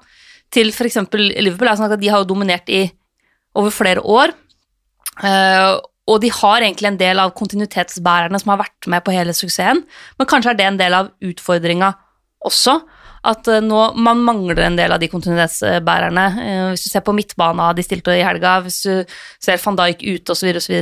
til 0.51 0.71
f.eks. 0.73 0.99
Liverpool. 1.13 1.69
er 1.69 1.79
sånn 1.79 1.91
at 1.91 2.01
De 2.01 2.11
har 2.11 2.27
dominert 2.27 2.69
i 2.69 2.83
over 3.55 3.73
flere 3.73 4.03
år. 4.03 4.35
eh, 5.23 5.79
og 6.09 6.17
de 6.19 6.31
har 6.33 6.63
egentlig 6.63 6.89
en 6.89 6.97
del 6.99 7.19
av 7.21 7.33
kontinuitetsbærerne 7.37 8.39
som 8.41 8.49
har 8.51 8.63
vært 8.63 8.87
med 8.89 9.03
på 9.05 9.13
hele 9.13 9.35
suksessen. 9.37 9.83
Men 10.17 10.27
kanskje 10.27 10.51
er 10.51 10.57
det 10.59 10.65
en 10.67 10.79
del 10.79 10.95
av 10.97 11.11
utfordringa 11.23 11.91
også. 12.47 12.79
At 13.31 13.47
eh, 13.47 13.61
nå 13.61 13.81
man 14.01 14.23
mangler 14.25 14.63
en 14.65 14.79
del 14.79 14.95
av 14.95 15.01
de 15.01 15.09
kontinuitetsbærerne. 15.11 16.25
Eh, 16.41 16.63
hvis 16.71 16.87
du 16.87 16.89
ser 16.89 17.05
på 17.05 17.15
midtbana 17.15 17.69
de 17.77 17.85
stilte 17.85 18.17
i 18.17 18.25
helga, 18.25 18.57
hvis 18.65 18.81
du 18.87 19.19
ser 19.39 19.61
van 19.61 19.77
Dijk 19.83 20.01
ute 20.07 20.33
osv. 20.33 20.55
osv. 20.57 20.79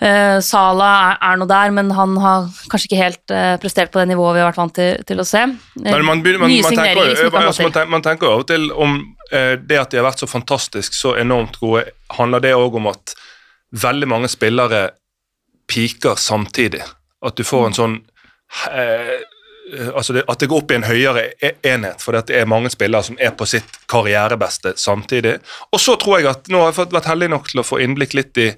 Uh, 0.00 0.38
Sala 0.40 0.90
er, 1.10 1.16
er 1.28 1.40
nå 1.40 1.46
der, 1.50 1.72
men 1.76 1.90
han 1.92 2.14
har 2.22 2.46
kanskje 2.72 2.88
ikke 2.88 3.00
helt 3.02 3.32
uh, 3.36 3.56
prestert 3.60 3.90
på 3.92 4.00
det 4.00 4.08
nivået 4.08 4.38
vi 4.38 4.40
har 4.40 4.48
vært 4.48 4.60
vant 4.62 4.74
til, 4.78 5.02
til 5.04 5.20
å 5.20 5.26
se. 5.28 5.42
Eh, 5.44 5.90
Men 5.90 6.06
man, 6.08 6.22
begynner- 6.24 6.40
man, 6.46 6.54
man, 6.64 6.78
tenker, 6.78 7.02
jo- 7.04 7.34
altså, 7.42 7.66
man, 7.92 8.02
tenker, 8.06 8.26
jo 8.26 8.32
av 8.38 8.44
og 8.44 8.48
til 8.48 8.70
om 8.72 8.94
uh, 9.34 9.56
det 9.60 9.76
at 9.82 9.90
de 9.92 10.00
har 10.00 10.08
vært 10.08 10.22
så 10.24 10.30
fantastisk, 10.30 10.96
så 10.96 11.12
enormt 11.20 11.60
gode, 11.60 11.84
handler 12.16 12.40
det 12.46 12.54
òg 12.56 12.80
om 12.80 12.88
at 12.94 13.12
veldig 13.76 14.08
mange 14.08 14.32
spillere 14.32 14.86
piker 15.70 16.16
samtidig. 16.18 16.80
At 17.22 17.36
du 17.36 17.44
får 17.44 17.66
en 17.68 17.76
sånn 17.76 17.98
eh, 18.72 19.20
altså 19.94 20.16
det, 20.16 20.24
At 20.28 20.40
det 20.40 20.48
går 20.50 20.62
opp 20.64 20.72
i 20.72 20.78
en 20.80 20.86
høyere 20.88 21.26
e- 21.44 21.54
enhet, 21.70 22.00
fordi 22.02 22.22
det 22.32 22.40
er 22.40 22.48
mange 22.50 22.70
spillere 22.72 23.06
som 23.06 23.18
er 23.20 23.34
på 23.36 23.46
sitt 23.46 23.78
karrierebeste 23.90 24.72
samtidig. 24.80 25.36
Og 25.72 25.80
så 25.82 25.96
tror 26.00 26.18
jeg 26.18 26.30
at 26.32 26.48
nå 26.50 26.64
har 26.64 26.72
jeg 26.72 26.90
vært 26.96 27.10
heldig 27.12 27.28
nok 27.36 27.50
til 27.52 27.62
å 27.62 27.66
få 27.66 27.78
innblikk 27.84 28.16
litt 28.18 28.40
i 28.40 28.48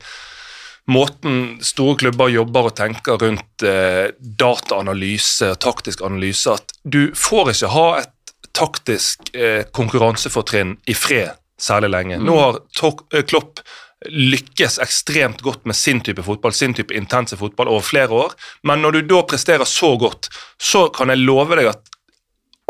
måten 0.90 1.58
store 1.62 1.96
klubber 2.00 2.32
jobber 2.32 2.70
og 2.70 2.74
tenker 2.78 3.20
rundt 3.22 3.62
eh, 3.66 4.10
dataanalyse 4.18 5.52
taktisk 5.62 6.02
analyse, 6.02 6.50
at 6.56 6.74
du 6.82 7.12
får 7.14 7.52
ikke 7.54 7.70
ha 7.76 7.86
et 8.00 8.34
taktisk 8.52 9.30
eh, 9.34 9.62
konkurransefortrinn 9.72 10.76
i 10.90 10.96
fred 10.98 11.30
særlig 11.62 11.92
lenge. 11.94 12.18
Nå 12.18 12.34
har 12.40 12.58
Tok- 12.76 13.06
eh, 13.14 13.22
Klopp 13.22 13.62
lykkes 14.10 14.80
ekstremt 14.82 15.44
godt 15.46 15.64
med 15.64 15.78
sin 15.78 16.00
type 16.02 16.24
fotball, 16.26 16.52
sin 16.52 16.74
type 16.74 16.90
intense 16.98 17.36
fotball 17.38 17.70
over 17.70 17.84
flere 17.86 18.10
år, 18.10 18.32
men 18.66 18.82
når 18.82 18.96
du 18.98 19.00
da 19.14 19.22
presterer 19.30 19.62
så 19.68 19.92
godt, 20.00 20.26
så 20.58 20.88
kan 20.90 21.12
jeg 21.14 21.22
love 21.22 21.54
deg 21.54 21.70
at 21.70 21.86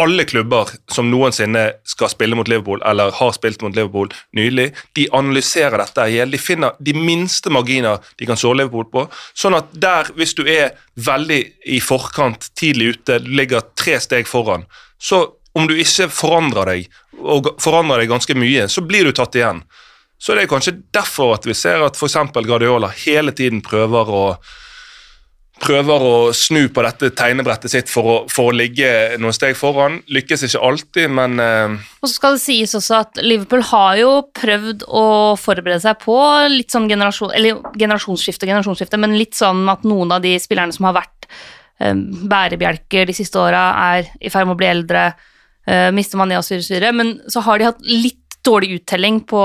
alle 0.01 0.25
klubber 0.25 0.71
som 0.93 1.11
noensinne 1.11 1.67
skal 1.85 2.11
spille 2.11 2.37
mot 2.37 2.49
Liverpool, 2.49 2.81
eller 2.89 3.13
har 3.13 3.35
spilt 3.37 3.61
mot 3.63 3.75
Liverpool 3.77 4.09
nylig, 4.37 4.71
de 4.97 5.05
analyserer 5.13 5.77
dette 5.83 6.07
i. 6.09 6.17
De 6.33 6.41
finner 6.41 6.79
de 6.81 6.95
minste 6.97 7.53
marginer 7.53 8.01
de 8.19 8.29
kan 8.29 8.41
såre 8.41 8.63
Liverpool 8.63 8.89
på. 8.93 9.05
Sånn 9.37 9.57
at 9.59 9.69
der, 9.77 10.09
hvis 10.17 10.35
du 10.39 10.47
er 10.49 10.73
veldig 10.97 11.43
i 11.77 11.83
forkant, 11.85 12.49
tidlig 12.59 12.97
ute, 12.97 13.21
ligger 13.29 13.69
tre 13.79 13.99
steg 14.01 14.29
foran, 14.31 14.65
så 15.03 15.27
om 15.53 15.69
du 15.69 15.77
ikke 15.77 16.09
forandrer 16.09 16.73
deg, 16.73 16.91
og 17.21 17.53
forandrer 17.61 18.03
deg 18.03 18.13
ganske 18.15 18.37
mye, 18.39 18.69
så 18.73 18.85
blir 18.87 19.05
du 19.05 19.13
tatt 19.17 19.37
igjen. 19.37 19.61
Så 20.23 20.37
det 20.37 20.47
er 20.47 20.53
kanskje 20.53 20.79
derfor 20.95 21.35
at 21.35 21.47
vi 21.49 21.55
ser 21.59 21.83
at 21.85 21.99
f.eks. 21.99 22.17
Guardiola 22.47 22.93
hele 23.05 23.35
tiden 23.37 23.61
prøver 23.65 24.09
å 24.09 24.25
prøver 25.63 26.05
å 26.05 26.17
snu 26.35 26.67
på 26.75 26.83
dette 26.85 27.13
tegnebrettet 27.17 27.73
sitt 27.73 27.91
for 27.91 28.09
å, 28.09 28.17
for 28.31 28.51
å 28.51 28.57
ligge 28.57 28.89
noen 29.23 29.35
steg 29.37 29.55
foran. 29.59 30.01
Lykkes 30.13 30.47
ikke 30.49 30.63
alltid, 30.69 31.13
men 31.15 31.43
eh, 31.43 31.77
Og 32.03 32.11
så 32.11 32.17
skal 32.17 32.37
det 32.37 32.43
sies 32.45 32.75
også 32.79 32.99
at 32.99 33.23
Liverpool 33.23 33.65
har 33.71 33.99
jo 34.01 34.13
prøvd 34.37 34.87
å 34.89 35.07
forberede 35.41 35.83
seg 35.85 36.01
på 36.03 36.19
litt 36.53 36.75
sånn 36.75 36.91
generasjon, 36.91 37.35
eller 37.39 37.63
generasjonsskifte, 37.79 38.49
generasjonsskifte, 38.51 39.01
men 39.01 39.19
litt 39.19 39.39
sånn 39.39 39.65
at 39.73 39.87
noen 39.89 40.17
av 40.17 40.25
de 40.25 40.35
spillerne 40.43 40.75
som 40.75 40.91
har 40.91 40.99
vært 40.99 41.29
eh, 41.81 41.95
bærebjelker 42.35 43.11
de 43.11 43.17
siste 43.17 43.41
åra, 43.41 43.69
er 43.95 44.11
i 44.21 44.33
ferd 44.33 44.51
med 44.51 44.57
å 44.57 44.63
bli 44.63 44.71
eldre, 44.73 45.09
eh, 45.71 45.91
mister 45.95 46.21
man 46.21 46.33
det 46.33 46.43
osv., 46.43 46.63
men 46.91 47.21
så 47.31 47.45
har 47.47 47.61
de 47.61 47.71
hatt 47.71 47.85
litt 47.87 48.19
dårlig 48.43 48.81
uttelling 48.81 49.21
på, 49.31 49.43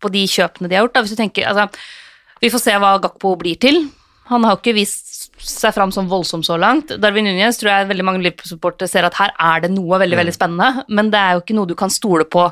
på 0.00 0.10
de 0.14 0.22
kjøpene 0.24 0.70
de 0.70 0.78
har 0.78 0.86
gjort. 0.86 0.94
Da. 0.96 1.02
Hvis 1.04 1.12
du 1.12 1.18
tenker, 1.18 1.44
altså, 1.50 1.68
vi 2.40 2.48
får 2.48 2.62
se 2.62 2.76
hva 2.80 2.94
Gakpo 3.02 3.34
blir 3.36 3.58
til. 3.60 3.84
Han 4.32 4.44
har 4.48 4.58
ikke 4.58 4.74
vist 4.76 5.10
seg 5.42 5.74
fram 5.74 5.90
som 5.94 6.10
voldsom 6.10 6.44
så 6.46 6.56
langt. 6.60 6.92
Darwin 7.02 7.26
Núñez 7.26 7.58
tror 7.60 7.72
jeg 7.72 7.88
veldig 7.90 8.06
mange 8.06 8.22
Liverpool-supportere 8.22 8.90
ser 8.90 9.08
at 9.08 9.16
her 9.18 9.32
er 9.38 9.64
det 9.64 9.72
noe 9.74 9.98
veldig 10.02 10.18
veldig 10.20 10.34
spennende, 10.34 10.84
men 10.92 11.10
det 11.12 11.20
er 11.20 11.34
jo 11.34 11.42
ikke 11.42 11.56
noe 11.58 11.70
du 11.70 11.74
kan 11.78 11.92
stole 11.92 12.26
på 12.30 12.46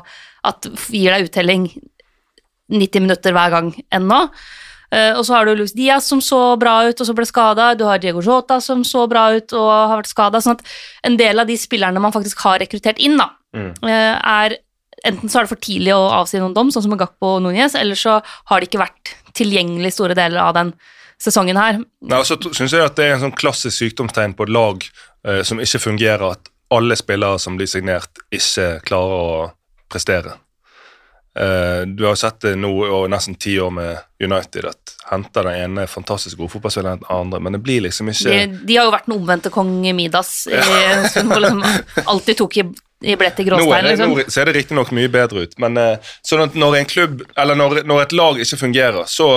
at 0.47 0.67
gir 0.89 1.13
deg 1.13 1.29
uttelling 1.29 1.69
90 2.71 3.05
minutter 3.05 3.35
hver 3.35 3.53
gang 3.53 3.71
ennå. 3.93 4.25
Eh, 4.91 5.13
og 5.15 5.23
så 5.23 5.37
har 5.37 5.47
du 5.47 5.55
Luis 5.55 5.73
Diaz 5.75 6.09
som 6.11 6.19
så 6.23 6.39
bra 6.59 6.81
ut 6.89 6.99
og 6.99 7.07
så 7.07 7.15
ble 7.15 7.27
skada. 7.27 7.69
Du 7.79 7.85
har 7.87 8.01
Diego 8.01 8.23
Jota 8.23 8.59
som 8.63 8.83
så 8.87 9.05
bra 9.11 9.29
ut 9.37 9.55
og 9.55 9.69
har 9.71 9.95
vært 10.01 10.11
skada. 10.11 10.41
Sånn 10.43 10.59
at 10.59 10.65
en 11.07 11.15
del 11.19 11.39
av 11.39 11.47
de 11.47 11.55
spillerne 11.59 12.03
man 12.03 12.15
faktisk 12.15 12.43
har 12.43 12.59
rekruttert 12.63 12.99
inn, 12.99 13.17
da, 13.21 13.31
eh, 13.87 14.17
er 14.17 14.59
Enten 15.01 15.31
så 15.31 15.39
er 15.39 15.47
det 15.47 15.49
for 15.49 15.57
tidlig 15.57 15.95
å 15.95 16.11
avsi 16.13 16.37
noen 16.37 16.53
dom, 16.53 16.69
sånn 16.69 16.83
som 16.85 16.93
Gakpo 16.93 17.39
og 17.39 17.41
Núñez, 17.41 17.73
eller 17.73 17.97
så 17.97 18.19
har 18.21 18.59
de 18.61 18.67
ikke 18.67 18.83
vært 18.83 19.15
tilgjengelig 19.33 19.95
store 19.95 20.13
deler 20.13 20.37
av 20.43 20.53
den 20.53 20.73
sesongen 21.21 21.57
her. 21.59 21.81
Og 22.11 22.25
så 22.27 22.37
synes 22.51 22.73
jeg 22.73 22.83
at 22.85 22.95
Det 22.97 23.05
er 23.07 23.15
en 23.15 23.25
sånn 23.27 23.37
klassisk 23.37 23.77
sykdomstegn 23.77 24.33
på 24.37 24.47
et 24.47 24.53
lag 24.55 24.85
eh, 25.27 25.41
som 25.47 25.61
ikke 25.61 25.79
fungerer, 25.83 26.31
at 26.37 26.49
alle 26.71 26.95
spillere 26.95 27.39
som 27.39 27.57
blir 27.59 27.67
signert, 27.67 28.21
ikke 28.31 28.77
klarer 28.87 29.17
å 29.17 29.51
prestere. 29.91 30.37
Eh, 31.39 31.81
du 31.87 32.05
har 32.05 32.15
sett 32.19 32.41
det 32.43 32.55
nå 32.59 32.69
over 32.89 33.07
nesten 33.11 33.35
ti 33.39 33.53
år 33.63 33.69
med 33.71 33.97
United, 34.23 34.65
at 34.67 34.95
henter 35.11 35.47
den 35.47 35.61
ene 35.63 35.85
fantastisk 35.87 36.37
gode 36.41 36.51
fotballspilleren 36.51 36.99
den 36.99 37.11
andre, 37.15 37.39
men 37.39 37.55
det 37.55 37.61
blir 37.63 37.85
liksom 37.85 38.09
ikke 38.11 38.33
De, 38.33 38.41
de 38.67 38.75
har 38.79 38.87
jo 38.89 38.91
vært 38.97 39.07
den 39.07 39.15
omvendte 39.15 39.51
kong 39.53 39.71
Midas, 39.95 40.33
i, 40.51 40.59
som 41.13 41.31
liksom 41.31 41.63
alltid 42.05 42.39
tok 42.41 42.57
i, 42.59 42.65
i 43.07 43.15
blett 43.19 43.39
i 43.39 43.45
Nå, 43.47 43.53
gråstein. 43.53 43.85
det, 43.87 43.93
Liksom. 43.95 44.15
nå 44.17 44.25
ser 44.35 44.49
det 44.51 44.57
riktignok 44.59 44.91
mye 44.95 45.11
bedre 45.11 45.45
ut, 45.47 45.55
men 45.63 45.79
eh, 45.79 46.11
sånn 46.27 46.43
at 46.49 46.57
når 46.59 46.81
en 46.81 46.91
klubb, 46.91 47.23
eller 47.39 47.59
når, 47.63 47.81
når 47.87 48.03
et 48.09 48.17
lag 48.19 48.43
ikke 48.43 48.59
fungerer, 48.65 49.07
så 49.07 49.31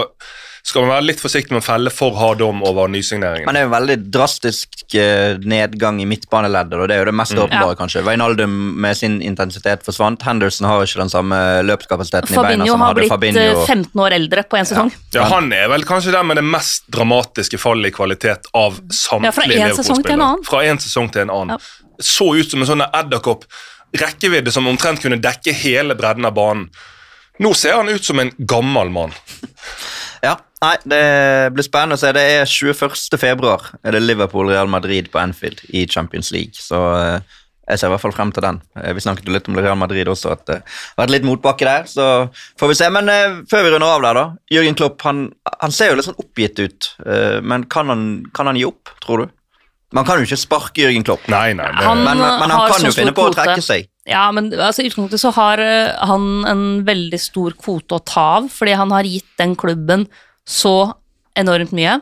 skal 0.65 0.81
man 0.87 0.95
være 0.95 1.05
litt 1.11 1.21
forsiktig 1.21 1.53
med 1.53 1.61
å 1.61 1.65
felle 1.67 1.91
for 1.93 2.15
hard 2.17 2.39
dom 2.41 2.63
over 2.65 2.89
nysigneringen. 2.89 3.45
Men 3.45 3.53
det 3.55 3.61
er 3.61 3.67
jo 3.67 3.69
en 3.69 3.75
veldig 3.75 3.97
drastisk 4.15 4.95
eh, 4.97 5.35
nedgang 5.45 5.99
i 6.01 6.07
midtbaneleddet, 6.09 6.79
og 6.81 6.89
det 6.89 6.97
er 6.97 7.03
jo 7.03 7.09
det 7.11 7.15
mest 7.21 7.35
åpenbare, 7.37 7.75
Ja. 7.75 7.79
kanskje. 7.83 8.01
Veinaldum 8.07 8.55
med 8.81 8.97
sin 8.97 9.19
intensitet 9.21 9.85
forsvant. 9.85 10.23
Henderson 10.25 10.67
har 10.71 10.81
ikke 10.87 11.03
den 11.03 11.13
samme 11.13 11.37
løpskapasiteten 11.69 12.33
i 12.33 12.47
beina 12.47 12.65
som 12.67 12.81
hadde 12.81 13.05
Fabinho. 13.11 13.13
Fabinho. 13.13 13.45
har 13.45 13.61
blitt 13.61 13.93
15 13.93 14.01
år 14.07 14.17
eldre 14.17 14.43
på 14.49 14.57
én 14.63 14.65
sesong. 14.73 14.93
Ja, 15.13 15.25
Han 15.35 15.53
er 15.53 15.69
vel 15.69 15.85
kanskje 15.85 16.13
den 16.17 16.27
med 16.33 16.37
det 16.41 16.45
mest 16.49 16.89
dramatiske 16.91 17.61
fallet 17.61 17.93
i 17.93 17.95
kvalitet 17.99 18.49
av 18.55 18.81
samtlige 18.89 19.29
Ja, 19.29 19.37
fra 19.37 19.45
en 19.45 19.77
sesong 19.77 20.03
til 20.03 20.13
en 20.17 20.19
Liverpool-spillere. 20.19 20.25
annen. 20.33 20.45
Fra 20.49 20.65
en 20.65 20.79
sesong 20.79 21.13
til 21.13 21.23
en 21.23 21.31
annen. 21.31 21.59
Så 22.01 22.33
ut 22.41 22.51
som 22.51 22.65
en 22.65 22.67
sånn 22.73 22.87
edderkopp. 22.89 23.45
Rekkevidde 23.95 24.51
som 24.51 24.67
omtrent 24.67 25.01
kunne 25.05 25.21
dekke 25.21 25.53
hele 25.53 25.95
bredden 25.95 26.25
av 26.25 26.33
banen. 26.35 26.71
Nå 27.39 27.53
ser 27.55 27.75
han 27.77 27.89
ut 27.89 28.03
som 28.05 28.19
en 28.19 28.31
gammel 28.47 28.91
mann. 28.91 29.13
Ja, 30.25 30.35
nei, 30.65 30.75
Det 30.89 31.01
blir 31.55 31.67
spennende 31.67 31.99
å 31.99 32.01
se. 32.01 32.13
Det 32.17 32.23
er 32.39 32.49
21. 32.49 33.19
februar 33.21 33.67
er 33.85 33.97
det 33.97 34.05
Liverpool-Real 34.05 34.71
Madrid 34.73 35.11
på 35.13 35.21
Anfield 35.21 35.61
i 35.77 35.85
Champions 35.91 36.31
League. 36.33 36.57
Så 36.57 36.81
eh, 36.97 37.37
jeg 37.69 37.81
ser 37.81 37.89
i 37.89 37.95
hvert 37.95 38.03
fall 38.05 38.15
frem 38.17 38.33
til 38.33 38.45
den. 38.47 38.63
Eh, 38.81 38.93
Vi 38.97 39.05
snakket 39.05 39.29
litt 39.33 39.51
om 39.53 39.59
Real 39.61 39.77
Madrid 39.81 40.09
også, 40.09 40.33
at 40.33 40.47
det 40.49 40.59
har 40.65 41.03
vært 41.05 41.15
litt 41.19 41.29
motbakke 41.29 41.69
der. 41.69 41.85
Så 41.91 42.09
får 42.61 42.73
vi 42.73 42.79
se. 42.81 42.91
Men 42.97 43.13
eh, 43.13 43.39
før 43.51 43.67
vi 43.67 43.75
runder 43.75 43.93
av 43.99 44.05
der, 44.07 44.21
da. 44.23 44.27
Jørgen 44.57 44.81
Klopp 44.81 45.05
han, 45.05 45.25
han 45.61 45.75
ser 45.77 45.93
jo 45.93 46.01
litt 46.01 46.09
sånn 46.09 46.21
oppgitt 46.25 46.65
ut. 46.65 46.91
men 47.45 47.69
kan 47.69 47.93
han, 47.93 48.05
kan 48.35 48.49
han 48.49 48.57
gi 48.57 48.65
opp, 48.69 48.95
tror 49.05 49.25
du? 49.27 49.33
Man 49.95 50.07
kan 50.09 50.19
jo 50.19 50.27
ikke 50.27 50.41
sparke 50.41 50.83
Jørgen 50.85 51.05
Klopp. 51.07 51.27
Nei, 51.31 51.53
nei. 51.55 51.69
Det, 51.71 51.85
Han- 51.87 52.03
Men, 52.05 52.19
men 52.19 52.51
han 52.51 52.71
kan 52.73 52.83
jo 52.89 52.93
finne 52.97 53.13
på 53.15 53.29
å 53.29 53.35
trekke 53.35 53.63
seg. 53.63 53.87
Ja, 54.11 54.27
men 54.35 54.51
altså, 54.53 54.83
i 54.83 54.89
utgangspunktet 54.91 55.23
så 55.23 55.31
har 55.37 55.61
eh, 55.65 55.95
han 56.11 56.25
en 56.51 56.65
veldig 56.85 57.21
stor 57.23 57.55
kvote 57.57 57.97
å 57.97 58.03
ta 58.05 58.25
av, 58.41 58.51
fordi 58.53 58.75
han 58.77 58.91
har 58.93 59.07
gitt 59.09 59.31
den 59.41 59.55
klubben 59.57 60.09
så 60.45 60.93
enormt 61.39 61.73
mye. 61.73 62.01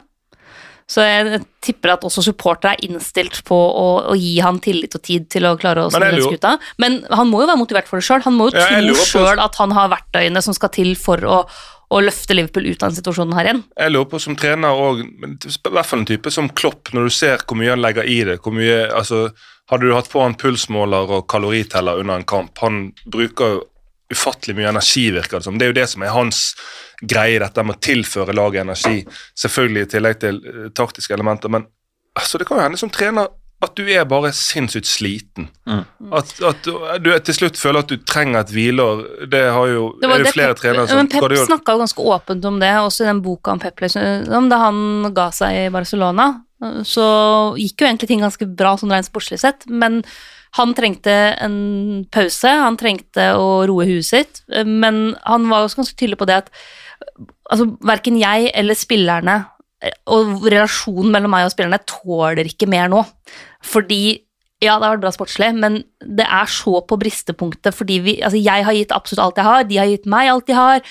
Så 0.93 1.01
jeg 1.07 1.39
tipper 1.65 1.93
at 1.95 2.03
også 2.05 2.25
supportere 2.27 2.75
er 2.75 2.83
innstilt 2.89 3.39
på 3.49 3.57
å, 3.57 3.85
å 4.13 4.17
gi 4.19 4.35
han 4.45 4.59
tillit 4.61 4.97
og 4.99 5.05
tid 5.07 5.29
til 5.33 5.47
å 5.49 5.55
klare 5.57 5.87
å 5.87 5.93
snu 5.93 6.03
den 6.03 6.19
skuta. 6.21 6.57
Men 6.83 6.99
han 7.09 7.31
må 7.31 7.41
jo 7.45 7.49
være 7.49 7.61
motivert 7.63 7.89
for 7.89 8.03
det 8.03 8.05
sjøl. 8.09 8.25
Han 8.27 8.35
må 8.37 8.51
jo 8.51 8.59
Ja, 8.59 8.67
tro 8.83 9.07
sjøl 9.09 9.41
at 9.41 9.57
han 9.63 9.73
har 9.79 9.89
verktøyene 9.95 10.43
som 10.45 10.57
skal 10.59 10.73
til 10.75 10.93
for 11.01 11.23
å, 11.25 11.39
å 11.93 12.01
løfte 12.01 12.37
Liverpool 12.37 12.67
ut 12.71 12.83
av 12.83 12.91
den 12.91 12.99
situasjonen 12.99 13.35
her 13.37 13.49
igjen. 13.49 13.63
Jeg 13.77 13.93
lurer 13.93 14.09
på 14.13 14.21
som 14.23 14.37
trener 14.39 14.79
og, 14.85 15.03
i 15.03 15.53
hvert 15.69 15.89
fall 15.89 16.03
en 16.03 16.09
type 16.09 16.33
som 16.33 16.49
Klopp, 16.57 16.93
når 16.97 17.09
du 17.09 17.15
ser 17.15 17.45
hvor 17.45 17.61
mye 17.61 17.75
han 17.75 17.83
legger 17.83 18.09
i 18.09 18.23
det 18.29 18.39
hvor 18.43 18.57
mye, 18.57 18.87
altså, 18.91 19.29
Hadde 19.71 19.87
du 19.87 19.95
hatt 19.95 20.09
på 20.11 20.21
han 20.21 20.35
pulsmåler 20.37 21.13
og 21.17 21.29
kaloriteller 21.31 22.01
under 22.03 22.19
en 22.19 22.27
kamp 22.29 22.59
Han 22.61 22.81
bruker 23.07 23.55
jo 23.55 23.61
ufattelig 24.13 24.57
mye 24.59 24.69
energi, 24.69 25.07
virker 25.15 25.39
det 25.39 25.47
som. 25.47 25.57
Det 25.57 25.65
er 25.65 25.71
jo 25.71 25.77
det 25.79 25.87
som 25.89 26.03
er 26.05 26.13
hans 26.13 26.41
greie, 27.01 27.39
dette 27.41 27.63
med 27.65 27.79
å 27.79 27.81
tilføre 27.81 28.35
laget 28.37 28.67
energi. 28.67 28.99
Selvfølgelig 29.39 29.87
i 29.87 29.91
tillegg 29.95 30.19
til 30.21 30.41
eh, 30.51 30.67
taktiske 30.77 31.17
elementer, 31.17 31.49
men 31.49 31.65
altså, 32.19 32.37
det 32.37 32.45
kan 32.49 32.61
jo 32.61 32.67
hende 32.67 32.81
som 32.83 32.93
trener 32.93 33.31
at 33.63 33.75
du 33.79 33.85
er 33.89 34.05
bare 34.11 34.33
sinnssykt 34.35 34.89
sliten. 34.91 35.49
At, 35.69 36.33
at 36.43 36.65
du, 36.67 36.73
du 37.05 37.11
til 37.29 37.37
slutt 37.37 37.57
føler 37.61 37.85
at 37.85 37.93
du 37.93 37.97
trenger 38.09 38.41
et 38.43 38.51
hvileår. 38.55 39.03
Det 39.31 39.43
har 39.55 39.71
jo, 39.71 39.85
Det 40.03 40.11
var 40.11 40.17
er 40.19 40.25
jo 40.25 40.29
det 40.29 40.35
flere 40.35 40.55
Pep- 40.57 40.63
trenere 40.65 40.89
som 40.91 40.99
Men 40.99 41.11
Pep 41.13 41.23
Guardiola- 41.23 41.47
snakka 41.47 41.77
jo 41.77 41.83
ganske 41.85 42.07
åpent 42.17 42.49
om 42.51 42.59
det, 42.63 42.73
også 42.83 43.05
i 43.05 43.11
den 43.13 43.23
boka 43.23 43.55
om 43.55 43.63
Pep, 43.63 43.81
liksom, 43.85 44.49
da 44.51 44.59
han 44.67 45.13
ga 45.15 45.29
seg 45.31 45.61
i 45.67 45.71
Barcelona. 45.75 46.29
Så 46.87 47.05
gikk 47.59 47.83
jo 47.83 47.89
egentlig 47.89 48.09
ting 48.13 48.21
ganske 48.23 48.47
bra 48.59 48.77
sånn 48.79 48.93
rent 48.95 49.09
sportslig 49.09 49.41
sett, 49.43 49.65
men 49.71 50.03
han 50.59 50.75
trengte 50.77 51.15
en 51.41 52.05
pause, 52.13 52.51
han 52.51 52.77
trengte 52.77 53.31
å 53.39 53.63
roe 53.71 53.87
huet 53.89 54.05
sitt, 54.05 54.43
men 54.69 55.15
han 55.25 55.47
var 55.51 55.65
også 55.65 55.81
ganske 55.81 55.97
tydelig 55.97 56.19
på 56.21 56.29
det 56.29 56.43
at 56.43 56.51
altså, 57.51 57.71
verken 57.83 58.19
jeg 58.21 58.51
eller 58.55 58.77
spillerne 58.79 59.39
og 60.13 60.45
relasjonen 60.47 61.11
mellom 61.15 61.33
meg 61.35 61.47
og 61.47 61.55
spillerne 61.55 61.81
tåler 61.89 62.47
ikke 62.47 62.69
mer 62.71 62.91
nå. 62.93 63.03
Fordi 63.67 64.05
ja, 64.63 64.77
det 64.77 64.87
har 64.87 64.95
vært 64.95 65.05
bra 65.05 65.13
sportslig, 65.15 65.51
men 65.59 65.81
det 65.99 66.27
er 66.27 66.51
så 66.51 66.77
på 66.87 66.99
bristepunktet 67.01 67.75
fordi 67.75 67.99
vi, 68.05 68.13
altså 68.23 68.39
jeg 68.39 68.67
har 68.67 68.77
gitt 68.77 68.95
absolutt 68.95 69.25
alt 69.25 69.41
jeg 69.41 69.49
har, 69.49 69.65
de 69.67 69.81
har 69.81 69.91
gitt 69.91 70.07
meg 70.11 70.31
alt 70.31 70.47
de 70.47 70.55
har, 70.55 70.85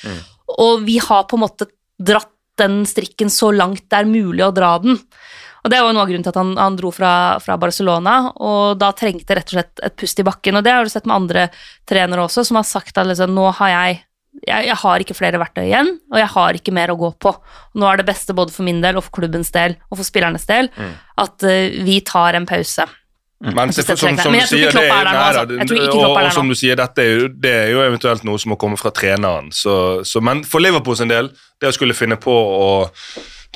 og 0.59 0.83
vi 0.83 0.97
har 0.99 1.23
på 1.29 1.39
en 1.39 1.45
måte 1.45 1.69
dratt 2.01 2.33
den 2.59 2.81
strikken 2.85 3.31
så 3.31 3.53
langt 3.55 3.85
det 3.89 4.01
er 4.01 4.09
mulig 4.09 4.43
å 4.43 4.51
dra 4.53 4.75
den. 4.83 4.99
Og 5.61 5.69
Det 5.69 5.77
var 5.77 5.93
noe 5.93 6.03
av 6.03 6.09
grunnen 6.09 6.25
til 6.25 6.33
at 6.33 6.39
han, 6.41 6.53
han 6.57 6.77
dro 6.77 6.89
fra, 6.93 7.13
fra 7.41 7.57
Barcelona, 7.61 8.15
og 8.41 8.79
da 8.81 8.91
trengte 8.97 9.37
rett 9.37 9.51
og 9.51 9.59
slett 9.59 9.83
et 9.85 9.97
pust 9.97 10.19
i 10.19 10.25
bakken. 10.25 10.57
Og 10.57 10.65
det 10.65 10.73
har 10.73 10.85
du 10.85 10.89
sett 10.89 11.05
med 11.05 11.19
andre 11.19 11.43
trenere 11.89 12.25
også, 12.25 12.43
som 12.47 12.57
har 12.57 12.65
sagt 12.67 12.97
at 12.97 13.09
liksom, 13.09 13.35
nå 13.37 13.45
har 13.59 13.73
jeg, 13.75 13.99
jeg 14.47 14.67
jeg 14.67 14.77
har 14.83 15.03
ikke 15.03 15.17
flere 15.17 15.39
verktøy 15.41 15.65
igjen, 15.65 15.91
og 16.11 16.17
jeg 16.21 16.29
har 16.33 16.57
ikke 16.57 16.73
mer 16.75 16.93
å 16.93 16.97
gå 16.99 17.11
på. 17.21 17.33
Nå 17.77 17.87
er 17.89 18.01
det 18.01 18.07
beste 18.07 18.35
både 18.37 18.53
for 18.55 18.65
min 18.67 18.81
del 18.83 18.97
og 18.97 19.05
for 19.05 19.19
klubbens 19.19 19.51
del 19.53 19.75
og 19.89 19.99
for 19.99 20.07
spillernes 20.07 20.47
del 20.49 20.71
at 21.19 21.45
uh, 21.45 21.83
vi 21.85 21.99
tar 22.07 22.39
en 22.39 22.47
pause. 22.49 22.87
Men, 23.41 23.73
som, 23.73 23.97
som, 23.97 24.11
Men 24.13 24.17
du 24.21 24.37
jeg 24.37 24.45
tror 24.45 24.53
sier, 24.53 24.67
ikke 24.69 24.69
det 24.69 24.71
Klopp 24.71 24.83
er, 24.85 24.99
er 24.99 25.05
der 25.05 25.15
nå, 25.15 25.21
altså. 25.25 25.55
Jeg 25.57 25.67
tror 25.67 25.77
ikke 25.79 25.93
Klopp 25.95 26.03
er 26.05 26.11
og 26.11 26.27
der 26.27 26.35
som 26.35 26.51
du 26.51 26.57
sier, 26.57 26.77
dette 26.77 27.01
er 27.03 27.09
jo, 27.09 27.29
det 27.41 27.53
er 27.57 27.71
jo 27.73 27.79
eventuelt 27.87 28.25
noe 28.27 28.41
som 28.41 28.53
må 28.53 28.57
komme 28.61 28.77
fra 28.77 28.91
treneren. 28.93 29.49
Så, 29.55 29.75
så, 30.05 30.21
men 30.21 30.43
for 30.45 30.61
Liverpool 30.61 30.97
sin 30.99 31.09
del, 31.09 31.31
det 31.61 31.71
å 31.71 31.73
skulle 31.73 31.97
finne 31.97 32.19
på 32.21 32.35
å 32.35 32.69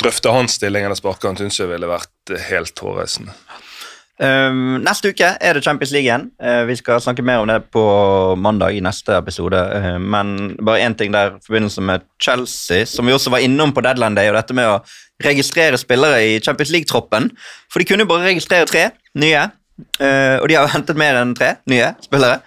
drøfte 0.01 0.33
hans 0.33 0.57
stilling 0.57 0.87
eller 0.87 0.97
sparke 0.97 1.29
han, 1.29 1.37
jeg 1.37 1.69
ville 1.69 1.89
vært 1.89 2.33
helt 2.49 2.81
hårreisende. 2.81 3.37
Um, 4.15 4.77
neste 4.79 5.09
uke 5.11 5.27
er 5.43 5.57
det 5.57 5.65
Champions 5.65 5.91
League 5.91 6.07
igjen. 6.07 6.29
Uh, 6.39 6.63
vi 6.69 6.77
skal 6.79 7.01
snakke 7.03 7.23
mer 7.25 7.41
om 7.43 7.49
det 7.49 7.57
på 7.75 7.83
mandag 8.39 8.77
i 8.77 8.83
neste 8.83 9.17
episode. 9.17 9.59
Uh, 9.59 9.97
men 9.99 10.55
bare 10.63 10.85
én 10.85 10.95
ting 10.95 11.11
der 11.11 11.35
i 11.35 11.43
forbindelse 11.43 11.83
med 11.83 12.05
Chelsea, 12.23 12.85
som 12.87 13.07
vi 13.07 13.15
også 13.15 13.33
var 13.33 13.43
innom 13.43 13.73
på 13.75 13.83
Deadland 13.83 14.15
Day, 14.15 14.31
og 14.31 14.39
dette 14.39 14.55
med 14.55 14.71
å 14.71 14.79
registrere 15.23 15.79
spillere 15.79 16.23
i 16.23 16.39
Champions 16.39 16.71
League-troppen. 16.71 17.29
For 17.71 17.83
de 17.83 17.89
kunne 17.89 18.07
jo 18.07 18.13
bare 18.13 18.29
registrere 18.29 18.71
tre 18.71 18.87
nye, 19.19 19.49
uh, 19.99 20.37
og 20.39 20.47
de 20.47 20.55
har 20.55 20.63
jo 20.63 20.73
hentet 20.77 20.99
mer 20.99 21.19
enn 21.19 21.35
tre 21.35 21.57
nye 21.71 21.91
spillere. 22.05 22.39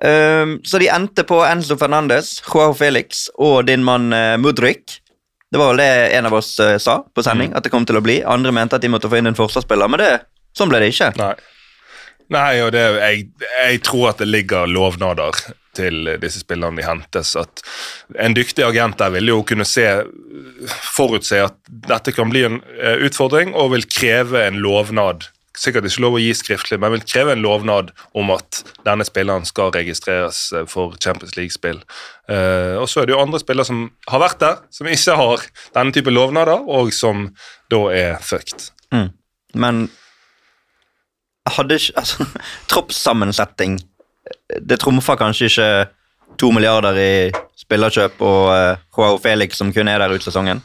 Um, 0.00 0.60
så 0.64 0.78
de 0.80 0.88
endte 0.94 1.26
på 1.26 1.42
Enzo 1.44 1.74
Fernandes, 1.76 2.36
Joao 2.46 2.72
Felix 2.72 3.26
og 3.36 3.66
din 3.66 3.82
mann 3.84 4.14
uh, 4.14 4.38
Mudrik. 4.40 5.00
Det 5.50 5.58
var 5.58 5.74
vel 5.74 5.82
det 5.82 5.92
en 6.14 6.28
av 6.28 6.36
oss 6.38 6.54
sa 6.78 7.00
på 7.02 7.22
sending, 7.26 7.50
at 7.58 7.64
det 7.66 7.72
kom 7.74 7.82
til 7.82 7.98
å 7.98 8.02
bli. 8.04 8.20
Andre 8.22 8.52
mente 8.54 8.78
at 8.78 8.84
de 8.84 8.88
måtte 8.92 9.10
få 9.10 9.18
inn 9.18 9.26
en 9.26 9.34
forsvarsspiller, 9.34 9.90
men 9.90 9.98
det, 9.98 10.10
sånn 10.60 10.72
ble 10.72 10.82
det 10.84 10.92
ikke. 10.94 11.12
Nei. 11.20 11.32
Nei, 12.30 12.60
og 12.62 12.70
det, 12.76 12.84
jeg, 13.00 13.24
jeg 13.42 13.80
tror 13.82 14.12
at 14.12 14.20
det 14.22 14.28
ligger 14.30 14.70
lovnader 14.70 15.34
til 15.76 16.12
disse 16.22 16.42
spillerne 16.42 16.78
de 16.78 16.86
hentes. 16.86 17.34
At 17.38 17.62
en 18.22 18.36
dyktig 18.36 18.64
agent 18.66 19.00
der 19.00 19.12
vil 19.16 19.32
jo 19.32 19.40
kunne 19.46 19.66
se, 19.66 19.86
forutse 20.94 21.42
at 21.48 21.58
dette 21.90 22.14
kan 22.14 22.30
bli 22.32 22.46
en 22.46 22.60
eh, 22.78 23.02
utfordring, 23.06 23.54
og 23.54 23.74
vil 23.74 23.86
kreve 23.90 24.44
en 24.46 24.60
lovnad. 24.62 25.28
Sikkert 25.58 25.88
ikke 25.88 26.04
lov 26.04 26.16
å 26.16 26.22
gi 26.22 26.30
skriftlig, 26.38 26.78
men 26.80 26.94
vil 26.94 27.06
kreve 27.06 27.34
en 27.34 27.42
lovnad 27.44 27.90
om 28.16 28.30
at 28.32 28.62
denne 28.86 29.04
spilleren 29.06 29.46
skal 29.48 29.72
registreres 29.74 30.48
eh, 30.54 30.66
for 30.70 30.94
Champions 31.02 31.34
League-spill. 31.38 31.82
Eh, 32.30 32.76
og 32.78 32.86
så 32.90 33.02
er 33.02 33.10
det 33.10 33.16
jo 33.16 33.22
andre 33.22 33.42
spillere 33.42 33.68
som 33.68 33.88
har 34.10 34.22
vært 34.22 34.42
der, 34.42 34.60
som 34.74 34.90
ikke 34.90 35.18
har 35.18 35.48
denne 35.74 35.96
type 35.96 36.14
lovnader, 36.14 36.62
og 36.66 36.94
som 36.94 37.32
da 37.72 37.86
er 37.94 38.22
fucked. 38.22 38.70
Men 39.58 39.88
hadde 41.48 41.78
ikke 41.80 41.96
altså, 41.96 42.26
Troppssammensetning 42.70 43.78
Det 44.60 44.80
trumfer 44.80 45.18
kanskje 45.20 45.48
ikke 45.50 45.70
to 46.40 46.50
milliarder 46.54 46.96
i 47.00 47.12
spillerkjøp 47.58 48.20
og 48.24 48.42
uh, 48.52 48.82
Joao 48.96 49.18
Felix 49.20 49.58
som 49.58 49.72
kun 49.74 49.88
er 49.90 50.00
der 50.00 50.14
ut 50.14 50.24
sesongen? 50.24 50.62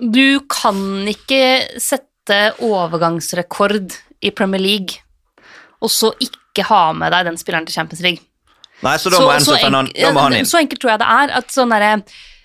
Du 0.00 0.40
kan 0.50 0.78
ikke 1.08 1.66
sette 1.80 2.38
overgangsrekord 2.64 3.94
i 4.24 4.32
Premier 4.34 4.62
League 4.62 5.02
og 5.82 5.92
så 5.92 6.12
ikke 6.22 6.66
ha 6.70 6.88
med 6.96 7.12
deg 7.12 7.28
den 7.28 7.38
spilleren 7.38 7.66
til 7.68 7.76
Champions 7.76 8.02
League. 8.04 8.24
Nei, 8.84 8.96
så 9.00 9.12
da 9.12 9.20
må, 9.20 9.28
så, 9.40 9.52
så 9.52 9.60
Fernan, 9.60 9.90
da 9.92 10.12
må 10.12 10.24
han 10.26 10.38
inn. 10.38 10.48
Så 10.48 10.60
enkelt 10.60 10.82
tror 10.82 10.94
jeg 10.94 11.02
det 11.02 11.12
er. 11.12 11.32
at 11.38 11.52
sånn 11.52 11.72
derre 11.72 11.92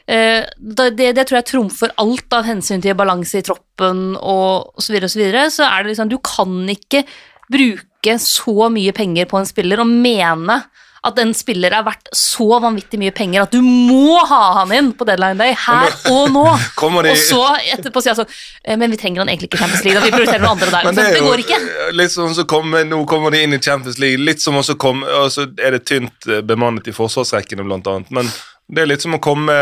eh, 0.08 0.46
det, 0.60 1.10
det 1.18 1.26
tror 1.28 1.40
jeg 1.42 1.50
trumfer 1.50 1.94
alt 2.02 2.38
av 2.38 2.48
hensyn 2.48 2.84
til 2.84 2.96
balanse 3.00 3.42
i 3.42 3.46
troppen 3.46 4.14
og 4.20 4.78
osv. 4.80 4.86
Så, 4.86 4.94
videre, 4.94 5.08
og 5.08 5.14
så, 5.14 5.22
videre. 5.24 5.46
så 5.56 5.68
er 5.68 5.84
det 5.84 5.94
liksom 5.94 6.12
Du 6.12 6.18
kan 6.24 6.56
ikke 6.76 7.04
bruke 7.52 8.18
så 8.22 8.70
mye 8.74 8.94
penger 8.96 9.28
på 9.30 9.40
en 9.40 9.50
spiller 9.50 9.84
og 9.84 9.90
mene 9.90 10.62
at 11.02 11.18
en 11.18 11.32
spiller 11.34 11.74
er 11.74 11.82
verdt 11.86 12.12
så 12.14 12.60
vanvittig 12.62 13.00
mye 13.02 13.14
penger 13.16 13.48
at 13.48 13.54
du 13.56 13.64
må 13.66 14.20
ha 14.30 14.42
han 14.60 14.74
inn 14.76 14.92
på 14.98 15.06
deadline 15.10 15.40
day 15.40 15.56
her 15.58 15.90
og 16.12 16.30
nå. 16.34 16.44
Og 16.82 17.10
så 17.18 17.42
etterpå 17.74 18.04
sier 18.04 18.14
han 18.14 18.20
sånn 18.22 18.78
Men 18.82 18.94
vi 18.94 19.00
trenger 19.02 19.24
han 19.24 19.32
egentlig 19.32 19.50
ikke 19.50 19.58
i 19.58 19.64
Champions 19.64 19.86
League, 19.86 19.98
da 19.98 20.06
vi 20.06 20.14
prioriterer 20.14 20.44
noen 20.44 20.54
andre 20.54 20.70
der. 20.70 20.88
Men 20.88 21.00
det, 21.00 21.08
det, 21.16 21.24
går 21.26 21.44
ikke. 21.44 21.60
Litt 21.98 22.14
sånn 22.14 22.36
så 22.38 22.46
kommer, 22.50 22.86
Nå 22.86 23.02
kommer 23.10 23.34
de 23.34 23.42
inn 23.42 23.58
i 23.58 23.62
Champions 23.62 23.98
League, 24.02 24.22
litt 24.22 24.44
som 24.44 24.60
også 24.62 24.78
kom, 24.82 25.02
og 25.02 25.30
så 25.34 25.48
er 25.58 25.78
det 25.78 25.84
tynt 25.90 26.30
eh, 26.30 26.44
bemannet 26.46 26.92
i 26.92 26.94
forsvarsrekkene, 26.96 27.66
blant 27.66 27.90
annet. 27.90 28.14
Men 28.14 28.30
det 28.70 28.86
er 28.86 28.92
litt 28.94 29.06
som 29.06 29.18
å 29.18 29.22
komme 29.24 29.56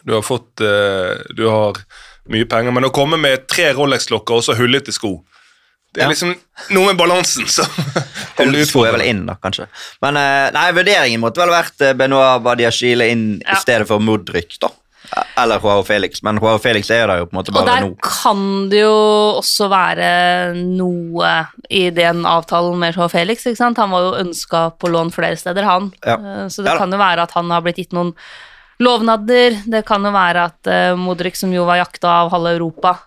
Du 0.00 0.14
har 0.16 0.24
fått 0.24 0.64
eh, 0.64 1.28
Du 1.36 1.44
har 1.50 1.76
mye 2.32 2.48
penger, 2.48 2.72
men 2.72 2.88
å 2.88 2.94
komme 2.94 3.20
med 3.20 3.44
tre 3.48 3.70
Rolex-klokker 3.76 4.40
og 4.40 4.48
så 4.48 4.56
hullete 4.56 4.92
sko 4.96 5.18
det 5.94 6.02
er 6.02 6.04
ja. 6.04 6.12
liksom 6.12 6.34
noe 6.76 6.90
med 6.90 6.98
balansen 6.98 7.48
som 7.48 7.68
Hullsko 8.38 8.84
er 8.86 8.92
vel 8.98 9.06
inn, 9.08 9.22
da, 9.28 9.38
kanskje. 9.40 9.68
Men 10.04 10.18
uh, 10.20 10.48
nei, 10.54 10.66
vurderingen 10.76 11.22
måtte 11.22 11.40
vel 11.40 11.52
vært 11.54 11.80
uh, 11.80 11.94
Benoit 11.96 12.44
Badiashile 12.44 13.08
inn 13.12 13.24
ja. 13.40 13.56
i 13.56 13.62
stedet 13.62 13.88
for 13.88 14.04
Modric, 14.04 14.58
da. 14.62 14.70
Eller 15.40 15.62
Joao 15.62 15.80
Felix, 15.86 16.20
men 16.26 16.36
Joao 16.42 16.58
Felix 16.60 16.90
er 16.92 17.06
der 17.08 17.22
jo 17.22 17.28
på 17.30 17.32
en 17.32 17.38
måte 17.38 17.54
bare 17.54 17.78
nå. 17.80 17.94
Og 17.94 17.96
der 17.96 18.10
kan 18.10 18.42
det 18.68 18.82
jo 18.82 18.98
også 19.38 19.70
være 19.72 20.10
noe 20.60 21.32
i 21.72 21.86
den 21.96 22.26
avtalen 22.28 22.76
med 22.82 22.98
Joao 22.98 23.08
Felix. 23.08 23.46
ikke 23.48 23.62
sant? 23.62 23.80
Han 23.80 23.94
var 23.94 24.04
jo 24.04 24.14
ønska 24.26 24.66
på 24.76 24.92
lån 24.92 25.14
flere 25.14 25.40
steder, 25.40 25.64
han. 25.64 25.88
Ja. 26.04 26.18
Uh, 26.20 26.44
så 26.52 26.66
det 26.66 26.76
kan 26.76 26.92
jo 26.92 27.00
være 27.00 27.24
at 27.24 27.32
han 27.38 27.48
har 27.54 27.64
blitt 27.64 27.80
gitt 27.80 27.96
noen 27.96 28.12
lovnader. 28.84 29.56
Det 29.64 29.86
kan 29.88 30.04
jo 30.04 30.12
være 30.14 30.48
at 30.52 30.72
Modric, 31.00 31.40
som 31.40 31.50
jo 31.50 31.64
var 31.66 31.80
jakta 31.80 32.20
av 32.20 32.34
halve 32.36 32.58
Europa 32.58 32.98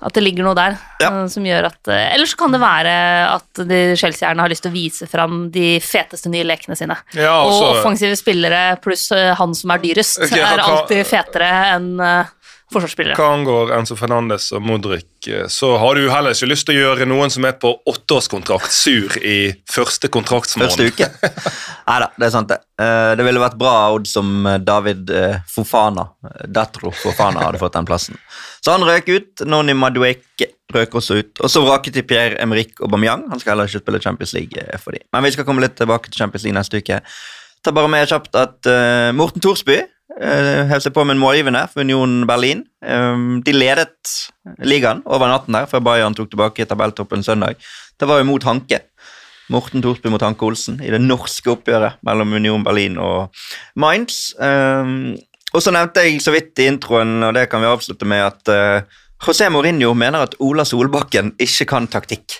at 0.00 0.16
det 0.16 0.22
ligger 0.24 0.46
noe 0.46 0.56
der 0.56 0.76
ja. 1.02 1.10
Eh, 1.10 1.26
som 1.32 1.44
gjør 1.44 1.68
at 1.68 1.90
eh, 1.92 2.06
Eller 2.14 2.28
så 2.28 2.38
kan 2.40 2.54
det 2.54 2.60
være 2.62 2.94
at 3.34 3.62
de 3.68 3.80
Chelsea-erne 4.00 4.44
har 4.44 4.52
lyst 4.52 4.64
til 4.64 4.72
å 4.72 4.76
vise 4.76 5.08
fram 5.10 5.42
de 5.52 5.74
feteste 5.84 6.32
nye 6.32 6.46
lekene 6.48 6.76
sine. 6.78 6.96
Ja, 7.16 7.34
også, 7.44 7.60
og 7.60 7.80
offensive 7.80 8.16
spillere 8.18 8.62
pluss 8.82 9.10
eh, 9.16 9.32
han 9.36 9.56
som 9.56 9.74
er 9.74 9.82
dyrest, 9.84 10.22
okay, 10.24 10.40
er 10.40 10.64
alltid 10.64 11.04
fetere 11.08 11.50
enn 11.74 11.90
forsvarsspillere. 12.72 13.16
Hva 13.18 13.28
angår 13.34 13.72
Enzo 13.78 13.96
Fernandes 13.98 14.50
og 14.56 14.64
Modric, 14.66 15.28
så 15.52 15.72
har 15.82 15.98
du 15.98 16.08
heller 16.10 16.36
ikke 16.36 16.50
lyst 16.50 16.68
til 16.68 16.78
å 16.78 16.84
gjøre 16.84 17.08
noen 17.10 17.32
som 17.32 17.46
er 17.48 17.56
på 17.60 17.72
åtteårskontrakt, 17.90 18.72
sur 18.74 19.16
i 19.22 19.52
første 19.70 20.10
kontraktsmåned. 20.12 20.72
Første 20.72 20.90
uke. 20.90 21.32
Nei 21.90 21.98
da, 22.04 22.10
det 22.16 22.28
er 22.28 22.34
sant, 22.34 22.52
det. 22.52 22.60
Det 23.18 23.26
ville 23.26 23.42
vært 23.42 23.58
bra 23.60 23.74
odds 23.92 24.14
om 24.16 24.46
David 24.64 25.10
Fofana, 25.50 26.06
Datro 26.48 26.94
Fofana, 26.96 27.44
hadde 27.48 27.60
fått 27.60 27.76
den 27.76 27.88
plassen. 27.88 28.20
Så 28.64 28.74
han 28.74 28.84
røk 28.84 29.08
ut. 29.08 29.44
Noni 29.48 29.74
Madueke 29.76 30.50
røk 30.74 30.96
også 31.00 31.20
ut. 31.20 31.32
Og 31.40 31.52
så 31.52 31.62
vraket 31.64 31.96
de 31.96 32.04
Pierre-Emerick 32.06 32.80
Aubameyang. 32.84 33.26
Han 33.32 33.40
skal 33.40 33.54
heller 33.54 33.70
ikke 33.70 33.82
spille 33.84 34.02
Champions 34.04 34.34
League 34.36 34.64
eh, 34.64 34.80
for 34.80 34.96
dem. 34.96 35.06
Men 35.14 35.26
vi 35.26 35.34
skal 35.34 35.46
komme 35.48 35.64
litt 35.64 35.78
tilbake 35.80 36.10
til 36.10 36.22
Champions 36.22 36.46
League 36.46 36.58
neste 36.58 36.82
uke. 36.82 37.00
Ta 37.64 37.74
bare 37.76 37.90
med 37.92 38.08
kjapt 38.08 38.36
at 38.40 38.68
uh, 38.70 39.10
Morten 39.16 39.42
Thorsby 39.44 39.82
uh, 40.20 40.68
hev 40.70 40.90
på 40.94 41.04
med 41.04 41.16
en 41.16 41.22
målgivende 41.22 41.64
for 41.72 41.82
Union 41.82 42.26
Berlin. 42.28 42.64
Um, 42.84 43.40
de 43.44 43.54
ledet 43.56 44.12
ligaen 44.64 45.02
over 45.06 45.28
natten 45.30 45.56
der, 45.56 45.68
før 45.70 45.82
Bayern 45.84 46.16
tok 46.16 46.30
tilbake 46.30 46.68
tabelltoppen 46.68 47.24
søndag. 47.26 47.58
Det 48.00 48.08
var 48.08 48.20
jo 48.20 48.28
mot 48.28 48.44
Hanke. 48.44 48.84
Morten 49.50 49.82
Thorsby 49.82 50.12
mot 50.12 50.22
Hanke 50.22 50.46
Olsen 50.46 50.78
i 50.78 50.92
det 50.92 51.00
norske 51.02 51.50
oppgjøret 51.50 51.98
mellom 52.06 52.36
Union 52.38 52.62
Berlin 52.64 53.00
og 53.02 53.34
Mainz. 53.74 54.30
Um, 54.38 55.16
og 55.50 55.64
så 55.64 55.72
nevnte 55.74 56.04
jeg 56.06 56.20
så 56.22 56.30
vidt 56.34 56.60
i 56.62 56.68
introen, 56.70 57.18
og 57.26 57.34
det 57.34 57.48
kan 57.50 57.62
vi 57.62 57.70
avslutte 57.70 58.06
med, 58.06 58.22
at 58.22 58.52
uh, 58.54 59.00
José 59.20 59.50
Mourinho 59.50 59.90
mener 59.98 60.22
at 60.24 60.36
Ola 60.40 60.64
Solbakken 60.64 61.34
ikke 61.42 61.66
kan 61.72 61.90
taktikk. 61.90 62.38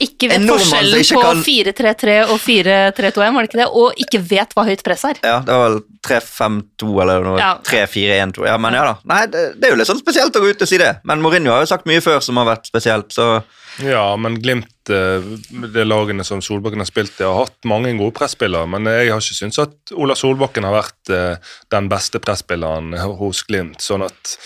Ikke 0.00 0.30
vet 0.30 0.46
forskjellen 0.48 1.02
på 1.04 1.20
kan... 1.20 1.42
4-3-3 1.44 2.14
og 2.32 2.38
4-3-2-1, 2.40 3.34
var 3.36 3.44
det 3.44 3.50
ikke 3.50 3.60
det? 3.60 3.68
Og 3.76 4.00
ikke 4.00 4.20
vet 4.30 4.54
hva 4.56 4.64
høyt 4.64 4.84
press 4.86 5.04
er. 5.10 5.20
Ja, 5.20 5.40
det 5.44 5.56
var 5.56 5.66
vel 5.66 5.80
3-5-2 6.08 6.92
eller 7.04 7.26
noe. 7.26 7.40
Ja. 7.40 7.50
3-4-1-2. 7.68 8.46
Ja, 8.48 8.56
men 8.62 8.76
ja 8.78 8.86
da. 8.88 8.94
Nei, 9.12 9.22
det, 9.28 9.42
det, 9.58 9.68
er 9.68 9.74
jo 9.74 9.80
litt 9.80 9.90
sånn 9.90 10.00
spesielt 10.00 10.36
å 10.36 10.42
gå 10.42 10.54
ut 10.54 10.64
og 10.64 10.70
si 10.70 10.80
det. 10.80 10.94
Men 11.08 11.20
Mourinho 11.24 11.52
har 11.52 11.66
jo 11.66 11.72
sagt 11.74 11.88
mye 11.90 12.00
før 12.04 12.22
som 12.24 12.40
har 12.40 12.48
vært 12.48 12.70
spesielt, 12.70 13.12
så 13.16 13.42
Ja, 13.84 14.04
men 14.20 14.40
Glimt, 14.42 14.72
eh, 14.92 15.28
det 15.74 15.84
lagene 15.86 16.24
som 16.26 16.40
Solbakken 16.44 16.80
har 16.82 16.88
spilt 16.88 17.20
i, 17.20 17.26
har 17.28 17.44
hatt 17.44 17.68
mange 17.68 17.92
gode 18.00 18.16
presspillere, 18.16 18.68
men 18.72 18.88
jeg 18.88 19.12
har 19.12 19.20
ikke 19.20 19.38
syntes 19.42 19.60
at 19.62 19.94
Ola 20.00 20.16
Solbakken 20.18 20.66
har 20.68 20.80
vært 20.80 21.12
eh, 21.12 21.54
den 21.72 21.92
beste 21.92 22.20
presspilleren 22.24 22.96
hos 23.20 23.44
Glimt. 23.48 23.84
sånn 23.84 24.08
at 24.08 24.36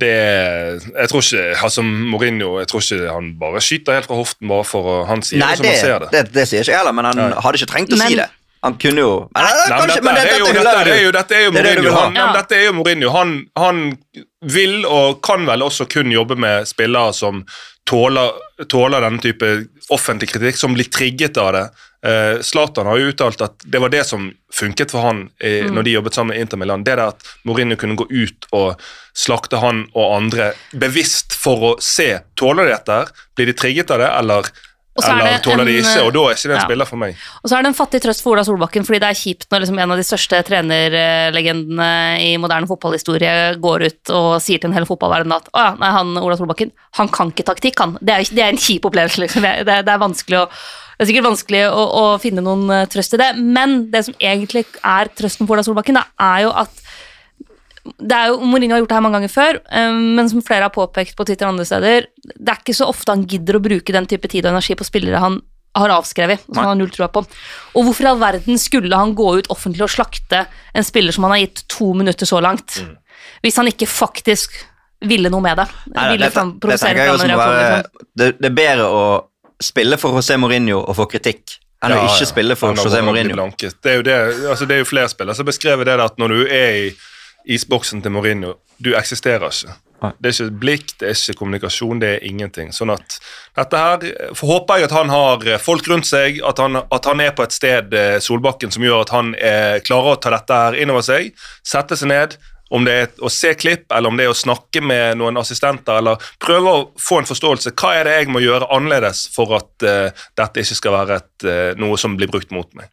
det 0.00 0.14
Jeg 0.90 1.10
tror 1.10 1.22
ikke 1.22 1.42
altså 1.62 1.82
Mourinho 1.86 2.56
jeg 2.58 2.70
tror 2.70 2.82
ikke 2.82 3.12
han 3.14 3.28
bare 3.38 3.60
skyter 3.62 3.98
helt 3.98 4.08
fra 4.10 4.18
hoften 4.18 4.50
bare 4.50 4.66
for 4.66 4.88
å 4.90 4.94
Han 5.06 5.22
sier 5.22 5.38
Nei, 5.42 5.52
det 5.54 5.60
som 5.60 5.68
han 5.68 5.82
ser 5.82 6.04
det. 6.04 6.08
Det, 6.14 6.22
det 6.34 6.46
sier 6.50 6.64
ikke 6.64 6.74
jeg 6.74 6.80
heller, 6.82 6.96
men 6.96 7.10
han 7.10 7.20
Nei. 7.20 7.28
hadde 7.44 7.60
ikke 7.60 7.70
trengt 7.70 7.94
å 7.94 8.00
men, 8.00 8.10
si 8.10 8.18
det. 8.18 8.30
Han 8.64 8.78
kunne 8.80 9.04
jo 9.04 9.12
men, 9.28 9.44
Nei, 9.44 9.76
men 9.76 10.18
dette, 10.18 10.32
er 10.32 10.40
jo, 10.40 10.48
dette, 10.56 10.74
er 10.94 11.02
jo, 11.04 11.12
dette 11.14 11.36
er 11.36 11.44
jo 11.44 11.52
Mourinho. 11.54 11.92
Han, 11.98 12.16
ja. 12.16 12.26
dette 12.38 12.56
er 12.56 12.64
jo 12.64 12.72
Mourinho. 12.78 13.10
Han, 13.14 13.34
han, 13.60 13.82
vil 14.54 14.82
og 14.84 15.22
kan 15.24 15.46
vel 15.48 15.64
også 15.64 15.86
kun 15.88 16.12
jobbe 16.12 16.36
med 16.36 16.66
spillere 16.68 17.14
som 17.16 17.44
tåler, 17.88 18.30
tåler 18.68 19.04
denne 19.04 19.22
type 19.22 19.50
offentlig 19.92 20.30
kritikk, 20.32 20.56
som 20.56 20.74
blir 20.74 20.88
trigget 20.88 21.36
av 21.40 21.52
det. 21.52 21.64
Eh, 22.06 22.40
Zlatan 22.40 22.86
har 22.86 23.00
jo 23.00 23.12
uttalt 23.12 23.40
at 23.44 23.64
det 23.64 23.80
var 23.80 23.92
det 23.92 24.04
som 24.08 24.30
funket 24.52 24.92
for 24.92 25.04
han 25.04 25.26
i, 25.40 25.60
mm. 25.64 25.74
når 25.74 25.86
de 25.86 25.96
jobbet 25.96 26.14
sammen 26.18 26.34
med 26.34 26.40
Inter 26.44 26.60
Milan. 26.60 26.84
Det 26.84 26.96
der 26.96 27.12
at 27.12 27.24
Mourinho 27.44 27.76
kunne 27.80 27.96
gå 28.00 28.06
ut 28.10 28.48
og 28.52 28.80
slakte 29.16 29.60
han 29.62 29.86
og 29.94 30.16
andre 30.16 30.52
bevisst 30.72 31.36
for 31.36 31.70
å 31.70 31.74
se 31.80 32.10
tåler 32.40 32.68
de 32.68 32.76
dette, 32.76 33.00
blir 33.36 33.52
de 33.52 33.56
trigget 33.56 33.92
av 33.94 34.02
det, 34.02 34.10
eller 34.20 34.52
eller 35.02 35.40
tåler 35.42 35.66
de 35.66 35.74
ikke, 35.80 36.02
og 36.04 36.12
da 36.14 36.22
er 36.28 36.36
ikke 36.36 36.48
det 36.48 36.54
en 36.54 36.60
ja. 36.60 36.66
spiller 36.68 36.88
for 36.88 37.00
meg. 37.00 37.22
Og 37.42 37.50
så 37.50 37.56
er 37.56 37.64
det 37.64 37.70
en 37.72 37.76
fattig 37.78 38.00
trøst 38.04 38.22
for 38.22 38.36
Ola 38.36 38.44
Solbakken, 38.46 38.86
fordi 38.86 39.00
det 39.02 39.10
er 39.10 39.18
kjipt 39.18 39.48
når 39.50 39.64
liksom 39.64 39.80
en 39.82 39.94
av 39.94 39.98
de 39.98 40.06
største 40.06 40.40
trenerlegendene 40.46 41.90
i 42.22 42.30
moderne 42.42 42.70
fotballhistorie 42.70 43.34
går 43.64 43.86
ut 43.88 44.14
og 44.14 44.30
sier 44.44 44.62
til 44.62 44.70
en 44.70 44.78
hel 44.78 44.86
fotballverden 44.88 45.34
at 45.34 45.50
å 45.50 45.66
ja, 45.66 45.74
nei, 45.80 45.90
han 45.98 46.14
Ola 46.22 46.38
Solbakken, 46.38 46.70
han 47.00 47.10
kan 47.14 47.34
ikke 47.34 47.48
taktikk, 47.50 47.82
han. 47.82 47.98
Det 48.00 48.14
er, 48.14 48.30
det 48.30 48.46
er 48.46 48.54
en 48.54 48.64
kjip 48.68 48.86
opplevelse, 48.86 49.24
liksom. 49.24 49.46
Det, 49.46 49.66
det, 49.66 49.82
er 49.82 50.02
vanskelig 50.02 50.44
å 50.44 50.48
det 50.94 51.02
er 51.02 51.08
sikkert 51.10 51.26
vanskelig 51.26 51.64
å, 51.66 51.84
å, 51.98 52.02
finne 52.22 52.42
noen 52.44 52.68
eh, 52.70 52.84
trøst 52.86 53.16
i 53.16 53.18
det, 53.18 53.32
men 53.34 53.88
det 53.90 54.04
som 54.06 54.14
egentlig 54.22 54.62
er 54.78 55.10
trøsten 55.18 55.48
for 55.48 55.56
Ola 55.56 55.66
Solbakken, 55.66 55.98
da, 55.98 56.06
er 56.22 56.44
jo 56.46 56.54
at 56.54 56.83
det 57.84 58.16
er 58.16 58.30
jo, 58.32 58.38
Mourinho 58.40 58.76
har 58.76 58.80
gjort 58.80 58.92
det 58.92 58.96
her 58.96 59.04
mange 59.04 59.18
ganger 59.18 59.32
før, 59.32 59.58
eh, 59.68 59.96
men 60.16 60.28
som 60.30 60.44
flere 60.44 60.68
har 60.68 60.74
påpekt 60.74 61.16
på 61.18 61.26
Twitter 61.28 61.48
og 61.48 61.54
andre 61.54 61.66
steder, 61.68 62.06
det 62.32 62.52
er 62.52 62.62
ikke 62.62 62.76
så 62.76 62.88
ofte 62.88 63.12
han 63.12 63.26
gidder 63.28 63.58
å 63.58 63.64
bruke 63.64 63.94
den 63.94 64.08
type 64.08 64.30
tid 64.32 64.46
og 64.46 64.54
energi 64.54 64.76
på 64.78 64.86
spillere 64.88 65.20
han 65.22 65.40
har 65.74 65.90
avskrevet, 65.90 66.44
som 66.46 66.60
han 66.60 66.70
har 66.70 66.78
null 66.78 66.92
trua 66.94 67.08
på. 67.12 67.24
Og 67.74 67.88
hvorfor 67.88 68.06
i 68.06 68.10
all 68.12 68.20
verden 68.20 68.60
skulle 68.62 68.94
han 68.94 69.14
gå 69.18 69.26
ut 69.40 69.50
offentlig 69.52 69.84
og 69.88 69.92
slakte 69.92 70.44
en 70.72 70.86
spiller 70.86 71.14
som 71.14 71.26
han 71.26 71.34
har 71.34 71.42
gitt 71.42 71.64
to 71.72 71.90
minutter 71.98 72.30
så 72.30 72.40
langt, 72.44 72.78
mm. 72.78 72.94
hvis 73.42 73.58
han 73.58 73.70
ikke 73.72 73.90
faktisk 73.90 74.54
ville 75.04 75.32
noe 75.32 75.42
med 75.44 75.58
det? 75.60 75.66
Nei, 75.96 76.06
det, 76.14 76.30
det, 76.30 76.46
det, 76.62 76.78
være, 76.78 77.82
det, 78.14 78.30
det 78.38 78.48
er 78.48 78.56
bedre 78.56 78.86
å 78.88 79.04
spille 79.62 79.98
for 80.00 80.16
José 80.16 80.38
Mourinho 80.40 80.80
og 80.80 80.96
få 80.96 81.08
kritikk 81.10 81.58
enn 81.84 81.92
ja, 81.92 82.00
å 82.00 82.06
ikke 82.08 82.28
spille 82.30 82.56
for 82.56 82.78
José 82.78 83.02
Mourinho. 83.04 83.50
Det 83.58 83.74
er, 83.90 83.98
jo 83.98 84.06
det, 84.06 84.16
altså 84.54 84.68
det 84.68 84.78
er 84.78 84.84
jo 84.84 84.88
flere 84.88 85.10
spillere 85.12 85.36
som 85.36 85.48
beskrevet 85.48 85.90
det 85.90 85.98
at 86.06 86.22
når 86.22 86.32
du 86.32 86.40
er 86.46 86.78
i 86.86 86.86
isboksen 87.44 88.02
til 88.02 88.14
Mourinho. 88.14 88.54
Du 88.78 88.94
eksisterer 88.98 89.50
ikke. 89.50 89.76
Det 90.20 90.28
er 90.28 90.34
ikke 90.34 90.60
blikk, 90.60 90.90
det 91.00 91.08
er 91.08 91.16
ikke 91.16 91.38
kommunikasjon, 91.38 92.00
det 92.02 92.10
er 92.14 92.24
ingenting. 92.28 92.72
Sånn 92.76 92.92
at 92.94 93.18
dette 93.56 93.80
her 93.80 94.02
Håper 94.40 94.80
jeg 94.80 94.88
at 94.88 94.96
han 94.96 95.12
har 95.12 95.46
folk 95.62 95.86
rundt 95.88 96.08
seg, 96.08 96.40
at 96.44 96.60
han, 96.60 96.80
at 96.82 97.06
han 97.08 97.22
er 97.24 97.34
på 97.36 97.46
et 97.46 97.54
sted, 97.54 97.94
eh, 97.96 98.18
Solbakken, 98.20 98.72
som 98.74 98.84
gjør 98.84 99.04
at 99.04 99.14
han 99.14 99.32
er, 99.38 99.78
klarer 99.86 100.14
å 100.14 100.18
ta 100.20 100.34
dette 100.34 100.58
her 100.64 100.76
innover 100.82 101.06
seg. 101.06 101.32
Sette 101.64 101.98
seg 102.00 102.12
ned. 102.12 102.36
Om 102.74 102.86
det 102.86 102.94
er 102.96 103.10
å 103.22 103.28
se 103.30 103.52
klipp, 103.54 103.84
eller 103.92 104.10
om 104.10 104.16
det 104.18 104.24
er 104.24 104.32
å 104.32 104.36
snakke 104.36 104.80
med 104.82 105.20
noen 105.20 105.36
assistenter, 105.38 106.00
eller 106.00 106.22
prøve 106.42 106.72
å 106.72 106.86
få 106.98 107.20
en 107.20 107.28
forståelse. 107.28 107.74
Hva 107.78 107.92
er 108.00 108.08
det 108.08 108.14
jeg 108.16 108.32
må 108.34 108.40
gjøre 108.42 108.70
annerledes 108.72 109.28
for 109.34 109.52
at 109.60 109.84
uh, 109.84 110.24
dette 110.34 110.64
ikke 110.64 110.78
skal 110.80 110.96
være 110.96 111.18
et, 111.20 111.44
uh, 111.44 111.70
noe 111.78 112.00
som 112.00 112.16
blir 112.18 112.32
brukt 112.32 112.50
mot 112.56 112.66
meg? 112.74 112.88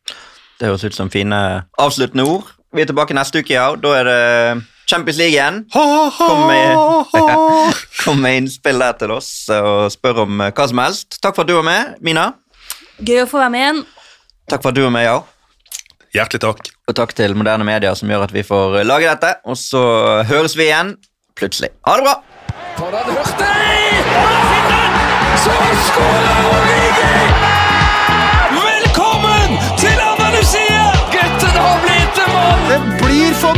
Det 0.60 0.70
høres 0.70 0.84
ut 0.86 1.00
som 1.00 1.10
fine 1.10 1.40
avsluttende 1.82 2.28
ord. 2.30 2.52
Vi 2.72 2.84
er 2.84 2.88
tilbake 2.88 3.16
neste 3.16 3.42
uke, 3.44 3.52
ja. 3.52 3.68
Da 3.76 3.90
er 4.00 4.08
det 4.08 4.20
Champions 4.88 5.18
League 5.20 5.36
igjen. 5.36 5.58
Kom 5.72 6.46
med, 6.48 6.78
kom 8.04 8.22
med 8.24 8.38
innspill 8.42 8.80
der 8.80 8.96
til 9.00 9.12
oss 9.18 9.32
og 9.56 9.90
spør 9.92 10.24
om 10.26 10.40
hva 10.48 10.68
som 10.72 10.80
helst. 10.84 11.20
Takk 11.20 11.36
for 11.36 11.44
at 11.44 11.52
du 11.52 11.58
var 11.58 11.68
med, 11.68 11.98
Mina. 12.04 12.30
Gøy 13.02 13.24
å 13.26 13.28
få 13.30 13.42
være 13.42 13.54
med 13.54 13.66
igjen. 13.66 13.84
Takk 14.52 14.64
for 14.64 14.72
at 14.72 14.80
du 14.80 14.84
var 14.86 14.96
med, 14.96 15.08
ja. 15.08 15.20
Hjertelig 16.16 16.44
takk. 16.44 16.72
Og 16.92 16.98
takk 16.98 17.16
til 17.16 17.36
moderne 17.40 17.68
medier 17.68 17.96
som 17.96 18.12
gjør 18.12 18.26
at 18.28 18.36
vi 18.36 18.44
får 18.44 18.82
lage 18.88 19.08
dette. 19.08 19.34
Og 19.48 19.60
så 19.60 19.84
høres 20.28 20.58
vi 20.60 20.68
igjen 20.68 20.96
plutselig. 21.40 21.72
Ha 21.88 21.98
det 22.00 22.08
bra! 22.08 22.16
Foran 22.80 23.12
Hurtig! 23.12 24.02
Så 25.44 25.60
skårer 25.88 26.50
Origi! 26.56 27.31